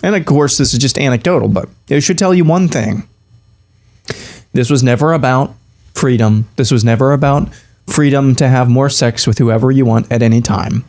And 0.02 0.14
of 0.14 0.24
course, 0.24 0.56
this 0.56 0.72
is 0.72 0.78
just 0.78 0.98
anecdotal, 0.98 1.48
but 1.48 1.68
it 1.88 2.00
should 2.00 2.18
tell 2.18 2.34
you 2.34 2.44
one 2.44 2.68
thing. 2.68 3.06
This 4.52 4.70
was 4.70 4.82
never 4.82 5.12
about 5.12 5.54
freedom. 5.94 6.48
This 6.56 6.70
was 6.70 6.84
never 6.84 7.12
about 7.12 7.52
freedom 7.86 8.34
to 8.36 8.48
have 8.48 8.68
more 8.68 8.88
sex 8.88 9.26
with 9.26 9.38
whoever 9.38 9.70
you 9.70 9.84
want 9.84 10.10
at 10.10 10.22
any 10.22 10.40
time. 10.40 10.84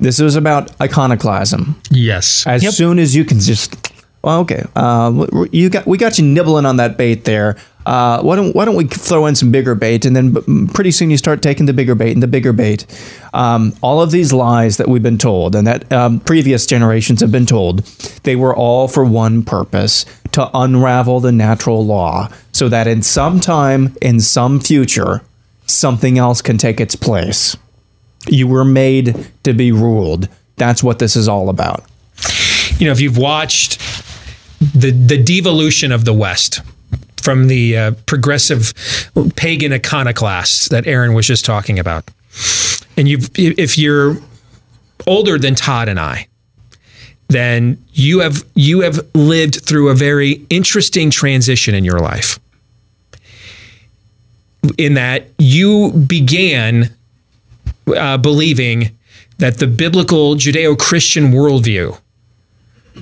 This 0.00 0.18
was 0.20 0.36
about 0.36 0.78
iconoclasm. 0.80 1.80
Yes. 1.90 2.46
As 2.46 2.76
soon 2.76 2.98
as 2.98 3.14
you 3.14 3.24
can 3.24 3.38
just, 3.38 3.92
well, 4.22 4.40
okay, 4.40 4.64
uh, 4.74 5.26
you 5.52 5.70
got 5.70 5.86
we 5.86 5.98
got 5.98 6.18
you 6.18 6.24
nibbling 6.24 6.66
on 6.66 6.76
that 6.78 6.96
bait 6.96 7.24
there. 7.24 7.56
Uh, 7.86 8.22
why 8.22 8.34
don't 8.34 8.54
why 8.56 8.64
don't 8.64 8.76
we 8.76 8.86
throw 8.86 9.26
in 9.26 9.34
some 9.34 9.50
bigger 9.50 9.74
bait, 9.74 10.06
and 10.06 10.16
then 10.16 10.68
pretty 10.68 10.90
soon 10.90 11.10
you 11.10 11.18
start 11.18 11.42
taking 11.42 11.66
the 11.66 11.72
bigger 11.72 11.94
bait 11.94 12.12
and 12.12 12.22
the 12.22 12.26
bigger 12.26 12.52
bait. 12.52 12.86
Um, 13.34 13.76
all 13.82 14.00
of 14.00 14.10
these 14.10 14.32
lies 14.32 14.78
that 14.78 14.88
we've 14.88 15.02
been 15.02 15.18
told, 15.18 15.54
and 15.54 15.66
that 15.66 15.92
um, 15.92 16.20
previous 16.20 16.64
generations 16.64 17.20
have 17.20 17.30
been 17.30 17.46
told, 17.46 17.80
they 18.22 18.36
were 18.36 18.56
all 18.56 18.88
for 18.88 19.04
one 19.04 19.42
purpose: 19.42 20.06
to 20.32 20.48
unravel 20.54 21.20
the 21.20 21.32
natural 21.32 21.84
law, 21.84 22.28
so 22.52 22.68
that 22.70 22.86
in 22.86 23.02
some 23.02 23.38
time, 23.38 23.94
in 24.00 24.18
some 24.18 24.60
future, 24.60 25.20
something 25.66 26.18
else 26.18 26.40
can 26.40 26.56
take 26.56 26.80
its 26.80 26.96
place. 26.96 27.54
You 28.28 28.48
were 28.48 28.64
made 28.64 29.30
to 29.42 29.52
be 29.52 29.72
ruled. 29.72 30.28
That's 30.56 30.82
what 30.82 31.00
this 31.00 31.16
is 31.16 31.28
all 31.28 31.50
about. 31.50 31.84
You 32.78 32.86
know, 32.86 32.92
if 32.92 33.00
you've 33.00 33.18
watched 33.18 33.78
the 34.60 34.90
the 34.90 35.22
devolution 35.22 35.92
of 35.92 36.06
the 36.06 36.14
West 36.14 36.62
from 37.24 37.48
the 37.48 37.76
uh, 37.76 37.90
progressive 38.06 38.74
pagan 39.34 39.72
iconoclasts 39.72 40.68
that 40.68 40.86
Aaron 40.86 41.14
was 41.14 41.26
just 41.26 41.44
talking 41.44 41.78
about, 41.78 42.04
and 42.96 43.08
you 43.08 43.18
if 43.34 43.78
you're 43.78 44.16
older 45.06 45.38
than 45.38 45.54
Todd 45.54 45.88
and 45.88 45.98
I, 45.98 46.28
then 47.28 47.82
you 47.92 48.20
have 48.20 48.44
you 48.54 48.80
have 48.80 49.00
lived 49.14 49.64
through 49.64 49.88
a 49.88 49.94
very 49.94 50.44
interesting 50.50 51.10
transition 51.10 51.74
in 51.74 51.84
your 51.84 51.98
life. 51.98 52.38
In 54.78 54.94
that 54.94 55.28
you 55.38 55.92
began 55.92 56.94
uh, 57.86 58.16
believing 58.18 58.96
that 59.38 59.58
the 59.58 59.66
biblical 59.66 60.36
Judeo 60.36 60.78
Christian 60.78 61.32
worldview 61.32 61.98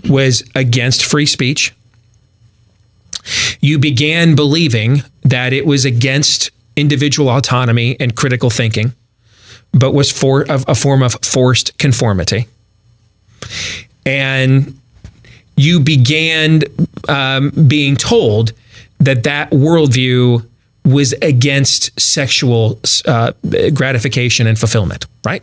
was 0.08 0.42
against 0.54 1.04
free 1.04 1.26
speech. 1.26 1.72
You 3.60 3.78
began 3.78 4.34
believing 4.34 5.02
that 5.22 5.52
it 5.52 5.66
was 5.66 5.84
against 5.84 6.50
individual 6.76 7.28
autonomy 7.28 7.96
and 8.00 8.16
critical 8.16 8.50
thinking, 8.50 8.92
but 9.72 9.92
was 9.92 10.10
for 10.10 10.44
a, 10.48 10.74
form 10.74 11.02
of 11.02 11.16
forced 11.22 11.76
conformity. 11.78 12.48
And 14.04 14.78
you 15.56 15.80
began 15.80 16.62
um, 17.08 17.50
being 17.50 17.96
told 17.96 18.52
that 18.98 19.22
that 19.24 19.50
worldview 19.50 20.46
was 20.84 21.12
against 21.22 21.98
sexual 22.00 22.80
uh, 23.06 23.32
gratification 23.72 24.46
and 24.46 24.58
fulfillment, 24.58 25.06
right? 25.24 25.42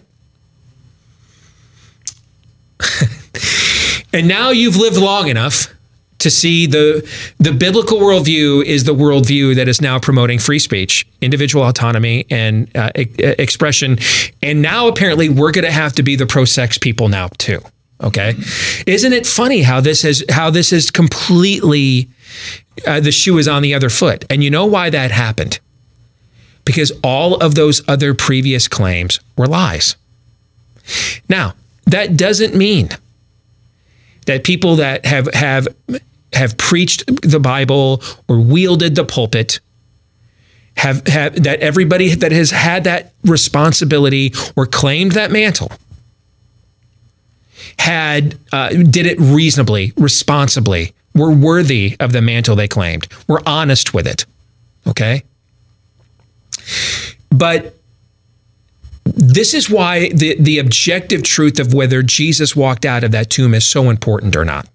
and 4.14 4.28
now 4.28 4.50
you've 4.50 4.76
lived 4.76 4.98
long 4.98 5.30
enough 5.30 5.74
to 6.20 6.30
see 6.30 6.68
the 6.68 7.08
the 7.40 7.52
biblical 7.52 7.98
worldview 7.98 8.64
is 8.64 8.84
the 8.84 8.94
worldview 8.94 9.56
that 9.56 9.68
is 9.68 9.82
now 9.82 10.00
promoting 10.00 10.40
free 10.40 10.60
speech, 10.60 11.08
individual 11.22 11.66
autonomy, 11.66 12.26
and 12.30 12.74
uh, 12.76 12.92
e- 12.96 13.08
expression. 13.18 13.98
And 14.44 14.62
now 14.62 14.88
apparently 14.88 15.30
we're 15.30 15.52
going 15.52 15.66
to 15.66 15.72
have 15.72 15.94
to 15.94 16.04
be 16.04 16.16
the 16.16 16.26
pro-sex 16.26 16.78
people 16.78 17.10
now 17.10 17.30
too. 17.38 17.62
Okay, 18.02 18.36
isn't 18.88 19.12
it 19.12 19.28
funny 19.28 19.62
how 19.62 19.82
this 19.82 20.04
has 20.04 20.24
how 20.30 20.50
this 20.50 20.72
is 20.72 20.90
completely 20.92 22.08
uh, 22.88 23.00
the 23.00 23.12
shoe 23.12 23.38
is 23.38 23.48
on 23.48 23.62
the 23.62 23.74
other 23.74 23.90
foot? 23.90 24.26
And 24.30 24.44
you 24.44 24.50
know 24.50 24.66
why 24.66 24.90
that 24.90 25.12
happened? 25.12 25.60
Because 26.64 26.92
all 27.04 27.36
of 27.36 27.56
those 27.56 27.82
other 27.90 28.14
previous 28.14 28.68
claims 28.68 29.20
were 29.36 29.48
lies. 29.48 29.96
Now 31.28 31.56
that 31.86 32.16
doesn't 32.16 32.56
mean 32.56 32.90
that 34.28 34.44
people 34.44 34.76
that 34.76 35.06
have 35.06 35.28
have 35.34 35.68
have 36.34 36.58
preached 36.58 37.06
the 37.22 37.40
Bible 37.40 38.02
or 38.28 38.40
wielded 38.40 38.96
the 38.96 39.06
pulpit 39.06 39.60
have, 40.80 41.06
have 41.08 41.44
that 41.44 41.60
everybody 41.60 42.16
that 42.16 42.32
has 42.32 42.52
had 42.52 42.86
that 42.86 43.14
responsibility 43.26 44.34
or 44.56 44.66
claimed 44.66 45.12
that 45.12 45.30
mantle 45.32 45.72
had 47.78 48.38
uh, 48.52 48.70
did 48.70 49.06
it 49.06 49.20
reasonably, 49.20 49.94
responsibly, 49.98 50.94
were 51.14 51.32
worthy 51.32 51.98
of 52.00 52.14
the 52.14 52.22
mantle 52.22 52.56
they 52.56 52.68
claimed, 52.68 53.08
were 53.28 53.42
honest 53.46 53.94
with 53.94 54.08
it. 54.08 54.26
Okay, 54.88 55.24
but 57.30 57.76
this 59.04 59.54
is 59.54 59.70
why 59.70 60.10
the, 60.10 60.36
the 60.40 60.60
objective 60.60 61.24
truth 61.24 61.60
of 61.60 61.74
whether 61.74 62.02
Jesus 62.02 62.56
walked 62.56 62.86
out 62.86 63.04
of 63.04 63.12
that 63.12 63.30
tomb 63.30 63.54
is 63.54 63.66
so 63.66 63.90
important 63.90 64.36
or 64.36 64.46
not. 64.46 64.68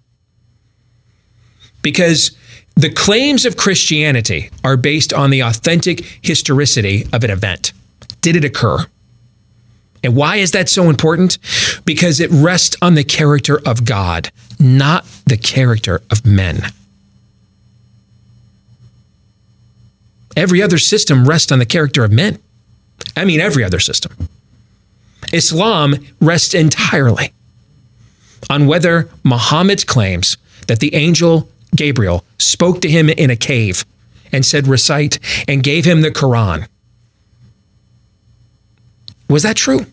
Because 1.85 2.33
the 2.75 2.91
claims 2.91 3.47
of 3.47 3.57
Christianity 3.57 4.51
are 4.65 4.77
based 4.77 5.13
on 5.13 5.31
the 5.31 5.41
authentic 5.41 6.01
historicity 6.23 7.07
of 7.13 7.23
an 7.23 7.31
event. 7.31 7.73
Did 8.21 8.35
it 8.35 8.45
occur? 8.45 8.87
And 10.03 10.17
why 10.17 10.37
is 10.37 10.51
that 10.51 10.69
so 10.69 10.91
important? 10.91 11.39
Because 11.85 12.19
it 12.19 12.31
rests 12.33 12.77
on 12.83 12.95
the 12.95 13.05
character 13.05 13.61
of 13.65 13.85
God, 13.85 14.33
not 14.59 15.07
the 15.27 15.37
character 15.37 16.03
of 16.11 16.27
men. 16.27 16.63
Every 20.37 20.61
other 20.61 20.79
system 20.79 21.27
rests 21.27 21.53
on 21.53 21.61
the 21.61 21.67
character 21.67 22.03
of 22.03 22.11
men. 22.11 22.39
I 23.17 23.25
mean, 23.25 23.41
every 23.41 23.63
other 23.63 23.79
system. 23.79 24.29
Islam 25.33 25.95
rests 26.21 26.55
entirely 26.55 27.33
on 28.51 28.67
whether 28.67 29.09
Muhammad's 29.23 29.85
claims 29.85 30.37
that 30.67 30.81
the 30.81 30.95
angel 30.95 31.49
Gabriel 31.75 32.25
spoke 32.39 32.81
to 32.83 32.89
him 32.89 33.09
in 33.09 33.31
a 33.31 33.37
cave 33.37 33.85
and 34.33 34.45
said, 34.45 34.67
recite, 34.67 35.19
and 35.49 35.63
gave 35.63 35.85
him 35.85 36.01
the 36.01 36.11
Quran. 36.11 36.67
Was 39.29 39.43
that 39.43 39.57
true? 39.57 39.87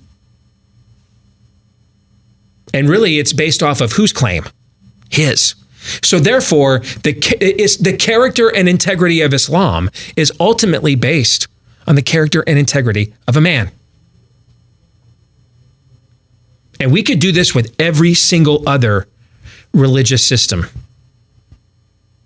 And 2.74 2.90
really, 2.90 3.20
it's 3.20 3.34
based 3.34 3.62
off 3.62 3.82
of 3.82 3.94
whose 3.94 4.14
claim? 4.14 4.46
His. 5.10 5.56
So 6.04 6.20
therefore, 6.20 6.80
the, 7.04 7.14
the 7.82 7.98
character 7.98 8.50
and 8.56 8.70
integrity 8.70 9.22
of 9.22 9.34
Islam 9.34 9.90
is 10.16 10.32
ultimately 10.40 10.96
based 10.96 11.48
on 11.88 11.96
the 11.96 12.02
character 12.02 12.44
and 12.46 12.58
integrity 12.58 13.14
of 13.28 13.36
a 13.36 13.42
man. 13.42 13.72
And 16.80 16.92
we 16.92 17.04
could 17.04 17.20
do 17.20 17.32
this 17.32 17.54
with 17.54 17.76
every 17.80 18.14
single 18.14 18.68
other 18.68 19.08
religious 19.74 20.26
system. 20.26 20.66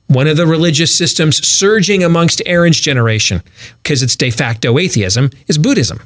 One 0.08 0.28
of 0.28 0.38
the 0.38 0.46
religious 0.46 0.96
systems 0.96 1.46
surging 1.46 2.04
amongst 2.04 2.42
Aaron's 2.46 2.80
generation, 2.80 3.42
because 3.82 4.04
it's 4.04 4.16
de 4.16 4.30
facto 4.30 4.78
atheism, 4.78 5.32
is 5.48 5.58
Buddhism. 5.58 6.00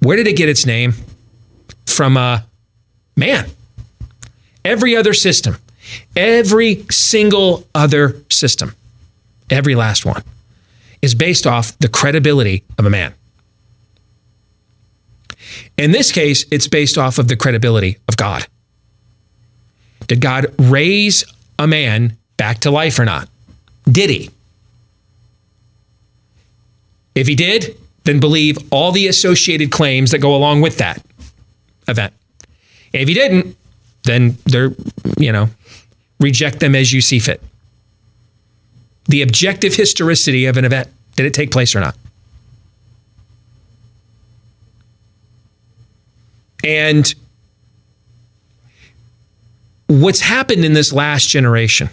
Where 0.00 0.16
did 0.16 0.26
it 0.26 0.36
get 0.36 0.48
its 0.48 0.66
name? 0.66 0.94
From 1.86 2.16
a 2.16 2.44
man. 3.16 3.48
Every 4.64 4.96
other 4.96 5.14
system, 5.14 5.56
every 6.16 6.84
single 6.90 7.66
other 7.74 8.16
system, 8.30 8.74
every 9.48 9.74
last 9.74 10.04
one, 10.04 10.22
is 11.00 11.14
based 11.14 11.46
off 11.46 11.76
the 11.78 11.88
credibility 11.88 12.64
of 12.78 12.86
a 12.86 12.90
man. 12.90 13.14
In 15.76 15.92
this 15.92 16.12
case, 16.12 16.44
it's 16.50 16.68
based 16.68 16.98
off 16.98 17.18
of 17.18 17.28
the 17.28 17.36
credibility 17.36 17.98
of 18.08 18.16
God. 18.16 18.46
Did 20.06 20.20
God 20.20 20.46
raise 20.58 21.24
a 21.58 21.66
man 21.66 22.16
back 22.36 22.58
to 22.60 22.70
life 22.70 22.98
or 22.98 23.04
not? 23.04 23.28
Did 23.90 24.10
he? 24.10 24.30
If 27.14 27.26
he 27.26 27.34
did, 27.34 27.76
then 28.04 28.20
believe 28.20 28.58
all 28.70 28.92
the 28.92 29.08
associated 29.08 29.70
claims 29.70 30.10
that 30.10 30.18
go 30.18 30.34
along 30.34 30.60
with 30.60 30.78
that 30.78 31.04
event. 31.88 32.12
If 32.92 33.08
he 33.08 33.14
didn't, 33.14 33.56
then 34.04 34.36
they're, 34.44 34.72
you 35.18 35.32
know, 35.32 35.48
reject 36.20 36.60
them 36.60 36.74
as 36.74 36.92
you 36.92 37.00
see 37.00 37.18
fit. 37.18 37.42
The 39.06 39.22
objective 39.22 39.74
historicity 39.74 40.46
of 40.46 40.56
an 40.56 40.64
event. 40.64 40.88
Did 41.16 41.26
it 41.26 41.34
take 41.34 41.50
place 41.50 41.74
or 41.74 41.80
not? 41.80 41.96
And 46.64 47.14
what's 49.86 50.20
happened 50.20 50.64
in 50.64 50.72
this 50.72 50.92
last 50.92 51.28
generation 51.28 51.90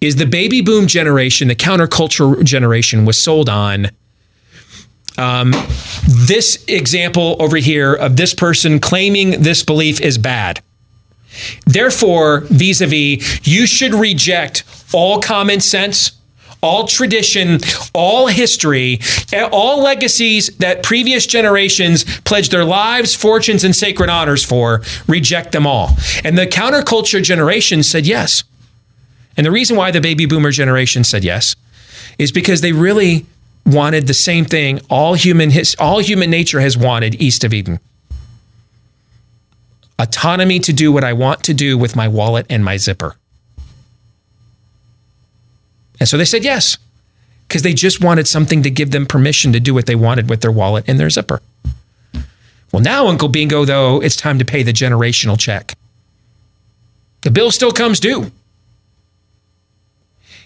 is 0.00 0.16
the 0.16 0.26
baby 0.26 0.60
boom 0.60 0.86
generation, 0.86 1.48
the 1.48 1.54
counterculture 1.54 2.42
generation, 2.42 3.04
was 3.04 3.22
sold 3.22 3.48
on 3.48 3.88
um, 5.18 5.52
this 6.08 6.64
example 6.66 7.36
over 7.38 7.56
here 7.56 7.94
of 7.94 8.16
this 8.16 8.34
person 8.34 8.80
claiming 8.80 9.42
this 9.42 9.62
belief 9.62 10.00
is 10.00 10.18
bad. 10.18 10.60
Therefore, 11.66 12.40
vis 12.50 12.80
a 12.80 12.86
vis, 12.86 13.46
you 13.46 13.66
should 13.66 13.94
reject 13.94 14.64
all 14.92 15.20
common 15.20 15.60
sense 15.60 16.12
all 16.62 16.86
tradition, 16.86 17.58
all 17.92 18.28
history, 18.28 19.00
all 19.50 19.82
legacies 19.82 20.48
that 20.58 20.82
previous 20.82 21.26
generations 21.26 22.04
pledged 22.20 22.52
their 22.52 22.64
lives, 22.64 23.14
fortunes, 23.14 23.64
and 23.64 23.74
sacred 23.74 24.08
honors 24.08 24.44
for, 24.44 24.82
reject 25.08 25.52
them 25.52 25.66
all. 25.66 25.96
And 26.24 26.38
the 26.38 26.46
counterculture 26.46 27.22
generation 27.22 27.82
said 27.82 28.06
yes. 28.06 28.44
And 29.36 29.44
the 29.44 29.50
reason 29.50 29.76
why 29.76 29.90
the 29.90 30.00
baby 30.00 30.26
boomer 30.26 30.52
generation 30.52 31.04
said 31.04 31.24
yes 31.24 31.56
is 32.18 32.30
because 32.30 32.60
they 32.60 32.72
really 32.72 33.26
wanted 33.66 34.06
the 34.06 34.14
same 34.14 34.44
thing 34.44 34.80
all 34.90 35.14
human 35.14 35.50
his, 35.50 35.74
all 35.78 36.00
human 36.00 36.30
nature 36.30 36.60
has 36.60 36.76
wanted 36.76 37.20
east 37.20 37.44
of 37.44 37.52
Eden. 37.52 37.80
Autonomy 39.98 40.58
to 40.60 40.72
do 40.72 40.92
what 40.92 41.04
I 41.04 41.12
want 41.12 41.44
to 41.44 41.54
do 41.54 41.78
with 41.78 41.96
my 41.96 42.08
wallet 42.08 42.46
and 42.50 42.64
my 42.64 42.76
zipper. 42.76 43.16
And 46.02 46.08
so 46.08 46.16
they 46.16 46.24
said 46.24 46.42
yes, 46.42 46.78
because 47.46 47.62
they 47.62 47.72
just 47.72 48.02
wanted 48.02 48.26
something 48.26 48.64
to 48.64 48.70
give 48.72 48.90
them 48.90 49.06
permission 49.06 49.52
to 49.52 49.60
do 49.60 49.72
what 49.72 49.86
they 49.86 49.94
wanted 49.94 50.28
with 50.28 50.40
their 50.40 50.50
wallet 50.50 50.84
and 50.88 50.98
their 50.98 51.08
zipper. 51.08 51.40
Well, 52.72 52.82
now, 52.82 53.06
Uncle 53.06 53.28
Bingo, 53.28 53.64
though, 53.64 54.02
it's 54.02 54.16
time 54.16 54.40
to 54.40 54.44
pay 54.44 54.64
the 54.64 54.72
generational 54.72 55.38
check. 55.38 55.76
The 57.20 57.30
bill 57.30 57.52
still 57.52 57.70
comes 57.70 58.00
due. 58.00 58.32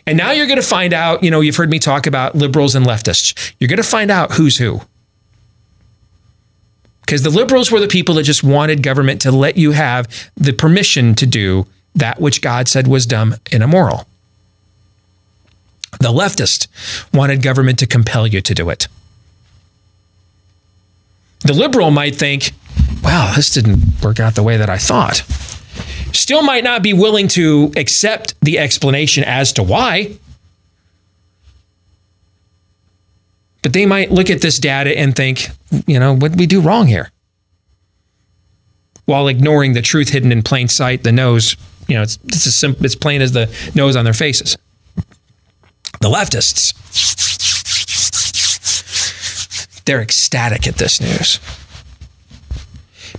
And 0.07 0.19
now 0.19 0.33
you're 0.33 0.47
going 0.47 0.61
to 0.61 0.67
find 0.67 0.93
out, 0.93 1.25
you 1.25 1.31
know, 1.31 1.41
you've 1.41 1.57
heard 1.57 1.71
me 1.71 1.79
talk 1.79 2.07
about 2.07 2.35
liberals 2.35 2.75
and 2.75 2.85
leftists. 2.85 3.55
You're 3.59 3.69
going 3.69 3.79
to 3.79 3.83
find 3.83 4.11
out 4.11 4.33
who's 4.33 4.59
who. 4.59 4.83
Because 7.01 7.23
the 7.23 7.31
liberals 7.31 7.73
were 7.73 7.81
the 7.81 7.89
people 7.89 8.17
that 8.17 8.25
just 8.25 8.45
wanted 8.45 8.83
government 8.83 9.23
to 9.23 9.33
let 9.33 9.57
you 9.57 9.71
have 9.71 10.07
the 10.37 10.53
permission 10.53 11.15
to 11.15 11.25
do 11.25 11.67
that 11.95 12.21
which 12.21 12.43
God 12.43 12.69
said 12.69 12.87
was 12.87 13.07
dumb 13.07 13.37
and 13.51 13.63
immoral. 13.63 14.07
The 16.01 16.13
leftist 16.13 16.69
wanted 17.13 17.43
government 17.43 17.79
to 17.81 17.87
compel 17.87 18.27
you 18.27 18.41
to 18.41 18.55
do 18.55 18.71
it. 18.71 18.89
The 21.41 21.53
liberal 21.53 21.91
might 21.91 22.17
think, 22.17 22.53
wow, 23.03 23.33
this 23.37 23.51
didn't 23.51 24.03
work 24.03 24.21
out 24.21 24.35
the 24.35 24.43
way 24.43 24.57
that 24.57 24.71
I 24.71 24.79
thought. 24.79 25.23
Still 26.13 26.43
might 26.43 26.65
not 26.65 26.83
be 26.83 26.93
willing 26.93 27.29
to 27.29 27.73
accept 27.77 28.35
the 28.41 28.59
explanation 28.59 29.23
as 29.25 29.53
to 29.55 29.63
why. 29.63 30.17
But 33.63 33.73
they 33.73 33.87
might 33.87 34.11
look 34.11 34.31
at 34.31 34.41
this 34.41 34.59
data 34.59 34.97
and 34.97 35.15
think, 35.15 35.49
you 35.87 35.99
know, 35.99 36.15
what 36.15 36.33
did 36.33 36.41
we 36.41 36.47
do 36.47 36.61
wrong 36.61 36.87
here? 36.87 37.11
While 39.05 39.29
ignoring 39.29 39.75
the 39.75 39.83
truth 39.83 40.09
hidden 40.09 40.33
in 40.33 40.43
plain 40.43 40.69
sight, 40.69 41.05
the 41.05 41.13
nose, 41.13 41.57
you 41.87 41.95
know, 41.95 42.03
it's, 42.03 42.19
it's, 42.27 42.47
as 42.47 42.57
simple, 42.57 42.85
it's 42.85 42.95
plain 42.97 43.23
as 43.23 43.33
the 43.33 43.53
nose 43.75 43.95
on 43.95 44.05
their 44.05 44.15
faces. 44.15 44.57
The 46.01 46.09
leftists, 46.09 46.75
they're 49.85 50.03
ecstatic 50.03 50.67
at 50.67 50.77
this 50.77 51.01
news. 51.01 51.41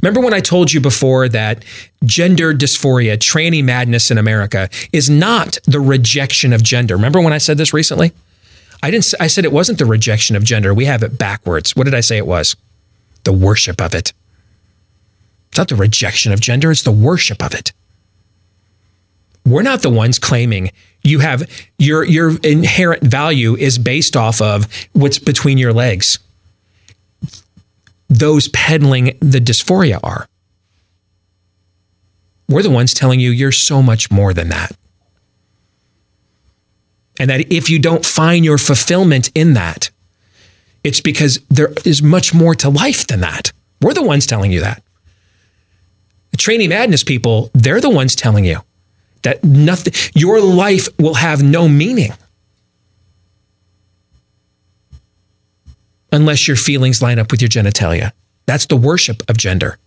Remember 0.02 0.22
when 0.22 0.34
I 0.34 0.40
told 0.42 0.72
you 0.72 0.80
before 0.80 1.28
that 1.30 1.66
gender 2.06 2.54
dysphoria, 2.54 3.18
tranny 3.18 3.64
madness 3.64 4.12
in 4.12 4.18
America 4.18 4.70
is 4.94 5.10
not 5.10 5.58
the 5.66 5.80
rejection 5.80 6.54
of 6.54 6.62
gender? 6.62 6.96
Remember 6.96 7.20
when 7.20 7.34
I 7.34 7.40
said 7.40 7.58
this 7.58 7.74
recently? 7.74 8.12
I 8.84 8.92
didn't 8.92 9.12
I 9.20 9.28
said 9.28 9.44
it 9.44 9.52
wasn't 9.52 9.80
the 9.80 9.86
rejection 9.86 10.36
of 10.36 10.44
gender. 10.44 10.74
We 10.74 10.86
have 10.86 11.02
it 11.02 11.18
backwards. 11.18 11.76
What 11.76 11.86
did 11.86 11.96
I 11.96 12.02
say 12.02 12.18
it 12.18 12.28
was? 12.28 12.56
The 13.24 13.34
worship 13.34 13.82
of 13.82 13.96
it. 13.96 14.14
It's 15.50 15.58
not 15.58 15.70
the 15.70 15.76
rejection 15.76 16.32
of 16.32 16.40
gender, 16.40 16.72
it's 16.72 16.84
the 16.84 16.92
worship 16.92 17.44
of 17.44 17.54
it. 17.54 17.74
We're 19.46 19.64
not 19.64 19.82
the 19.82 19.90
ones 19.90 20.20
claiming 20.20 20.72
you 21.08 21.20
have 21.20 21.50
your 21.78 22.04
your 22.04 22.38
inherent 22.38 23.04
value 23.04 23.56
is 23.56 23.78
based 23.78 24.16
off 24.16 24.42
of 24.42 24.68
what's 24.94 25.20
between 25.20 25.58
your 25.58 25.74
legs 25.74 26.20
those 28.10 28.48
peddling 28.50 29.18
the 29.20 29.40
dysphoria 29.40 30.00
are. 30.04 30.28
We're 32.50 32.64
the 32.64 32.70
ones 32.70 32.94
telling 32.94 33.20
you 33.20 33.32
you're 33.32 33.52
so 33.52 33.82
much 33.82 34.10
more 34.10 34.34
than 34.34 34.50
that. 34.50 34.72
And 37.20 37.30
that 37.30 37.52
if 37.52 37.70
you 37.70 37.80
don't 37.80 38.06
find 38.06 38.46
your 38.46 38.58
fulfillment 38.58 39.32
in 39.36 39.54
that, 39.54 39.90
it's 40.84 41.02
because 41.02 41.40
there 41.50 41.74
is 41.84 42.02
much 42.02 42.34
more 42.34 42.56
to 42.56 42.70
life 42.70 43.08
than 43.08 43.22
that. 43.22 43.52
We're 43.82 43.94
the 43.94 44.04
ones 44.04 44.26
telling 44.26 44.52
you 44.52 44.62
that. 44.62 44.82
The 46.32 46.38
tranny 46.38 46.70
madness 46.70 47.04
people, 47.04 47.50
they're 47.54 47.82
the 47.82 47.90
ones 47.90 48.16
telling 48.16 48.46
you 48.46 48.62
that 49.28 49.44
nothing, 49.44 49.94
your 50.16 50.40
life 50.40 50.88
will 50.98 51.16
have 51.16 51.44
no 51.44 51.68
meaning 51.68 52.14
unless 56.14 56.48
your 56.48 56.56
feelings 56.56 57.02
line 57.02 57.20
up 57.20 57.30
with 57.30 57.42
your 57.42 57.50
genitalia. 57.50 58.14
That's 58.46 58.68
the 58.68 58.78
worship 58.78 59.30
of 59.30 59.36
gender. 59.36 59.80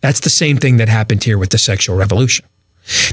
That's 0.00 0.20
the 0.20 0.30
same 0.30 0.56
thing 0.56 0.78
that 0.78 0.88
happened 0.88 1.22
here 1.22 1.36
with 1.36 1.50
the 1.50 1.58
sexual 1.58 1.94
revolution. 1.94 2.46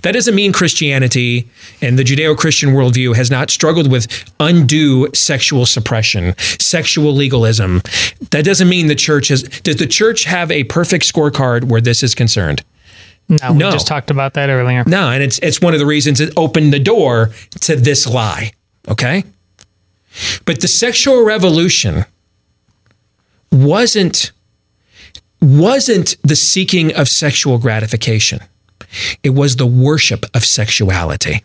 That 0.04 0.14
doesn't 0.14 0.34
mean 0.34 0.54
Christianity 0.54 1.50
and 1.82 2.00
the 2.00 2.04
Judeo 2.04 2.38
Christian 2.38 2.70
worldview 2.70 3.14
has 3.18 3.30
not 3.30 3.50
struggled 3.50 3.92
with 3.92 4.08
undue 4.40 5.10
sexual 5.14 5.66
suppression, 5.66 6.34
sexual 6.38 7.14
legalism. 7.14 7.82
That 8.32 8.46
doesn't 8.46 8.70
mean 8.70 8.88
the 8.88 8.96
church 8.96 9.28
has. 9.28 9.44
Does 9.44 9.76
the 9.76 9.86
church 9.86 10.24
have 10.24 10.50
a 10.50 10.64
perfect 10.64 11.04
scorecard 11.12 11.66
where 11.66 11.82
this 11.82 12.04
is 12.04 12.16
concerned? 12.16 12.64
No, 13.30 13.54
we 13.54 13.60
just 13.60 13.86
talked 13.86 14.10
about 14.10 14.34
that 14.34 14.50
earlier. 14.50 14.84
No, 14.88 15.12
and 15.12 15.22
it's 15.22 15.38
it's 15.40 15.62
one 15.62 15.74
of 15.74 15.80
the 15.80 15.86
reasons 15.86 16.20
it 16.20 16.34
opened 16.36 16.74
the 16.74 16.80
door 16.80 17.30
to 17.62 17.76
this 17.76 18.08
lie. 18.08 18.54
Okay? 18.88 19.24
But 20.46 20.62
the 20.62 20.68
sexual 20.68 21.24
revolution 21.24 22.06
wasn't 23.52 24.32
wasn't 25.42 26.18
the 26.24 26.36
seeking 26.36 26.94
of 26.96 27.08
sexual 27.08 27.60
gratification. 27.60 28.40
It 29.22 29.30
was 29.30 29.58
the 29.58 29.68
worship 29.68 30.26
of 30.34 30.44
sexuality. 30.44 31.44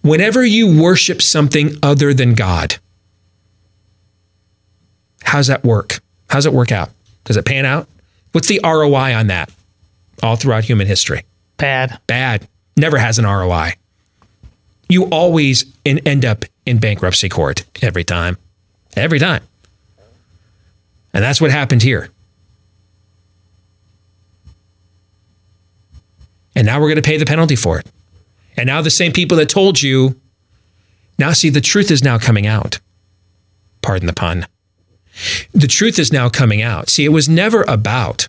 Whenever 0.00 0.44
you 0.44 0.80
worship 0.80 1.20
something 1.20 1.76
other 1.82 2.14
than 2.14 2.34
God, 2.34 2.76
how's 5.22 5.46
that 5.48 5.62
work? 5.62 6.00
How's 6.30 6.46
it 6.46 6.54
work 6.54 6.72
out? 6.72 6.90
Does 7.24 7.36
it 7.36 7.44
pan 7.44 7.66
out? 7.66 7.86
What's 8.32 8.48
the 8.48 8.60
ROI 8.64 9.14
on 9.14 9.26
that 9.26 9.50
all 10.22 10.36
throughout 10.36 10.64
human 10.64 10.86
history? 10.86 11.24
Bad. 11.56 12.00
Bad. 12.06 12.48
Never 12.76 12.98
has 12.98 13.18
an 13.18 13.26
ROI. 13.26 13.74
You 14.88 15.04
always 15.06 15.64
end 15.84 16.24
up 16.24 16.44
in 16.64 16.78
bankruptcy 16.78 17.28
court 17.28 17.64
every 17.82 18.04
time. 18.04 18.38
Every 18.96 19.18
time. 19.18 19.42
And 21.12 21.24
that's 21.24 21.40
what 21.40 21.50
happened 21.50 21.82
here. 21.82 22.10
And 26.54 26.66
now 26.66 26.80
we're 26.80 26.88
going 26.88 26.96
to 26.96 27.02
pay 27.02 27.16
the 27.16 27.26
penalty 27.26 27.56
for 27.56 27.78
it. 27.78 27.86
And 28.56 28.66
now 28.66 28.82
the 28.82 28.90
same 28.90 29.12
people 29.12 29.36
that 29.36 29.48
told 29.48 29.80
you, 29.80 30.20
now 31.18 31.32
see, 31.32 31.50
the 31.50 31.60
truth 31.60 31.90
is 31.90 32.02
now 32.02 32.18
coming 32.18 32.46
out. 32.46 32.80
Pardon 33.82 34.06
the 34.06 34.12
pun. 34.12 34.46
The 35.52 35.68
truth 35.68 35.98
is 35.98 36.12
now 36.12 36.28
coming 36.28 36.62
out. 36.62 36.88
See, 36.88 37.04
it 37.04 37.10
was 37.10 37.28
never 37.28 37.62
about 37.68 38.28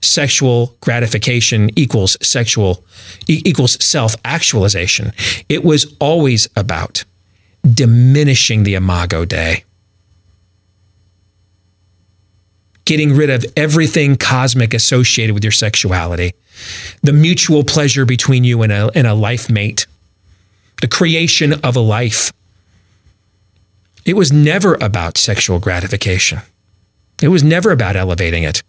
sexual 0.00 0.76
gratification 0.80 1.70
equals 1.76 2.16
sexual 2.22 2.84
e- 3.28 3.42
equals 3.44 3.82
self-actualization. 3.84 5.12
It 5.48 5.64
was 5.64 5.94
always 5.98 6.48
about 6.56 7.04
diminishing 7.74 8.62
the 8.62 8.74
imago 8.74 9.24
Dei. 9.24 9.64
Getting 12.84 13.16
rid 13.16 13.30
of 13.30 13.44
everything 13.56 14.16
cosmic 14.16 14.72
associated 14.72 15.34
with 15.34 15.42
your 15.42 15.52
sexuality, 15.52 16.34
the 17.02 17.12
mutual 17.12 17.64
pleasure 17.64 18.04
between 18.04 18.44
you 18.44 18.62
and 18.62 18.72
a, 18.72 18.90
and 18.94 19.06
a 19.06 19.14
life 19.14 19.50
mate, 19.50 19.86
the 20.80 20.88
creation 20.88 21.54
of 21.64 21.74
a 21.74 21.80
life. 21.80 22.32
It 24.04 24.14
was 24.14 24.30
never 24.30 24.74
about 24.80 25.18
sexual 25.18 25.58
gratification. 25.58 26.42
It 27.20 27.28
was 27.28 27.42
never 27.42 27.72
about 27.72 27.96
elevating 27.96 28.44
it. 28.44 28.62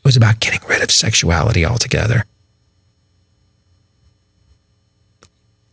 It 0.00 0.04
was 0.04 0.16
about 0.16 0.40
getting 0.40 0.60
rid 0.68 0.82
of 0.82 0.90
sexuality 0.90 1.64
altogether. 1.64 2.24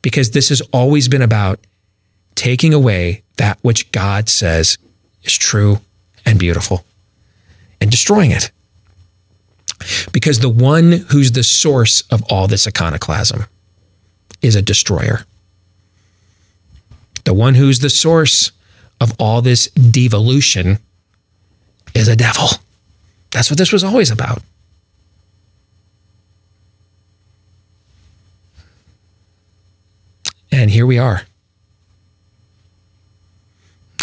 Because 0.01 0.31
this 0.31 0.49
has 0.49 0.61
always 0.73 1.07
been 1.07 1.21
about 1.21 1.59
taking 2.35 2.73
away 2.73 3.23
that 3.37 3.57
which 3.61 3.91
God 3.91 4.29
says 4.29 4.77
is 5.23 5.37
true 5.37 5.79
and 6.25 6.37
beautiful 6.37 6.85
and 7.79 7.89
destroying 7.89 8.31
it. 8.31 8.51
Because 10.11 10.39
the 10.39 10.49
one 10.49 10.91
who's 10.91 11.31
the 11.31 11.43
source 11.43 12.01
of 12.11 12.23
all 12.29 12.47
this 12.47 12.67
iconoclasm 12.67 13.45
is 14.41 14.55
a 14.55 14.61
destroyer. 14.61 15.25
The 17.23 17.33
one 17.33 17.55
who's 17.55 17.79
the 17.79 17.89
source 17.89 18.51
of 18.99 19.13
all 19.19 19.41
this 19.41 19.69
devolution 19.71 20.79
is 21.93 22.07
a 22.07 22.15
devil. 22.15 22.49
That's 23.31 23.49
what 23.49 23.57
this 23.57 23.71
was 23.71 23.83
always 23.83 24.09
about. 24.11 24.41
And 30.51 30.71
here 30.71 30.85
we 30.85 30.97
are. 30.97 31.21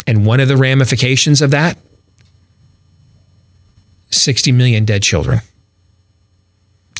And 0.07 0.25
one 0.25 0.39
of 0.39 0.47
the 0.47 0.57
ramifications 0.57 1.41
of 1.41 1.51
that 1.51 1.77
60 4.11 4.51
million 4.51 4.85
dead 4.85 5.03
children. 5.03 5.41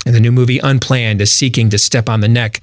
And 0.06 0.14
the 0.14 0.20
new 0.20 0.32
movie 0.32 0.60
Unplanned 0.60 1.20
is 1.20 1.32
seeking 1.32 1.72
to 1.72 1.80
step 1.80 2.10
on 2.10 2.20
the 2.20 2.28
neck 2.28 2.62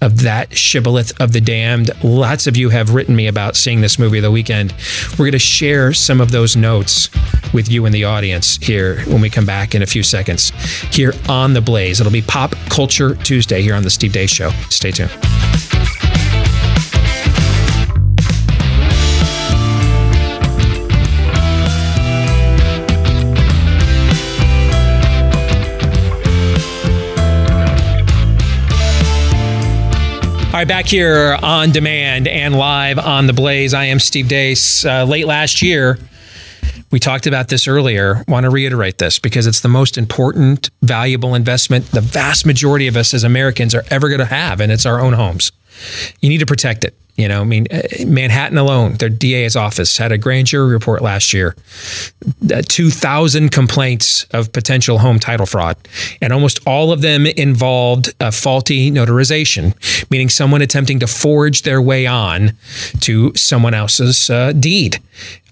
of 0.00 0.22
that 0.22 0.56
shibboleth 0.56 1.18
of 1.20 1.32
the 1.32 1.40
damned. 1.40 1.90
Lots 2.02 2.48
of 2.48 2.56
you 2.56 2.70
have 2.70 2.94
written 2.94 3.14
me 3.14 3.28
about 3.28 3.54
seeing 3.54 3.80
this 3.80 3.96
movie 3.96 4.18
the 4.18 4.30
weekend. 4.30 4.74
We're 5.12 5.26
going 5.26 5.32
to 5.32 5.38
share 5.38 5.92
some 5.92 6.20
of 6.20 6.32
those 6.32 6.56
notes 6.56 7.08
with 7.52 7.70
you 7.70 7.86
in 7.86 7.92
the 7.92 8.04
audience 8.04 8.56
here 8.56 9.02
when 9.04 9.20
we 9.20 9.30
come 9.30 9.46
back 9.46 9.74
in 9.74 9.82
a 9.82 9.86
few 9.86 10.02
seconds 10.02 10.50
here 10.92 11.12
on 11.28 11.54
The 11.54 11.60
Blaze. 11.60 12.00
It'll 12.00 12.12
be 12.12 12.22
Pop 12.22 12.56
Culture 12.68 13.14
Tuesday 13.14 13.62
here 13.62 13.76
on 13.76 13.84
The 13.84 13.90
Steve 13.90 14.12
Deace 14.12 14.30
Show. 14.30 14.50
Stay 14.68 14.90
tuned. 14.90 15.10
Right, 30.60 30.68
back 30.68 30.88
here 30.88 31.38
on 31.42 31.70
demand 31.70 32.28
and 32.28 32.54
live 32.54 32.98
on 32.98 33.26
the 33.26 33.32
Blaze. 33.32 33.72
I 33.72 33.86
am 33.86 33.98
Steve 33.98 34.26
Deace. 34.26 34.84
Uh, 34.84 35.04
late 35.04 35.26
last 35.26 35.62
year, 35.62 35.98
we 36.90 37.00
talked 37.00 37.26
about 37.26 37.48
this 37.48 37.66
earlier. 37.66 38.22
Want 38.28 38.44
to 38.44 38.50
reiterate 38.50 38.98
this 38.98 39.18
because 39.18 39.46
it's 39.46 39.60
the 39.60 39.70
most 39.70 39.96
important, 39.96 40.68
valuable 40.82 41.34
investment 41.34 41.86
the 41.92 42.02
vast 42.02 42.44
majority 42.44 42.88
of 42.88 42.96
us 42.98 43.14
as 43.14 43.24
Americans 43.24 43.74
are 43.74 43.84
ever 43.90 44.10
going 44.10 44.18
to 44.18 44.26
have, 44.26 44.60
and 44.60 44.70
it's 44.70 44.84
our 44.84 45.00
own 45.00 45.14
homes. 45.14 45.50
You 46.20 46.28
need 46.28 46.38
to 46.38 46.46
protect 46.46 46.84
it. 46.84 46.94
You 47.16 47.28
know, 47.28 47.42
I 47.42 47.44
mean, 47.44 47.66
uh, 47.70 47.82
Manhattan 48.06 48.56
alone, 48.56 48.94
their 48.94 49.10
DA's 49.10 49.54
office 49.54 49.98
had 49.98 50.10
a 50.10 50.16
grand 50.16 50.46
jury 50.46 50.72
report 50.72 51.02
last 51.02 51.34
year, 51.34 51.54
uh, 52.50 52.62
2,000 52.66 53.50
complaints 53.50 54.24
of 54.32 54.50
potential 54.52 54.98
home 54.98 55.18
title 55.18 55.44
fraud. 55.44 55.76
And 56.22 56.32
almost 56.32 56.60
all 56.66 56.92
of 56.92 57.02
them 57.02 57.26
involved 57.26 58.14
a 58.20 58.32
faulty 58.32 58.90
notarization, 58.90 59.74
meaning 60.10 60.30
someone 60.30 60.62
attempting 60.62 60.98
to 61.00 61.06
forge 61.06 61.60
their 61.60 61.82
way 61.82 62.06
on 62.06 62.52
to 63.00 63.32
someone 63.36 63.74
else's 63.74 64.30
uh, 64.30 64.52
deed. 64.52 64.98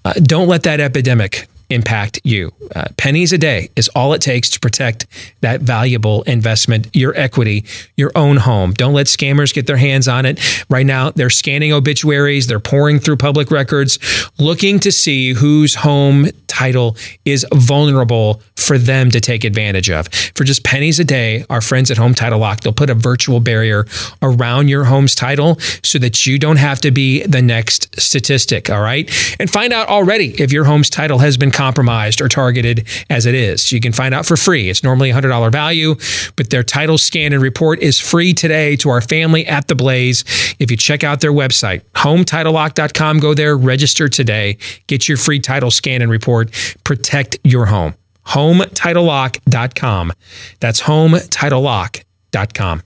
Uh, 0.03 0.13
don't 0.13 0.47
let 0.47 0.63
that 0.63 0.79
epidemic 0.79 1.47
impact 1.69 2.19
you. 2.23 2.51
Uh, 2.75 2.85
pennies 2.97 3.33
a 3.33 3.37
day 3.37 3.69
is 3.75 3.87
all 3.89 4.13
it 4.13 4.21
takes 4.21 4.49
to 4.51 4.59
protect 4.59 5.05
that 5.41 5.61
valuable 5.61 6.23
investment, 6.23 6.87
your 6.93 7.15
equity, 7.15 7.65
your 7.95 8.11
own 8.15 8.37
home. 8.37 8.73
Don't 8.73 8.93
let 8.93 9.07
scammers 9.07 9.53
get 9.53 9.67
their 9.67 9.77
hands 9.77 10.07
on 10.07 10.25
it. 10.25 10.39
Right 10.69 10.85
now, 10.85 11.11
they're 11.11 11.29
scanning 11.29 11.73
obituaries, 11.73 12.47
they're 12.47 12.59
pouring 12.59 12.99
through 12.99 13.17
public 13.17 13.51
records, 13.51 13.99
looking 14.39 14.79
to 14.79 14.91
see 14.91 15.33
whose 15.33 15.75
home 15.75 16.27
title 16.47 16.97
is 17.25 17.45
vulnerable 17.53 18.41
for 18.55 18.77
them 18.77 19.09
to 19.09 19.21
take 19.21 19.43
advantage 19.43 19.89
of. 19.89 20.07
For 20.35 20.43
just 20.43 20.63
pennies 20.63 20.99
a 20.99 21.05
day, 21.05 21.45
our 21.49 21.61
friends 21.61 21.89
at 21.89 21.97
Home 21.97 22.13
Title 22.13 22.39
Lock, 22.39 22.61
they'll 22.61 22.73
put 22.73 22.89
a 22.89 22.93
virtual 22.93 23.39
barrier 23.39 23.85
around 24.21 24.67
your 24.67 24.83
home's 24.83 25.15
title 25.15 25.57
so 25.83 25.97
that 25.99 26.25
you 26.25 26.37
don't 26.37 26.57
have 26.57 26.79
to 26.81 26.91
be 26.91 27.23
the 27.23 27.41
next 27.41 27.99
statistic, 27.99 28.69
all 28.69 28.81
right? 28.81 29.09
And 29.39 29.49
find 29.49 29.71
out 29.71 29.87
already 29.87 30.35
if 30.41 30.51
your 30.51 30.65
home's 30.65 30.89
title 30.89 31.19
has 31.19 31.37
been 31.37 31.51
compromised 31.59 32.21
or 32.21 32.29
targeted 32.29 32.87
as 33.09 33.25
it 33.25 33.35
is. 33.35 33.73
You 33.73 33.81
can 33.81 33.91
find 33.91 34.15
out 34.15 34.25
for 34.25 34.37
free. 34.37 34.69
It's 34.69 34.81
normally 34.81 35.09
a 35.09 35.13
$100 35.13 35.51
value, 35.51 35.95
but 36.37 36.51
their 36.51 36.63
title 36.63 36.97
scan 36.97 37.33
and 37.33 37.41
report 37.41 37.79
is 37.79 37.99
free 37.99 38.33
today 38.33 38.77
to 38.77 38.89
our 38.89 39.01
family 39.01 39.45
at 39.45 39.67
The 39.67 39.75
Blaze. 39.75 40.23
If 40.57 40.71
you 40.71 40.77
check 40.77 41.03
out 41.03 41.19
their 41.19 41.33
website, 41.33 41.81
hometitlelock.com, 41.95 43.19
go 43.19 43.33
there, 43.33 43.57
register 43.57 44.07
today, 44.07 44.57
get 44.87 45.09
your 45.09 45.17
free 45.17 45.41
title 45.41 45.69
scan 45.69 46.01
and 46.01 46.09
report, 46.09 46.49
protect 46.85 47.37
your 47.43 47.65
home. 47.65 47.93
HomeTitleLock.com. 48.27 50.13
That's 50.61 50.81
HomeTitleLock.com. 50.81 52.83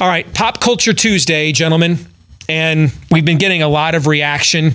All 0.00 0.08
right, 0.08 0.32
Pop 0.32 0.62
Culture 0.62 0.94
Tuesday, 0.94 1.52
gentlemen. 1.52 1.98
And 2.48 2.90
we've 3.10 3.26
been 3.26 3.38
getting 3.38 3.62
a 3.62 3.68
lot 3.68 3.94
of 3.94 4.06
reaction 4.06 4.72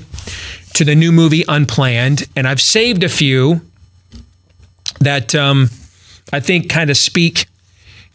to 0.77 0.85
the 0.85 0.93
new 0.93 1.11
movie 1.11 1.43
Unplanned, 1.47 2.27
and 2.35 2.47
I've 2.47 2.61
saved 2.61 3.03
a 3.03 3.09
few 3.09 3.61
that 4.99 5.33
um, 5.33 5.71
I 6.31 6.39
think 6.39 6.69
kind 6.69 6.91
of 6.91 6.97
speak 6.97 7.47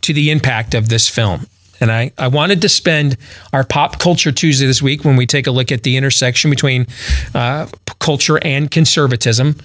to 0.03 0.13
the 0.13 0.31
impact 0.31 0.75
of 0.75 0.89
this 0.89 1.09
film. 1.09 1.49
And 1.81 1.91
I, 1.91 2.13
I 2.17 2.29
wanted 2.29 2.63
to 2.63 2.69
spend 2.69 3.17
our 3.53 3.65
Pop 3.65 3.99
Culture 3.99 4.31
Tuesday 4.31 4.67
this 4.67 4.81
week 4.81 5.05
when 5.05 5.17
we 5.17 5.27
take 5.27 5.49
a 5.49 5.51
look 5.51 5.73
at 5.73 5.83
the 5.83 5.97
intersection 5.97 6.51
between 6.51 6.87
uh, 7.35 7.67
culture 7.99 8.39
and 8.43 8.71
conservatism. 8.71 9.57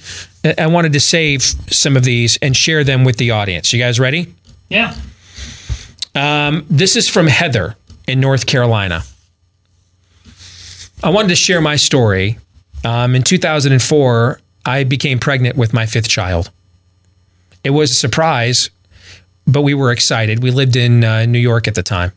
I- 0.44 0.65
wanted 0.65 0.94
to 0.94 0.99
save 0.99 1.44
some 1.44 1.95
of 1.95 2.03
these 2.03 2.40
and 2.41 2.57
share 2.57 2.84
them 2.84 3.03
with 3.03 3.18
the 3.18 3.30
audience. 3.30 3.72
You 3.74 3.80
guys 3.80 3.99
ready? 3.99 4.34
Yeah. 4.69 4.95
Um, 6.15 6.65
this 6.68 6.95
is 6.95 7.07
from 7.07 7.28
Heather 7.28 7.76
in 8.07 8.19
North 8.19 8.48
Carolina. 8.48 9.03
I 11.03 11.10
wanted 11.10 11.28
to 11.28 11.36
share 11.36 11.61
my 11.61 11.76
story. 11.76 12.40
Um, 12.84 13.16
in 13.16 13.24
2004, 13.24 14.40
I 14.66 14.84
became 14.84 15.20
pregnant 15.20 15.56
with 15.56 15.74
my 15.74 15.86
fifth 15.86 16.10
child. 16.10 16.52
It 17.64 17.72
was 17.72 17.91
a 17.91 17.95
surprise, 17.95 18.70
but 19.45 19.62
we 19.62 19.74
were 19.74 19.91
excited. 19.91 20.44
We 20.44 20.52
lived 20.52 20.76
in 20.76 21.04
uh, 21.04 21.26
New 21.26 21.40
York 21.40 21.68
at 21.68 21.76
the 21.76 21.84
time. 21.84 22.12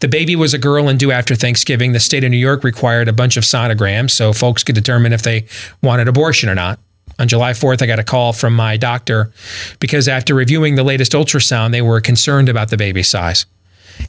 The 0.00 0.08
baby 0.08 0.36
was 0.36 0.54
a 0.54 0.58
girl 0.58 0.88
and 0.88 0.98
due 0.98 1.10
after 1.10 1.34
Thanksgiving. 1.34 1.92
The 1.92 2.00
state 2.00 2.24
of 2.24 2.30
New 2.30 2.36
York 2.36 2.62
required 2.62 3.08
a 3.08 3.12
bunch 3.12 3.36
of 3.36 3.44
sonograms 3.44 4.10
so 4.10 4.32
folks 4.32 4.62
could 4.62 4.74
determine 4.74 5.12
if 5.12 5.22
they 5.22 5.46
wanted 5.82 6.08
abortion 6.08 6.48
or 6.48 6.54
not. 6.54 6.78
On 7.18 7.26
July 7.26 7.52
4th, 7.52 7.80
I 7.80 7.86
got 7.86 7.98
a 7.98 8.04
call 8.04 8.32
from 8.34 8.54
my 8.54 8.76
doctor 8.76 9.32
because 9.80 10.06
after 10.06 10.34
reviewing 10.34 10.74
the 10.74 10.84
latest 10.84 11.12
ultrasound, 11.12 11.72
they 11.72 11.80
were 11.80 12.00
concerned 12.00 12.48
about 12.48 12.68
the 12.68 12.76
baby 12.76 13.02
size. 13.02 13.46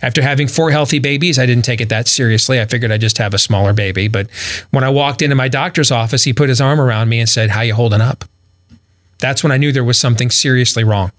After 0.01 0.21
having 0.21 0.47
four 0.47 0.71
healthy 0.71 0.99
babies, 0.99 1.39
I 1.39 1.45
didn't 1.45 1.65
take 1.65 1.81
it 1.81 1.89
that 1.89 2.07
seriously. 2.07 2.59
I 2.59 2.65
figured 2.65 2.91
I'd 2.91 3.01
just 3.01 3.17
have 3.17 3.33
a 3.33 3.39
smaller 3.39 3.73
baby. 3.73 4.07
But 4.07 4.29
when 4.71 4.83
I 4.83 4.89
walked 4.89 5.21
into 5.21 5.35
my 5.35 5.47
doctor's 5.47 5.91
office, 5.91 6.23
he 6.23 6.33
put 6.33 6.49
his 6.49 6.61
arm 6.61 6.79
around 6.79 7.09
me 7.09 7.19
and 7.19 7.29
said, 7.29 7.49
How 7.49 7.61
you 7.61 7.73
holding 7.73 8.01
up? 8.01 8.25
That's 9.19 9.43
when 9.43 9.51
I 9.51 9.57
knew 9.57 9.71
there 9.71 9.83
was 9.83 9.99
something 9.99 10.29
seriously 10.29 10.83
wrong. 10.83 11.11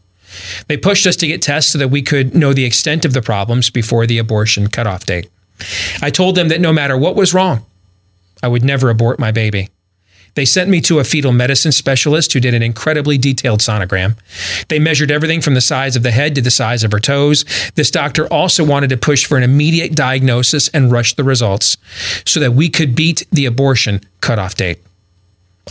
They 0.69 0.77
pushed 0.77 1.07
us 1.07 1.17
to 1.17 1.27
get 1.27 1.43
tests 1.43 1.73
so 1.73 1.79
that 1.79 1.89
we 1.89 2.03
could 2.03 2.35
know 2.35 2.53
the 2.53 2.65
extent 2.65 3.05
of 3.05 3.15
the 3.15 3.23
problems 3.23 3.71
before 3.71 4.07
the 4.07 4.19
abortion 4.19 4.69
cutoff 4.69 5.07
date. 5.07 5.29
I 6.01 6.11
told 6.11 6.35
them 6.35 6.49
that 6.49 6.61
no 6.61 6.73
matter 6.73 6.97
what 6.97 7.17
was 7.17 7.35
wrong, 7.35 7.65
I 8.43 8.49
would 8.49 8.65
never 8.65 8.91
abort 8.91 9.19
my 9.19 9.33
baby. 9.33 9.69
They 10.35 10.45
sent 10.45 10.71
me 10.71 10.81
to 10.83 10.99
a 10.99 11.05
fetal 11.05 11.33
medicine 11.33 11.73
specialist 11.73 12.33
who 12.33 12.41
did 12.41 12.55
an 12.55 12.63
incredibly 12.63 13.19
detailed 13.19 13.61
sonogram. 13.61 14.17
They 14.69 14.79
measured 14.79 15.11
everything 15.11 15.41
from 15.41 15.55
the 15.55 15.61
size 15.61 15.97
of 15.97 16.03
the 16.03 16.11
head 16.11 16.35
to 16.35 16.41
the 16.41 16.51
size 16.51 16.85
of 16.85 16.93
her 16.93 17.01
toes. 17.01 17.45
This 17.75 17.91
doctor 17.91 18.27
also 18.33 18.65
wanted 18.65 18.91
to 18.91 18.97
push 18.97 19.27
for 19.27 19.37
an 19.37 19.43
immediate 19.43 19.95
diagnosis 19.95 20.69
and 20.69 20.93
rush 20.93 21.15
the 21.15 21.25
results 21.25 21.77
so 22.25 22.41
that 22.41 22.53
we 22.53 22.69
could 22.69 22.95
beat 22.95 23.27
the 23.33 23.47
abortion 23.47 24.01
cutoff 24.21 24.55
date. 24.55 24.79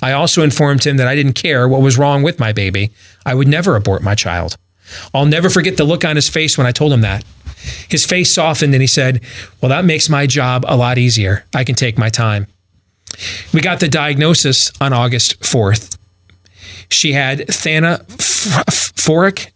I 0.01 0.11
also 0.11 0.43
informed 0.43 0.85
him 0.85 0.97
that 0.97 1.07
I 1.07 1.15
didn't 1.15 1.33
care 1.33 1.67
what 1.67 1.81
was 1.81 1.97
wrong 1.97 2.23
with 2.23 2.39
my 2.39 2.53
baby. 2.53 2.91
I 3.25 3.33
would 3.33 3.47
never 3.47 3.75
abort 3.75 4.03
my 4.03 4.15
child. 4.15 4.57
I'll 5.13 5.25
never 5.25 5.49
forget 5.49 5.77
the 5.77 5.83
look 5.83 6.05
on 6.05 6.15
his 6.15 6.29
face 6.29 6.57
when 6.57 6.67
I 6.67 6.71
told 6.71 6.93
him 6.93 7.01
that. 7.01 7.25
His 7.89 8.05
face 8.05 8.33
softened 8.33 8.73
and 8.73 8.81
he 8.81 8.87
said, 8.87 9.21
Well, 9.61 9.69
that 9.69 9.85
makes 9.85 10.09
my 10.09 10.27
job 10.27 10.63
a 10.67 10.77
lot 10.77 10.97
easier. 10.97 11.45
I 11.53 11.63
can 11.63 11.75
take 11.75 11.97
my 11.97 12.09
time. 12.09 12.47
We 13.53 13.61
got 13.61 13.79
the 13.79 13.87
diagnosis 13.87 14.71
on 14.79 14.93
August 14.93 15.39
4th. 15.41 15.97
She 16.89 17.13
had 17.13 17.39
thanaphoric 17.47 19.51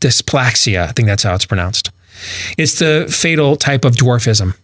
dysplasia. 0.00 0.88
I 0.88 0.92
think 0.92 1.06
that's 1.06 1.22
how 1.22 1.34
it's 1.34 1.46
pronounced. 1.46 1.90
It's 2.56 2.78
the 2.78 3.06
fatal 3.10 3.56
type 3.56 3.84
of 3.84 3.96
dwarfism. 3.96 4.56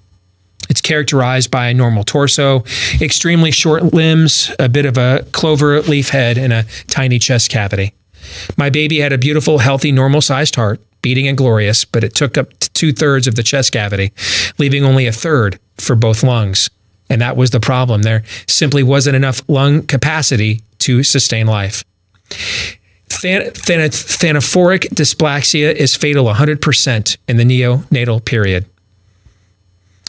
It's 0.69 0.81
characterized 0.81 1.51
by 1.51 1.69
a 1.69 1.75
normal 1.75 2.05
torso, 2.05 2.65
extremely 3.01 3.51
short 3.51 3.93
limbs, 3.93 4.51
a 4.59 4.69
bit 4.69 4.87
of 4.87 4.97
a 4.97 5.27
clover 5.33 5.81
leaf 5.83 6.11
head, 6.11 6.39
and 6.39 6.53
a 6.53 6.65
tiny 6.87 7.19
chest 7.19 7.51
cavity. 7.51 7.93
My 8.57 8.71
baby 8.71 9.01
had 9.01 9.13
a 9.13 9.19
beautiful, 9.19 9.59
healthy, 9.59 9.93
normal 9.93 10.21
sized 10.21 10.55
heart, 10.55 10.81
beating 11.03 11.27
and 11.27 11.37
glorious, 11.37 11.85
but 11.85 12.05
it 12.05 12.15
took 12.15 12.39
up 12.39 12.49
two 12.75 12.93
thirds 12.93 13.27
of 13.27 13.35
the 13.35 13.43
chest 13.43 13.73
cavity, 13.73 14.13
leaving 14.59 14.85
only 14.85 15.07
a 15.07 15.13
third 15.13 15.59
for 15.79 15.95
both 15.95 16.23
lungs. 16.23 16.71
And 17.13 17.21
that 17.21 17.37
was 17.37 17.51
the 17.51 17.61
problem. 17.61 18.03
There 18.03 18.25
simply 18.49 18.83
wasn't 18.83 19.17
enough 19.17 19.43
lung 19.47 19.83
capacity 19.83 20.63
to 20.79 21.03
sustain 21.03 21.47
life. 21.47 21.85
Than- 23.21 23.53
than- 23.67 23.91
thanaphoric 23.91 24.89
dysplasia 24.95 25.75
is 25.75 25.95
fatal 25.95 26.25
100% 26.25 27.19
in 27.29 27.37
the 27.37 27.45
neonatal 27.45 28.25
period. 28.25 28.65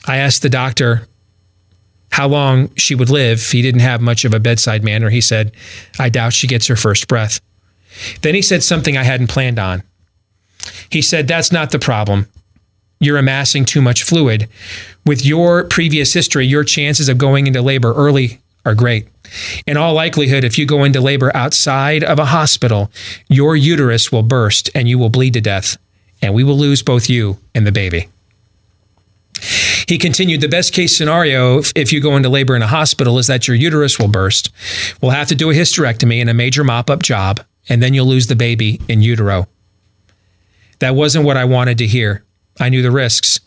I 0.05 0.15
asked 0.15 0.43
the 0.43 0.49
doctor 0.49 1.05
how 2.11 2.29
long 2.29 2.73
she 2.75 2.95
would 2.95 3.09
live. 3.09 3.41
He 3.51 3.61
didn't 3.61 3.81
have 3.81 3.99
much 3.99 4.23
of 4.23 4.33
a 4.33 4.39
bedside 4.39 4.81
manner. 4.81 5.09
He 5.09 5.19
said, 5.19 5.51
I 5.99 6.07
doubt 6.07 6.31
she 6.31 6.47
gets 6.47 6.67
her 6.67 6.77
first 6.77 7.09
breath. 7.09 7.41
Then 8.21 8.33
he 8.33 8.41
said 8.41 8.63
something 8.63 8.95
I 8.95 9.03
hadn't 9.03 9.27
planned 9.27 9.59
on. 9.59 9.83
He 10.89 11.01
said, 11.01 11.27
That's 11.27 11.51
not 11.51 11.71
the 11.71 11.79
problem. 11.79 12.27
You're 12.99 13.17
amassing 13.17 13.65
too 13.65 13.81
much 13.81 14.03
fluid. 14.03 14.47
With 15.05 15.25
your 15.25 15.65
previous 15.65 16.13
history, 16.13 16.45
your 16.45 16.63
chances 16.63 17.09
of 17.09 17.17
going 17.17 17.47
into 17.47 17.61
labor 17.61 17.93
early 17.93 18.41
are 18.65 18.75
great. 18.75 19.07
In 19.67 19.77
all 19.77 19.93
likelihood, 19.93 20.43
if 20.43 20.57
you 20.57 20.65
go 20.65 20.83
into 20.83 21.01
labor 21.01 21.35
outside 21.35 22.03
of 22.03 22.19
a 22.19 22.25
hospital, 22.25 22.91
your 23.27 23.55
uterus 23.55 24.11
will 24.11 24.23
burst 24.23 24.69
and 24.73 24.87
you 24.87 24.97
will 24.97 25.09
bleed 25.09 25.33
to 25.33 25.41
death, 25.41 25.77
and 26.21 26.33
we 26.33 26.43
will 26.43 26.57
lose 26.57 26.81
both 26.81 27.09
you 27.09 27.37
and 27.53 27.67
the 27.67 27.71
baby. 27.71 28.07
He 29.87 29.97
continued, 29.97 30.41
the 30.41 30.47
best 30.47 30.73
case 30.73 30.97
scenario, 30.97 31.61
if, 31.75 31.91
you 31.91 31.99
go 31.99 32.15
into 32.15 32.29
labor 32.29 32.55
in 32.55 32.61
a 32.61 32.67
hospital, 32.67 33.19
is 33.19 33.27
that 33.27 33.47
your 33.47 33.55
uterus 33.55 33.99
will 33.99 34.07
burst. 34.07 34.49
We'll 35.01 35.11
have 35.11 35.27
to 35.27 35.35
do 35.35 35.49
a 35.49 35.53
hysterectomy 35.53 36.21
and 36.21 36.29
a 36.29 36.33
major 36.33 36.63
mop 36.63 36.89
up 36.89 37.03
job, 37.03 37.41
and 37.67 37.83
then 37.83 37.93
you'll 37.93 38.05
lose 38.05 38.27
the 38.27 38.35
baby 38.35 38.79
in 38.87 39.01
utero. 39.01 39.47
That 40.79 40.95
wasn't 40.95 41.25
what 41.25 41.37
I 41.37 41.45
wanted 41.45 41.77
to 41.79 41.87
hear. 41.87 42.23
I 42.59 42.69
knew 42.69 42.81
the 42.81 42.91
risks. 42.91 43.39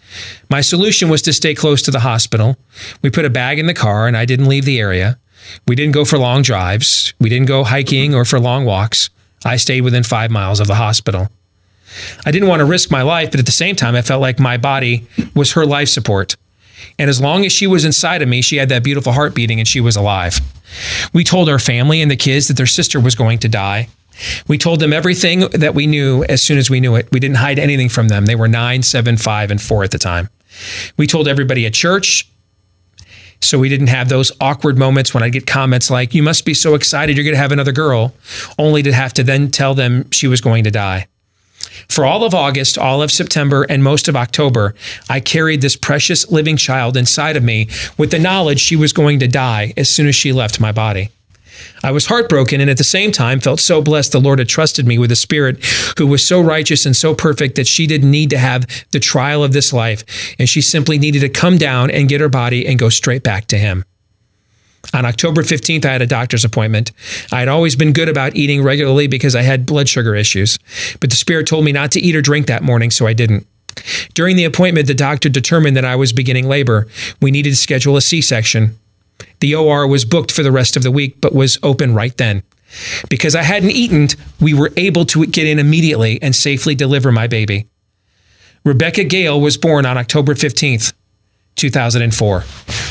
My 0.51 0.61
solution 0.61 1.09
was 1.09 1.23
to 1.23 1.33
stay 1.33 1.55
close 1.55 1.83
to 1.83 1.91
the 1.91 2.01
hospital. 2.01 2.57
We 3.03 3.11
put 3.11 3.25
a 3.25 3.31
bag 3.31 3.59
in 3.59 3.67
the 3.67 3.75
car, 3.75 4.07
and 4.07 4.17
I 4.17 4.25
didn't 4.25 4.49
leave 4.49 4.65
the 4.65 4.81
area. 4.81 5.19
We 5.69 5.77
didn't 5.77 5.95
go 5.95 6.05
for 6.05 6.19
long 6.19 6.43
drives. 6.43 7.15
We 7.21 7.29
didn't 7.29 7.49
go 7.49 7.65
hiking 7.65 8.15
or 8.15 8.25
for 8.25 8.41
long 8.41 8.65
walks. 8.65 9.11
I 9.45 9.57
stayed 9.57 9.83
within 9.83 10.03
five 10.03 10.31
miles 10.31 10.59
of 10.59 10.67
the 10.67 10.75
hospital. 10.75 11.29
I 12.25 12.31
didn't 12.31 12.49
want 12.49 12.61
to 12.61 12.67
risk 12.67 12.91
my 12.91 13.03
life, 13.03 13.31
but 13.31 13.41
at 13.41 13.47
the 13.47 13.53
same 13.53 13.77
time, 13.77 13.95
I 13.95 14.03
felt 14.03 14.21
like 14.21 14.41
my 14.41 14.57
body 14.57 15.07
was 15.35 15.53
her 15.53 15.65
life 15.65 15.89
support. 15.89 16.37
And 16.99 17.09
as 17.09 17.21
long 17.21 17.45
as 17.45 17.53
she 17.53 17.67
was 17.67 17.85
inside 17.85 18.23
of 18.23 18.29
me, 18.29 18.43
she 18.43 18.57
had 18.57 18.69
that 18.71 18.83
beautiful 18.83 19.13
heart 19.13 19.35
beating 19.35 19.59
and 19.59 19.69
she 19.69 19.81
was 19.81 19.97
alive. 19.97 20.41
We 21.13 21.25
told 21.25 21.49
our 21.49 21.59
family 21.59 22.03
and 22.03 22.11
the 22.11 22.17
kids 22.17 22.49
that 22.49 22.57
their 22.57 22.67
sister 22.67 23.01
was 23.01 23.15
going 23.15 23.39
to 23.41 23.49
die. 23.49 23.89
We 24.49 24.59
told 24.59 24.81
them 24.81 24.93
everything 24.93 25.41
that 25.51 25.75
we 25.75 25.87
knew 25.87 26.25
as 26.25 26.43
soon 26.43 26.59
as 26.59 26.71
we 26.71 26.81
knew 26.81 26.95
it. 26.95 27.09
We 27.13 27.21
didn't 27.21 27.37
hide 27.37 27.59
anything 27.59 27.89
from 27.89 28.09
them. 28.09 28.27
They 28.27 28.35
were 28.35 28.49
nine, 28.49 28.83
seven, 28.83 29.17
five, 29.17 29.51
and 29.51 29.61
four 29.61 29.85
at 29.85 29.91
the 29.91 29.99
time. 29.99 30.29
We 30.97 31.07
told 31.07 31.29
everybody 31.29 31.67
at 31.67 31.75
church. 31.75 32.29
So 33.43 33.59
we 33.59 33.69
didn't 33.69 33.89
have 33.89 34.09
those 34.09 34.33
awkward 34.41 34.79
moments 34.79 35.13
when 35.13 35.23
I'd 35.23 35.33
get 35.33 35.47
comments 35.47 35.91
like, 35.91 36.15
You 36.15 36.23
must 36.23 36.45
be 36.45 36.55
so 36.55 36.75
excited 36.75 37.17
you're 37.17 37.25
going 37.25 37.35
to 37.35 37.41
have 37.41 37.53
another 37.53 37.73
girl, 37.73 38.15
only 38.59 38.83
to 38.83 38.93
have 38.93 39.13
to 39.15 39.23
then 39.23 39.51
tell 39.51 39.75
them 39.75 40.11
she 40.11 40.27
was 40.27 40.41
going 40.41 40.65
to 40.65 40.71
die. 40.71 41.07
For 41.89 42.05
all 42.05 42.25
of 42.25 42.35
August, 42.35 42.79
all 42.79 43.03
of 43.03 43.13
September, 43.13 43.65
and 43.65 43.85
most 43.85 44.09
of 44.09 44.17
October, 44.17 44.75
I 45.11 45.21
carried 45.21 45.61
this 45.61 45.77
precious 45.77 46.31
living 46.31 46.57
child 46.57 46.97
inside 46.97 47.37
of 47.37 47.45
me 47.45 47.69
with 47.99 48.11
the 48.11 48.19
knowledge 48.19 48.61
she 48.61 48.77
was 48.77 48.93
going 48.93 49.19
to 49.21 49.29
die 49.29 49.75
as 49.77 49.91
soon 49.91 50.07
as 50.07 50.15
she 50.15 50.33
left 50.33 50.59
my 50.59 50.73
body. 50.73 51.11
I 51.83 51.91
was 51.91 52.07
heartbroken 52.07 52.61
and 52.61 52.71
at 52.71 52.79
the 52.79 52.85
same 52.85 53.13
time 53.13 53.41
felt 53.41 53.61
so 53.61 53.83
blessed 53.83 54.13
the 54.13 54.21
Lord 54.21 54.39
had 54.39 54.49
trusted 54.49 54.87
me 54.87 54.99
with 54.99 55.13
a 55.13 55.17
spirit 55.17 55.65
who 55.99 56.07
was 56.07 56.27
so 56.27 56.41
righteous 56.41 56.87
and 56.87 56.97
so 56.97 57.15
perfect 57.15 57.57
that 57.57 57.67
she 57.67 57.87
didn't 57.87 58.11
need 58.11 58.31
to 58.31 58.39
have 58.39 58.67
the 58.93 59.01
trial 59.01 59.45
of 59.45 59.53
this 59.53 59.73
life 59.73 60.05
and 60.39 60.49
she 60.49 60.61
simply 60.61 60.99
needed 60.99 61.21
to 61.21 61.29
come 61.29 61.59
down 61.59 61.91
and 61.91 62.09
get 62.09 62.21
her 62.21 62.29
body 62.29 62.67
and 62.67 62.79
go 62.79 62.89
straight 62.89 63.23
back 63.23 63.47
to 63.47 63.59
Him. 63.59 63.85
On 64.95 65.05
October 65.05 65.43
15th, 65.43 65.85
I 65.85 65.93
had 65.93 66.03
a 66.03 66.07
doctor's 66.07 66.45
appointment. 66.45 66.93
I 67.33 67.41
had 67.41 67.49
always 67.49 67.77
been 67.77 67.93
good 67.93 68.09
about 68.09 68.37
eating 68.37 68.63
regularly 68.63 69.09
because 69.09 69.35
I 69.35 69.43
had 69.43 69.67
blood 69.67 69.89
sugar 69.89 70.15
issues, 70.15 70.59
but 71.01 71.11
the 71.11 71.17
Spirit 71.17 71.47
told 71.47 71.65
me 71.65 71.73
not 71.73 71.91
to 71.93 72.01
eat 72.01 72.15
or 72.15 72.23
drink 72.23 72.47
that 72.47 72.63
morning, 72.63 72.91
so 72.91 73.07
I 73.07 73.13
didn't. 73.13 73.47
During 74.15 74.37
the 74.37 74.45
appointment, 74.45 74.87
the 74.87 74.95
doctor 74.95 75.29
determined 75.29 75.77
that 75.77 75.85
I 75.85 75.97
was 75.97 76.13
beginning 76.13 76.49
labor. 76.49 76.87
We 77.21 77.31
needed 77.31 77.51
to 77.51 77.57
schedule 77.57 77.97
a 77.97 78.01
C 78.01 78.23
section. 78.23 78.79
The 79.41 79.55
OR 79.55 79.87
was 79.87 80.05
booked 80.05 80.33
for 80.33 80.43
the 80.43 80.53
rest 80.53 80.77
of 80.77 80.83
the 80.83 80.91
week, 80.91 81.21
but 81.21 81.35
was 81.35 81.59
open 81.63 81.95
right 81.95 82.17
then. 82.17 82.43
Because 83.09 83.35
I 83.35 83.43
hadn't 83.43 83.71
eaten, 83.71 84.09
we 84.41 84.55
were 84.55 84.73
able 84.77 85.05
to 85.07 85.27
get 85.27 85.47
in 85.47 85.59
immediately 85.59 86.21
and 86.23 86.35
safely 86.35 86.75
deliver 86.75 87.13
my 87.13 87.27
baby. 87.27 87.69
Rebecca 88.65 89.05
Gale 89.05 89.41
was 89.41 89.57
born 89.57 89.87
on 89.87 89.97
October 89.97 90.35
15th, 90.35 90.93
2004. 91.55 92.45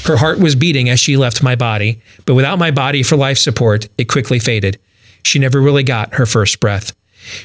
Her 0.05 0.17
heart 0.17 0.39
was 0.39 0.55
beating 0.55 0.89
as 0.89 0.99
she 0.99 1.17
left 1.17 1.43
my 1.43 1.55
body, 1.55 2.01
but 2.25 2.35
without 2.35 2.59
my 2.59 2.71
body 2.71 3.03
for 3.03 3.17
life 3.17 3.37
support, 3.37 3.87
it 3.97 4.05
quickly 4.05 4.39
faded. 4.39 4.79
She 5.23 5.39
never 5.39 5.59
really 5.59 5.83
got 5.83 6.13
her 6.15 6.25
first 6.25 6.59
breath. 6.59 6.95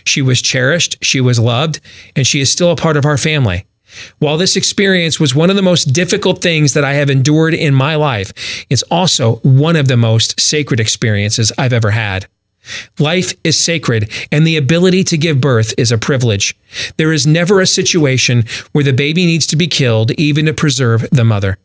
She 0.04 0.22
was 0.22 0.42
cherished, 0.42 1.02
she 1.02 1.20
was 1.20 1.38
loved, 1.38 1.80
and 2.14 2.26
she 2.26 2.40
is 2.40 2.52
still 2.52 2.70
a 2.70 2.76
part 2.76 2.96
of 2.96 3.06
our 3.06 3.16
family. 3.16 3.64
While 4.18 4.38
this 4.38 4.56
experience 4.56 5.18
was 5.18 5.34
one 5.34 5.50
of 5.50 5.56
the 5.56 5.62
most 5.62 5.92
difficult 5.92 6.42
things 6.42 6.74
that 6.74 6.84
I 6.84 6.94
have 6.94 7.10
endured 7.10 7.54
in 7.54 7.74
my 7.74 7.96
life, 7.96 8.32
it's 8.70 8.82
also 8.84 9.36
one 9.36 9.76
of 9.76 9.88
the 9.88 9.96
most 9.96 10.40
sacred 10.40 10.80
experiences 10.80 11.52
I've 11.58 11.72
ever 11.72 11.90
had. 11.90 12.26
Life 12.98 13.34
is 13.42 13.58
sacred, 13.58 14.10
and 14.30 14.46
the 14.46 14.56
ability 14.56 15.04
to 15.04 15.18
give 15.18 15.40
birth 15.40 15.72
is 15.78 15.90
a 15.90 15.98
privilege. 15.98 16.56
There 16.98 17.12
is 17.12 17.26
never 17.26 17.60
a 17.60 17.66
situation 17.66 18.44
where 18.72 18.84
the 18.84 18.92
baby 18.92 19.26
needs 19.26 19.46
to 19.48 19.56
be 19.56 19.66
killed, 19.66 20.10
even 20.12 20.46
to 20.46 20.52
preserve 20.52 21.08
the 21.10 21.24
mother. 21.24 21.58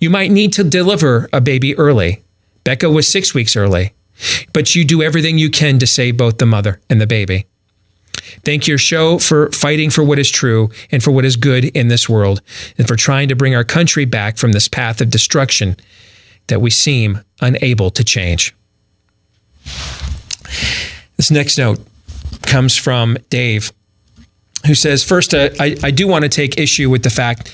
You 0.00 0.10
might 0.10 0.30
need 0.30 0.52
to 0.54 0.64
deliver 0.64 1.28
a 1.32 1.40
baby 1.40 1.76
early. 1.76 2.22
Becca 2.64 2.90
was 2.90 3.10
six 3.10 3.34
weeks 3.34 3.54
early, 3.54 3.92
but 4.52 4.74
you 4.74 4.84
do 4.84 5.02
everything 5.02 5.38
you 5.38 5.50
can 5.50 5.78
to 5.78 5.86
save 5.86 6.16
both 6.16 6.38
the 6.38 6.46
mother 6.46 6.80
and 6.88 7.00
the 7.00 7.06
baby. 7.06 7.46
Thank 8.44 8.66
your 8.66 8.78
show 8.78 9.18
for 9.18 9.50
fighting 9.52 9.90
for 9.90 10.04
what 10.04 10.18
is 10.18 10.30
true 10.30 10.70
and 10.90 11.02
for 11.02 11.10
what 11.10 11.24
is 11.24 11.36
good 11.36 11.64
in 11.64 11.88
this 11.88 12.08
world, 12.08 12.42
and 12.78 12.86
for 12.86 12.96
trying 12.96 13.28
to 13.28 13.36
bring 13.36 13.54
our 13.54 13.64
country 13.64 14.04
back 14.04 14.38
from 14.38 14.52
this 14.52 14.68
path 14.68 15.00
of 15.00 15.10
destruction 15.10 15.76
that 16.48 16.60
we 16.60 16.70
seem 16.70 17.20
unable 17.40 17.90
to 17.90 18.04
change. 18.04 18.54
This 21.16 21.30
next 21.30 21.58
note 21.58 21.80
comes 22.42 22.76
from 22.76 23.16
Dave, 23.28 23.72
who 24.66 24.74
says, 24.74 25.04
First, 25.04 25.34
uh, 25.34 25.50
I, 25.60 25.76
I 25.82 25.90
do 25.90 26.08
want 26.08 26.24
to 26.24 26.28
take 26.28 26.58
issue 26.58 26.90
with 26.90 27.02
the 27.02 27.10
fact 27.10 27.52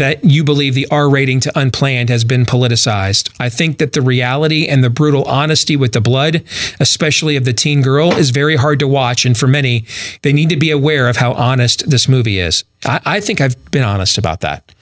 that 0.00 0.24
you 0.24 0.42
believe 0.42 0.72
the 0.74 0.88
R 0.90 1.10
rating 1.10 1.40
to 1.40 1.52
Unplanned 1.58 2.08
has 2.08 2.24
been 2.24 2.46
politicized. 2.46 3.30
I 3.38 3.50
think 3.50 3.76
that 3.78 3.92
the 3.92 4.00
reality 4.00 4.66
and 4.66 4.82
the 4.82 4.88
brutal 4.88 5.24
honesty 5.24 5.76
with 5.76 5.92
the 5.92 6.00
blood, 6.00 6.42
especially 6.80 7.36
of 7.36 7.44
the 7.44 7.52
teen 7.52 7.82
girl, 7.82 8.10
is 8.12 8.30
very 8.30 8.56
hard 8.56 8.78
to 8.78 8.88
watch. 8.88 9.26
And 9.26 9.36
for 9.36 9.46
many, 9.46 9.84
they 10.22 10.32
need 10.32 10.48
to 10.48 10.56
be 10.56 10.70
aware 10.70 11.06
of 11.06 11.18
how 11.18 11.34
honest 11.34 11.88
this 11.90 12.08
movie 12.08 12.38
is. 12.38 12.64
I, 12.86 13.00
I 13.04 13.20
think 13.20 13.42
I've 13.42 13.70
been 13.70 13.82
honest 13.82 14.16
about 14.16 14.40
that. 14.40 14.72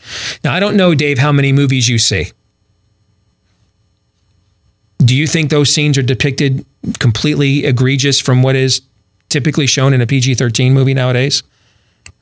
Now, 0.45 0.55
I 0.55 0.61
don't 0.61 0.77
know, 0.77 0.95
Dave, 0.95 1.19
how 1.19 1.33
many 1.33 1.53
movies 1.53 1.89
you 1.89 1.99
see. 1.99 2.31
Do 4.99 5.17
you 5.17 5.27
think 5.27 5.51
those 5.51 5.75
scenes 5.75 5.99
are 5.99 6.03
depicted 6.03 6.65
completely 7.01 7.65
egregious 7.67 8.21
from 8.21 8.43
what 8.45 8.55
is 8.55 8.83
typically 9.31 9.67
shown 9.67 9.93
in 9.95 10.01
a 10.01 10.07
PG 10.07 10.37
13 10.37 10.73
movie 10.73 10.95
nowadays? 10.95 11.43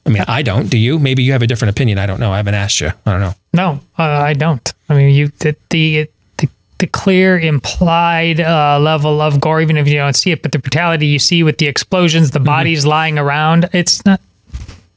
I 0.07 0.09
mean, 0.09 0.25
I 0.29 0.43
don't. 0.43 0.71
Do 0.71 0.79
you? 0.79 0.99
Maybe 0.99 1.25
you 1.25 1.33
have 1.33 1.43
a 1.43 1.47
different 1.47 1.71
opinion. 1.71 1.99
I 1.99 2.07
don't 2.07 2.21
know. 2.21 2.33
I 2.33 2.37
haven't 2.37 2.55
asked 2.55 2.81
you. 2.81 2.93
I 3.05 3.11
don't 3.11 3.21
know. 3.21 3.35
No, 3.53 3.81
uh, 3.99 4.05
I 4.05 4.35
don't. 4.35 4.73
I 4.89 4.95
mean, 4.95 5.15
you 5.15 5.29
the 5.41 5.57
the 5.71 6.09
the, 6.37 6.49
the 6.79 6.87
clear 6.87 7.39
implied 7.39 8.41
uh, 8.41 8.79
level 8.81 9.21
of 9.21 9.41
gore, 9.41 9.61
even 9.61 9.77
if 9.77 9.89
you 9.89 9.95
don't 9.95 10.15
see 10.15 10.31
it, 10.31 10.43
but 10.43 10.53
the 10.53 10.61
brutality 10.61 11.07
you 11.07 11.19
see 11.19 11.43
with 11.43 11.59
the 11.59 11.67
explosions, 11.67 12.31
the 12.31 12.41
bodies 12.41 12.87
lying 12.87 13.19
around, 13.19 13.69
it's 13.73 14.05
not. 14.05 14.21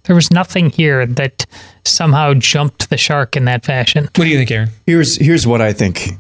There 0.04 0.16
was 0.16 0.32
nothing 0.32 0.70
here 0.72 1.06
that 1.06 1.46
somehow 1.84 2.34
jumped 2.34 2.90
the 2.90 2.98
shark 2.98 3.36
in 3.36 3.46
that 3.46 3.64
fashion. 3.64 4.06
What 4.06 4.26
do 4.26 4.28
you 4.28 4.38
think, 4.38 4.52
Aaron? 4.52 4.70
Here's 4.86 5.18
here's 5.18 5.48
what 5.48 5.62
I 5.62 5.74
think. 5.74 6.12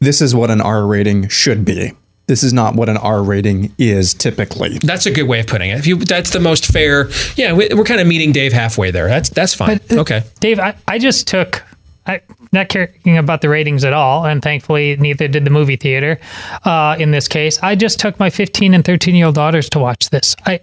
This 0.00 0.20
is 0.20 0.34
what 0.34 0.50
an 0.50 0.60
R 0.60 0.86
rating 0.86 1.28
should 1.28 1.64
be. 1.64 1.92
This 2.26 2.42
is 2.42 2.52
not 2.52 2.74
what 2.74 2.88
an 2.88 2.96
R 2.96 3.22
rating 3.22 3.72
is 3.78 4.12
typically. 4.12 4.78
That's 4.78 5.06
a 5.06 5.12
good 5.12 5.24
way 5.24 5.40
of 5.40 5.46
putting 5.46 5.70
it. 5.70 5.78
If 5.78 5.86
you, 5.86 5.96
that's 5.96 6.30
the 6.30 6.40
most 6.40 6.66
fair. 6.66 7.08
Yeah, 7.36 7.52
we, 7.52 7.68
we're 7.72 7.84
kind 7.84 8.00
of 8.00 8.06
meeting 8.06 8.32
Dave 8.32 8.52
halfway 8.52 8.90
there. 8.90 9.06
That's 9.06 9.28
that's 9.28 9.54
fine. 9.54 9.80
okay. 9.92 10.24
Dave, 10.40 10.58
I, 10.58 10.76
I 10.88 10.98
just 10.98 11.28
took, 11.28 11.62
I 12.06 12.20
not 12.52 12.68
caring 12.68 13.16
about 13.16 13.42
the 13.42 13.48
ratings 13.48 13.84
at 13.84 13.92
all, 13.92 14.26
and 14.26 14.42
thankfully 14.42 14.96
neither 14.96 15.28
did 15.28 15.44
the 15.44 15.50
movie 15.50 15.76
theater. 15.76 16.18
Uh, 16.64 16.96
in 16.98 17.12
this 17.12 17.28
case, 17.28 17.60
I 17.62 17.76
just 17.76 18.00
took 18.00 18.18
my 18.18 18.30
15 18.30 18.74
and 18.74 18.84
13 18.84 19.14
year 19.14 19.26
old 19.26 19.36
daughters 19.36 19.68
to 19.70 19.78
watch 19.78 20.10
this. 20.10 20.34
I 20.44 20.60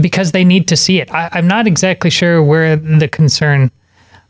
because 0.00 0.32
they 0.32 0.44
need 0.44 0.68
to 0.68 0.76
see 0.76 1.00
it. 1.00 1.12
I, 1.12 1.30
I'm 1.32 1.48
not 1.48 1.66
exactly 1.66 2.10
sure 2.10 2.42
where 2.42 2.76
the 2.76 3.08
concern 3.08 3.70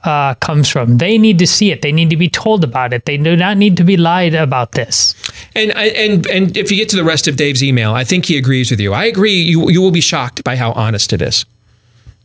uh, 0.04 0.34
comes 0.36 0.68
from. 0.68 0.98
They 0.98 1.18
need 1.18 1.38
to 1.38 1.46
see 1.46 1.70
it. 1.70 1.82
They 1.82 1.92
need 1.92 2.10
to 2.10 2.16
be 2.16 2.28
told 2.28 2.64
about 2.64 2.92
it. 2.92 3.04
They 3.04 3.16
do 3.16 3.36
not 3.36 3.56
need 3.56 3.76
to 3.76 3.84
be 3.84 3.96
lied 3.96 4.34
about 4.34 4.72
this. 4.72 5.14
And 5.54 5.70
and 5.72 6.26
and 6.26 6.56
if 6.56 6.70
you 6.70 6.76
get 6.76 6.88
to 6.90 6.96
the 6.96 7.04
rest 7.04 7.28
of 7.28 7.36
Dave's 7.36 7.62
email, 7.62 7.92
I 7.92 8.04
think 8.04 8.26
he 8.26 8.36
agrees 8.36 8.70
with 8.70 8.80
you. 8.80 8.92
I 8.92 9.04
agree. 9.04 9.34
You 9.34 9.70
you 9.70 9.80
will 9.80 9.90
be 9.90 10.00
shocked 10.00 10.44
by 10.44 10.56
how 10.56 10.72
honest 10.72 11.12
it 11.12 11.22
is. 11.22 11.44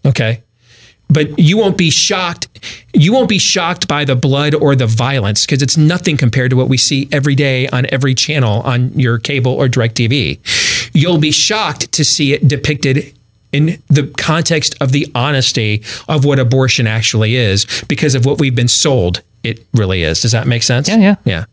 Okay. 0.05 0.43
But 1.09 1.39
you 1.39 1.57
won't 1.57 1.77
be 1.77 1.89
shocked. 1.89 2.49
You 2.93 3.13
won't 3.13 3.29
be 3.29 3.39
shocked 3.39 3.87
by 3.87 4.03
the 4.03 4.15
blood 4.15 4.53
or 4.53 4.75
the 4.75 4.87
violence 4.87 5.45
because 5.45 5.61
it's 5.61 5.77
nothing 5.77 6.17
compared 6.17 6.49
to 6.49 6.57
what 6.57 6.67
we 6.67 6.77
see 6.77 7.07
every 7.13 7.35
day 7.35 7.67
on 7.69 7.85
every 7.93 8.13
channel 8.13 8.61
on 8.61 8.97
your 8.99 9.17
cable 9.17 9.53
or 9.53 9.67
DirecTV. 9.67 10.91
You'll 10.93 11.17
be 11.17 11.31
shocked 11.31 11.91
to 11.93 12.03
see 12.03 12.33
it 12.33 12.47
depicted 12.47 13.16
in 13.57 13.81
the 13.87 14.13
context 14.17 14.75
of 14.79 14.91
the 14.91 15.11
honesty 15.15 15.83
of 16.07 16.23
what 16.23 16.37
abortion 16.37 16.85
actually 16.85 17.35
is 17.35 17.65
because 17.87 18.13
of 18.13 18.25
what 18.25 18.39
we've 18.39 18.55
been 18.55 18.67
sold 18.67 19.23
it 19.43 19.65
really 19.73 20.03
is. 20.03 20.21
Does 20.21 20.33
that 20.33 20.45
make 20.45 20.63
sense? 20.63 20.89
Yeah, 20.89 20.97
yeah. 20.97 21.15
Yeah. 21.23 21.45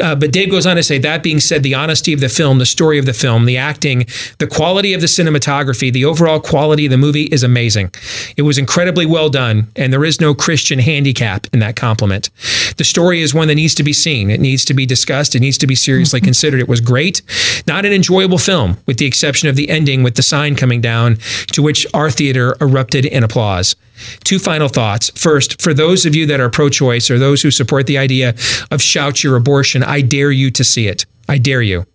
Uh, 0.00 0.14
but 0.14 0.32
Dave 0.32 0.50
goes 0.50 0.66
on 0.66 0.76
to 0.76 0.82
say, 0.82 0.98
that 0.98 1.22
being 1.22 1.40
said, 1.40 1.62
the 1.62 1.74
honesty 1.74 2.12
of 2.12 2.20
the 2.20 2.28
film, 2.28 2.58
the 2.58 2.66
story 2.66 2.98
of 2.98 3.06
the 3.06 3.12
film, 3.12 3.44
the 3.44 3.56
acting, 3.56 4.06
the 4.38 4.46
quality 4.46 4.94
of 4.94 5.00
the 5.00 5.06
cinematography, 5.06 5.92
the 5.92 6.04
overall 6.04 6.40
quality 6.40 6.86
of 6.86 6.90
the 6.90 6.98
movie 6.98 7.24
is 7.24 7.42
amazing. 7.42 7.90
It 8.36 8.42
was 8.42 8.58
incredibly 8.58 9.06
well 9.06 9.28
done, 9.28 9.68
and 9.76 9.92
there 9.92 10.04
is 10.04 10.20
no 10.20 10.34
Christian 10.34 10.78
handicap 10.78 11.46
in 11.52 11.58
that 11.60 11.76
compliment. 11.76 12.30
The 12.76 12.84
story 12.84 13.20
is 13.20 13.34
one 13.34 13.48
that 13.48 13.56
needs 13.56 13.74
to 13.74 13.82
be 13.82 13.92
seen. 13.92 14.30
It 14.30 14.40
needs 14.40 14.64
to 14.66 14.74
be 14.74 14.86
discussed. 14.86 15.34
It 15.34 15.40
needs 15.40 15.58
to 15.58 15.66
be 15.66 15.74
seriously 15.74 16.20
considered. 16.20 16.60
It 16.60 16.68
was 16.68 16.80
great, 16.80 17.22
not 17.66 17.84
an 17.84 17.92
enjoyable 17.92 18.38
film, 18.38 18.78
with 18.86 18.98
the 18.98 19.06
exception 19.06 19.48
of 19.48 19.56
the 19.56 19.68
ending 19.68 20.02
with 20.02 20.14
the 20.14 20.22
sign 20.22 20.54
coming 20.54 20.80
down, 20.80 21.16
to 21.48 21.62
which 21.62 21.86
our 21.92 22.10
theater 22.10 22.56
erupted 22.60 23.04
in 23.04 23.24
applause. 23.24 23.76
Two 24.24 24.38
final 24.38 24.68
thoughts. 24.68 25.10
First, 25.10 25.60
for 25.60 25.72
those 25.74 26.06
of 26.06 26.14
you 26.14 26.26
that 26.26 26.40
are 26.40 26.50
pro 26.50 26.68
choice 26.68 27.10
or 27.10 27.18
those 27.18 27.42
who 27.42 27.50
support 27.50 27.86
the 27.86 27.98
idea 27.98 28.34
of 28.70 28.82
shout 28.82 29.22
your 29.22 29.36
abortion, 29.36 29.81
I 29.82 30.00
dare 30.00 30.30
you 30.30 30.50
to 30.52 30.64
see 30.64 30.88
it. 30.88 31.06
I 31.28 31.38
dare 31.38 31.62
you. 31.62 31.86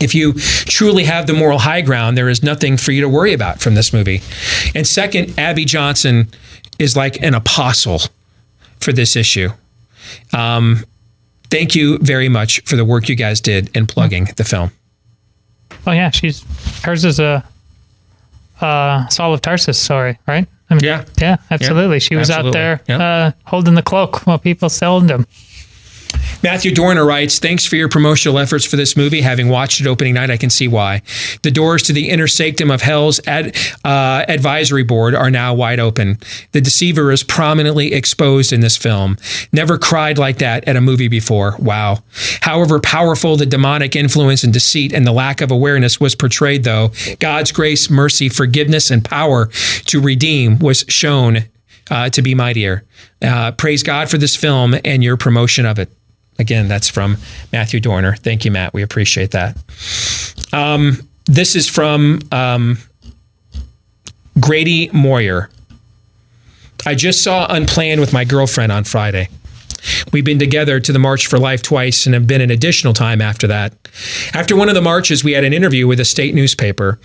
If 0.00 0.14
you 0.14 0.34
truly 0.34 1.04
have 1.04 1.26
the 1.26 1.32
moral 1.32 1.58
high 1.58 1.80
ground, 1.80 2.16
there 2.16 2.28
is 2.28 2.42
nothing 2.42 2.76
for 2.76 2.92
you 2.92 3.00
to 3.00 3.08
worry 3.08 3.32
about 3.32 3.60
from 3.60 3.74
this 3.74 3.92
movie. 3.92 4.20
And 4.74 4.86
second, 4.86 5.38
Abby 5.38 5.64
Johnson 5.64 6.28
is 6.78 6.96
like 6.96 7.20
an 7.22 7.34
apostle 7.34 8.00
for 8.80 8.92
this 8.92 9.16
issue. 9.16 9.50
Um, 10.32 10.84
thank 11.50 11.74
you 11.74 11.98
very 11.98 12.28
much 12.28 12.60
for 12.60 12.76
the 12.76 12.84
work 12.84 13.08
you 13.08 13.16
guys 13.16 13.40
did 13.40 13.76
in 13.76 13.86
plugging 13.86 14.26
the 14.36 14.44
film. 14.44 14.70
Oh 15.86 15.92
yeah, 15.92 16.10
she's 16.10 16.44
hers 16.84 17.04
is 17.04 17.18
a 17.18 17.44
uh, 18.60 19.08
Saul 19.08 19.34
of 19.34 19.40
Tarsus 19.40 19.78
story, 19.78 20.18
right? 20.26 20.46
I 20.70 20.74
mean, 20.74 20.84
yeah, 20.84 21.04
yeah, 21.20 21.36
absolutely. 21.50 21.98
She 22.00 22.14
was 22.14 22.30
absolutely. 22.30 22.60
out 22.60 22.84
there 22.86 22.98
Yep. 22.98 23.00
uh, 23.00 23.32
holding 23.48 23.74
the 23.74 23.82
cloak 23.82 24.26
while 24.26 24.38
people 24.38 24.68
stoned 24.68 25.10
him. 25.10 25.26
Matthew 26.40 26.72
Dorner 26.72 27.04
writes, 27.04 27.40
Thanks 27.40 27.64
for 27.64 27.74
your 27.74 27.88
promotional 27.88 28.38
efforts 28.38 28.64
for 28.64 28.76
this 28.76 28.96
movie. 28.96 29.22
Having 29.22 29.48
watched 29.48 29.80
it 29.80 29.88
opening 29.88 30.14
night, 30.14 30.30
I 30.30 30.36
can 30.36 30.50
see 30.50 30.68
why. 30.68 31.02
The 31.42 31.50
doors 31.50 31.82
to 31.84 31.92
the 31.92 32.10
inner 32.10 32.28
sanctum 32.28 32.70
of 32.70 32.80
Hell's 32.80 33.20
ad, 33.26 33.56
uh, 33.84 34.24
advisory 34.28 34.84
board 34.84 35.16
are 35.16 35.32
now 35.32 35.52
wide 35.52 35.80
open. 35.80 36.18
The 36.52 36.60
deceiver 36.60 37.10
is 37.10 37.24
prominently 37.24 37.92
exposed 37.92 38.52
in 38.52 38.60
this 38.60 38.76
film. 38.76 39.16
Never 39.52 39.78
cried 39.78 40.16
like 40.16 40.38
that 40.38 40.68
at 40.68 40.76
a 40.76 40.80
movie 40.80 41.08
before. 41.08 41.56
Wow. 41.58 42.04
However 42.42 42.78
powerful 42.78 43.36
the 43.36 43.46
demonic 43.46 43.96
influence 43.96 44.44
and 44.44 44.52
deceit 44.52 44.92
and 44.92 45.04
the 45.04 45.12
lack 45.12 45.40
of 45.40 45.50
awareness 45.50 45.98
was 45.98 46.14
portrayed, 46.14 46.62
though, 46.62 46.92
God's 47.18 47.50
grace, 47.50 47.90
mercy, 47.90 48.28
forgiveness, 48.28 48.92
and 48.92 49.04
power 49.04 49.46
to 49.86 50.00
redeem 50.00 50.60
was 50.60 50.84
shown 50.88 51.46
uh, 51.90 52.10
to 52.10 52.22
be 52.22 52.36
mightier. 52.36 52.84
Uh, 53.20 53.50
praise 53.50 53.82
God 53.82 54.08
for 54.08 54.18
this 54.18 54.36
film 54.36 54.76
and 54.84 55.02
your 55.02 55.16
promotion 55.16 55.66
of 55.66 55.80
it. 55.80 55.90
Again, 56.38 56.68
that's 56.68 56.88
from 56.88 57.16
Matthew 57.52 57.80
Dorner. 57.80 58.14
Thank 58.14 58.44
you, 58.44 58.50
Matt. 58.50 58.72
We 58.72 58.82
appreciate 58.82 59.32
that. 59.32 59.56
Um, 60.52 60.98
this 61.26 61.56
is 61.56 61.68
from 61.68 62.20
um, 62.30 62.78
Grady 64.38 64.88
Moyer. 64.92 65.50
I 66.86 66.94
just 66.94 67.22
saw 67.24 67.46
Unplanned 67.50 68.00
with 68.00 68.12
my 68.12 68.24
girlfriend 68.24 68.70
on 68.70 68.84
Friday. 68.84 69.28
We've 70.12 70.24
been 70.24 70.38
together 70.38 70.80
to 70.80 70.92
the 70.92 70.98
March 70.98 71.26
for 71.26 71.38
Life 71.38 71.62
twice 71.62 72.06
and 72.06 72.14
have 72.14 72.26
been 72.26 72.40
an 72.40 72.50
additional 72.50 72.92
time 72.92 73.20
after 73.20 73.46
that. 73.46 73.74
After 74.34 74.56
one 74.56 74.68
of 74.68 74.74
the 74.74 74.82
marches, 74.82 75.24
we 75.24 75.32
had 75.32 75.44
an 75.44 75.52
interview 75.52 75.86
with 75.86 76.00
a 76.00 76.04
state 76.04 76.34
newspaper. 76.34 76.98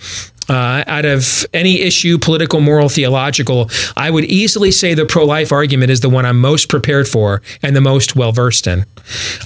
Uh, 0.48 0.84
out 0.86 1.06
of 1.06 1.46
any 1.54 1.80
issue, 1.80 2.18
political, 2.18 2.60
moral, 2.60 2.90
theological, 2.90 3.70
I 3.96 4.10
would 4.10 4.24
easily 4.24 4.70
say 4.70 4.92
the 4.92 5.06
pro 5.06 5.24
life 5.24 5.52
argument 5.52 5.90
is 5.90 6.00
the 6.00 6.10
one 6.10 6.26
I'm 6.26 6.38
most 6.38 6.68
prepared 6.68 7.08
for 7.08 7.40
and 7.62 7.74
the 7.74 7.80
most 7.80 8.14
well 8.14 8.32
versed 8.32 8.66
in. 8.66 8.84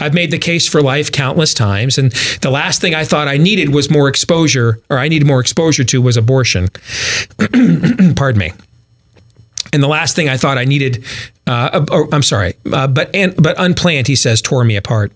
I've 0.01 0.15
made 0.15 0.33
the 0.33 0.39
case 0.39 0.67
for 0.67 0.83
life 0.83 1.13
countless 1.13 1.55
times, 1.55 1.99
and 1.99 2.11
the 2.43 2.51
last 2.51 2.81
thing 2.81 2.95
I 2.95 3.05
thought 3.05 3.29
I 3.29 3.37
needed 3.37 3.73
was 3.73 3.91
more 3.91 4.09
exposure, 4.09 4.81
or 4.91 4.99
I 4.99 5.09
needed 5.09 5.27
more 5.27 5.41
exposure 5.41 5.85
to 5.85 6.03
was 6.03 6.17
abortion. 6.17 6.69
Pardon 8.17 8.39
me. 8.39 8.53
And 9.73 9.83
the 9.83 9.89
last 9.89 10.17
thing 10.17 10.29
I 10.29 10.37
thought 10.37 10.59
I 10.59 10.65
needed, 10.65 11.05
uh, 11.47 11.85
or, 11.91 12.09
I'm 12.13 12.23
sorry, 12.23 12.55
uh, 12.73 12.87
but 12.87 13.15
and, 13.15 13.35
but 13.43 13.57
unplanned, 13.59 14.07
he 14.07 14.17
says, 14.17 14.41
tore 14.41 14.65
me 14.65 14.77
apart. 14.77 15.13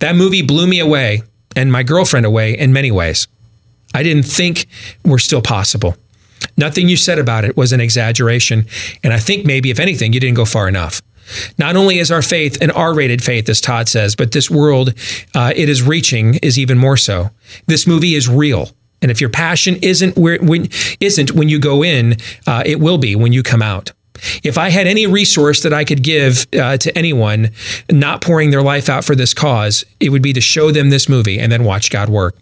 That 0.00 0.16
movie 0.16 0.42
blew 0.42 0.66
me 0.66 0.80
away 0.80 1.22
and 1.54 1.72
my 1.72 1.82
girlfriend 1.82 2.26
away 2.26 2.56
in 2.56 2.72
many 2.72 2.90
ways. 2.90 3.26
I 3.94 4.02
didn't 4.02 4.24
think 4.24 4.66
were 5.04 5.18
still 5.18 5.40
possible. 5.40 5.96
Nothing 6.56 6.88
you 6.88 6.96
said 6.96 7.18
about 7.18 7.44
it 7.44 7.56
was 7.56 7.72
an 7.72 7.80
exaggeration, 7.80 8.66
and 9.02 9.12
I 9.12 9.18
think 9.18 9.46
maybe, 9.46 9.70
if 9.70 9.80
anything, 9.80 10.12
you 10.12 10.20
didn't 10.20 10.36
go 10.36 10.44
far 10.44 10.68
enough. 10.68 11.00
Not 11.58 11.76
only 11.76 11.98
is 11.98 12.10
our 12.10 12.22
faith 12.22 12.60
an 12.62 12.70
R-rated 12.70 13.24
faith, 13.24 13.48
as 13.48 13.60
Todd 13.60 13.88
says, 13.88 14.14
but 14.14 14.32
this 14.32 14.50
world 14.50 14.92
uh, 15.34 15.52
it 15.56 15.68
is 15.68 15.82
reaching 15.82 16.34
is 16.36 16.58
even 16.58 16.78
more 16.78 16.96
so. 16.96 17.30
This 17.66 17.86
movie 17.86 18.14
is 18.14 18.28
real. 18.28 18.70
And 19.06 19.10
if 19.12 19.20
your 19.20 19.30
passion 19.30 19.76
isn't 19.82 20.16
where 20.16 20.36
when 20.38 20.68
isn't 20.98 21.30
when 21.30 21.48
you 21.48 21.60
go 21.60 21.84
in, 21.84 22.16
uh, 22.44 22.64
it 22.66 22.80
will 22.80 22.98
be 22.98 23.14
when 23.14 23.32
you 23.32 23.44
come 23.44 23.62
out. 23.62 23.92
If 24.42 24.58
I 24.58 24.70
had 24.70 24.88
any 24.88 25.06
resource 25.06 25.62
that 25.62 25.72
I 25.72 25.84
could 25.84 26.02
give 26.02 26.44
uh, 26.52 26.76
to 26.78 26.98
anyone 26.98 27.52
not 27.88 28.20
pouring 28.20 28.50
their 28.50 28.62
life 28.62 28.88
out 28.88 29.04
for 29.04 29.14
this 29.14 29.32
cause, 29.32 29.84
it 30.00 30.08
would 30.08 30.22
be 30.22 30.32
to 30.32 30.40
show 30.40 30.72
them 30.72 30.90
this 30.90 31.08
movie 31.08 31.38
and 31.38 31.52
then 31.52 31.62
watch 31.62 31.88
God 31.88 32.08
work. 32.08 32.34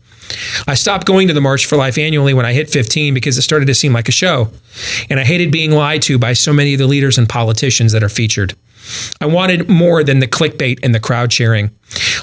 I 0.67 0.73
stopped 0.73 1.07
going 1.07 1.29
to 1.29 1.35
the 1.35 1.43
March 1.43 1.67
for 1.67 1.77
Life 1.77 1.99
annually 1.99 2.33
when 2.33 2.47
I 2.47 2.55
hit 2.55 2.71
15 2.71 3.13
because 3.13 3.37
it 3.37 3.43
started 3.43 3.67
to 3.67 3.75
seem 3.75 3.93
like 3.93 4.09
a 4.09 4.13
show. 4.13 4.49
And 5.11 5.21
I 5.21 5.25
hated 5.25 5.53
being 5.53 5.73
lied 5.73 6.01
to 6.03 6.19
by 6.19 6.33
so 6.33 6.55
many 6.55 6.73
of 6.73 6.79
the 6.79 6.87
leaders 6.87 7.19
and 7.19 7.29
politicians 7.29 7.93
that 7.93 8.03
are 8.03 8.09
featured. 8.09 8.57
I 9.21 9.27
wanted 9.27 9.69
more 9.69 10.05
than 10.05 10.19
the 10.19 10.27
clickbait 10.27 10.81
and 10.83 10.95
the 10.95 11.01
crowd 11.01 11.31
cheering. 11.31 11.71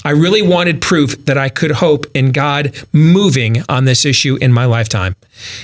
I 0.04 0.12
really 0.12 0.42
wanted 0.42 0.82
proof 0.82 1.26
that 1.26 1.38
I 1.38 1.50
could 1.50 1.72
hope 1.72 2.06
in 2.14 2.32
God 2.32 2.76
moving 2.92 3.64
on 3.70 3.86
this 3.86 4.06
issue 4.06 4.38
in 4.42 4.52
my 4.52 4.66
lifetime. 4.66 5.16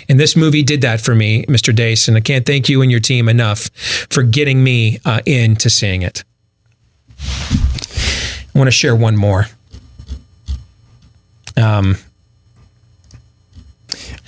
And 0.07 0.19
this 0.19 0.35
movie 0.35 0.63
did 0.63 0.81
that 0.81 1.01
for 1.01 1.13
me, 1.15 1.43
Mr. 1.45 1.73
Deace. 1.75 2.07
And 2.07 2.15
I 2.17 2.21
can't 2.21 2.45
thank 2.45 2.69
you 2.69 2.81
and 2.81 2.89
your 2.91 2.99
team 2.99 3.27
enough 3.29 3.69
for 4.09 4.23
getting 4.23 4.63
me 4.63 4.99
uh, 5.05 5.21
into 5.25 5.69
seeing 5.69 6.01
it. 6.03 6.23
I 7.19 8.57
want 8.57 8.67
to 8.67 8.71
share 8.71 8.95
one 8.95 9.17
more. 9.17 9.47
Um, 11.55 11.97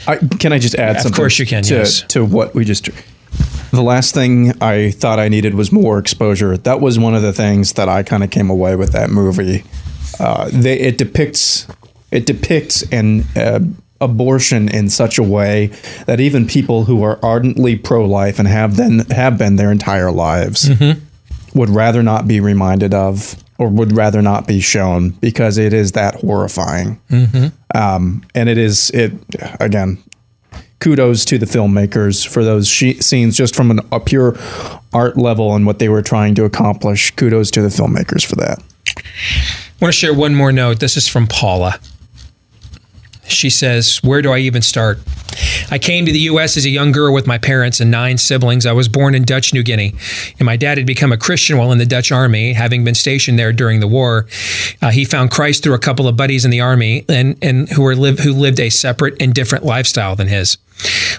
I, 0.07 0.17
can 0.17 0.51
I 0.53 0.59
just 0.59 0.75
add 0.75 0.97
Of 0.97 1.01
something? 1.03 1.15
course 1.17 1.39
you 1.39 1.45
can, 1.45 1.63
To, 1.63 1.75
yes. 1.75 2.01
to 2.09 2.25
what 2.25 2.53
we 2.55 2.65
just. 2.65 2.89
The 3.71 3.81
last 3.83 4.13
thing 4.13 4.53
I 4.61 4.91
thought 4.91 5.19
I 5.19 5.29
needed 5.29 5.53
was 5.55 5.71
more 5.71 5.99
exposure. 5.99 6.57
That 6.57 6.81
was 6.81 6.97
one 6.97 7.13
of 7.15 7.21
the 7.21 7.33
things 7.33 7.73
that 7.73 7.87
I 7.89 8.03
kind 8.03 8.23
of 8.23 8.31
came 8.31 8.49
away 8.49 8.75
with 8.75 8.91
that 8.93 9.09
movie. 9.09 9.63
Uh, 10.19 10.49
they, 10.51 10.79
it 10.79 10.97
depicts 10.97 11.67
it 12.11 12.25
depicts 12.25 12.81
an 12.91 13.25
uh, 13.35 13.59
abortion 14.01 14.67
in 14.69 14.89
such 14.89 15.17
a 15.19 15.23
way 15.23 15.67
that 16.07 16.19
even 16.19 16.47
people 16.47 16.85
who 16.85 17.03
are 17.03 17.19
ardently 17.23 17.75
pro-life 17.75 18.39
and 18.39 18.47
have 18.47 18.75
then 18.77 18.99
have 19.11 19.37
been 19.37 19.57
their 19.57 19.71
entire 19.71 20.11
lives 20.11 20.69
would 21.53 21.69
rather 21.69 22.01
not 22.01 22.27
be 22.27 22.39
reminded 22.39 22.93
of 22.93 23.35
or 23.59 23.67
would 23.69 23.95
rather 23.95 24.21
not 24.21 24.47
be 24.47 24.59
shown 24.59 25.09
because 25.21 25.57
it 25.57 25.73
is 25.73 25.91
that 25.91 26.15
horrifying 26.15 26.99
Mhm. 27.11 27.51
um, 27.75 28.23
and 28.33 28.49
it 28.49 28.57
is 28.57 28.89
it 28.91 29.13
again 29.59 29.97
kudos 30.79 31.25
to 31.25 31.37
the 31.37 31.45
filmmakers 31.45 32.27
for 32.27 32.43
those 32.43 32.69
scenes 32.69 33.35
just 33.35 33.55
from 33.55 33.71
an, 33.71 33.79
a 33.91 33.99
pure 33.99 34.37
art 34.93 35.17
level 35.17 35.55
and 35.55 35.65
what 35.65 35.79
they 35.79 35.89
were 35.89 36.01
trying 36.01 36.35
to 36.35 36.45
accomplish 36.45 37.11
kudos 37.11 37.51
to 37.51 37.61
the 37.61 37.67
filmmakers 37.67 38.25
for 38.25 38.35
that 38.35 38.63
I 39.81 39.85
want 39.85 39.93
to 39.93 39.99
share 39.99 40.13
one 40.13 40.35
more 40.35 40.51
note. 40.51 40.79
This 40.79 40.97
is 40.97 41.07
from 41.07 41.25
Paula. 41.25 41.79
She 43.27 43.49
says, 43.49 43.99
Where 44.03 44.21
do 44.21 44.31
I 44.31 44.39
even 44.39 44.61
start? 44.61 44.99
I 45.71 45.77
came 45.77 46.05
to 46.05 46.11
the 46.11 46.19
U.S. 46.19 46.57
as 46.57 46.65
a 46.65 46.69
young 46.69 46.91
girl 46.91 47.13
with 47.13 47.27
my 47.27 47.37
parents 47.37 47.79
and 47.79 47.89
nine 47.89 48.17
siblings. 48.17 48.65
I 48.65 48.73
was 48.73 48.89
born 48.89 49.15
in 49.15 49.23
Dutch 49.23 49.53
New 49.53 49.63
Guinea, 49.63 49.93
and 50.37 50.45
my 50.45 50.57
dad 50.57 50.77
had 50.77 50.87
become 50.87 51.13
a 51.13 51.17
Christian 51.17 51.57
while 51.57 51.71
in 51.71 51.77
the 51.77 51.85
Dutch 51.85 52.11
Army, 52.11 52.53
having 52.53 52.83
been 52.83 52.95
stationed 52.95 53.39
there 53.39 53.53
during 53.53 53.79
the 53.79 53.87
war. 53.87 54.27
Uh, 54.81 54.89
he 54.89 55.05
found 55.05 55.31
Christ 55.31 55.63
through 55.63 55.75
a 55.75 55.79
couple 55.79 56.07
of 56.07 56.17
buddies 56.17 56.43
in 56.43 56.51
the 56.51 56.59
Army, 56.59 57.05
and, 57.07 57.37
and 57.41 57.69
who 57.69 57.83
were 57.83 57.95
live 57.95 58.19
who 58.19 58.33
lived 58.33 58.59
a 58.59 58.69
separate 58.69 59.21
and 59.21 59.33
different 59.33 59.63
lifestyle 59.63 60.15
than 60.15 60.27
his. 60.27 60.57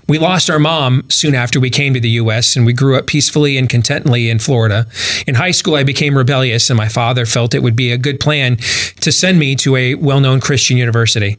We 0.09 0.19
lost 0.19 0.51
our 0.51 0.59
mom 0.59 1.05
soon 1.09 1.35
after 1.35 1.61
we 1.61 1.71
came 1.71 1.95
to 1.95 2.01
the 2.01 2.11
U.S., 2.11 2.57
and 2.57 2.67
we 2.67 2.73
grew 2.73 2.97
up 2.97 3.07
peacefully 3.07 3.57
and 3.57 3.69
contently 3.69 4.29
in 4.29 4.39
Florida. 4.39 4.87
In 5.27 5.37
high 5.37 5.53
school, 5.53 5.77
I 5.77 5.85
became 5.85 6.17
rebellious, 6.17 6.69
and 6.69 6.77
my 6.77 6.89
father 6.89 7.27
felt 7.27 7.55
it 7.55 7.63
would 7.63 7.77
be 7.77 7.93
a 7.93 7.99
good 7.99 8.19
plan 8.19 8.57
to 8.57 9.13
send 9.13 9.39
me 9.39 9.55
to 9.57 9.77
a 9.77 9.95
well 9.95 10.21
known 10.21 10.41
Christian 10.41 10.77
university. 10.77 11.39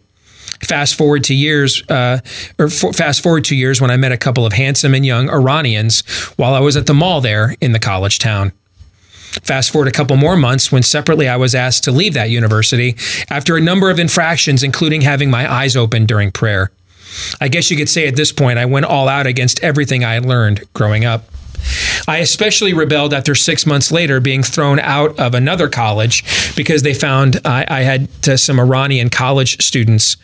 Fast 0.63 0.95
forward 0.95 1.23
to 1.25 1.33
years, 1.33 1.83
uh, 1.89 2.19
or 2.59 2.67
f- 2.67 2.95
fast 2.95 3.23
forward 3.23 3.43
two 3.43 3.55
years 3.55 3.81
when 3.81 3.89
I 3.89 3.97
met 3.97 4.11
a 4.11 4.17
couple 4.17 4.45
of 4.45 4.53
handsome 4.53 4.93
and 4.93 5.05
young 5.05 5.29
Iranians 5.29 6.01
while 6.37 6.53
I 6.53 6.59
was 6.59 6.77
at 6.77 6.85
the 6.85 6.93
mall 6.93 7.19
there 7.19 7.55
in 7.61 7.71
the 7.71 7.79
college 7.79 8.19
town. 8.19 8.51
Fast 9.43 9.71
forward 9.71 9.87
a 9.87 9.91
couple 9.91 10.15
more 10.17 10.35
months 10.35 10.71
when 10.71 10.83
separately 10.83 11.27
I 11.27 11.37
was 11.37 11.55
asked 11.55 11.83
to 11.85 11.91
leave 11.91 12.13
that 12.13 12.29
university 12.29 12.95
after 13.29 13.55
a 13.55 13.61
number 13.61 13.89
of 13.89 13.97
infractions, 13.97 14.61
including 14.61 15.01
having 15.01 15.31
my 15.31 15.51
eyes 15.51 15.75
open 15.75 16.05
during 16.05 16.31
prayer. 16.31 16.69
I 17.39 17.47
guess 17.47 17.71
you 17.71 17.77
could 17.77 17.89
say 17.89 18.07
at 18.07 18.15
this 18.15 18.31
point 18.31 18.59
I 18.59 18.65
went 18.65 18.85
all 18.85 19.07
out 19.07 19.27
against 19.27 19.63
everything 19.63 20.03
I 20.03 20.13
had 20.13 20.25
learned 20.25 20.63
growing 20.73 21.05
up. 21.05 21.25
I 22.07 22.17
especially 22.17 22.73
rebelled 22.73 23.13
after 23.13 23.35
six 23.35 23.65
months 23.65 23.91
later 23.91 24.19
being 24.19 24.43
thrown 24.43 24.79
out 24.79 25.19
of 25.19 25.33
another 25.33 25.69
college 25.69 26.23
because 26.55 26.83
they 26.83 26.93
found 26.93 27.39
I, 27.45 27.65
I 27.67 27.81
had 27.81 28.09
some 28.39 28.59
Iranian 28.59 29.09
college 29.09 29.61
students, 29.63 30.17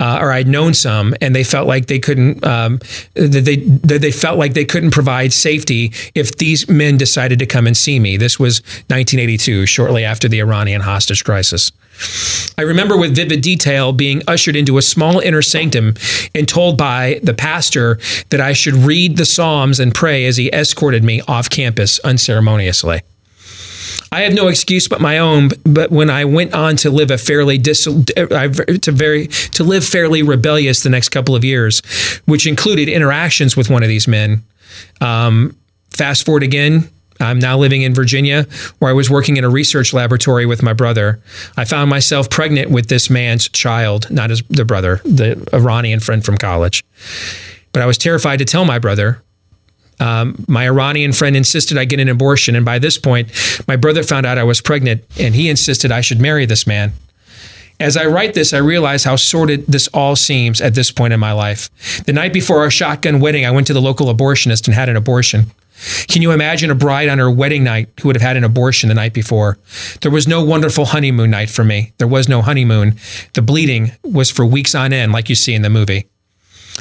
uh, 0.00 0.18
or 0.20 0.32
I'd 0.32 0.48
known 0.48 0.74
some, 0.74 1.14
and 1.20 1.34
they 1.34 1.44
felt 1.44 1.66
like 1.66 1.86
they 1.86 1.98
couldn't. 1.98 2.44
Um, 2.44 2.80
they 3.14 3.56
they 3.56 4.12
felt 4.12 4.38
like 4.38 4.54
they 4.54 4.64
couldn't 4.64 4.90
provide 4.90 5.32
safety 5.32 5.92
if 6.14 6.36
these 6.36 6.68
men 6.68 6.96
decided 6.96 7.38
to 7.38 7.46
come 7.46 7.66
and 7.66 7.76
see 7.76 7.98
me. 7.98 8.16
This 8.16 8.38
was 8.38 8.60
1982, 8.88 9.66
shortly 9.66 10.04
after 10.04 10.28
the 10.28 10.40
Iranian 10.40 10.82
hostage 10.82 11.24
crisis. 11.24 11.72
I 12.58 12.62
remember 12.62 12.96
with 12.96 13.14
vivid 13.14 13.40
detail 13.40 13.92
being 13.92 14.22
ushered 14.28 14.56
into 14.56 14.78
a 14.78 14.82
small 14.82 15.20
inner 15.20 15.42
sanctum 15.42 15.94
and 16.34 16.48
told 16.48 16.76
by 16.76 17.20
the 17.22 17.34
pastor 17.34 17.98
that 18.30 18.40
I 18.40 18.52
should 18.52 18.74
read 18.74 19.16
the 19.16 19.24
Psalms 19.24 19.80
and 19.80 19.94
pray 19.94 20.26
as 20.26 20.36
he 20.36 20.50
escorted 20.52 21.02
me 21.02 21.22
off 21.22 21.48
campus 21.48 21.98
unceremoniously. 22.00 23.00
I 24.12 24.20
have 24.22 24.34
no 24.34 24.48
excuse 24.48 24.88
but 24.88 25.00
my 25.00 25.18
own. 25.18 25.50
But 25.64 25.90
when 25.90 26.10
I 26.10 26.26
went 26.26 26.52
on 26.52 26.76
to 26.76 26.90
live 26.90 27.10
a 27.10 27.18
fairly 27.18 27.56
dis- 27.56 27.84
to 27.84 28.92
very 28.92 29.26
to 29.28 29.64
live 29.64 29.84
fairly 29.84 30.22
rebellious 30.22 30.82
the 30.82 30.90
next 30.90 31.08
couple 31.08 31.34
of 31.34 31.44
years, 31.44 31.80
which 32.26 32.46
included 32.46 32.88
interactions 32.88 33.56
with 33.56 33.70
one 33.70 33.82
of 33.82 33.88
these 33.88 34.06
men. 34.06 34.42
Um, 35.00 35.56
fast 35.90 36.26
forward 36.26 36.42
again. 36.42 36.88
I'm 37.22 37.38
now 37.38 37.56
living 37.56 37.82
in 37.82 37.94
Virginia, 37.94 38.46
where 38.78 38.90
I 38.90 38.94
was 38.94 39.08
working 39.08 39.36
in 39.36 39.44
a 39.44 39.48
research 39.48 39.92
laboratory 39.92 40.46
with 40.46 40.62
my 40.62 40.72
brother. 40.72 41.20
I 41.56 41.64
found 41.64 41.88
myself 41.88 42.28
pregnant 42.28 42.70
with 42.70 42.88
this 42.88 43.08
man's 43.08 43.48
child, 43.48 44.10
not 44.10 44.30
his 44.30 44.42
the 44.50 44.64
brother, 44.64 45.00
the 45.04 45.48
Iranian 45.52 46.00
friend 46.00 46.24
from 46.24 46.36
college. 46.36 46.84
But 47.72 47.82
I 47.82 47.86
was 47.86 47.98
terrified 47.98 48.38
to 48.38 48.44
tell 48.44 48.64
my 48.64 48.78
brother. 48.78 49.22
Um, 50.00 50.44
my 50.48 50.64
Iranian 50.64 51.12
friend 51.12 51.36
insisted 51.36 51.78
I 51.78 51.84
get 51.84 52.00
an 52.00 52.08
abortion. 52.08 52.56
And 52.56 52.64
by 52.64 52.78
this 52.78 52.98
point, 52.98 53.30
my 53.68 53.76
brother 53.76 54.02
found 54.02 54.26
out 54.26 54.36
I 54.36 54.42
was 54.42 54.60
pregnant 54.60 55.04
and 55.18 55.34
he 55.34 55.48
insisted 55.48 55.92
I 55.92 56.00
should 56.00 56.20
marry 56.20 56.44
this 56.44 56.66
man. 56.66 56.92
As 57.78 57.96
I 57.96 58.06
write 58.06 58.34
this, 58.34 58.52
I 58.52 58.58
realize 58.58 59.04
how 59.04 59.16
sordid 59.16 59.66
this 59.66 59.88
all 59.88 60.14
seems 60.16 60.60
at 60.60 60.74
this 60.74 60.90
point 60.90 61.12
in 61.12 61.20
my 61.20 61.32
life. 61.32 61.68
The 62.04 62.12
night 62.12 62.32
before 62.32 62.60
our 62.60 62.70
shotgun 62.70 63.20
wedding, 63.20 63.44
I 63.44 63.50
went 63.50 63.66
to 63.68 63.72
the 63.72 63.80
local 63.80 64.12
abortionist 64.12 64.66
and 64.66 64.74
had 64.74 64.88
an 64.88 64.96
abortion. 64.96 65.46
Can 66.08 66.22
you 66.22 66.32
imagine 66.32 66.70
a 66.70 66.74
bride 66.74 67.08
on 67.08 67.18
her 67.18 67.30
wedding 67.30 67.64
night 67.64 67.88
who 68.00 68.08
would 68.08 68.16
have 68.16 68.22
had 68.22 68.36
an 68.36 68.44
abortion 68.44 68.88
the 68.88 68.94
night 68.94 69.12
before? 69.12 69.58
There 70.00 70.10
was 70.10 70.28
no 70.28 70.44
wonderful 70.44 70.86
honeymoon 70.86 71.30
night 71.30 71.50
for 71.50 71.64
me. 71.64 71.92
There 71.98 72.08
was 72.08 72.28
no 72.28 72.42
honeymoon. 72.42 72.96
The 73.34 73.42
bleeding 73.42 73.92
was 74.02 74.30
for 74.30 74.46
weeks 74.46 74.74
on 74.74 74.92
end, 74.92 75.12
like 75.12 75.28
you 75.28 75.34
see 75.34 75.54
in 75.54 75.62
the 75.62 75.70
movie. 75.70 76.06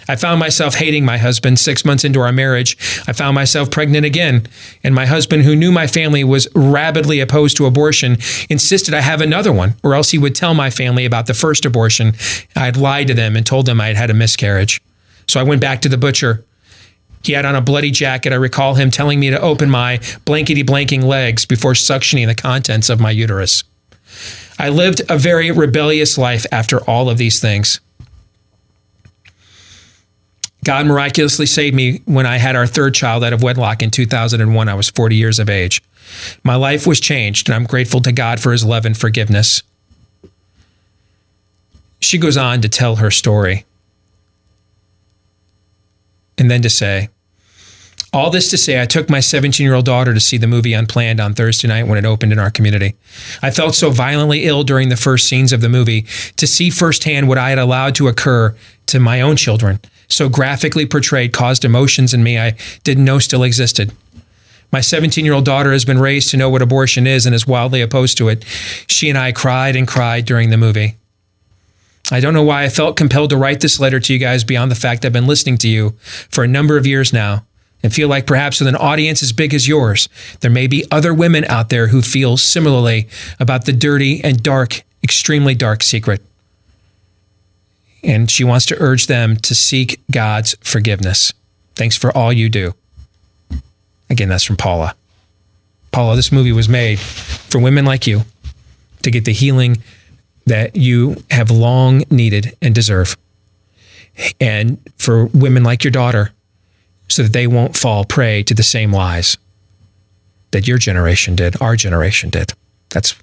I 0.07 0.15
found 0.15 0.39
myself 0.39 0.75
hating 0.75 1.05
my 1.05 1.17
husband 1.17 1.59
six 1.59 1.83
months 1.83 2.03
into 2.03 2.21
our 2.21 2.31
marriage. 2.31 2.77
I 3.07 3.13
found 3.13 3.35
myself 3.35 3.69
pregnant 3.71 4.05
again. 4.05 4.47
And 4.83 4.95
my 4.95 5.05
husband, 5.05 5.43
who 5.43 5.55
knew 5.55 5.71
my 5.71 5.87
family 5.87 6.23
was 6.23 6.47
rabidly 6.55 7.19
opposed 7.19 7.57
to 7.57 7.65
abortion, 7.65 8.17
insisted 8.49 8.93
I 8.93 9.01
have 9.01 9.21
another 9.21 9.51
one, 9.51 9.75
or 9.83 9.93
else 9.93 10.11
he 10.11 10.17
would 10.17 10.35
tell 10.35 10.53
my 10.53 10.69
family 10.69 11.05
about 11.05 11.27
the 11.27 11.33
first 11.33 11.65
abortion. 11.65 12.13
I 12.55 12.65
had 12.65 12.77
lied 12.77 13.07
to 13.07 13.13
them 13.13 13.35
and 13.35 13.45
told 13.45 13.65
them 13.65 13.81
I 13.81 13.87
had 13.87 13.97
had 13.97 14.09
a 14.09 14.15
miscarriage. 14.15 14.81
So 15.27 15.39
I 15.39 15.43
went 15.43 15.61
back 15.61 15.81
to 15.81 15.89
the 15.89 15.97
butcher. 15.97 16.43
He 17.23 17.33
had 17.33 17.45
on 17.45 17.55
a 17.55 17.61
bloody 17.61 17.91
jacket. 17.91 18.33
I 18.33 18.37
recall 18.37 18.75
him 18.75 18.91
telling 18.91 19.19
me 19.19 19.29
to 19.29 19.39
open 19.39 19.69
my 19.69 19.99
blankety 20.25 20.63
blanking 20.63 21.03
legs 21.03 21.45
before 21.45 21.73
suctioning 21.73 22.27
the 22.27 22.35
contents 22.35 22.89
of 22.89 22.99
my 22.99 23.11
uterus. 23.11 23.63
I 24.57 24.69
lived 24.69 25.01
a 25.09 25.17
very 25.17 25.51
rebellious 25.51 26.17
life 26.17 26.45
after 26.51 26.79
all 26.89 27.09
of 27.09 27.17
these 27.17 27.39
things. 27.39 27.79
God 30.63 30.85
miraculously 30.85 31.47
saved 31.47 31.75
me 31.75 32.01
when 32.05 32.27
I 32.27 32.37
had 32.37 32.55
our 32.55 32.67
third 32.67 32.93
child 32.93 33.23
out 33.23 33.33
of 33.33 33.41
wedlock 33.41 33.81
in 33.81 33.89
2001. 33.89 34.69
I 34.69 34.73
was 34.75 34.89
40 34.89 35.15
years 35.15 35.39
of 35.39 35.49
age. 35.49 35.81
My 36.43 36.55
life 36.55 36.85
was 36.85 36.99
changed, 36.99 37.47
and 37.47 37.55
I'm 37.55 37.65
grateful 37.65 38.01
to 38.01 38.11
God 38.11 38.39
for 38.39 38.51
his 38.51 38.63
love 38.63 38.85
and 38.85 38.95
forgiveness. 38.95 39.63
She 41.99 42.17
goes 42.17 42.37
on 42.37 42.61
to 42.61 42.69
tell 42.69 42.97
her 42.97 43.09
story. 43.09 43.65
And 46.37 46.49
then 46.49 46.61
to 46.61 46.69
say, 46.69 47.09
all 48.13 48.29
this 48.29 48.49
to 48.49 48.57
say, 48.57 48.81
I 48.81 48.85
took 48.85 49.09
my 49.09 49.21
17 49.21 49.63
year 49.63 49.73
old 49.73 49.85
daughter 49.85 50.13
to 50.13 50.19
see 50.19 50.37
the 50.37 50.47
movie 50.47 50.73
Unplanned 50.73 51.21
on 51.21 51.33
Thursday 51.33 51.67
night 51.67 51.87
when 51.87 51.97
it 51.97 52.05
opened 52.05 52.33
in 52.33 52.39
our 52.39 52.51
community. 52.51 52.95
I 53.41 53.51
felt 53.51 53.75
so 53.75 53.89
violently 53.89 54.43
ill 54.43 54.63
during 54.63 54.89
the 54.89 54.97
first 54.97 55.27
scenes 55.27 55.53
of 55.53 55.61
the 55.61 55.69
movie 55.69 56.01
to 56.37 56.45
see 56.45 56.69
firsthand 56.69 57.27
what 57.29 57.37
I 57.37 57.49
had 57.49 57.59
allowed 57.59 57.95
to 57.95 58.09
occur 58.09 58.55
to 58.87 58.99
my 58.99 59.21
own 59.21 59.37
children, 59.37 59.79
so 60.09 60.27
graphically 60.27 60.85
portrayed, 60.85 61.31
caused 61.31 61.63
emotions 61.63 62.13
in 62.13 62.21
me 62.21 62.37
I 62.37 62.57
didn't 62.83 63.05
know 63.05 63.19
still 63.19 63.43
existed. 63.43 63.93
My 64.73 64.81
17 64.81 65.23
year 65.23 65.33
old 65.33 65.45
daughter 65.45 65.71
has 65.71 65.85
been 65.85 65.99
raised 65.99 66.31
to 66.31 66.37
know 66.37 66.49
what 66.49 66.61
abortion 66.61 67.07
is 67.07 67.25
and 67.25 67.33
is 67.33 67.47
wildly 67.47 67.81
opposed 67.81 68.17
to 68.17 68.27
it. 68.27 68.43
She 68.87 69.09
and 69.09 69.17
I 69.17 69.31
cried 69.31 69.77
and 69.77 69.87
cried 69.87 70.25
during 70.25 70.49
the 70.49 70.57
movie. 70.57 70.95
I 72.11 72.19
don't 72.19 72.33
know 72.33 72.43
why 72.43 72.63
I 72.63 72.69
felt 72.69 72.97
compelled 72.97 73.29
to 73.29 73.37
write 73.37 73.61
this 73.61 73.79
letter 73.79 74.01
to 74.01 74.13
you 74.13 74.19
guys 74.19 74.43
beyond 74.43 74.69
the 74.69 74.75
fact 74.75 75.05
I've 75.05 75.13
been 75.13 75.27
listening 75.27 75.57
to 75.59 75.69
you 75.69 75.91
for 76.29 76.43
a 76.43 76.47
number 76.47 76.75
of 76.75 76.85
years 76.85 77.13
now 77.13 77.45
and 77.83 77.93
feel 77.93 78.07
like 78.07 78.27
perhaps 78.27 78.59
with 78.59 78.67
an 78.67 78.75
audience 78.75 79.23
as 79.23 79.33
big 79.33 79.53
as 79.53 79.67
yours, 79.67 80.07
there 80.41 80.51
may 80.51 80.67
be 80.67 80.85
other 80.91 81.13
women 81.13 81.45
out 81.45 81.69
there 81.69 81.87
who 81.87 82.01
feel 82.01 82.37
similarly 82.37 83.07
about 83.39 83.65
the 83.65 83.73
dirty 83.73 84.23
and 84.23 84.43
dark, 84.43 84.83
extremely 85.03 85.55
dark 85.55 85.83
secret. 85.83 86.21
And 88.03 88.29
she 88.29 88.43
wants 88.43 88.65
to 88.67 88.77
urge 88.79 89.07
them 89.07 89.35
to 89.37 89.55
seek 89.55 89.99
God's 90.09 90.55
forgiveness. 90.61 91.33
Thanks 91.75 91.97
for 91.97 92.15
all 92.15 92.33
you 92.33 92.49
do. 92.49 92.73
Again, 94.09 94.29
that's 94.29 94.43
from 94.43 94.57
Paula. 94.57 94.95
Paula, 95.91 96.15
this 96.15 96.31
movie 96.31 96.51
was 96.51 96.69
made 96.69 96.99
for 96.99 97.59
women 97.59 97.85
like 97.85 98.07
you 98.07 98.21
to 99.03 99.11
get 99.11 99.25
the 99.25 99.33
healing 99.33 99.77
that 100.45 100.75
you 100.75 101.23
have 101.29 101.51
long 101.51 102.03
needed 102.09 102.57
and 102.61 102.73
deserve. 102.73 103.17
And 104.39 104.79
for 104.97 105.25
women 105.27 105.63
like 105.63 105.83
your 105.83 105.91
daughter, 105.91 106.31
so 107.11 107.23
that 107.23 107.33
they 107.33 107.45
won't 107.45 107.75
fall 107.75 108.05
prey 108.05 108.41
to 108.43 108.53
the 108.53 108.63
same 108.63 108.93
lies 108.93 109.37
that 110.51 110.67
your 110.67 110.77
generation 110.77 111.35
did, 111.35 111.61
our 111.61 111.75
generation 111.75 112.29
did. 112.29 112.53
That's 112.89 113.15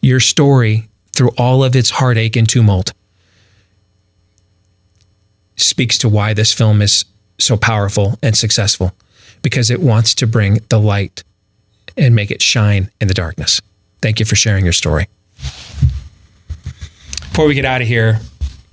your 0.00 0.20
story 0.20 0.88
through 1.12 1.30
all 1.38 1.64
of 1.64 1.74
its 1.74 1.90
heartache 1.90 2.36
and 2.36 2.48
tumult 2.48 2.92
speaks 5.56 5.98
to 5.98 6.08
why 6.08 6.34
this 6.34 6.52
film 6.52 6.82
is 6.82 7.04
so 7.38 7.56
powerful 7.56 8.18
and 8.22 8.36
successful 8.36 8.92
because 9.42 9.70
it 9.70 9.80
wants 9.80 10.14
to 10.16 10.26
bring 10.26 10.60
the 10.68 10.78
light 10.78 11.22
and 11.96 12.14
make 12.14 12.30
it 12.30 12.42
shine 12.42 12.90
in 13.00 13.08
the 13.08 13.14
darkness. 13.14 13.60
Thank 14.02 14.20
you 14.20 14.26
for 14.26 14.36
sharing 14.36 14.64
your 14.64 14.72
story. 14.72 15.08
Before 17.30 17.46
we 17.46 17.54
get 17.54 17.64
out 17.64 17.80
of 17.80 17.88
here, 17.88 18.20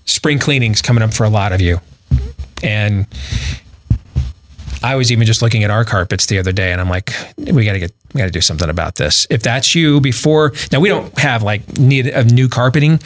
spring 0.06 0.40
cleaning's 0.40 0.82
coming 0.82 1.04
up 1.04 1.14
for 1.14 1.24
a 1.24 1.30
lot 1.30 1.54
of 1.54 1.62
you. 1.62 1.80
And 2.64 3.06
I 4.84 4.96
was 4.96 5.12
even 5.12 5.26
just 5.26 5.42
looking 5.42 5.64
at 5.64 5.72
our 5.72 5.84
carpets 5.84 6.28
the 6.28 6.40
other 6.40 6.52
day 6.52 6.72
and 6.72 6.80
I'm 6.80 6.90
like, 6.90 7.14
we 7.38 7.66
got 7.66 7.74
to 7.74 7.80
get, 7.80 7.92
got 8.18 8.26
to 8.26 8.32
do 8.32 8.42
something 8.42 8.70
about 8.70 8.96
this. 8.96 9.28
If 9.30 9.44
that's 9.44 9.76
you 9.76 10.02
before, 10.02 10.54
now 10.72 10.80
we 10.80 10.90
don't 10.90 11.18
have 11.20 11.44
like 11.44 11.78
need 11.78 12.08
of 12.08 12.32
new 12.32 12.50
carpeting, 12.50 13.00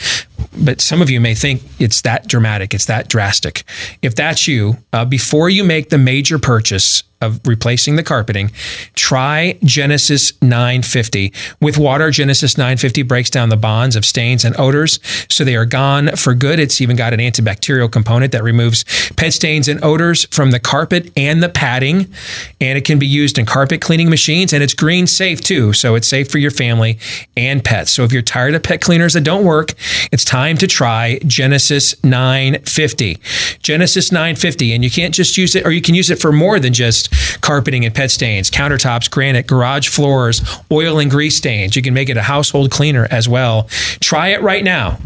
but 0.57 0.81
some 0.81 1.01
of 1.01 1.09
you 1.09 1.19
may 1.19 1.35
think 1.35 1.61
it's 1.79 2.01
that 2.01 2.27
dramatic, 2.27 2.73
it's 2.73 2.85
that 2.85 3.07
drastic. 3.07 3.63
If 4.01 4.15
that's 4.15 4.47
you, 4.47 4.77
uh, 4.93 5.05
before 5.05 5.49
you 5.49 5.63
make 5.63 5.89
the 5.89 5.97
major 5.97 6.39
purchase 6.39 7.03
of 7.21 7.39
replacing 7.45 7.95
the 7.95 8.03
carpeting, 8.03 8.51
try 8.95 9.57
Genesis 9.63 10.33
950. 10.41 11.31
With 11.61 11.77
water, 11.77 12.09
Genesis 12.09 12.57
950 12.57 13.03
breaks 13.03 13.29
down 13.29 13.49
the 13.49 13.57
bonds 13.57 13.95
of 13.95 14.05
stains 14.05 14.43
and 14.43 14.59
odors 14.59 14.99
so 15.29 15.43
they 15.43 15.55
are 15.55 15.65
gone 15.65 16.15
for 16.15 16.33
good. 16.33 16.59
It's 16.59 16.81
even 16.81 16.95
got 16.95 17.13
an 17.13 17.19
antibacterial 17.19 17.91
component 17.91 18.31
that 18.31 18.43
removes 18.43 18.83
pet 19.11 19.33
stains 19.33 19.67
and 19.67 19.83
odors 19.83 20.25
from 20.31 20.51
the 20.51 20.59
carpet 20.59 21.11
and 21.15 21.43
the 21.43 21.49
padding. 21.49 22.11
And 22.59 22.77
it 22.77 22.85
can 22.85 22.97
be 22.97 23.07
used 23.07 23.37
in 23.37 23.45
carpet 23.45 23.81
cleaning 23.81 24.09
machines 24.09 24.51
and 24.51 24.63
it's 24.63 24.73
green 24.73 25.00
safe 25.07 25.41
too. 25.41 25.73
So 25.73 25.95
it's 25.95 26.07
safe 26.07 26.29
for 26.29 26.37
your 26.37 26.51
family 26.51 26.99
and 27.35 27.63
pets. 27.63 27.91
So 27.91 28.03
if 28.03 28.11
you're 28.11 28.21
tired 28.21 28.55
of 28.55 28.63
pet 28.63 28.81
cleaners 28.81 29.13
that 29.13 29.21
don't 29.21 29.45
work, 29.45 29.73
it's 30.11 30.25
time 30.25 30.57
to 30.57 30.67
try 30.67 31.19
Genesis 31.25 32.01
950. 32.03 33.19
Genesis 33.61 34.11
950. 34.11 34.73
And 34.73 34.83
you 34.83 34.91
can't 34.91 35.13
just 35.13 35.37
use 35.37 35.55
it, 35.55 35.65
or 35.65 35.71
you 35.71 35.81
can 35.81 35.95
use 35.95 36.09
it 36.09 36.19
for 36.19 36.31
more 36.31 36.59
than 36.59 36.73
just 36.73 37.41
carpeting 37.41 37.85
and 37.85 37.93
pet 37.93 38.11
stains, 38.11 38.49
countertops, 38.49 39.09
granite, 39.09 39.47
garage 39.47 39.87
floors, 39.87 40.41
oil 40.71 40.99
and 40.99 41.11
grease 41.11 41.37
stains. 41.37 41.75
You 41.75 41.81
can 41.81 41.93
make 41.93 42.09
it 42.09 42.17
a 42.17 42.23
household 42.23 42.71
cleaner 42.71 43.07
as 43.11 43.27
well. 43.27 43.67
Try 43.99 44.29
it 44.29 44.41
right 44.41 44.63
now. 44.63 44.97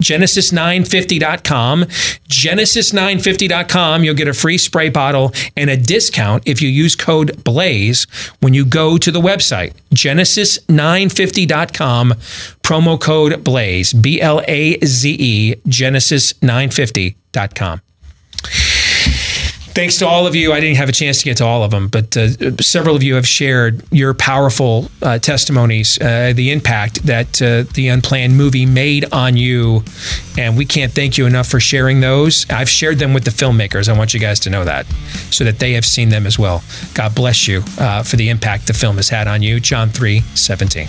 Genesis950.com. 0.00 1.84
Genesis950.com. 1.84 4.04
You'll 4.04 4.14
get 4.14 4.28
a 4.28 4.34
free 4.34 4.58
spray 4.58 4.88
bottle 4.88 5.32
and 5.56 5.70
a 5.70 5.76
discount 5.76 6.42
if 6.46 6.62
you 6.62 6.68
use 6.68 6.94
code 6.96 7.42
BLAZE 7.44 8.06
when 8.40 8.54
you 8.54 8.64
go 8.64 8.96
to 8.98 9.10
the 9.10 9.20
website. 9.20 9.74
Genesis950.com. 9.94 12.12
Promo 12.62 13.00
code 13.00 13.42
BLAZE. 13.44 13.92
B 13.94 14.20
L 14.20 14.42
A 14.46 14.78
Z 14.84 15.16
E. 15.18 15.56
Genesis950.com. 15.66 17.80
Thanks 19.72 19.98
to 19.98 20.06
all 20.06 20.26
of 20.26 20.34
you. 20.34 20.52
I 20.52 20.58
didn't 20.58 20.78
have 20.78 20.88
a 20.88 20.92
chance 20.92 21.18
to 21.18 21.24
get 21.24 21.36
to 21.36 21.46
all 21.46 21.62
of 21.62 21.70
them, 21.70 21.86
but 21.86 22.16
uh, 22.16 22.56
several 22.60 22.96
of 22.96 23.04
you 23.04 23.14
have 23.14 23.26
shared 23.26 23.82
your 23.92 24.14
powerful 24.14 24.90
uh, 25.00 25.18
testimonies, 25.20 25.96
uh, 26.00 26.32
the 26.34 26.50
impact 26.50 27.06
that 27.06 27.40
uh, 27.40 27.62
the 27.74 27.86
Unplanned 27.88 28.36
movie 28.36 28.66
made 28.66 29.04
on 29.12 29.36
you. 29.36 29.84
And 30.36 30.56
we 30.56 30.66
can't 30.66 30.92
thank 30.92 31.16
you 31.18 31.24
enough 31.26 31.46
for 31.46 31.60
sharing 31.60 32.00
those. 32.00 32.50
I've 32.50 32.68
shared 32.68 32.98
them 32.98 33.14
with 33.14 33.24
the 33.24 33.30
filmmakers. 33.30 33.88
I 33.88 33.96
want 33.96 34.12
you 34.12 34.18
guys 34.18 34.40
to 34.40 34.50
know 34.50 34.64
that 34.64 34.86
so 35.30 35.44
that 35.44 35.60
they 35.60 35.74
have 35.74 35.84
seen 35.84 36.08
them 36.08 36.26
as 36.26 36.36
well. 36.36 36.64
God 36.94 37.14
bless 37.14 37.46
you 37.46 37.62
uh, 37.78 38.02
for 38.02 38.16
the 38.16 38.28
impact 38.28 38.66
the 38.66 38.74
film 38.74 38.96
has 38.96 39.08
had 39.08 39.28
on 39.28 39.40
you. 39.40 39.60
John 39.60 39.90
3 39.90 40.20
17. 40.34 40.88